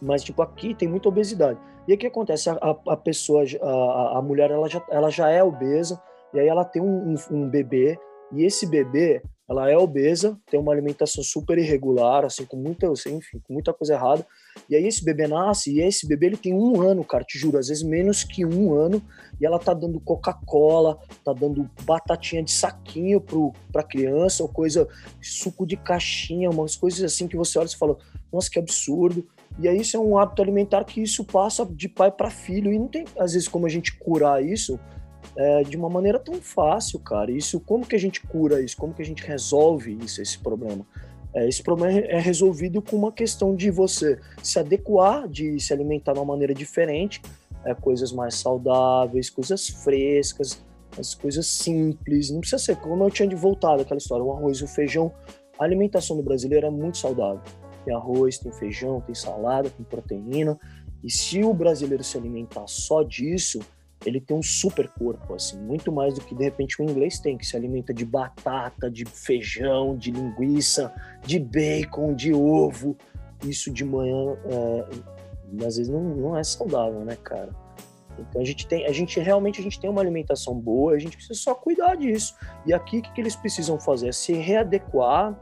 mas 0.00 0.24
tipo 0.24 0.42
aqui 0.42 0.74
tem 0.74 0.88
muita 0.88 1.08
obesidade. 1.08 1.60
E 1.86 1.94
o 1.94 1.98
que 1.98 2.06
acontece? 2.08 2.50
A, 2.50 2.56
a 2.88 2.96
pessoa, 2.96 3.44
a, 3.60 4.18
a 4.18 4.22
mulher, 4.22 4.50
ela 4.50 4.68
já, 4.68 4.82
ela 4.90 5.10
já 5.10 5.28
é 5.28 5.44
obesa, 5.44 6.00
e 6.34 6.40
aí 6.40 6.48
ela 6.48 6.64
tem 6.64 6.82
um, 6.82 7.14
um, 7.14 7.14
um 7.30 7.48
bebê, 7.48 7.98
e 8.32 8.44
esse 8.44 8.66
bebê, 8.66 9.22
ela 9.52 9.70
é 9.70 9.76
obesa, 9.76 10.38
tem 10.50 10.58
uma 10.58 10.72
alimentação 10.72 11.22
super 11.22 11.58
irregular, 11.58 12.24
assim, 12.24 12.44
com 12.44 12.56
muita, 12.56 12.86
enfim, 12.86 13.38
com 13.46 13.52
muita 13.52 13.72
coisa 13.72 13.94
errada. 13.94 14.26
E 14.68 14.74
aí 14.74 14.86
esse 14.86 15.04
bebê 15.04 15.26
nasce, 15.26 15.72
e 15.72 15.80
esse 15.80 16.06
bebê 16.06 16.26
ele 16.26 16.36
tem 16.36 16.54
um 16.54 16.80
ano, 16.80 17.04
cara, 17.04 17.22
te 17.22 17.38
juro, 17.38 17.58
às 17.58 17.68
vezes 17.68 17.82
menos 17.82 18.24
que 18.24 18.44
um 18.44 18.72
ano, 18.74 19.02
e 19.38 19.44
ela 19.44 19.58
tá 19.58 19.74
dando 19.74 20.00
Coca-Cola, 20.00 20.98
tá 21.22 21.32
dando 21.32 21.70
batatinha 21.84 22.42
de 22.42 22.50
saquinho 22.50 23.20
pro, 23.20 23.52
pra 23.70 23.82
criança, 23.82 24.42
ou 24.42 24.48
coisa, 24.48 24.88
suco 25.20 25.66
de 25.66 25.76
caixinha, 25.76 26.50
umas 26.50 26.74
coisas 26.74 27.02
assim 27.02 27.28
que 27.28 27.36
você 27.36 27.58
olha 27.58 27.66
e 27.66 27.76
fala, 27.76 27.96
nossa, 28.32 28.50
que 28.50 28.58
absurdo. 28.58 29.26
E 29.58 29.68
aí 29.68 29.82
isso 29.82 29.96
é 29.96 30.00
um 30.00 30.16
hábito 30.16 30.40
alimentar 30.40 30.82
que 30.84 31.02
isso 31.02 31.24
passa 31.24 31.66
de 31.66 31.88
pai 31.90 32.10
para 32.10 32.30
filho, 32.30 32.72
e 32.72 32.78
não 32.78 32.88
tem, 32.88 33.04
às 33.18 33.34
vezes, 33.34 33.48
como 33.48 33.66
a 33.66 33.68
gente 33.68 33.98
curar 33.98 34.42
isso, 34.42 34.80
é, 35.36 35.62
de 35.62 35.76
uma 35.76 35.88
maneira 35.88 36.18
tão 36.18 36.34
fácil, 36.34 36.98
cara. 36.98 37.30
Isso, 37.30 37.60
como 37.60 37.86
que 37.86 37.96
a 37.96 37.98
gente 37.98 38.20
cura 38.20 38.60
isso? 38.60 38.76
Como 38.76 38.92
que 38.92 39.02
a 39.02 39.04
gente 39.04 39.24
resolve 39.24 39.98
isso, 40.02 40.20
esse 40.20 40.38
problema? 40.38 40.86
É, 41.34 41.48
esse 41.48 41.62
problema 41.62 41.98
é 41.98 42.18
resolvido 42.18 42.82
com 42.82 42.96
uma 42.96 43.10
questão 43.10 43.56
de 43.56 43.70
você 43.70 44.18
se 44.42 44.58
adequar, 44.58 45.26
de 45.26 45.58
se 45.58 45.72
alimentar 45.72 46.12
de 46.12 46.18
uma 46.18 46.26
maneira 46.26 46.54
diferente, 46.54 47.22
é, 47.64 47.74
coisas 47.74 48.12
mais 48.12 48.34
saudáveis, 48.34 49.30
coisas 49.30 49.68
frescas, 49.68 50.62
as 50.98 51.14
coisas 51.14 51.46
simples. 51.46 52.30
Não 52.30 52.40
precisa 52.40 52.62
ser 52.62 52.76
como 52.76 53.02
eu 53.02 53.10
tinha 53.10 53.28
de 53.28 53.34
voltar 53.34 53.76
daquela 53.76 53.98
história, 53.98 54.24
o 54.24 54.32
arroz 54.32 54.58
e 54.58 54.64
o 54.64 54.68
feijão. 54.68 55.10
A 55.58 55.64
alimentação 55.64 56.16
do 56.16 56.22
brasileiro 56.22 56.66
é 56.66 56.70
muito 56.70 56.98
saudável. 56.98 57.40
Tem 57.84 57.94
arroz, 57.94 58.38
tem 58.38 58.52
feijão, 58.52 59.00
tem 59.00 59.14
salada, 59.14 59.70
tem 59.70 59.84
proteína. 59.84 60.58
E 61.02 61.10
se 61.10 61.42
o 61.42 61.52
brasileiro 61.54 62.04
se 62.04 62.16
alimentar 62.16 62.66
só 62.66 63.02
disso, 63.02 63.60
ele 64.04 64.20
tem 64.20 64.36
um 64.36 64.42
super 64.42 64.88
corpo, 64.88 65.34
assim, 65.34 65.58
muito 65.60 65.92
mais 65.92 66.14
do 66.14 66.20
que 66.20 66.34
de 66.34 66.44
repente 66.44 66.80
o 66.80 66.84
inglês 66.84 67.18
tem, 67.18 67.38
que 67.38 67.46
se 67.46 67.56
alimenta 67.56 67.94
de 67.94 68.04
batata, 68.04 68.90
de 68.90 69.04
feijão, 69.04 69.96
de 69.96 70.10
linguiça, 70.10 70.92
de 71.24 71.38
bacon, 71.38 72.14
de 72.14 72.32
ovo. 72.32 72.96
Isso 73.44 73.72
de 73.72 73.84
manhã, 73.84 74.36
é, 74.46 75.66
às 75.66 75.76
vezes 75.76 75.88
não, 75.88 76.00
não 76.00 76.36
é 76.36 76.44
saudável, 76.44 77.04
né, 77.04 77.16
cara? 77.16 77.50
Então 78.18 78.42
a 78.42 78.44
gente 78.44 78.66
tem, 78.66 78.86
a 78.86 78.92
gente 78.92 79.18
realmente 79.18 79.60
a 79.60 79.62
gente 79.62 79.80
tem 79.80 79.88
uma 79.88 80.00
alimentação 80.00 80.54
boa, 80.54 80.94
a 80.94 80.98
gente 80.98 81.16
precisa 81.16 81.38
só 81.38 81.54
cuidar 81.54 81.96
disso. 81.96 82.34
E 82.66 82.72
aqui 82.72 82.98
o 82.98 83.02
que, 83.02 83.12
que 83.12 83.20
eles 83.20 83.34
precisam 83.34 83.80
fazer? 83.80 84.08
É 84.08 84.12
se 84.12 84.32
readequar 84.32 85.38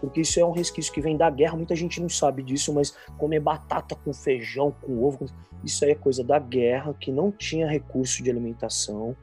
porque 0.00 0.20
isso 0.20 0.38
é 0.38 0.44
um 0.44 0.52
resquício 0.52 0.92
que 0.92 1.00
vem 1.00 1.16
da 1.16 1.28
guerra, 1.30 1.56
muita 1.56 1.74
gente 1.74 2.00
não 2.00 2.08
sabe 2.08 2.42
disso, 2.42 2.72
mas 2.72 2.94
comer 3.16 3.40
batata 3.40 3.94
com 3.96 4.12
feijão, 4.12 4.70
com 4.82 5.02
ovo, 5.02 5.26
isso 5.64 5.84
aí 5.84 5.92
é 5.92 5.94
coisa 5.94 6.22
da 6.22 6.38
guerra, 6.38 6.94
que 6.94 7.10
não 7.10 7.30
tinha 7.30 7.68
recurso 7.68 8.22
de 8.22 8.30
alimentação. 8.30 9.16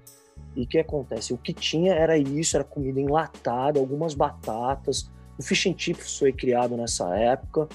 E 0.55 0.63
o 0.63 0.67
que 0.67 0.77
acontece? 0.77 1.33
O 1.33 1.37
que 1.37 1.53
tinha 1.53 1.93
era 1.93 2.17
isso, 2.17 2.55
era 2.55 2.63
comida 2.63 2.99
enlatada, 2.99 3.79
algumas 3.79 4.13
batatas. 4.13 5.09
O 5.37 5.43
fish 5.43 5.67
and 5.67 5.75
chips 5.77 6.17
foi 6.17 6.31
criado 6.31 6.77
nessa 6.77 7.15
época. 7.17 7.67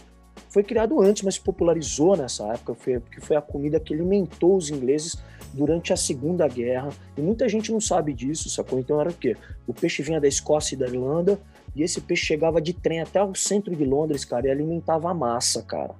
Foi 0.48 0.62
criado 0.62 1.00
antes, 1.00 1.22
mas 1.22 1.38
popularizou 1.38 2.16
nessa 2.16 2.46
época, 2.54 2.74
porque 2.74 3.20
foi 3.20 3.36
a 3.36 3.42
comida 3.42 3.78
que 3.78 3.92
alimentou 3.94 4.56
os 4.56 4.70
ingleses 4.70 5.22
durante 5.52 5.92
a 5.92 5.96
Segunda 5.96 6.48
Guerra. 6.48 6.88
E 7.16 7.20
muita 7.20 7.48
gente 7.48 7.70
não 7.70 7.80
sabe 7.80 8.12
disso, 8.14 8.48
sacou? 8.48 8.78
Então 8.78 9.00
era 9.00 9.10
o 9.10 9.14
quê? 9.14 9.36
O 9.66 9.74
peixe 9.74 10.02
vinha 10.02 10.20
da 10.20 10.26
Escócia 10.26 10.74
e 10.74 10.78
da 10.78 10.86
Irlanda, 10.86 11.38
e 11.74 11.82
esse 11.82 12.00
peixe 12.00 12.26
chegava 12.26 12.60
de 12.60 12.72
trem 12.72 13.00
até 13.00 13.22
o 13.22 13.34
centro 13.34 13.74
de 13.76 13.84
Londres, 13.84 14.24
cara, 14.24 14.48
e 14.48 14.50
alimentava 14.50 15.10
a 15.10 15.14
massa, 15.14 15.62
cara. 15.62 15.94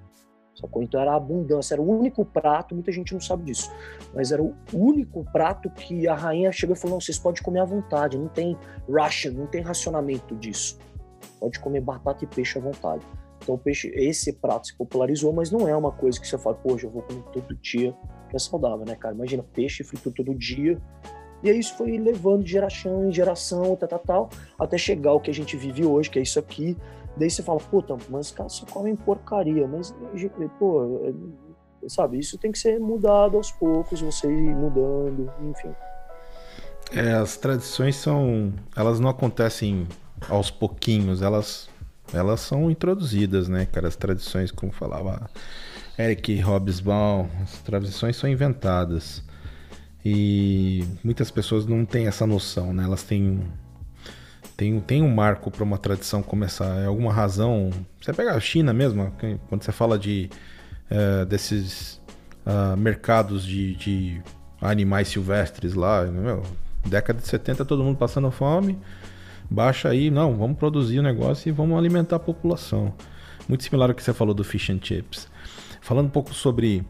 Sacou? 0.61 0.83
Então 0.83 1.01
era 1.01 1.15
abundância, 1.15 1.75
era 1.75 1.83
o 1.83 1.89
único 1.89 2.25
prato, 2.25 2.75
muita 2.75 2.93
gente 2.93 3.13
não 3.13 3.21
sabe 3.21 3.45
disso, 3.45 3.71
mas 4.15 4.31
era 4.31 4.43
o 4.43 4.55
único 4.73 5.25
prato 5.33 5.71
que 5.71 6.07
a 6.07 6.15
rainha 6.15 6.53
chegou 6.53 6.77
e 6.77 6.79
falou: 6.79 6.97
não, 6.97 7.01
vocês 7.01 7.19
podem 7.19 7.43
comer 7.43 7.61
à 7.61 7.65
vontade, 7.65 8.19
não 8.19 8.29
tem 8.29 8.57
ration, 8.89 9.31
não 9.31 9.47
tem 9.47 9.63
racionamento 9.63 10.37
disso. 10.37 10.79
Pode 11.39 11.59
comer 11.59 11.81
batata 11.81 12.25
e 12.25 12.27
peixe 12.27 12.59
à 12.59 12.63
vontade. 12.63 13.05
Então, 13.43 13.57
peixe, 13.57 13.91
esse 13.95 14.35
prato 14.35 14.67
se 14.67 14.77
popularizou, 14.77 15.33
mas 15.33 15.51
não 15.51 15.67
é 15.67 15.75
uma 15.75 15.91
coisa 15.91 16.21
que 16.21 16.29
você 16.29 16.37
fala, 16.37 16.57
poxa, 16.57 16.87
eu 16.87 16.91
vou 16.91 17.03
comer 17.03 17.23
todo 17.33 17.55
dia, 17.57 17.97
que 18.29 18.37
é 18.37 18.39
saudável, 18.39 18.85
né, 18.85 18.95
cara? 18.95 19.15
Imagina, 19.15 19.43
peixe 19.43 19.83
frito 19.83 20.11
todo 20.13 20.35
dia, 20.35 20.79
e 21.43 21.49
aí 21.49 21.59
isso 21.59 21.75
foi 21.75 21.97
levando 21.97 22.45
de 22.45 22.51
geração 22.51 23.09
em 23.09 23.13
geração, 23.13 23.75
tal, 23.77 23.89
tal, 23.89 23.99
tal, 23.99 24.31
até 24.59 24.77
chegar 24.77 25.11
ao 25.11 25.21
que 25.21 25.31
a 25.31 25.35
gente 25.35 25.57
vive 25.57 25.85
hoje, 25.87 26.11
que 26.11 26.19
é 26.19 26.23
isso 26.23 26.39
aqui. 26.39 26.77
Daí 27.21 27.29
você 27.29 27.43
fala, 27.43 27.61
puta, 27.61 27.99
mas 28.09 28.29
os 28.29 28.33
caras 28.33 28.55
só 28.55 28.65
comem 28.65 28.97
porcaria. 28.97 29.69
Mas, 29.69 29.95
pô, 30.59 31.03
é, 31.05 31.87
sabe, 31.87 32.19
isso 32.19 32.39
tem 32.39 32.51
que 32.51 32.59
ser 32.59 32.81
mudado 32.81 33.37
aos 33.37 33.53
poucos, 33.53 34.01
você 34.01 34.27
ir 34.27 34.55
mudando, 34.57 35.31
enfim. 35.43 35.71
É, 36.93 37.13
as 37.13 37.37
tradições 37.37 37.97
são. 37.97 38.55
Elas 38.75 38.99
não 38.99 39.11
acontecem 39.11 39.87
aos 40.31 40.51
pouquinhos, 40.51 41.21
elas, 41.21 41.69
elas 42.11 42.41
são 42.41 42.71
introduzidas, 42.71 43.49
né, 43.49 43.67
cara? 43.67 43.87
As 43.87 43.97
tradições, 43.97 44.51
como 44.51 44.73
falava 44.73 45.29
Eric 45.99 46.41
Hobsbawm, 46.41 47.29
as 47.43 47.59
tradições 47.59 48.17
são 48.17 48.31
inventadas. 48.31 49.23
E 50.03 50.83
muitas 51.05 51.31
pessoas 51.31 51.67
não 51.67 51.85
têm 51.85 52.07
essa 52.07 52.27
noção, 52.27 52.73
né? 52.73 52.85
Elas 52.85 53.03
têm 53.03 53.43
tem, 54.61 54.79
tem 54.79 55.03
um 55.03 55.09
marco 55.09 55.51
para 55.51 55.65
uma 55.65 55.79
tradição 55.79 56.23
começar. 56.23 56.83
É 56.83 56.85
alguma 56.85 57.11
razão. 57.11 57.71
Você 57.99 58.13
pega 58.13 58.35
a 58.35 58.41
China 58.41 58.75
mesmo, 58.75 59.11
quando 59.49 59.63
você 59.63 59.73
fala 59.73 59.99
de 59.99 60.29
é, 60.91 61.25
desses 61.25 61.99
uh, 62.45 62.77
mercados 62.77 63.43
de, 63.47 63.75
de, 63.77 64.23
animais 64.61 65.09
silvestres 65.09 65.73
lá, 65.73 66.05
meu, 66.05 66.43
década 66.85 67.21
de 67.23 67.27
70 67.27 67.65
todo 67.65 67.83
mundo 67.83 67.97
passando 67.97 68.31
fome, 68.31 68.79
baixa 69.51 69.89
aí, 69.89 70.11
não, 70.11 70.37
vamos 70.37 70.59
produzir 70.59 70.99
o 70.99 71.03
negócio 71.03 71.49
e 71.49 71.53
vamos 71.53 71.79
alimentar 71.79 72.17
a 72.17 72.21
população. 72.21 72.93
Muito 73.49 73.65
similar 73.65 73.89
ao 73.89 73.95
que 73.95 74.03
você 74.03 74.13
falou 74.13 74.35
do 74.35 74.45
fish 74.45 74.69
and 74.69 74.81
chips. 74.83 75.27
Falando 75.81 76.09
um 76.09 76.11
pouco 76.11 76.35
sobre 76.35 76.85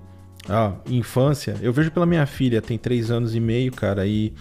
ah, 0.49 0.75
infância. 0.87 1.55
Eu 1.63 1.73
vejo 1.73 1.93
pela 1.93 2.05
minha 2.05 2.27
filha, 2.27 2.61
tem 2.61 2.77
três 2.77 3.13
anos 3.13 3.37
e 3.37 3.39
meio, 3.39 3.71
cara, 3.71 4.05
e 4.09 4.33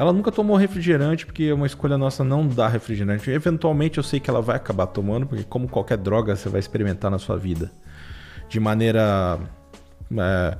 ela 0.00 0.14
nunca 0.14 0.32
tomou 0.32 0.56
refrigerante 0.56 1.26
porque 1.26 1.42
é 1.44 1.52
uma 1.52 1.66
escolha 1.66 1.98
nossa 1.98 2.24
não 2.24 2.48
dar 2.48 2.68
refrigerante. 2.68 3.30
Eventualmente 3.30 3.98
eu 3.98 4.02
sei 4.02 4.18
que 4.18 4.30
ela 4.30 4.40
vai 4.40 4.56
acabar 4.56 4.86
tomando, 4.86 5.26
porque 5.26 5.44
como 5.44 5.68
qualquer 5.68 5.98
droga 5.98 6.34
você 6.34 6.48
vai 6.48 6.58
experimentar 6.58 7.10
na 7.10 7.18
sua 7.18 7.36
vida. 7.36 7.70
De 8.48 8.58
maneira 8.58 9.38
é, 10.16 10.56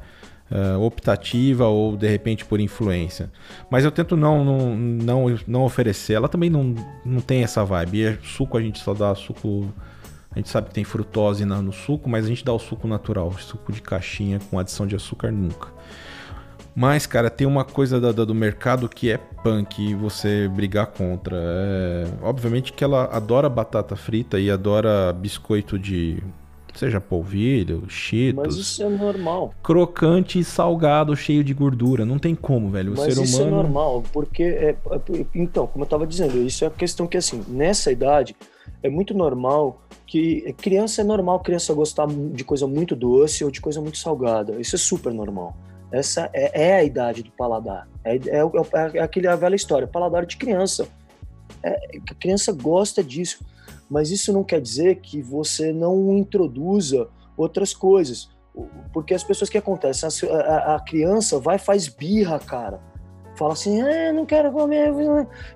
é, 0.50 0.76
optativa 0.76 1.66
ou 1.66 1.96
de 1.96 2.06
repente 2.06 2.44
por 2.44 2.60
influência. 2.60 3.30
Mas 3.70 3.82
eu 3.82 3.90
tento 3.90 4.14
não, 4.14 4.44
não, 4.44 4.76
não, 4.76 5.38
não 5.46 5.62
oferecer. 5.64 6.12
Ela 6.12 6.28
também 6.28 6.50
não, 6.50 6.74
não 7.02 7.22
tem 7.22 7.42
essa 7.42 7.64
vibe. 7.64 7.98
E 7.98 8.18
suco 8.22 8.58
a 8.58 8.60
gente 8.60 8.78
só 8.78 8.92
dá 8.92 9.14
suco 9.14 9.72
a 10.32 10.38
gente 10.38 10.50
sabe 10.50 10.68
que 10.68 10.74
tem 10.74 10.84
frutose 10.84 11.46
no 11.46 11.72
suco, 11.72 12.10
mas 12.10 12.26
a 12.26 12.28
gente 12.28 12.44
dá 12.44 12.52
o 12.52 12.58
suco 12.58 12.86
natural, 12.86 13.32
suco 13.38 13.72
de 13.72 13.80
caixinha 13.80 14.38
com 14.50 14.58
adição 14.58 14.86
de 14.86 14.94
açúcar 14.94 15.32
nunca. 15.32 15.68
Mas, 16.74 17.06
cara, 17.06 17.28
tem 17.28 17.46
uma 17.46 17.64
coisa 17.64 18.00
da, 18.00 18.12
da, 18.12 18.24
do 18.24 18.34
mercado 18.34 18.88
que 18.88 19.10
é 19.10 19.18
punk 19.18 19.82
e 19.82 19.94
você 19.94 20.48
brigar 20.48 20.86
contra. 20.88 21.36
É... 21.36 22.06
Obviamente 22.22 22.72
que 22.72 22.84
ela 22.84 23.04
adora 23.06 23.48
batata 23.48 23.96
frita 23.96 24.38
e 24.38 24.50
adora 24.50 25.12
biscoito 25.12 25.78
de. 25.78 26.22
Seja 26.74 27.00
polvilho, 27.00 27.84
cheetos. 27.88 28.44
Mas 28.44 28.54
isso 28.54 28.82
é 28.82 28.88
normal. 28.88 29.52
Crocante 29.60 30.38
e 30.38 30.44
salgado, 30.44 31.16
cheio 31.16 31.42
de 31.42 31.52
gordura. 31.52 32.04
Não 32.04 32.16
tem 32.16 32.34
como, 32.34 32.70
velho. 32.70 32.92
O 32.92 32.96
Mas 32.96 33.14
ser 33.14 33.22
isso 33.24 33.42
humano. 33.42 33.50
é 33.50 33.62
normal, 33.62 34.04
porque. 34.12 34.44
É, 34.44 34.76
é, 34.90 35.26
então, 35.34 35.66
como 35.66 35.84
eu 35.84 35.88
tava 35.88 36.06
dizendo, 36.06 36.38
isso 36.38 36.64
é 36.64 36.68
a 36.68 36.70
questão 36.70 37.08
que, 37.08 37.16
assim, 37.16 37.42
nessa 37.48 37.90
idade, 37.90 38.36
é 38.82 38.88
muito 38.88 39.12
normal 39.12 39.82
que 40.06 40.54
criança 40.58 41.02
é 41.02 41.04
normal 41.04 41.40
criança 41.40 41.74
gostar 41.74 42.06
de 42.08 42.44
coisa 42.44 42.66
muito 42.66 42.96
doce 42.96 43.44
ou 43.44 43.50
de 43.50 43.60
coisa 43.60 43.80
muito 43.80 43.98
salgada. 43.98 44.60
Isso 44.60 44.76
é 44.76 44.78
super 44.78 45.12
normal. 45.12 45.56
Essa 45.92 46.30
é, 46.32 46.68
é 46.68 46.74
a 46.76 46.84
idade 46.84 47.22
do 47.22 47.32
paladar. 47.32 47.88
É, 48.04 48.16
é, 48.16 48.38
é, 48.38 48.98
é 48.98 49.00
aquele, 49.00 49.26
a 49.26 49.36
velha 49.36 49.56
história, 49.56 49.86
paladar 49.86 50.24
de 50.24 50.36
criança. 50.36 50.88
É, 51.62 51.98
a 52.08 52.14
criança 52.14 52.52
gosta 52.52 53.02
disso, 53.02 53.44
mas 53.90 54.10
isso 54.10 54.32
não 54.32 54.44
quer 54.44 54.60
dizer 54.60 54.96
que 54.96 55.20
você 55.20 55.72
não 55.72 56.16
introduza 56.16 57.08
outras 57.36 57.74
coisas. 57.74 58.30
Porque 58.92 59.14
as 59.14 59.24
pessoas 59.24 59.48
que 59.48 59.58
acontecem, 59.58 60.08
a, 60.30 60.76
a, 60.76 60.80
criança 60.80 61.38
vai 61.38 61.58
faz 61.58 61.88
birra, 61.88 62.38
cara. 62.38 62.80
Fala 63.36 63.52
assim, 63.52 63.80
ah, 63.80 64.12
não 64.12 64.26
quero 64.26 64.52
comer, 64.52 64.92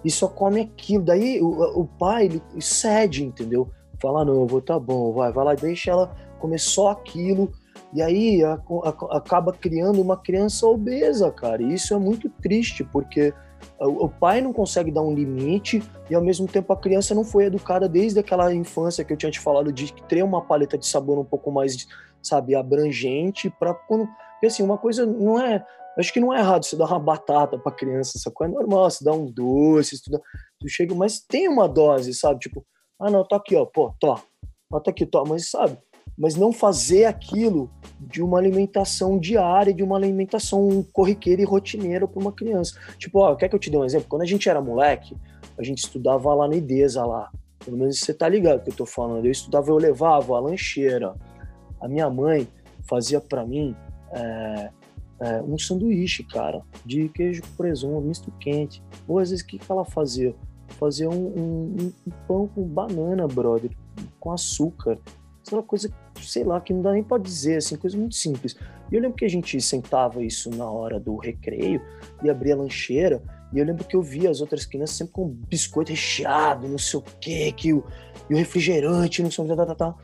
e 0.05 0.11
só 0.11 0.29
come 0.29 0.61
aquilo. 0.63 1.05
Daí 1.05 1.41
o, 1.41 1.81
o 1.81 1.87
pai 1.87 2.27
ele 2.27 2.43
cede, 2.61 3.25
entendeu? 3.25 3.69
Fala, 4.01 4.25
não, 4.25 4.47
vou, 4.47 4.61
tá 4.61 4.79
bom, 4.79 5.13
vai, 5.13 5.33
vai 5.33 5.45
lá, 5.45 5.55
deixa 5.55 5.91
ela 5.91 6.15
comer 6.39 6.59
só 6.59 6.91
aquilo. 6.91 7.53
E 7.95 8.03
aí 8.03 8.43
a, 8.43 8.55
a, 8.55 9.17
acaba 9.17 9.53
criando 9.53 10.01
uma 10.01 10.17
criança 10.17 10.67
obesa, 10.67 11.31
cara. 11.31 11.63
E 11.63 11.75
isso 11.75 11.95
é 11.95 11.99
muito 11.99 12.29
triste, 12.29 12.83
porque 12.85 13.33
o, 13.79 14.07
o 14.07 14.09
pai 14.09 14.41
não 14.41 14.53
consegue 14.53 14.91
dar 14.91 15.03
um 15.03 15.15
limite 15.15 15.83
e 16.11 16.15
ao 16.15 16.23
mesmo 16.23 16.47
tempo 16.47 16.73
a 16.73 16.77
criança 16.77 17.15
não 17.15 17.25
foi 17.25 17.45
educada 17.45 17.89
desde 17.89 18.19
aquela 18.19 18.53
infância 18.53 19.05
que 19.05 19.13
eu 19.13 19.17
tinha 19.17 19.31
te 19.31 19.41
falado 19.41 19.73
de 19.73 19.93
ter 20.09 20.23
uma 20.23 20.43
paleta 20.43 20.77
de 20.77 20.87
sabor 20.87 21.19
um 21.19 21.25
pouco 21.25 21.51
mais, 21.51 21.87
sabe, 22.23 22.55
abrangente 22.55 23.49
para 23.59 23.73
quando 23.73 24.09
porque 24.35 24.47
assim, 24.47 24.63
uma 24.63 24.77
coisa 24.77 25.07
não 25.07 25.41
é 25.41 25.65
Acho 25.97 26.13
que 26.13 26.21
não 26.21 26.35
é 26.35 26.41
errado 26.41 26.65
você 26.65 26.77
dar 26.77 26.87
uma 26.87 26.99
batata 26.99 27.57
pra 27.57 27.71
criança, 27.71 28.19
essa 28.19 28.31
coisa 28.31 28.53
é 28.53 28.57
normal, 28.57 28.91
você 28.91 29.05
dá 29.05 29.13
um 29.13 29.27
doce, 29.27 30.03
tu, 30.03 30.11
tu 30.59 30.69
chega, 30.69 30.95
mas 30.95 31.21
tem 31.21 31.49
uma 31.49 31.69
dose, 31.69 32.13
sabe? 32.15 32.41
Tipo, 32.41 32.67
ah, 33.01 33.11
não, 33.11 33.27
tá 33.27 33.37
aqui, 33.37 33.55
ó, 33.55 33.65
pô, 33.65 33.95
tô, 34.01 34.17
tá 34.17 34.91
aqui, 34.91 35.07
tô, 35.07 35.25
mas 35.25 35.51
sabe? 35.51 35.79
Mas 36.17 36.37
não 36.37 36.53
fazer 36.53 37.07
aquilo 37.07 37.71
de 37.99 38.23
uma 38.23 38.39
alimentação 38.39 39.19
diária, 39.19 39.75
de 39.75 39.83
uma 39.83 39.97
alimentação 39.97 40.85
corriqueira 40.93 41.43
e 41.43 41.45
rotineira 41.45 42.07
para 42.07 42.21
uma 42.21 42.33
criança. 42.33 42.79
Tipo, 42.99 43.21
ó, 43.21 43.35
quer 43.35 43.49
que 43.49 43.55
eu 43.55 43.59
te 43.59 43.71
dê 43.71 43.77
um 43.77 43.85
exemplo? 43.85 44.09
Quando 44.09 44.23
a 44.23 44.27
gente 44.27 44.49
era 44.49 44.61
moleque, 44.61 45.17
a 45.59 45.63
gente 45.63 45.79
estudava 45.79 46.33
lá 46.35 46.47
na 46.49 46.57
IDESA 46.57 47.05
lá. 47.05 47.31
Pelo 47.65 47.79
menos 47.79 47.99
você 47.99 48.13
tá 48.13 48.29
ligado 48.29 48.63
que 48.63 48.71
eu 48.71 48.75
tô 48.75 48.87
falando. 48.87 49.25
Eu 49.25 49.33
estudava, 49.33 49.71
eu 49.71 49.77
levava 49.77 50.37
a 50.37 50.41
lancheira. 50.41 51.15
A 51.81 51.89
minha 51.89 52.09
mãe 52.11 52.47
fazia 52.83 53.21
para 53.21 53.45
mim 53.45 53.75
é, 54.13 54.71
é, 55.21 55.43
um 55.43 55.59
sanduíche, 55.59 56.25
cara, 56.25 56.63
de 56.85 57.09
queijo 57.09 57.43
com 57.43 57.57
presunto, 57.57 58.07
misto 58.07 58.31
quente. 58.39 58.83
Ou 59.09 59.19
às 59.19 59.31
vezes 59.31 59.45
o 59.45 59.49
que, 59.49 59.59
que 59.59 59.73
ela 59.73 59.85
fazia? 59.85 60.35
Fazia 60.79 61.09
um, 61.09 61.27
um, 61.27 61.93
um 62.07 62.11
pão 62.27 62.49
com 62.49 62.63
banana, 62.63 63.27
brother, 63.27 63.71
com 64.21 64.33
açúcar. 64.33 64.99
Aquela 65.47 65.63
coisa, 65.63 65.91
sei 66.29 66.45
lá, 66.45 66.61
que 66.61 66.73
não 66.73 66.83
dá 66.83 66.93
nem 66.93 67.03
pra 67.03 67.19
dizer, 67.19 67.59
assim, 67.59 67.77
coisa 67.77 67.97
muito 67.97 68.15
simples. 68.15 68.57
E 68.91 68.95
eu 68.95 69.01
lembro 69.01 69.17
que 69.17 69.25
a 69.25 69.31
gente 69.31 69.61
sentava 69.61 70.23
isso 70.23 70.51
na 70.51 70.69
hora 70.69 70.99
do 70.99 71.17
recreio 71.17 71.81
e 72.23 72.31
abria 72.31 72.55
a 72.55 72.59
lancheira. 72.59 73.23
E 73.53 73.59
eu 73.59 73.65
lembro 73.65 73.85
que 73.85 73.95
eu 73.95 74.03
via 74.03 74.31
as 74.31 74.41
outras 74.41 74.67
crianças 74.67 74.97
sempre 74.97 75.13
com 75.13 75.29
biscoito 75.29 75.91
recheado, 75.91 76.69
não 76.69 76.79
sei 76.79 76.99
o 76.99 77.05
quê, 77.21 77.53
que 77.57 77.73
o, 77.73 77.85
e 78.29 78.35
o 78.35 78.37
refrigerante, 78.37 79.23
não 79.23 79.31
sei 79.31 79.45
o 79.45 79.49
que, 79.49 79.57
tá, 79.57 79.67
tá, 79.67 79.75
tá. 79.75 79.95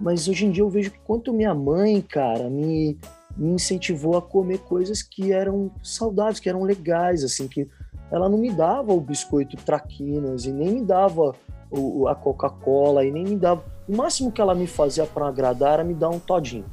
Mas 0.00 0.28
hoje 0.28 0.46
em 0.46 0.50
dia 0.50 0.62
eu 0.62 0.70
vejo 0.70 0.90
que 0.90 0.98
quanto 1.00 1.32
minha 1.32 1.54
mãe, 1.54 2.00
cara, 2.00 2.48
me, 2.48 2.98
me 3.36 3.50
incentivou 3.50 4.16
a 4.16 4.22
comer 4.22 4.58
coisas 4.58 5.02
que 5.02 5.32
eram 5.32 5.70
saudáveis, 5.82 6.40
que 6.40 6.48
eram 6.48 6.62
legais, 6.62 7.22
assim, 7.22 7.48
que 7.48 7.68
ela 8.10 8.28
não 8.28 8.38
me 8.38 8.50
dava 8.50 8.92
o 8.92 9.00
biscoito 9.00 9.56
traquinas 9.56 10.44
e 10.44 10.52
nem 10.52 10.74
me 10.74 10.84
dava 10.84 11.34
o, 11.70 12.06
a 12.08 12.14
Coca-Cola 12.14 13.04
e 13.04 13.10
nem 13.10 13.24
me 13.24 13.36
dava. 13.36 13.64
O 13.88 13.96
máximo 13.96 14.32
que 14.32 14.40
ela 14.40 14.54
me 14.54 14.66
fazia 14.66 15.04
para 15.04 15.28
agradar 15.28 15.74
era 15.74 15.84
me 15.84 15.94
dar 15.94 16.08
um 16.08 16.18
todinho. 16.18 16.64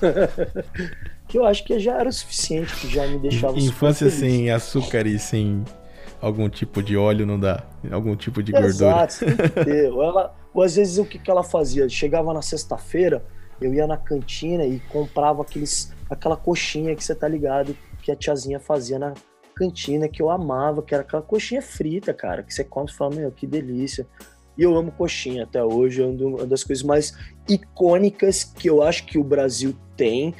que 1.28 1.38
eu 1.38 1.44
acho 1.44 1.64
que 1.64 1.78
já 1.78 1.98
era 1.98 2.08
o 2.08 2.12
suficiente, 2.12 2.74
que 2.76 2.88
já 2.88 3.06
me 3.06 3.18
deixava 3.18 3.58
Infância 3.58 4.10
sem 4.10 4.50
açúcar 4.50 5.06
e 5.06 5.18
sem 5.18 5.64
algum 6.20 6.48
tipo 6.48 6.82
de 6.82 6.96
óleo 6.96 7.26
não 7.26 7.38
dá, 7.38 7.64
algum 7.90 8.16
tipo 8.16 8.42
de 8.42 8.52
gordura. 8.52 8.68
Exato, 8.68 9.18
tem 9.18 9.36
que 9.36 9.64
ter. 9.64 9.92
Ou, 9.92 10.02
ela, 10.02 10.34
ou 10.52 10.62
às 10.62 10.76
vezes 10.76 10.98
o 10.98 11.04
que, 11.04 11.18
que 11.18 11.30
ela 11.30 11.42
fazia? 11.42 11.88
Chegava 11.88 12.32
na 12.32 12.42
sexta-feira, 12.42 13.24
eu 13.60 13.72
ia 13.72 13.86
na 13.86 13.96
cantina 13.96 14.64
e 14.64 14.80
comprava 14.80 15.42
aqueles, 15.42 15.92
aquela 16.08 16.36
coxinha 16.36 16.94
que 16.94 17.04
você 17.04 17.14
tá 17.14 17.28
ligado 17.28 17.76
que 18.02 18.12
a 18.12 18.16
tiazinha 18.16 18.60
fazia 18.60 18.98
na 18.98 19.14
cantina, 19.54 20.08
que 20.08 20.22
eu 20.22 20.30
amava, 20.30 20.82
que 20.82 20.94
era 20.94 21.02
aquela 21.02 21.22
coxinha 21.22 21.62
frita, 21.62 22.14
cara, 22.14 22.42
que 22.42 22.52
você 22.54 22.62
come 22.62 22.88
e 22.88 22.92
fala, 22.92 23.16
meu, 23.16 23.32
que 23.32 23.46
delícia. 23.46 24.06
E 24.56 24.62
eu 24.62 24.76
amo 24.76 24.92
coxinha 24.92 25.44
até 25.44 25.62
hoje, 25.62 26.02
é 26.02 26.06
uma 26.06 26.46
das 26.46 26.64
coisas 26.64 26.84
mais 26.84 27.16
icônicas 27.48 28.44
que 28.44 28.68
eu 28.68 28.82
acho 28.82 29.04
que 29.04 29.18
o 29.18 29.24
Brasil 29.24 29.76
tem, 29.96 30.34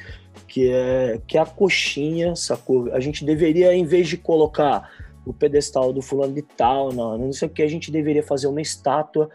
que 0.47 0.69
é, 0.71 1.21
que 1.27 1.37
é 1.37 1.41
a 1.41 1.45
coxinha, 1.45 2.35
sacou? 2.35 2.91
A 2.93 2.99
gente 2.99 3.23
deveria, 3.23 3.73
em 3.73 3.85
vez 3.85 4.07
de 4.07 4.17
colocar 4.17 4.89
o 5.25 5.33
pedestal 5.33 5.91
do 5.91 6.01
fulano 6.01 6.33
de 6.33 6.41
tal, 6.41 6.91
não, 6.93 7.17
não 7.17 7.33
sei 7.33 7.47
o 7.47 7.51
que, 7.51 7.61
a 7.61 7.67
gente 7.67 7.91
deveria 7.91 8.23
fazer 8.23 8.47
uma 8.47 8.61
estátua 8.61 9.29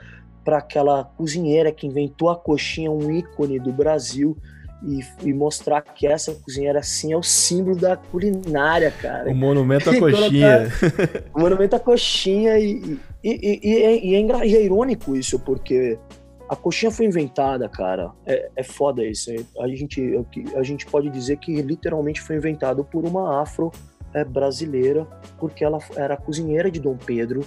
para 0.44 0.58
aquela 0.58 1.04
cozinheira 1.04 1.70
que 1.70 1.86
inventou 1.86 2.30
a 2.30 2.36
coxinha, 2.36 2.90
um 2.90 3.10
ícone 3.10 3.58
do 3.58 3.72
Brasil, 3.72 4.36
e, 4.84 5.28
e, 5.28 5.32
mostrar 5.32 5.80
que 5.82 6.06
essa 6.06 6.34
cozinheira 6.34 6.80
assim 6.80 7.12
é 7.12 7.16
o 7.16 7.22
símbolo 7.22 7.76
da 7.76 7.96
culinária, 7.96 8.90
cara. 8.90 9.30
O 9.30 9.34
monumento 9.34 9.90
à 9.90 9.94
coxinha. 9.98 10.68
o 11.34 11.40
monumento 11.40 11.76
à 11.76 11.80
coxinha 11.80 12.58
e, 12.58 12.98
e, 13.22 13.60
e, 13.62 13.82
é, 13.82 14.04
e, 14.04 14.14
é, 14.14 14.46
e 14.46 14.56
é 14.56 14.62
irônico 14.64 15.14
isso, 15.16 15.38
porque 15.38 15.98
a 16.48 16.56
coxinha 16.56 16.90
foi 16.90 17.06
inventada, 17.06 17.68
cara. 17.68 18.10
É, 18.26 18.50
é 18.56 18.62
foda 18.62 19.04
isso. 19.04 19.30
A 19.58 19.68
gente, 19.68 20.26
a 20.54 20.62
gente 20.62 20.84
pode 20.86 21.08
dizer 21.08 21.38
que 21.38 21.62
literalmente 21.62 22.20
foi 22.20 22.36
inventado 22.36 22.84
por 22.84 23.04
uma 23.04 23.40
afro 23.40 23.70
é, 24.12 24.24
brasileira, 24.24 25.06
porque 25.38 25.64
ela 25.64 25.78
era 25.96 26.16
cozinheira 26.16 26.70
de 26.70 26.78
Dom 26.78 26.96
Pedro 26.96 27.42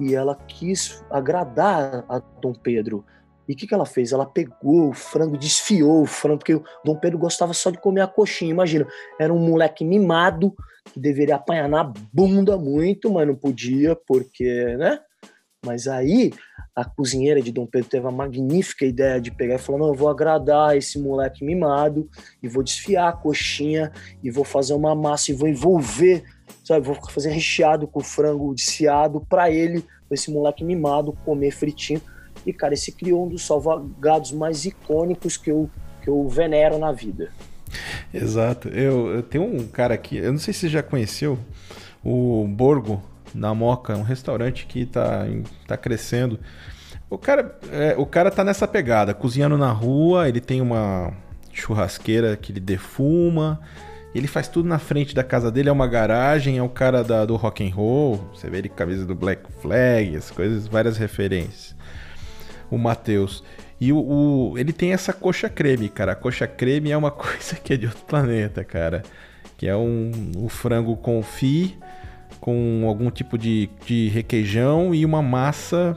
e 0.00 0.14
ela 0.14 0.34
quis 0.48 1.04
agradar 1.10 2.04
a 2.08 2.20
Dom 2.40 2.52
Pedro. 2.52 3.04
E 3.50 3.52
o 3.52 3.56
que, 3.56 3.66
que 3.66 3.74
ela 3.74 3.84
fez? 3.84 4.12
Ela 4.12 4.24
pegou 4.24 4.90
o 4.90 4.94
frango, 4.94 5.36
desfiou 5.36 6.02
o 6.02 6.06
frango, 6.06 6.38
porque 6.38 6.54
o 6.54 6.62
Dom 6.84 6.94
Pedro 6.94 7.18
gostava 7.18 7.52
só 7.52 7.68
de 7.68 7.78
comer 7.78 8.02
a 8.02 8.06
coxinha. 8.06 8.52
Imagina, 8.52 8.86
era 9.18 9.34
um 9.34 9.40
moleque 9.40 9.84
mimado 9.84 10.54
que 10.92 11.00
deveria 11.00 11.34
apanhar 11.34 11.68
na 11.68 11.82
bunda 11.82 12.56
muito, 12.56 13.10
mas 13.10 13.26
não 13.26 13.34
podia, 13.34 13.96
porque, 14.06 14.76
né? 14.76 15.00
Mas 15.66 15.88
aí 15.88 16.30
a 16.76 16.84
cozinheira 16.84 17.42
de 17.42 17.50
Dom 17.50 17.66
Pedro 17.66 17.90
teve 17.90 18.06
a 18.06 18.12
magnífica 18.12 18.86
ideia 18.86 19.20
de 19.20 19.32
pegar 19.32 19.56
e 19.56 19.58
falar: 19.58 19.80
não, 19.80 19.88
eu 19.88 19.94
vou 19.94 20.08
agradar 20.08 20.76
esse 20.76 20.96
moleque 20.96 21.44
mimado 21.44 22.08
e 22.40 22.46
vou 22.46 22.62
desfiar 22.62 23.08
a 23.08 23.12
coxinha 23.12 23.90
e 24.22 24.30
vou 24.30 24.44
fazer 24.44 24.74
uma 24.74 24.94
massa 24.94 25.32
e 25.32 25.34
vou 25.34 25.48
envolver, 25.48 26.22
sabe? 26.64 26.86
Vou 26.86 26.94
fazer 27.10 27.30
recheado 27.30 27.88
com 27.88 27.98
frango 27.98 28.54
desfiado 28.54 29.26
para 29.28 29.50
ele, 29.50 29.84
esse 30.08 30.30
moleque 30.30 30.62
mimado, 30.62 31.18
comer 31.24 31.50
fritinho. 31.50 32.00
E, 32.46 32.52
cara, 32.52 32.74
esse 32.74 32.92
criou 32.92 33.26
um 33.26 33.28
dos 33.28 33.46
salvagados 33.46 34.32
mais 34.32 34.64
icônicos 34.64 35.36
que 35.36 35.50
eu, 35.50 35.68
que 36.02 36.08
eu 36.08 36.28
venero 36.28 36.78
na 36.78 36.92
vida. 36.92 37.30
Exato. 38.12 38.68
Eu, 38.68 39.08
eu 39.14 39.22
tenho 39.22 39.44
um 39.44 39.66
cara 39.66 39.94
aqui, 39.94 40.16
eu 40.16 40.32
não 40.32 40.38
sei 40.38 40.52
se 40.52 40.60
você 40.60 40.68
já 40.68 40.82
conheceu, 40.82 41.38
o 42.04 42.46
Borgo 42.48 43.02
na 43.34 43.54
Moca, 43.54 43.96
um 43.96 44.02
restaurante 44.02 44.66
que 44.66 44.86
tá, 44.86 45.26
tá 45.66 45.76
crescendo. 45.76 46.38
O 47.08 47.18
cara, 47.18 47.58
é, 47.72 47.94
o 47.96 48.06
cara 48.06 48.30
tá 48.30 48.44
nessa 48.44 48.66
pegada, 48.66 49.14
cozinhando 49.14 49.58
na 49.58 49.70
rua, 49.70 50.28
ele 50.28 50.40
tem 50.40 50.60
uma 50.60 51.12
churrasqueira 51.52 52.36
que 52.36 52.52
ele 52.52 52.60
defuma, 52.60 53.60
ele 54.14 54.26
faz 54.26 54.48
tudo 54.48 54.68
na 54.68 54.78
frente 54.78 55.14
da 55.14 55.22
casa 55.22 55.50
dele, 55.50 55.68
é 55.68 55.72
uma 55.72 55.86
garagem, 55.86 56.58
é 56.58 56.62
o 56.62 56.68
cara 56.68 57.02
da, 57.02 57.24
do 57.24 57.36
rock 57.36 57.66
and 57.66 57.74
roll, 57.74 58.16
você 58.34 58.48
vê 58.48 58.58
ele 58.58 58.68
com 58.68 58.76
camisa 58.76 59.04
do 59.04 59.14
Black 59.14 59.42
Flag, 59.60 60.16
as 60.16 60.30
coisas, 60.30 60.66
várias 60.66 60.96
referências. 60.96 61.74
O 62.70 62.78
Matheus. 62.78 63.42
E 63.80 63.92
o, 63.92 63.98
o, 63.98 64.58
ele 64.58 64.72
tem 64.72 64.92
essa 64.92 65.12
coxa 65.12 65.48
creme, 65.48 65.88
cara. 65.88 66.12
A 66.12 66.14
coxa 66.14 66.46
creme 66.46 66.90
é 66.90 66.96
uma 66.96 67.10
coisa 67.12 67.56
que 67.56 67.72
é 67.72 67.76
de 67.76 67.86
outro 67.86 68.02
planeta, 68.04 68.62
cara. 68.62 69.02
Que 69.56 69.66
é 69.66 69.76
um, 69.76 70.10
um 70.36 70.48
frango 70.48 70.96
confit 70.96 71.78
com 72.40 72.84
algum 72.86 73.10
tipo 73.10 73.36
de, 73.36 73.68
de 73.84 74.08
requeijão 74.08 74.94
e 74.94 75.04
uma 75.04 75.22
massa 75.22 75.96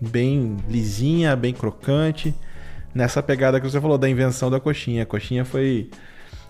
bem 0.00 0.56
lisinha, 0.68 1.34
bem 1.36 1.52
crocante. 1.52 2.34
Nessa 2.94 3.22
pegada 3.22 3.60
que 3.60 3.68
você 3.68 3.80
falou 3.80 3.98
da 3.98 4.08
invenção 4.08 4.50
da 4.50 4.58
coxinha. 4.58 5.02
A 5.02 5.06
coxinha 5.06 5.44
foi. 5.44 5.90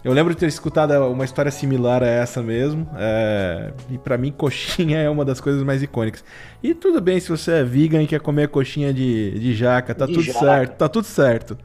Eu 0.05 0.13
lembro 0.13 0.33
de 0.33 0.39
ter 0.39 0.47
escutado 0.47 0.93
uma 1.11 1.25
história 1.25 1.51
similar 1.51 2.03
a 2.03 2.07
essa 2.07 2.43
mesmo. 2.43 2.89
É... 2.97 3.73
E 3.91 3.99
para 3.99 4.17
mim, 4.17 4.31
coxinha 4.31 4.99
é 5.03 5.11
uma 5.11 5.25
das 5.25 5.41
coisas 5.41 5.63
mais 5.63 5.83
icônicas. 5.83 6.25
E 6.63 6.73
tudo 6.73 7.01
bem 7.01 7.19
se 7.19 7.29
você 7.29 7.53
é 7.53 7.65
vegan 7.65 8.03
e 8.03 8.07
quer 8.07 8.21
comer 8.21 8.49
coxinha 8.49 8.93
de, 8.93 9.39
de 9.39 9.55
jaca, 9.55 9.95
tá 9.95 10.07
de 10.07 10.13
tudo 10.13 10.25
jaca. 10.25 10.39
certo. 10.39 10.77
Tá 10.77 10.89
tudo 10.89 11.05
certo. 11.05 11.59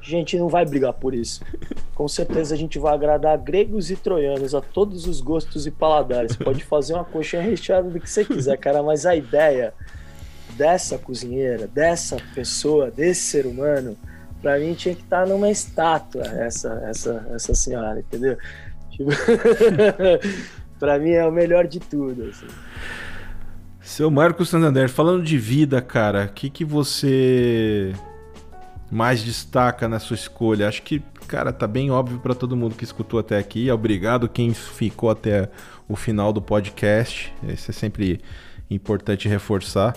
A 0.00 0.08
gente 0.08 0.36
não 0.38 0.48
vai 0.48 0.64
brigar 0.64 0.92
por 0.92 1.14
isso. 1.14 1.40
Com 1.94 2.06
certeza 2.06 2.54
a 2.54 2.58
gente 2.58 2.78
vai 2.78 2.94
agradar 2.94 3.36
gregos 3.38 3.90
e 3.90 3.96
troianos 3.96 4.54
a 4.54 4.60
todos 4.60 5.06
os 5.06 5.20
gostos 5.20 5.66
e 5.66 5.70
paladares. 5.70 6.36
Pode 6.36 6.62
fazer 6.62 6.94
uma 6.94 7.04
coxinha 7.04 7.42
recheada 7.42 7.90
do 7.90 7.98
que 7.98 8.08
você 8.08 8.24
quiser, 8.24 8.56
cara, 8.56 8.82
mas 8.82 9.04
a 9.04 9.16
ideia 9.16 9.72
dessa 10.50 10.96
cozinheira, 10.96 11.66
dessa 11.66 12.16
pessoa, 12.34 12.90
desse 12.90 13.22
ser 13.22 13.46
humano, 13.46 13.96
para 14.46 14.60
mim 14.60 14.74
tinha 14.74 14.94
que 14.94 15.02
estar 15.02 15.24
tá 15.24 15.26
numa 15.26 15.50
estátua 15.50 16.22
essa 16.22 16.68
essa 16.84 17.26
essa 17.34 17.52
senhora, 17.52 17.98
entendeu? 17.98 18.38
Tipo... 18.90 19.10
para 20.78 21.00
mim 21.00 21.10
é 21.10 21.26
o 21.26 21.32
melhor 21.32 21.66
de 21.66 21.80
tudo. 21.80 22.28
Assim. 22.28 22.46
Seu 23.80 24.08
Marcos 24.08 24.48
Santander, 24.48 24.88
falando 24.88 25.24
de 25.24 25.36
vida, 25.36 25.82
cara, 25.82 26.26
o 26.26 26.28
que, 26.28 26.48
que 26.48 26.64
você 26.64 27.92
mais 28.88 29.20
destaca 29.20 29.88
na 29.88 29.98
sua 29.98 30.14
escolha? 30.14 30.68
Acho 30.68 30.82
que, 30.82 31.02
cara, 31.26 31.52
tá 31.52 31.66
bem 31.66 31.90
óbvio 31.90 32.20
para 32.20 32.32
todo 32.32 32.56
mundo 32.56 32.76
que 32.76 32.84
escutou 32.84 33.18
até 33.18 33.38
aqui. 33.38 33.68
Obrigado 33.68 34.28
quem 34.28 34.54
ficou 34.54 35.10
até 35.10 35.50
o 35.88 35.96
final 35.96 36.32
do 36.32 36.40
podcast. 36.40 37.34
Isso 37.48 37.72
é 37.72 37.74
sempre 37.74 38.20
importante 38.70 39.28
reforçar. 39.28 39.92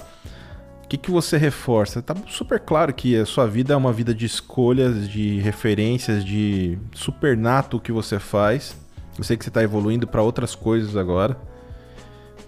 Que, 0.90 0.98
que 0.98 1.11
você 1.11 1.38
reforça? 1.38 2.02
Tá 2.02 2.16
super 2.28 2.60
claro 2.60 2.91
que 2.91 3.16
a 3.16 3.24
sua 3.24 3.45
vida 3.45 3.76
é 3.76 3.78
uma 3.78 3.94
vida 3.94 4.11
de 4.11 4.26
escolhas, 4.26 5.07
de 5.07 5.40
referências, 5.40 6.26
de 6.26 6.80
super 6.95 7.38
nato 7.38 7.78
o 7.78 7.80
que 7.80 7.91
você 7.91 8.18
faz. 8.18 8.76
Eu 9.16 9.24
sei 9.24 9.38
que 9.38 9.44
você 9.44 9.52
está 9.52 9.61
evoluindo 9.61 10.07
para 10.07 10.24
outras 10.24 10.56
coisas 10.56 10.98
agora. 10.98 11.38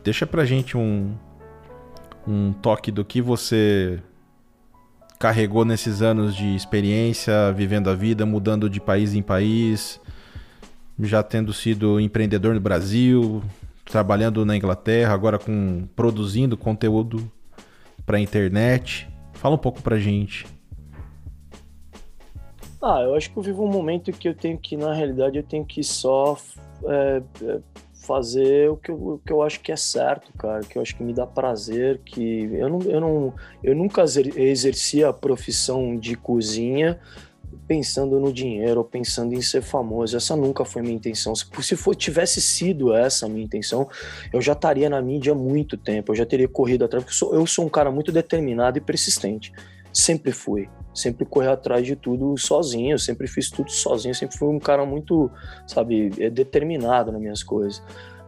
Deixa 0.04 0.26
pra 0.26 0.44
gente 0.44 0.76
um, 0.76 1.14
um 2.28 2.52
toque 2.52 2.92
do 2.92 3.06
que 3.06 3.22
você 3.22 4.00
carregou 5.20 5.64
nesses 5.64 6.02
anos 6.02 6.36
de 6.36 6.56
experiência, 6.56 7.52
vivendo 7.52 7.92
a 7.92 7.94
vida, 7.94 8.26
mudando 8.26 8.68
de 8.68 8.82
país 8.82 9.14
em 9.14 9.22
país, 9.22 10.02
já 11.00 11.22
tendo 11.22 11.54
sido 11.54 12.00
empreendedor 12.00 12.56
no 12.56 12.60
Brasil, 12.60 13.44
trabalhando 13.86 14.44
na 14.44 14.58
Inglaterra, 14.58 15.14
agora 15.14 15.38
com 15.38 15.88
produzindo 15.96 16.58
conteúdo 16.58 17.32
para 18.12 18.20
internet. 18.20 19.08
Fala 19.32 19.56
um 19.56 19.58
pouco 19.58 19.82
pra 19.82 19.98
gente. 19.98 20.46
Ah, 22.84 23.00
eu 23.04 23.16
acho 23.16 23.32
que 23.32 23.38
eu 23.38 23.42
vivo 23.42 23.64
um 23.64 23.72
momento 23.72 24.12
que 24.12 24.28
eu 24.28 24.36
tenho 24.36 24.58
que, 24.58 24.76
na 24.76 24.94
realidade, 24.94 25.38
eu 25.38 25.44
tenho 25.44 25.64
que 25.64 25.82
só 25.82 26.38
é, 26.84 27.22
é, 27.42 27.60
fazer 27.94 28.70
o 28.70 28.76
que, 28.76 28.92
eu, 28.92 28.96
o 28.96 29.22
que 29.26 29.32
eu 29.32 29.42
acho 29.42 29.62
que 29.62 29.72
é 29.72 29.78
certo, 29.78 30.34
cara, 30.34 30.60
que 30.60 30.78
eu 30.78 30.82
acho 30.82 30.94
que 30.94 31.04
me 31.04 31.14
dá 31.14 31.26
prazer, 31.26 32.02
que 32.04 32.50
eu 32.54 32.68
não, 32.68 32.82
eu 32.82 33.00
não, 33.00 33.34
eu 33.64 33.74
nunca 33.74 34.04
exerci 34.04 35.06
a 35.06 35.14
profissão 35.14 35.96
de 35.96 36.18
cozinha 36.18 37.00
pensando 37.72 38.20
no 38.20 38.34
dinheiro 38.34 38.84
pensando 38.84 39.34
em 39.34 39.42
ser 39.42 39.62
famoso. 39.62 40.18
Essa 40.18 40.36
nunca 40.36 40.66
foi 40.66 40.82
minha 40.82 40.94
intenção. 40.94 41.34
Se, 41.34 41.46
se 41.62 41.78
for, 41.78 41.96
tivesse 41.96 42.42
sido 42.42 42.94
essa 42.94 43.26
a 43.26 43.30
minha 43.30 43.46
intenção, 43.46 43.88
eu 44.34 44.42
já 44.42 44.52
estaria 44.52 44.90
na 44.90 45.02
mídia 45.02 45.32
há 45.32 45.36
muito 45.36 45.78
tempo, 45.78 46.12
eu 46.12 46.16
já 46.18 46.26
teria 46.26 46.50
corrido 46.50 46.84
atrás, 46.84 47.02
porque 47.02 47.14
eu 47.14 47.18
sou, 47.18 47.34
eu 47.34 47.48
sou 47.48 47.66
um 47.66 47.70
cara 47.70 47.90
muito 47.90 48.12
determinado 48.12 48.78
e 48.78 48.82
persistente. 48.82 49.54
Sempre 49.94 50.34
fui. 50.34 50.68
Sempre 50.94 51.24
corri 51.24 51.48
atrás 51.48 51.86
de 51.86 51.96
tudo 51.96 52.38
sozinho, 52.38 53.00
sempre 53.00 53.26
fiz 53.26 53.50
tudo 53.50 53.72
sozinho, 53.72 54.14
sempre 54.14 54.38
fui 54.38 54.50
um 54.50 54.60
cara 54.60 54.86
muito, 54.86 55.32
sabe, 55.66 56.12
é 56.20 56.30
determinado 56.30 57.10
nas 57.10 57.22
minhas 57.22 57.42
coisas. 57.42 57.82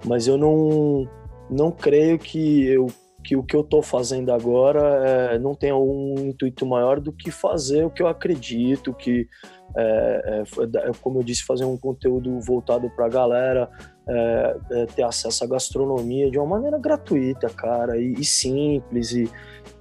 Mas 0.05 0.25
eu 0.25 0.37
não, 0.37 1.05
não 1.49 1.69
creio 1.69 2.17
que 2.17 2.65
eu 2.67 2.87
que 3.23 3.35
o 3.35 3.43
que 3.43 3.55
eu 3.55 3.61
estou 3.61 3.81
fazendo 3.81 4.31
agora 4.31 4.81
é, 4.81 5.39
não 5.39 5.55
tenha 5.55 5.75
um 5.75 6.15
intuito 6.17 6.65
maior 6.65 6.99
do 6.99 7.11
que 7.11 7.31
fazer 7.31 7.85
o 7.85 7.89
que 7.89 8.03
eu 8.03 8.07
acredito, 8.07 8.93
que, 8.93 9.27
é, 9.75 10.43
é 10.43 10.91
como 11.01 11.19
eu 11.19 11.23
disse, 11.23 11.43
fazer 11.43 11.63
um 11.63 11.77
conteúdo 11.77 12.39
voltado 12.41 12.89
para 12.89 13.05
a 13.05 13.09
galera, 13.09 13.69
é, 14.05 14.57
é, 14.71 14.85
ter 14.87 15.03
acesso 15.03 15.43
à 15.45 15.47
gastronomia 15.47 16.29
de 16.29 16.37
uma 16.37 16.45
maneira 16.45 16.77
gratuita, 16.77 17.47
cara, 17.49 17.97
e, 17.97 18.13
e 18.13 18.25
simples, 18.25 19.13
e, 19.13 19.31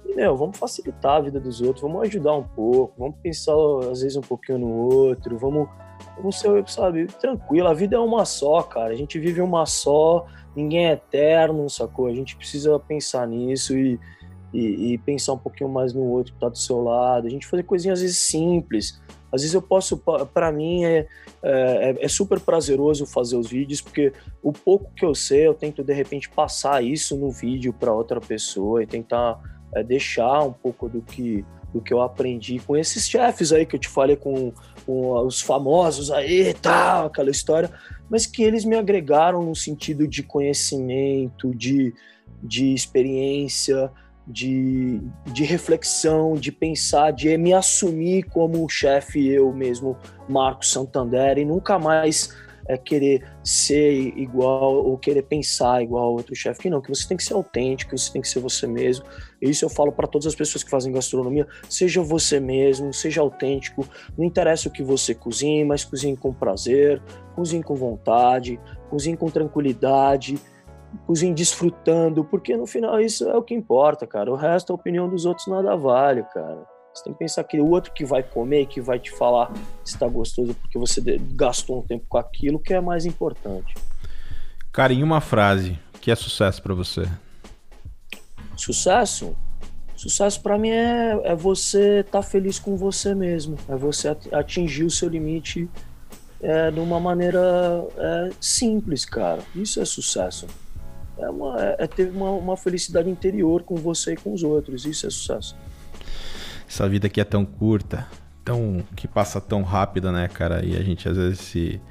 e, 0.05 0.15
meu, 0.15 0.37
vamos 0.37 0.57
facilitar 0.57 1.17
a 1.17 1.21
vida 1.21 1.39
dos 1.39 1.59
outros, 1.59 1.81
vamos 1.81 2.03
ajudar 2.03 2.33
um 2.35 2.43
pouco, 2.43 2.93
vamos 2.97 3.17
pensar 3.21 3.53
às 3.91 4.01
vezes 4.01 4.15
um 4.15 4.21
pouquinho 4.21 4.59
no 4.59 4.71
outro, 4.71 5.37
vamos, 5.37 5.67
vamos 6.15 6.39
ser, 6.39 6.67
sabe, 6.69 7.07
tranquilo, 7.07 7.67
a 7.67 7.73
vida 7.73 7.97
é 7.97 7.99
uma 7.99 8.23
só, 8.23 8.61
cara, 8.61 8.93
a 8.93 8.95
gente 8.95 9.19
vive 9.19 9.41
uma 9.41 9.65
só, 9.65 10.25
ninguém 10.55 10.87
é 10.87 10.93
eterno, 10.93 11.69
sacou? 11.69 12.07
A 12.07 12.13
gente 12.13 12.35
precisa 12.35 12.77
pensar 12.79 13.27
nisso 13.27 13.77
e, 13.77 13.99
e, 14.53 14.93
e 14.93 14.97
pensar 14.99 15.33
um 15.33 15.37
pouquinho 15.37 15.69
mais 15.69 15.93
no 15.93 16.03
outro 16.03 16.33
que 16.33 16.39
tá 16.39 16.49
do 16.49 16.57
seu 16.57 16.81
lado. 16.81 17.27
A 17.27 17.29
gente 17.29 17.47
fazer 17.47 17.63
coisinhas 17.63 17.99
às 17.99 18.03
vezes 18.03 18.19
simples. 18.19 19.01
Às 19.31 19.41
vezes 19.41 19.55
eu 19.55 19.63
posso, 19.63 19.97
para 20.31 20.51
mim 20.51 20.85
é, 20.85 21.07
é, 21.41 21.95
é, 21.99 22.07
super 22.07 22.39
prazeroso 22.39 23.07
fazer 23.07 23.35
os 23.35 23.49
vídeos, 23.49 23.81
porque 23.81 24.13
o 24.43 24.53
pouco 24.53 24.91
que 24.95 25.03
eu 25.03 25.15
sei, 25.15 25.47
eu 25.47 25.55
tento 25.55 25.83
de 25.83 25.91
repente 25.91 26.29
passar 26.29 26.83
isso 26.83 27.17
no 27.17 27.31
vídeo 27.31 27.73
para 27.73 27.91
outra 27.91 28.21
pessoa 28.21 28.83
e 28.83 28.85
tentar 28.85 29.41
é, 29.73 29.83
deixar 29.83 30.43
um 30.43 30.53
pouco 30.53 30.87
do 30.87 31.01
que, 31.01 31.43
do 31.73 31.81
que 31.81 31.91
eu 31.91 31.99
aprendi 31.99 32.59
com 32.59 32.77
esses 32.77 33.09
chefes 33.09 33.51
aí 33.51 33.65
que 33.65 33.75
eu 33.75 33.79
te 33.79 33.89
falei, 33.89 34.15
com, 34.15 34.53
com 34.85 35.25
os 35.25 35.41
famosos 35.41 36.11
aí 36.11 36.49
e 36.49 36.53
tal, 36.53 37.07
aquela 37.07 37.29
história 37.29 37.69
mas 38.13 38.27
que 38.27 38.43
eles 38.43 38.63
me 38.63 38.75
agregaram 38.75 39.41
no 39.41 39.55
sentido 39.55 40.07
de 40.07 40.21
conhecimento, 40.21 41.51
de, 41.55 41.93
de 42.43 42.71
experiência, 42.71 43.91
de, 44.27 45.01
de 45.25 45.43
reflexão, 45.43 46.35
de 46.35 46.51
pensar, 46.51 47.09
de 47.09 47.35
me 47.37 47.53
assumir 47.53 48.23
como 48.25 48.69
chefe 48.69 49.27
eu 49.27 49.51
mesmo, 49.51 49.97
Marcos 50.29 50.71
Santander, 50.71 51.39
e 51.39 51.45
nunca 51.45 51.79
mais 51.79 52.37
é, 52.67 52.77
querer 52.77 53.27
ser 53.43 54.15
igual 54.15 54.75
ou 54.85 54.95
querer 54.95 55.23
pensar 55.23 55.81
igual 55.81 56.13
outro 56.13 56.35
chefe, 56.35 56.61
que 56.61 56.69
não, 56.69 56.81
que 56.81 56.89
você 56.89 57.07
tem 57.07 57.17
que 57.17 57.23
ser 57.23 57.33
autêntico, 57.33 57.97
você 57.97 58.13
tem 58.13 58.21
que 58.21 58.29
ser 58.29 58.39
você 58.39 58.67
mesmo. 58.67 59.05
Isso 59.49 59.65
eu 59.65 59.69
falo 59.69 59.91
para 59.91 60.07
todas 60.07 60.27
as 60.27 60.35
pessoas 60.35 60.63
que 60.63 60.69
fazem 60.69 60.91
gastronomia, 60.93 61.47
seja 61.69 62.01
você 62.01 62.39
mesmo, 62.39 62.93
seja 62.93 63.21
autêntico, 63.21 63.85
não 64.17 64.25
interessa 64.25 64.69
o 64.69 64.71
que 64.71 64.83
você 64.83 65.13
cozinhe, 65.13 65.65
mas 65.65 65.83
cozinhe 65.83 66.15
com 66.15 66.33
prazer, 66.33 67.01
cozinhe 67.35 67.63
com 67.63 67.75
vontade, 67.75 68.59
cozinhe 68.89 69.17
com 69.17 69.29
tranquilidade, 69.29 70.37
cozinhe 71.05 71.33
desfrutando, 71.33 72.23
porque 72.23 72.55
no 72.55 72.65
final 72.65 72.99
isso 72.99 73.27
é 73.27 73.35
o 73.35 73.43
que 73.43 73.53
importa, 73.53 74.07
cara. 74.07 74.31
O 74.31 74.35
resto, 74.35 74.71
a 74.71 74.75
opinião 74.75 75.09
dos 75.09 75.25
outros 75.25 75.47
nada 75.47 75.75
vale, 75.75 76.23
cara. 76.23 76.63
Você 76.93 77.05
tem 77.05 77.13
que 77.13 77.19
pensar 77.19 77.43
que 77.43 77.59
o 77.59 77.69
outro 77.69 77.91
que 77.91 78.05
vai 78.05 78.21
comer, 78.21 78.67
que 78.67 78.79
vai 78.79 78.99
te 78.99 79.11
falar 79.11 79.51
se 79.83 79.95
está 79.95 80.07
gostoso 80.07 80.53
porque 80.53 80.77
você 80.77 81.01
gastou 81.31 81.79
um 81.79 81.81
tempo 81.81 82.05
com 82.07 82.17
aquilo, 82.17 82.59
que 82.59 82.73
é 82.73 82.79
mais 82.79 83.05
importante. 83.05 83.73
Cara, 84.71 84.93
em 84.93 85.03
uma 85.03 85.19
frase, 85.19 85.77
o 85.95 85.99
que 85.99 86.11
é 86.11 86.15
sucesso 86.15 86.61
para 86.61 86.73
você? 86.73 87.07
Sucesso? 88.55 89.35
Sucesso 89.95 90.41
para 90.41 90.57
mim 90.57 90.69
é, 90.69 91.19
é 91.23 91.35
você 91.35 91.99
estar 91.99 92.19
tá 92.19 92.21
feliz 92.21 92.59
com 92.59 92.75
você 92.75 93.15
mesmo, 93.15 93.57
é 93.69 93.75
você 93.75 94.15
atingir 94.31 94.83
o 94.83 94.91
seu 94.91 95.07
limite 95.07 95.69
é, 96.41 96.69
de 96.69 96.79
uma 96.79 96.99
maneira 96.99 97.39
é, 97.97 98.29
simples, 98.39 99.05
cara. 99.05 99.41
Isso 99.55 99.79
é 99.79 99.85
sucesso. 99.85 100.47
É, 101.17 101.29
uma, 101.29 101.63
é, 101.63 101.75
é 101.79 101.87
ter 101.87 102.09
uma, 102.09 102.31
uma 102.31 102.57
felicidade 102.57 103.09
interior 103.09 103.63
com 103.63 103.75
você 103.75 104.13
e 104.13 104.17
com 104.17 104.33
os 104.33 104.43
outros. 104.43 104.85
Isso 104.85 105.07
é 105.07 105.09
sucesso. 105.09 105.55
Essa 106.67 106.89
vida 106.89 107.07
aqui 107.07 107.21
é 107.21 107.23
tão 107.23 107.45
curta, 107.45 108.07
tão 108.43 108.83
que 108.95 109.07
passa 109.07 109.39
tão 109.39 109.61
rápida, 109.61 110.11
né, 110.11 110.27
cara? 110.27 110.65
E 110.65 110.75
a 110.75 110.81
gente 110.81 111.07
às 111.07 111.15
vezes 111.15 111.39
se 111.39 111.81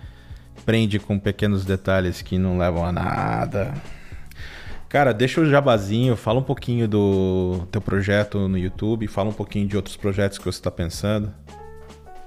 prende 0.67 0.99
com 0.99 1.19
pequenos 1.19 1.65
detalhes 1.65 2.21
que 2.21 2.37
não 2.37 2.59
levam 2.59 2.85
a 2.85 2.93
nada. 2.93 3.73
Cara, 4.93 5.15
deixa 5.15 5.41
o 5.41 5.47
jabazinho, 5.47 6.15
fala 6.15 6.39
um 6.39 6.43
pouquinho 6.43 6.87
do 6.87 7.67
teu 7.71 7.81
projeto 7.81 8.47
no 8.47 8.59
YouTube, 8.59 9.07
fala 9.07 9.31
um 9.31 9.33
pouquinho 9.33 9.67
de 9.67 9.75
outros 9.75 9.97
projetos 9.97 10.37
que 10.37 10.45
você 10.45 10.59
está 10.59 10.71
pensando. 10.71 11.33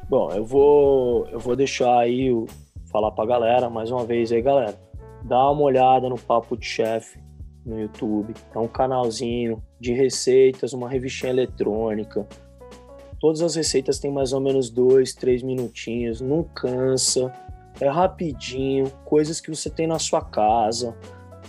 Bom, 0.09 0.31
eu 0.31 0.43
vou, 0.43 1.27
eu 1.27 1.37
vou 1.37 1.55
deixar 1.55 1.95
aí 1.99 2.31
o, 2.31 2.47
falar 2.91 3.11
pra 3.11 3.23
galera 3.23 3.69
mais 3.69 3.91
uma 3.91 4.03
vez 4.03 4.31
aí, 4.31 4.41
galera. 4.41 4.75
Dá 5.23 5.51
uma 5.51 5.61
olhada 5.61 6.09
no 6.09 6.17
Papo 6.17 6.57
de 6.57 6.65
Chefe 6.65 7.19
no 7.63 7.79
YouTube. 7.79 8.33
É 8.55 8.57
um 8.57 8.67
canalzinho 8.67 9.61
de 9.79 9.93
receitas, 9.93 10.73
uma 10.73 10.89
revistinha 10.89 11.31
eletrônica. 11.31 12.27
Todas 13.19 13.43
as 13.43 13.53
receitas 13.53 13.99
têm 13.99 14.11
mais 14.11 14.33
ou 14.33 14.41
menos 14.41 14.71
dois, 14.71 15.13
três 15.13 15.43
minutinhos, 15.43 16.19
não 16.19 16.41
cansa, 16.41 17.31
é 17.79 17.87
rapidinho, 17.87 18.89
coisas 19.05 19.39
que 19.39 19.51
você 19.51 19.69
tem 19.69 19.85
na 19.85 19.99
sua 19.99 20.21
casa. 20.21 20.97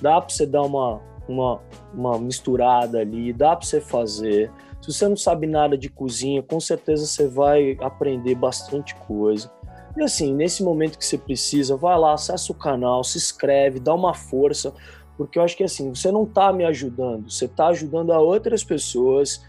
Dá 0.01 0.21
para 0.21 0.29
você 0.29 0.47
dar 0.47 0.63
uma, 0.63 1.01
uma, 1.29 1.61
uma 1.95 2.19
misturada 2.19 3.01
ali, 3.01 3.33
dá 3.33 3.57
para 3.57 3.67
você 3.67 3.81
fazer. 3.81 4.51
Se 4.81 4.93
você 4.93 5.09
não 5.09 5.17
sabe 5.17 5.47
nada 5.47 5.77
de 5.77 5.89
cozinha, 5.89 6.43
com 6.43 6.61
certeza 6.61 7.07
você 7.07 7.27
vai 7.27 7.77
aprender 7.81 8.35
bastante 8.35 8.95
coisa. 8.95 9.51
E 9.97 10.03
assim, 10.03 10.35
nesse 10.35 10.63
momento 10.63 10.99
que 10.99 11.05
você 11.05 11.17
precisa, 11.17 11.77
vai 11.77 11.99
lá, 11.99 12.13
acessa 12.13 12.53
o 12.53 12.55
canal, 12.55 13.03
se 13.03 13.17
inscreve, 13.17 13.81
dá 13.81 13.95
uma 13.95 14.13
força, 14.13 14.75
porque 15.17 15.39
eu 15.39 15.43
acho 15.43 15.57
que 15.57 15.65
assim, 15.65 15.95
você 15.95 16.13
não 16.13 16.25
está 16.25 16.53
me 16.53 16.65
ajudando, 16.65 17.31
você 17.31 17.47
está 17.47 17.69
ajudando 17.69 18.13
a 18.13 18.21
outras 18.21 18.63
pessoas 18.63 19.43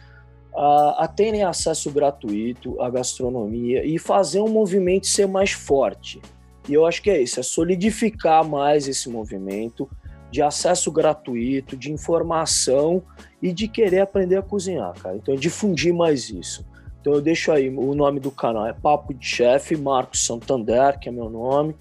a, 0.55 1.03
a 1.03 1.07
terem 1.07 1.43
acesso 1.43 1.91
gratuito 1.91 2.81
à 2.81 2.89
gastronomia 2.89 3.85
e 3.85 3.99
fazer 3.99 4.39
um 4.39 4.47
movimento 4.47 5.05
ser 5.05 5.27
mais 5.27 5.51
forte. 5.51 6.21
E 6.67 6.73
eu 6.73 6.85
acho 6.85 7.01
que 7.01 7.09
é 7.09 7.21
isso, 7.21 7.39
é 7.39 7.43
solidificar 7.43 8.47
mais 8.47 8.87
esse 8.87 9.09
movimento 9.09 9.89
de 10.29 10.41
acesso 10.41 10.91
gratuito, 10.91 11.77
de 11.77 11.91
informação 11.91 13.01
e 13.41 13.53
de 13.53 13.67
querer 13.67 14.01
aprender 14.01 14.37
a 14.37 14.41
cozinhar, 14.41 14.93
cara. 14.99 15.15
Então, 15.15 15.35
difundir 15.35 15.93
mais 15.93 16.29
isso. 16.29 16.65
Então, 16.99 17.13
eu 17.13 17.21
deixo 17.21 17.51
aí 17.51 17.69
o 17.69 17.95
nome 17.95 18.19
do 18.19 18.31
canal 18.31 18.65
é 18.65 18.73
Papo 18.73 19.13
de 19.13 19.25
Chefe, 19.25 19.75
Marcos 19.75 20.25
Santander, 20.25 20.99
que 20.99 21.07
é 21.07 21.11
meu 21.11 21.29
nome, 21.29 21.75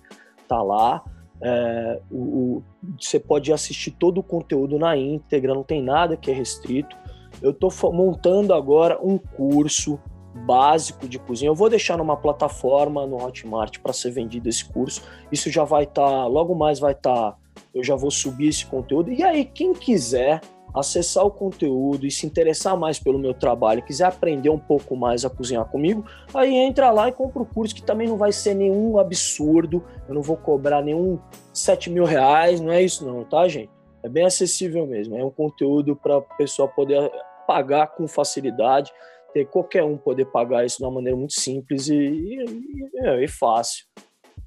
tá 0.46 0.62
lá. 0.62 1.02
É, 1.40 2.00
o, 2.10 2.16
o, 2.16 2.62
você 2.98 3.18
pode 3.18 3.52
assistir 3.52 3.90
todo 3.90 4.18
o 4.18 4.22
conteúdo 4.22 4.78
na 4.78 4.96
íntegra, 4.96 5.52
não 5.52 5.62
tem 5.62 5.82
nada 5.82 6.16
que 6.16 6.30
é 6.30 6.34
restrito. 6.34 6.96
Eu 7.42 7.50
estou 7.50 7.70
montando 7.92 8.54
agora 8.54 8.98
um 9.02 9.18
curso 9.18 9.98
básico 10.44 11.08
de 11.08 11.18
cozinha. 11.18 11.50
Eu 11.50 11.54
vou 11.54 11.68
deixar 11.68 11.96
numa 11.96 12.16
plataforma 12.16 13.06
no 13.06 13.22
Hotmart 13.22 13.78
para 13.80 13.92
ser 13.92 14.10
vendido 14.10 14.48
esse 14.48 14.64
curso. 14.64 15.02
Isso 15.32 15.50
já 15.50 15.64
vai 15.64 15.84
estar, 15.84 16.08
tá, 16.08 16.26
logo 16.26 16.54
mais 16.54 16.78
vai 16.78 16.92
estar. 16.92 17.32
Tá, 17.32 17.36
eu 17.76 17.84
já 17.84 17.94
vou 17.94 18.10
subir 18.10 18.48
esse 18.48 18.64
conteúdo. 18.64 19.12
E 19.12 19.22
aí, 19.22 19.44
quem 19.44 19.74
quiser 19.74 20.40
acessar 20.74 21.24
o 21.24 21.30
conteúdo 21.30 22.06
e 22.06 22.10
se 22.10 22.26
interessar 22.26 22.76
mais 22.76 22.98
pelo 22.98 23.18
meu 23.18 23.32
trabalho, 23.32 23.82
quiser 23.82 24.06
aprender 24.06 24.50
um 24.50 24.58
pouco 24.58 24.96
mais 24.96 25.24
a 25.24 25.30
cozinhar 25.30 25.64
comigo, 25.66 26.04
aí 26.34 26.54
entra 26.54 26.90
lá 26.90 27.08
e 27.08 27.12
compra 27.12 27.42
o 27.42 27.46
curso 27.46 27.74
que 27.74 27.82
também 27.82 28.08
não 28.08 28.16
vai 28.16 28.32
ser 28.32 28.54
nenhum 28.54 28.98
absurdo. 28.98 29.84
Eu 30.08 30.14
não 30.14 30.22
vou 30.22 30.36
cobrar 30.36 30.82
nenhum 30.82 31.18
7 31.52 31.90
mil 31.90 32.04
reais, 32.04 32.60
não 32.60 32.72
é 32.72 32.82
isso 32.82 33.06
não, 33.06 33.24
tá, 33.24 33.46
gente? 33.46 33.70
É 34.02 34.08
bem 34.08 34.24
acessível 34.24 34.86
mesmo. 34.86 35.16
É 35.16 35.24
um 35.24 35.30
conteúdo 35.30 35.96
para 35.96 36.16
a 36.16 36.20
pessoa 36.20 36.68
poder 36.68 37.10
pagar 37.46 37.88
com 37.88 38.08
facilidade, 38.08 38.90
ter 39.32 39.46
qualquer 39.46 39.84
um 39.84 39.96
poder 39.96 40.26
pagar 40.26 40.64
isso 40.64 40.78
de 40.78 40.84
uma 40.84 40.92
maneira 40.92 41.16
muito 41.16 41.38
simples 41.38 41.88
e, 41.88 41.94
e, 41.94 42.44
e, 42.44 43.06
é, 43.06 43.24
e 43.24 43.28
fácil. 43.28 43.84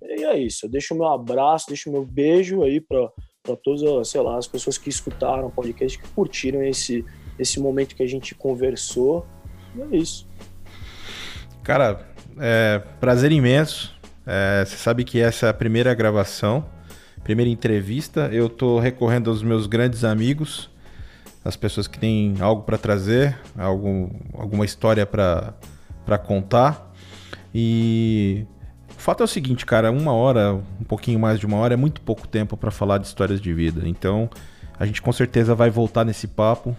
E 0.02 0.24
é 0.24 0.38
isso. 0.38 0.66
Eu 0.66 0.70
deixo 0.70 0.94
o 0.94 0.98
meu 0.98 1.08
abraço, 1.08 1.68
deixo 1.68 1.90
o 1.90 1.94
meu 1.94 2.06
beijo 2.06 2.64
aí 2.64 2.80
para 2.80 3.12
todas, 3.64 4.08
sei 4.08 4.22
lá, 4.22 4.38
as 4.38 4.48
pessoas 4.48 4.78
que 4.78 4.90
escutaram 4.90 5.48
o 5.48 5.52
podcast, 5.52 5.98
que 5.98 6.08
curtiram 6.10 6.64
esse, 6.64 7.06
esse 7.38 7.60
momento 7.60 7.96
que 7.96 8.04
a 8.04 8.08
gente 8.08 8.34
conversou. 8.34 9.26
E 9.76 9.82
é 9.82 9.98
isso. 9.98 10.28
Cara, 11.64 12.08
é, 12.40 12.82
prazer 13.00 13.32
imenso. 13.32 13.98
É, 14.26 14.64
você 14.66 14.78
sabe 14.78 15.04
que 15.04 15.20
essa 15.20 15.48
é 15.48 15.50
a 15.50 15.54
primeira 15.54 15.94
gravação, 15.94 16.66
primeira 17.24 17.50
entrevista. 17.50 18.30
Eu 18.32 18.50
tô 18.50 18.80
recorrendo 18.80 19.30
aos 19.30 19.44
meus 19.44 19.68
grandes 19.68 20.04
amigos, 20.04 20.70
as 21.44 21.56
pessoas 21.56 21.88
que 21.88 21.98
têm 21.98 22.36
algo 22.40 22.64
para 22.64 22.78
trazer, 22.78 23.40
algum, 23.58 24.10
alguma 24.34 24.66
história 24.66 25.06
para 25.06 26.18
contar. 26.26 26.94
E 27.54 28.46
o 29.00 29.02
fato 29.02 29.22
é 29.22 29.24
o 29.24 29.28
seguinte, 29.28 29.66
cara, 29.66 29.90
uma 29.94 30.12
hora, 30.12 30.56
um 30.80 30.84
pouquinho 30.84 31.18
mais 31.18 31.40
de 31.40 31.46
uma 31.46 31.56
hora 31.56 31.74
é 31.74 31.78
muito 31.78 32.02
pouco 32.02 32.28
tempo 32.28 32.58
para 32.58 32.70
falar 32.70 32.98
de 32.98 33.08
histórias 33.08 33.40
de 33.40 33.54
vida. 33.54 33.88
Então, 33.88 34.30
a 34.78 34.86
gente 34.86 35.02
com 35.02 35.14
certeza 35.14 35.56
vai 35.56 35.70
voltar 35.70 36.04
nesse 36.04 36.28
papo 36.28 36.76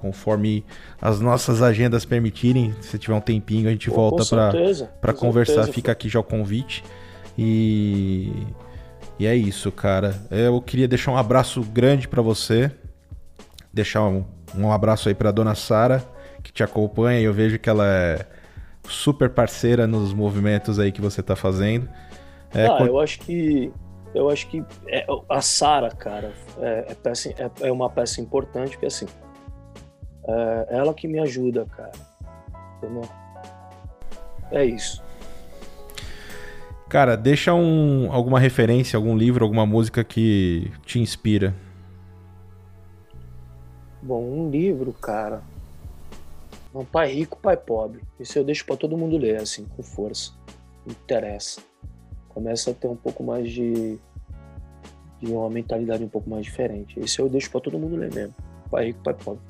conforme 0.00 0.64
as 1.02 1.18
nossas 1.18 1.62
agendas 1.62 2.04
permitirem. 2.04 2.72
Se 2.80 2.96
tiver 2.96 3.14
um 3.14 3.20
tempinho, 3.20 3.66
a 3.66 3.72
gente 3.72 3.90
Pô, 3.90 3.96
volta 3.96 4.24
para 5.00 5.12
conversar. 5.12 5.54
Certeza, 5.54 5.72
Fica 5.72 5.90
aqui 5.90 6.08
já 6.08 6.20
o 6.20 6.22
convite. 6.22 6.84
E 7.36 8.30
e 9.18 9.26
é 9.26 9.34
isso, 9.34 9.72
cara. 9.72 10.14
Eu 10.30 10.62
queria 10.62 10.86
deixar 10.86 11.10
um 11.10 11.16
abraço 11.16 11.62
grande 11.62 12.06
para 12.06 12.22
você. 12.22 12.70
Deixar 13.72 14.04
um, 14.04 14.24
um 14.56 14.70
abraço 14.70 15.08
aí 15.08 15.16
para 15.16 15.32
dona 15.32 15.56
Sara, 15.56 16.04
que 16.44 16.52
te 16.52 16.62
acompanha. 16.62 17.20
Eu 17.20 17.34
vejo 17.34 17.58
que 17.58 17.68
ela 17.68 17.84
é 17.88 18.24
super 18.88 19.30
parceira 19.30 19.86
nos 19.86 20.12
movimentos 20.12 20.78
aí 20.78 20.92
que 20.92 21.00
você 21.00 21.22
tá 21.22 21.36
fazendo. 21.36 21.88
É, 22.54 22.66
ah, 22.66 22.84
eu 22.86 22.98
acho 22.98 23.18
que 23.20 23.72
eu 24.14 24.30
acho 24.30 24.48
que 24.48 24.64
é, 24.88 25.06
a 25.28 25.40
Sara, 25.42 25.90
cara, 25.90 26.32
é, 26.58 26.86
é, 26.88 26.94
peça, 26.94 27.28
é, 27.30 27.68
é, 27.68 27.72
uma 27.72 27.90
peça 27.90 28.20
importante, 28.20 28.70
porque 28.70 28.86
assim, 28.86 29.06
é 30.26 30.66
ela 30.70 30.94
que 30.94 31.06
me 31.06 31.18
ajuda, 31.18 31.66
cara. 31.66 31.92
Entendeu? 32.78 33.08
É 34.50 34.64
isso. 34.64 35.04
Cara, 36.88 37.16
deixa 37.16 37.52
um, 37.52 38.10
alguma 38.12 38.38
referência, 38.38 38.96
algum 38.96 39.16
livro, 39.16 39.44
alguma 39.44 39.66
música 39.66 40.04
que 40.04 40.70
te 40.84 41.00
inspira. 41.00 41.54
Bom, 44.00 44.22
um 44.22 44.50
livro, 44.50 44.92
cara. 44.92 45.42
Um 46.76 46.84
pai 46.84 47.12
rico, 47.12 47.38
pai 47.38 47.56
pobre. 47.56 48.02
Isso 48.20 48.38
eu 48.38 48.44
deixo 48.44 48.66
para 48.66 48.76
todo 48.76 48.98
mundo 48.98 49.16
ler, 49.16 49.40
assim, 49.40 49.64
com 49.76 49.82
força. 49.82 50.32
interessa. 50.86 51.60
Começa 52.28 52.70
a 52.70 52.74
ter 52.74 52.86
um 52.86 52.96
pouco 52.96 53.24
mais 53.24 53.50
de, 53.50 53.98
de 55.18 55.32
uma 55.32 55.48
mentalidade 55.48 56.04
um 56.04 56.08
pouco 56.08 56.28
mais 56.28 56.44
diferente. 56.44 57.00
Isso 57.00 57.22
eu 57.22 57.30
deixo 57.30 57.50
para 57.50 57.62
todo 57.62 57.78
mundo 57.78 57.96
ler 57.96 58.12
mesmo. 58.12 58.34
Pai 58.70 58.86
rico, 58.86 59.00
pai 59.02 59.14
pobre. 59.14 59.40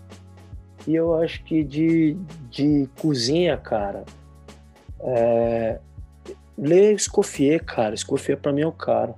E 0.86 0.94
eu 0.94 1.14
acho 1.20 1.42
que 1.42 1.64
de, 1.64 2.16
de 2.48 2.88
cozinha, 3.00 3.56
cara, 3.56 4.04
é, 5.00 5.80
lê 6.56 6.92
Escoffier, 6.92 7.64
cara. 7.64 7.94
Escoffier 7.94 8.38
pra 8.38 8.52
mim 8.52 8.62
é 8.62 8.66
o 8.66 8.72
cara. 8.72 9.16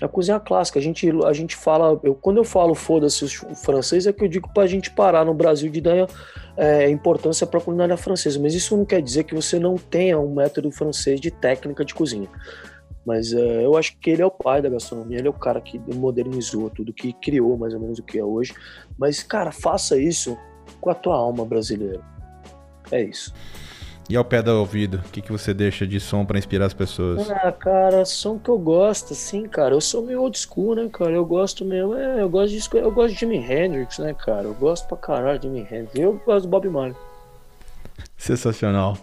A 0.00 0.06
cozinha 0.06 0.38
clássica, 0.38 0.78
a 0.78 0.82
gente, 0.82 1.10
a 1.24 1.32
gente 1.32 1.56
fala. 1.56 1.98
Eu, 2.02 2.14
quando 2.14 2.36
eu 2.36 2.44
falo 2.44 2.74
foda-se 2.74 3.24
o 3.24 3.54
francês, 3.54 4.06
é 4.06 4.12
que 4.12 4.24
eu 4.24 4.28
digo 4.28 4.48
pra 4.52 4.66
gente 4.66 4.90
parar 4.90 5.24
no 5.24 5.34
Brasil 5.34 5.70
de 5.70 5.80
dar 5.80 6.08
é, 6.56 6.88
importância 6.88 7.46
pra 7.46 7.60
culinária 7.60 7.96
francesa. 7.96 8.38
Mas 8.38 8.54
isso 8.54 8.76
não 8.76 8.84
quer 8.84 9.02
dizer 9.02 9.24
que 9.24 9.34
você 9.34 9.58
não 9.58 9.76
tenha 9.76 10.18
um 10.18 10.34
método 10.34 10.70
francês 10.70 11.20
de 11.20 11.30
técnica 11.30 11.84
de 11.84 11.94
cozinha. 11.94 12.28
Mas 13.04 13.32
é, 13.32 13.64
eu 13.64 13.76
acho 13.76 13.98
que 13.98 14.10
ele 14.10 14.22
é 14.22 14.26
o 14.26 14.30
pai 14.30 14.60
da 14.60 14.68
gastronomia, 14.68 15.18
ele 15.18 15.28
é 15.28 15.30
o 15.30 15.34
cara 15.34 15.60
que 15.60 15.78
modernizou 15.78 16.68
tudo, 16.68 16.92
que 16.92 17.12
criou 17.14 17.56
mais 17.56 17.74
ou 17.74 17.80
menos 17.80 17.98
o 17.98 18.02
que 18.02 18.18
é 18.18 18.24
hoje. 18.24 18.54
Mas, 18.98 19.22
cara, 19.22 19.50
faça 19.50 19.96
isso 19.96 20.36
com 20.80 20.90
a 20.90 20.94
tua 20.94 21.16
alma 21.16 21.44
brasileira. 21.44 22.02
É 22.92 23.02
isso. 23.02 23.32
E 24.08 24.16
ao 24.16 24.24
pé 24.24 24.42
do 24.42 24.50
ouvido, 24.52 25.02
o 25.06 25.10
que, 25.10 25.20
que 25.20 25.30
você 25.30 25.52
deixa 25.52 25.86
de 25.86 26.00
som 26.00 26.24
para 26.24 26.38
inspirar 26.38 26.64
as 26.64 26.72
pessoas? 26.72 27.30
Ah, 27.30 27.52
cara, 27.52 28.06
som 28.06 28.38
que 28.38 28.48
eu 28.48 28.58
gosto, 28.58 29.12
assim, 29.12 29.46
cara. 29.46 29.74
Eu 29.74 29.82
sou 29.82 30.02
meio 30.02 30.22
old 30.22 30.38
school, 30.38 30.74
né, 30.74 30.88
cara? 30.90 31.12
Eu 31.12 31.26
gosto 31.26 31.62
mesmo, 31.62 31.94
é, 31.94 32.22
eu 32.22 32.28
gosto 32.28 32.56
de 32.56 32.78
eu 32.78 32.90
gosto 32.90 33.12
de 33.12 33.20
Jimi 33.20 33.36
Hendrix, 33.36 33.98
né, 33.98 34.14
cara? 34.14 34.44
Eu 34.44 34.54
gosto 34.54 34.88
pra 34.88 34.96
caralho 34.96 35.38
de 35.38 35.46
Jimi 35.46 35.60
Hendrix. 35.60 35.94
Eu 35.94 36.20
gosto 36.24 36.46
do 36.46 36.48
Bob 36.48 36.66
Marley. 36.70 36.96
Sensacional. 38.16 38.96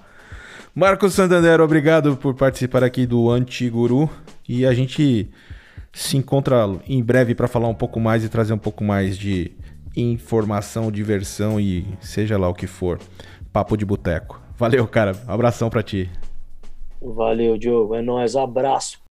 Marcos 0.73 1.13
Santander, 1.13 1.61
obrigado 1.61 2.17
por 2.17 2.33
participar 2.33 2.83
aqui 2.83 3.05
do 3.05 3.29
Antiguru. 3.29 4.09
E 4.49 4.65
a 4.65 4.73
gente 4.73 5.29
se 5.93 6.17
encontra 6.17 6.67
em 6.87 7.01
breve 7.03 7.35
para 7.35 7.47
falar 7.47 7.67
um 7.67 7.75
pouco 7.75 7.99
mais 7.99 8.23
e 8.23 8.29
trazer 8.29 8.53
um 8.53 8.57
pouco 8.57 8.83
mais 8.83 9.17
de 9.17 9.51
informação, 9.95 10.91
diversão 10.91 11.59
e 11.59 11.85
seja 12.01 12.37
lá 12.37 12.49
o 12.49 12.53
que 12.53 12.67
for. 12.67 12.99
Papo 13.53 13.77
de 13.77 13.85
boteco. 13.85 14.44
Valeu, 14.57 14.87
cara. 14.87 15.11
Abração 15.27 15.69
pra 15.69 15.83
ti. 15.83 16.09
Valeu, 17.01 17.57
Diogo. 17.57 17.95
É 17.95 18.01
nóis. 18.01 18.35
Abraço. 18.35 19.04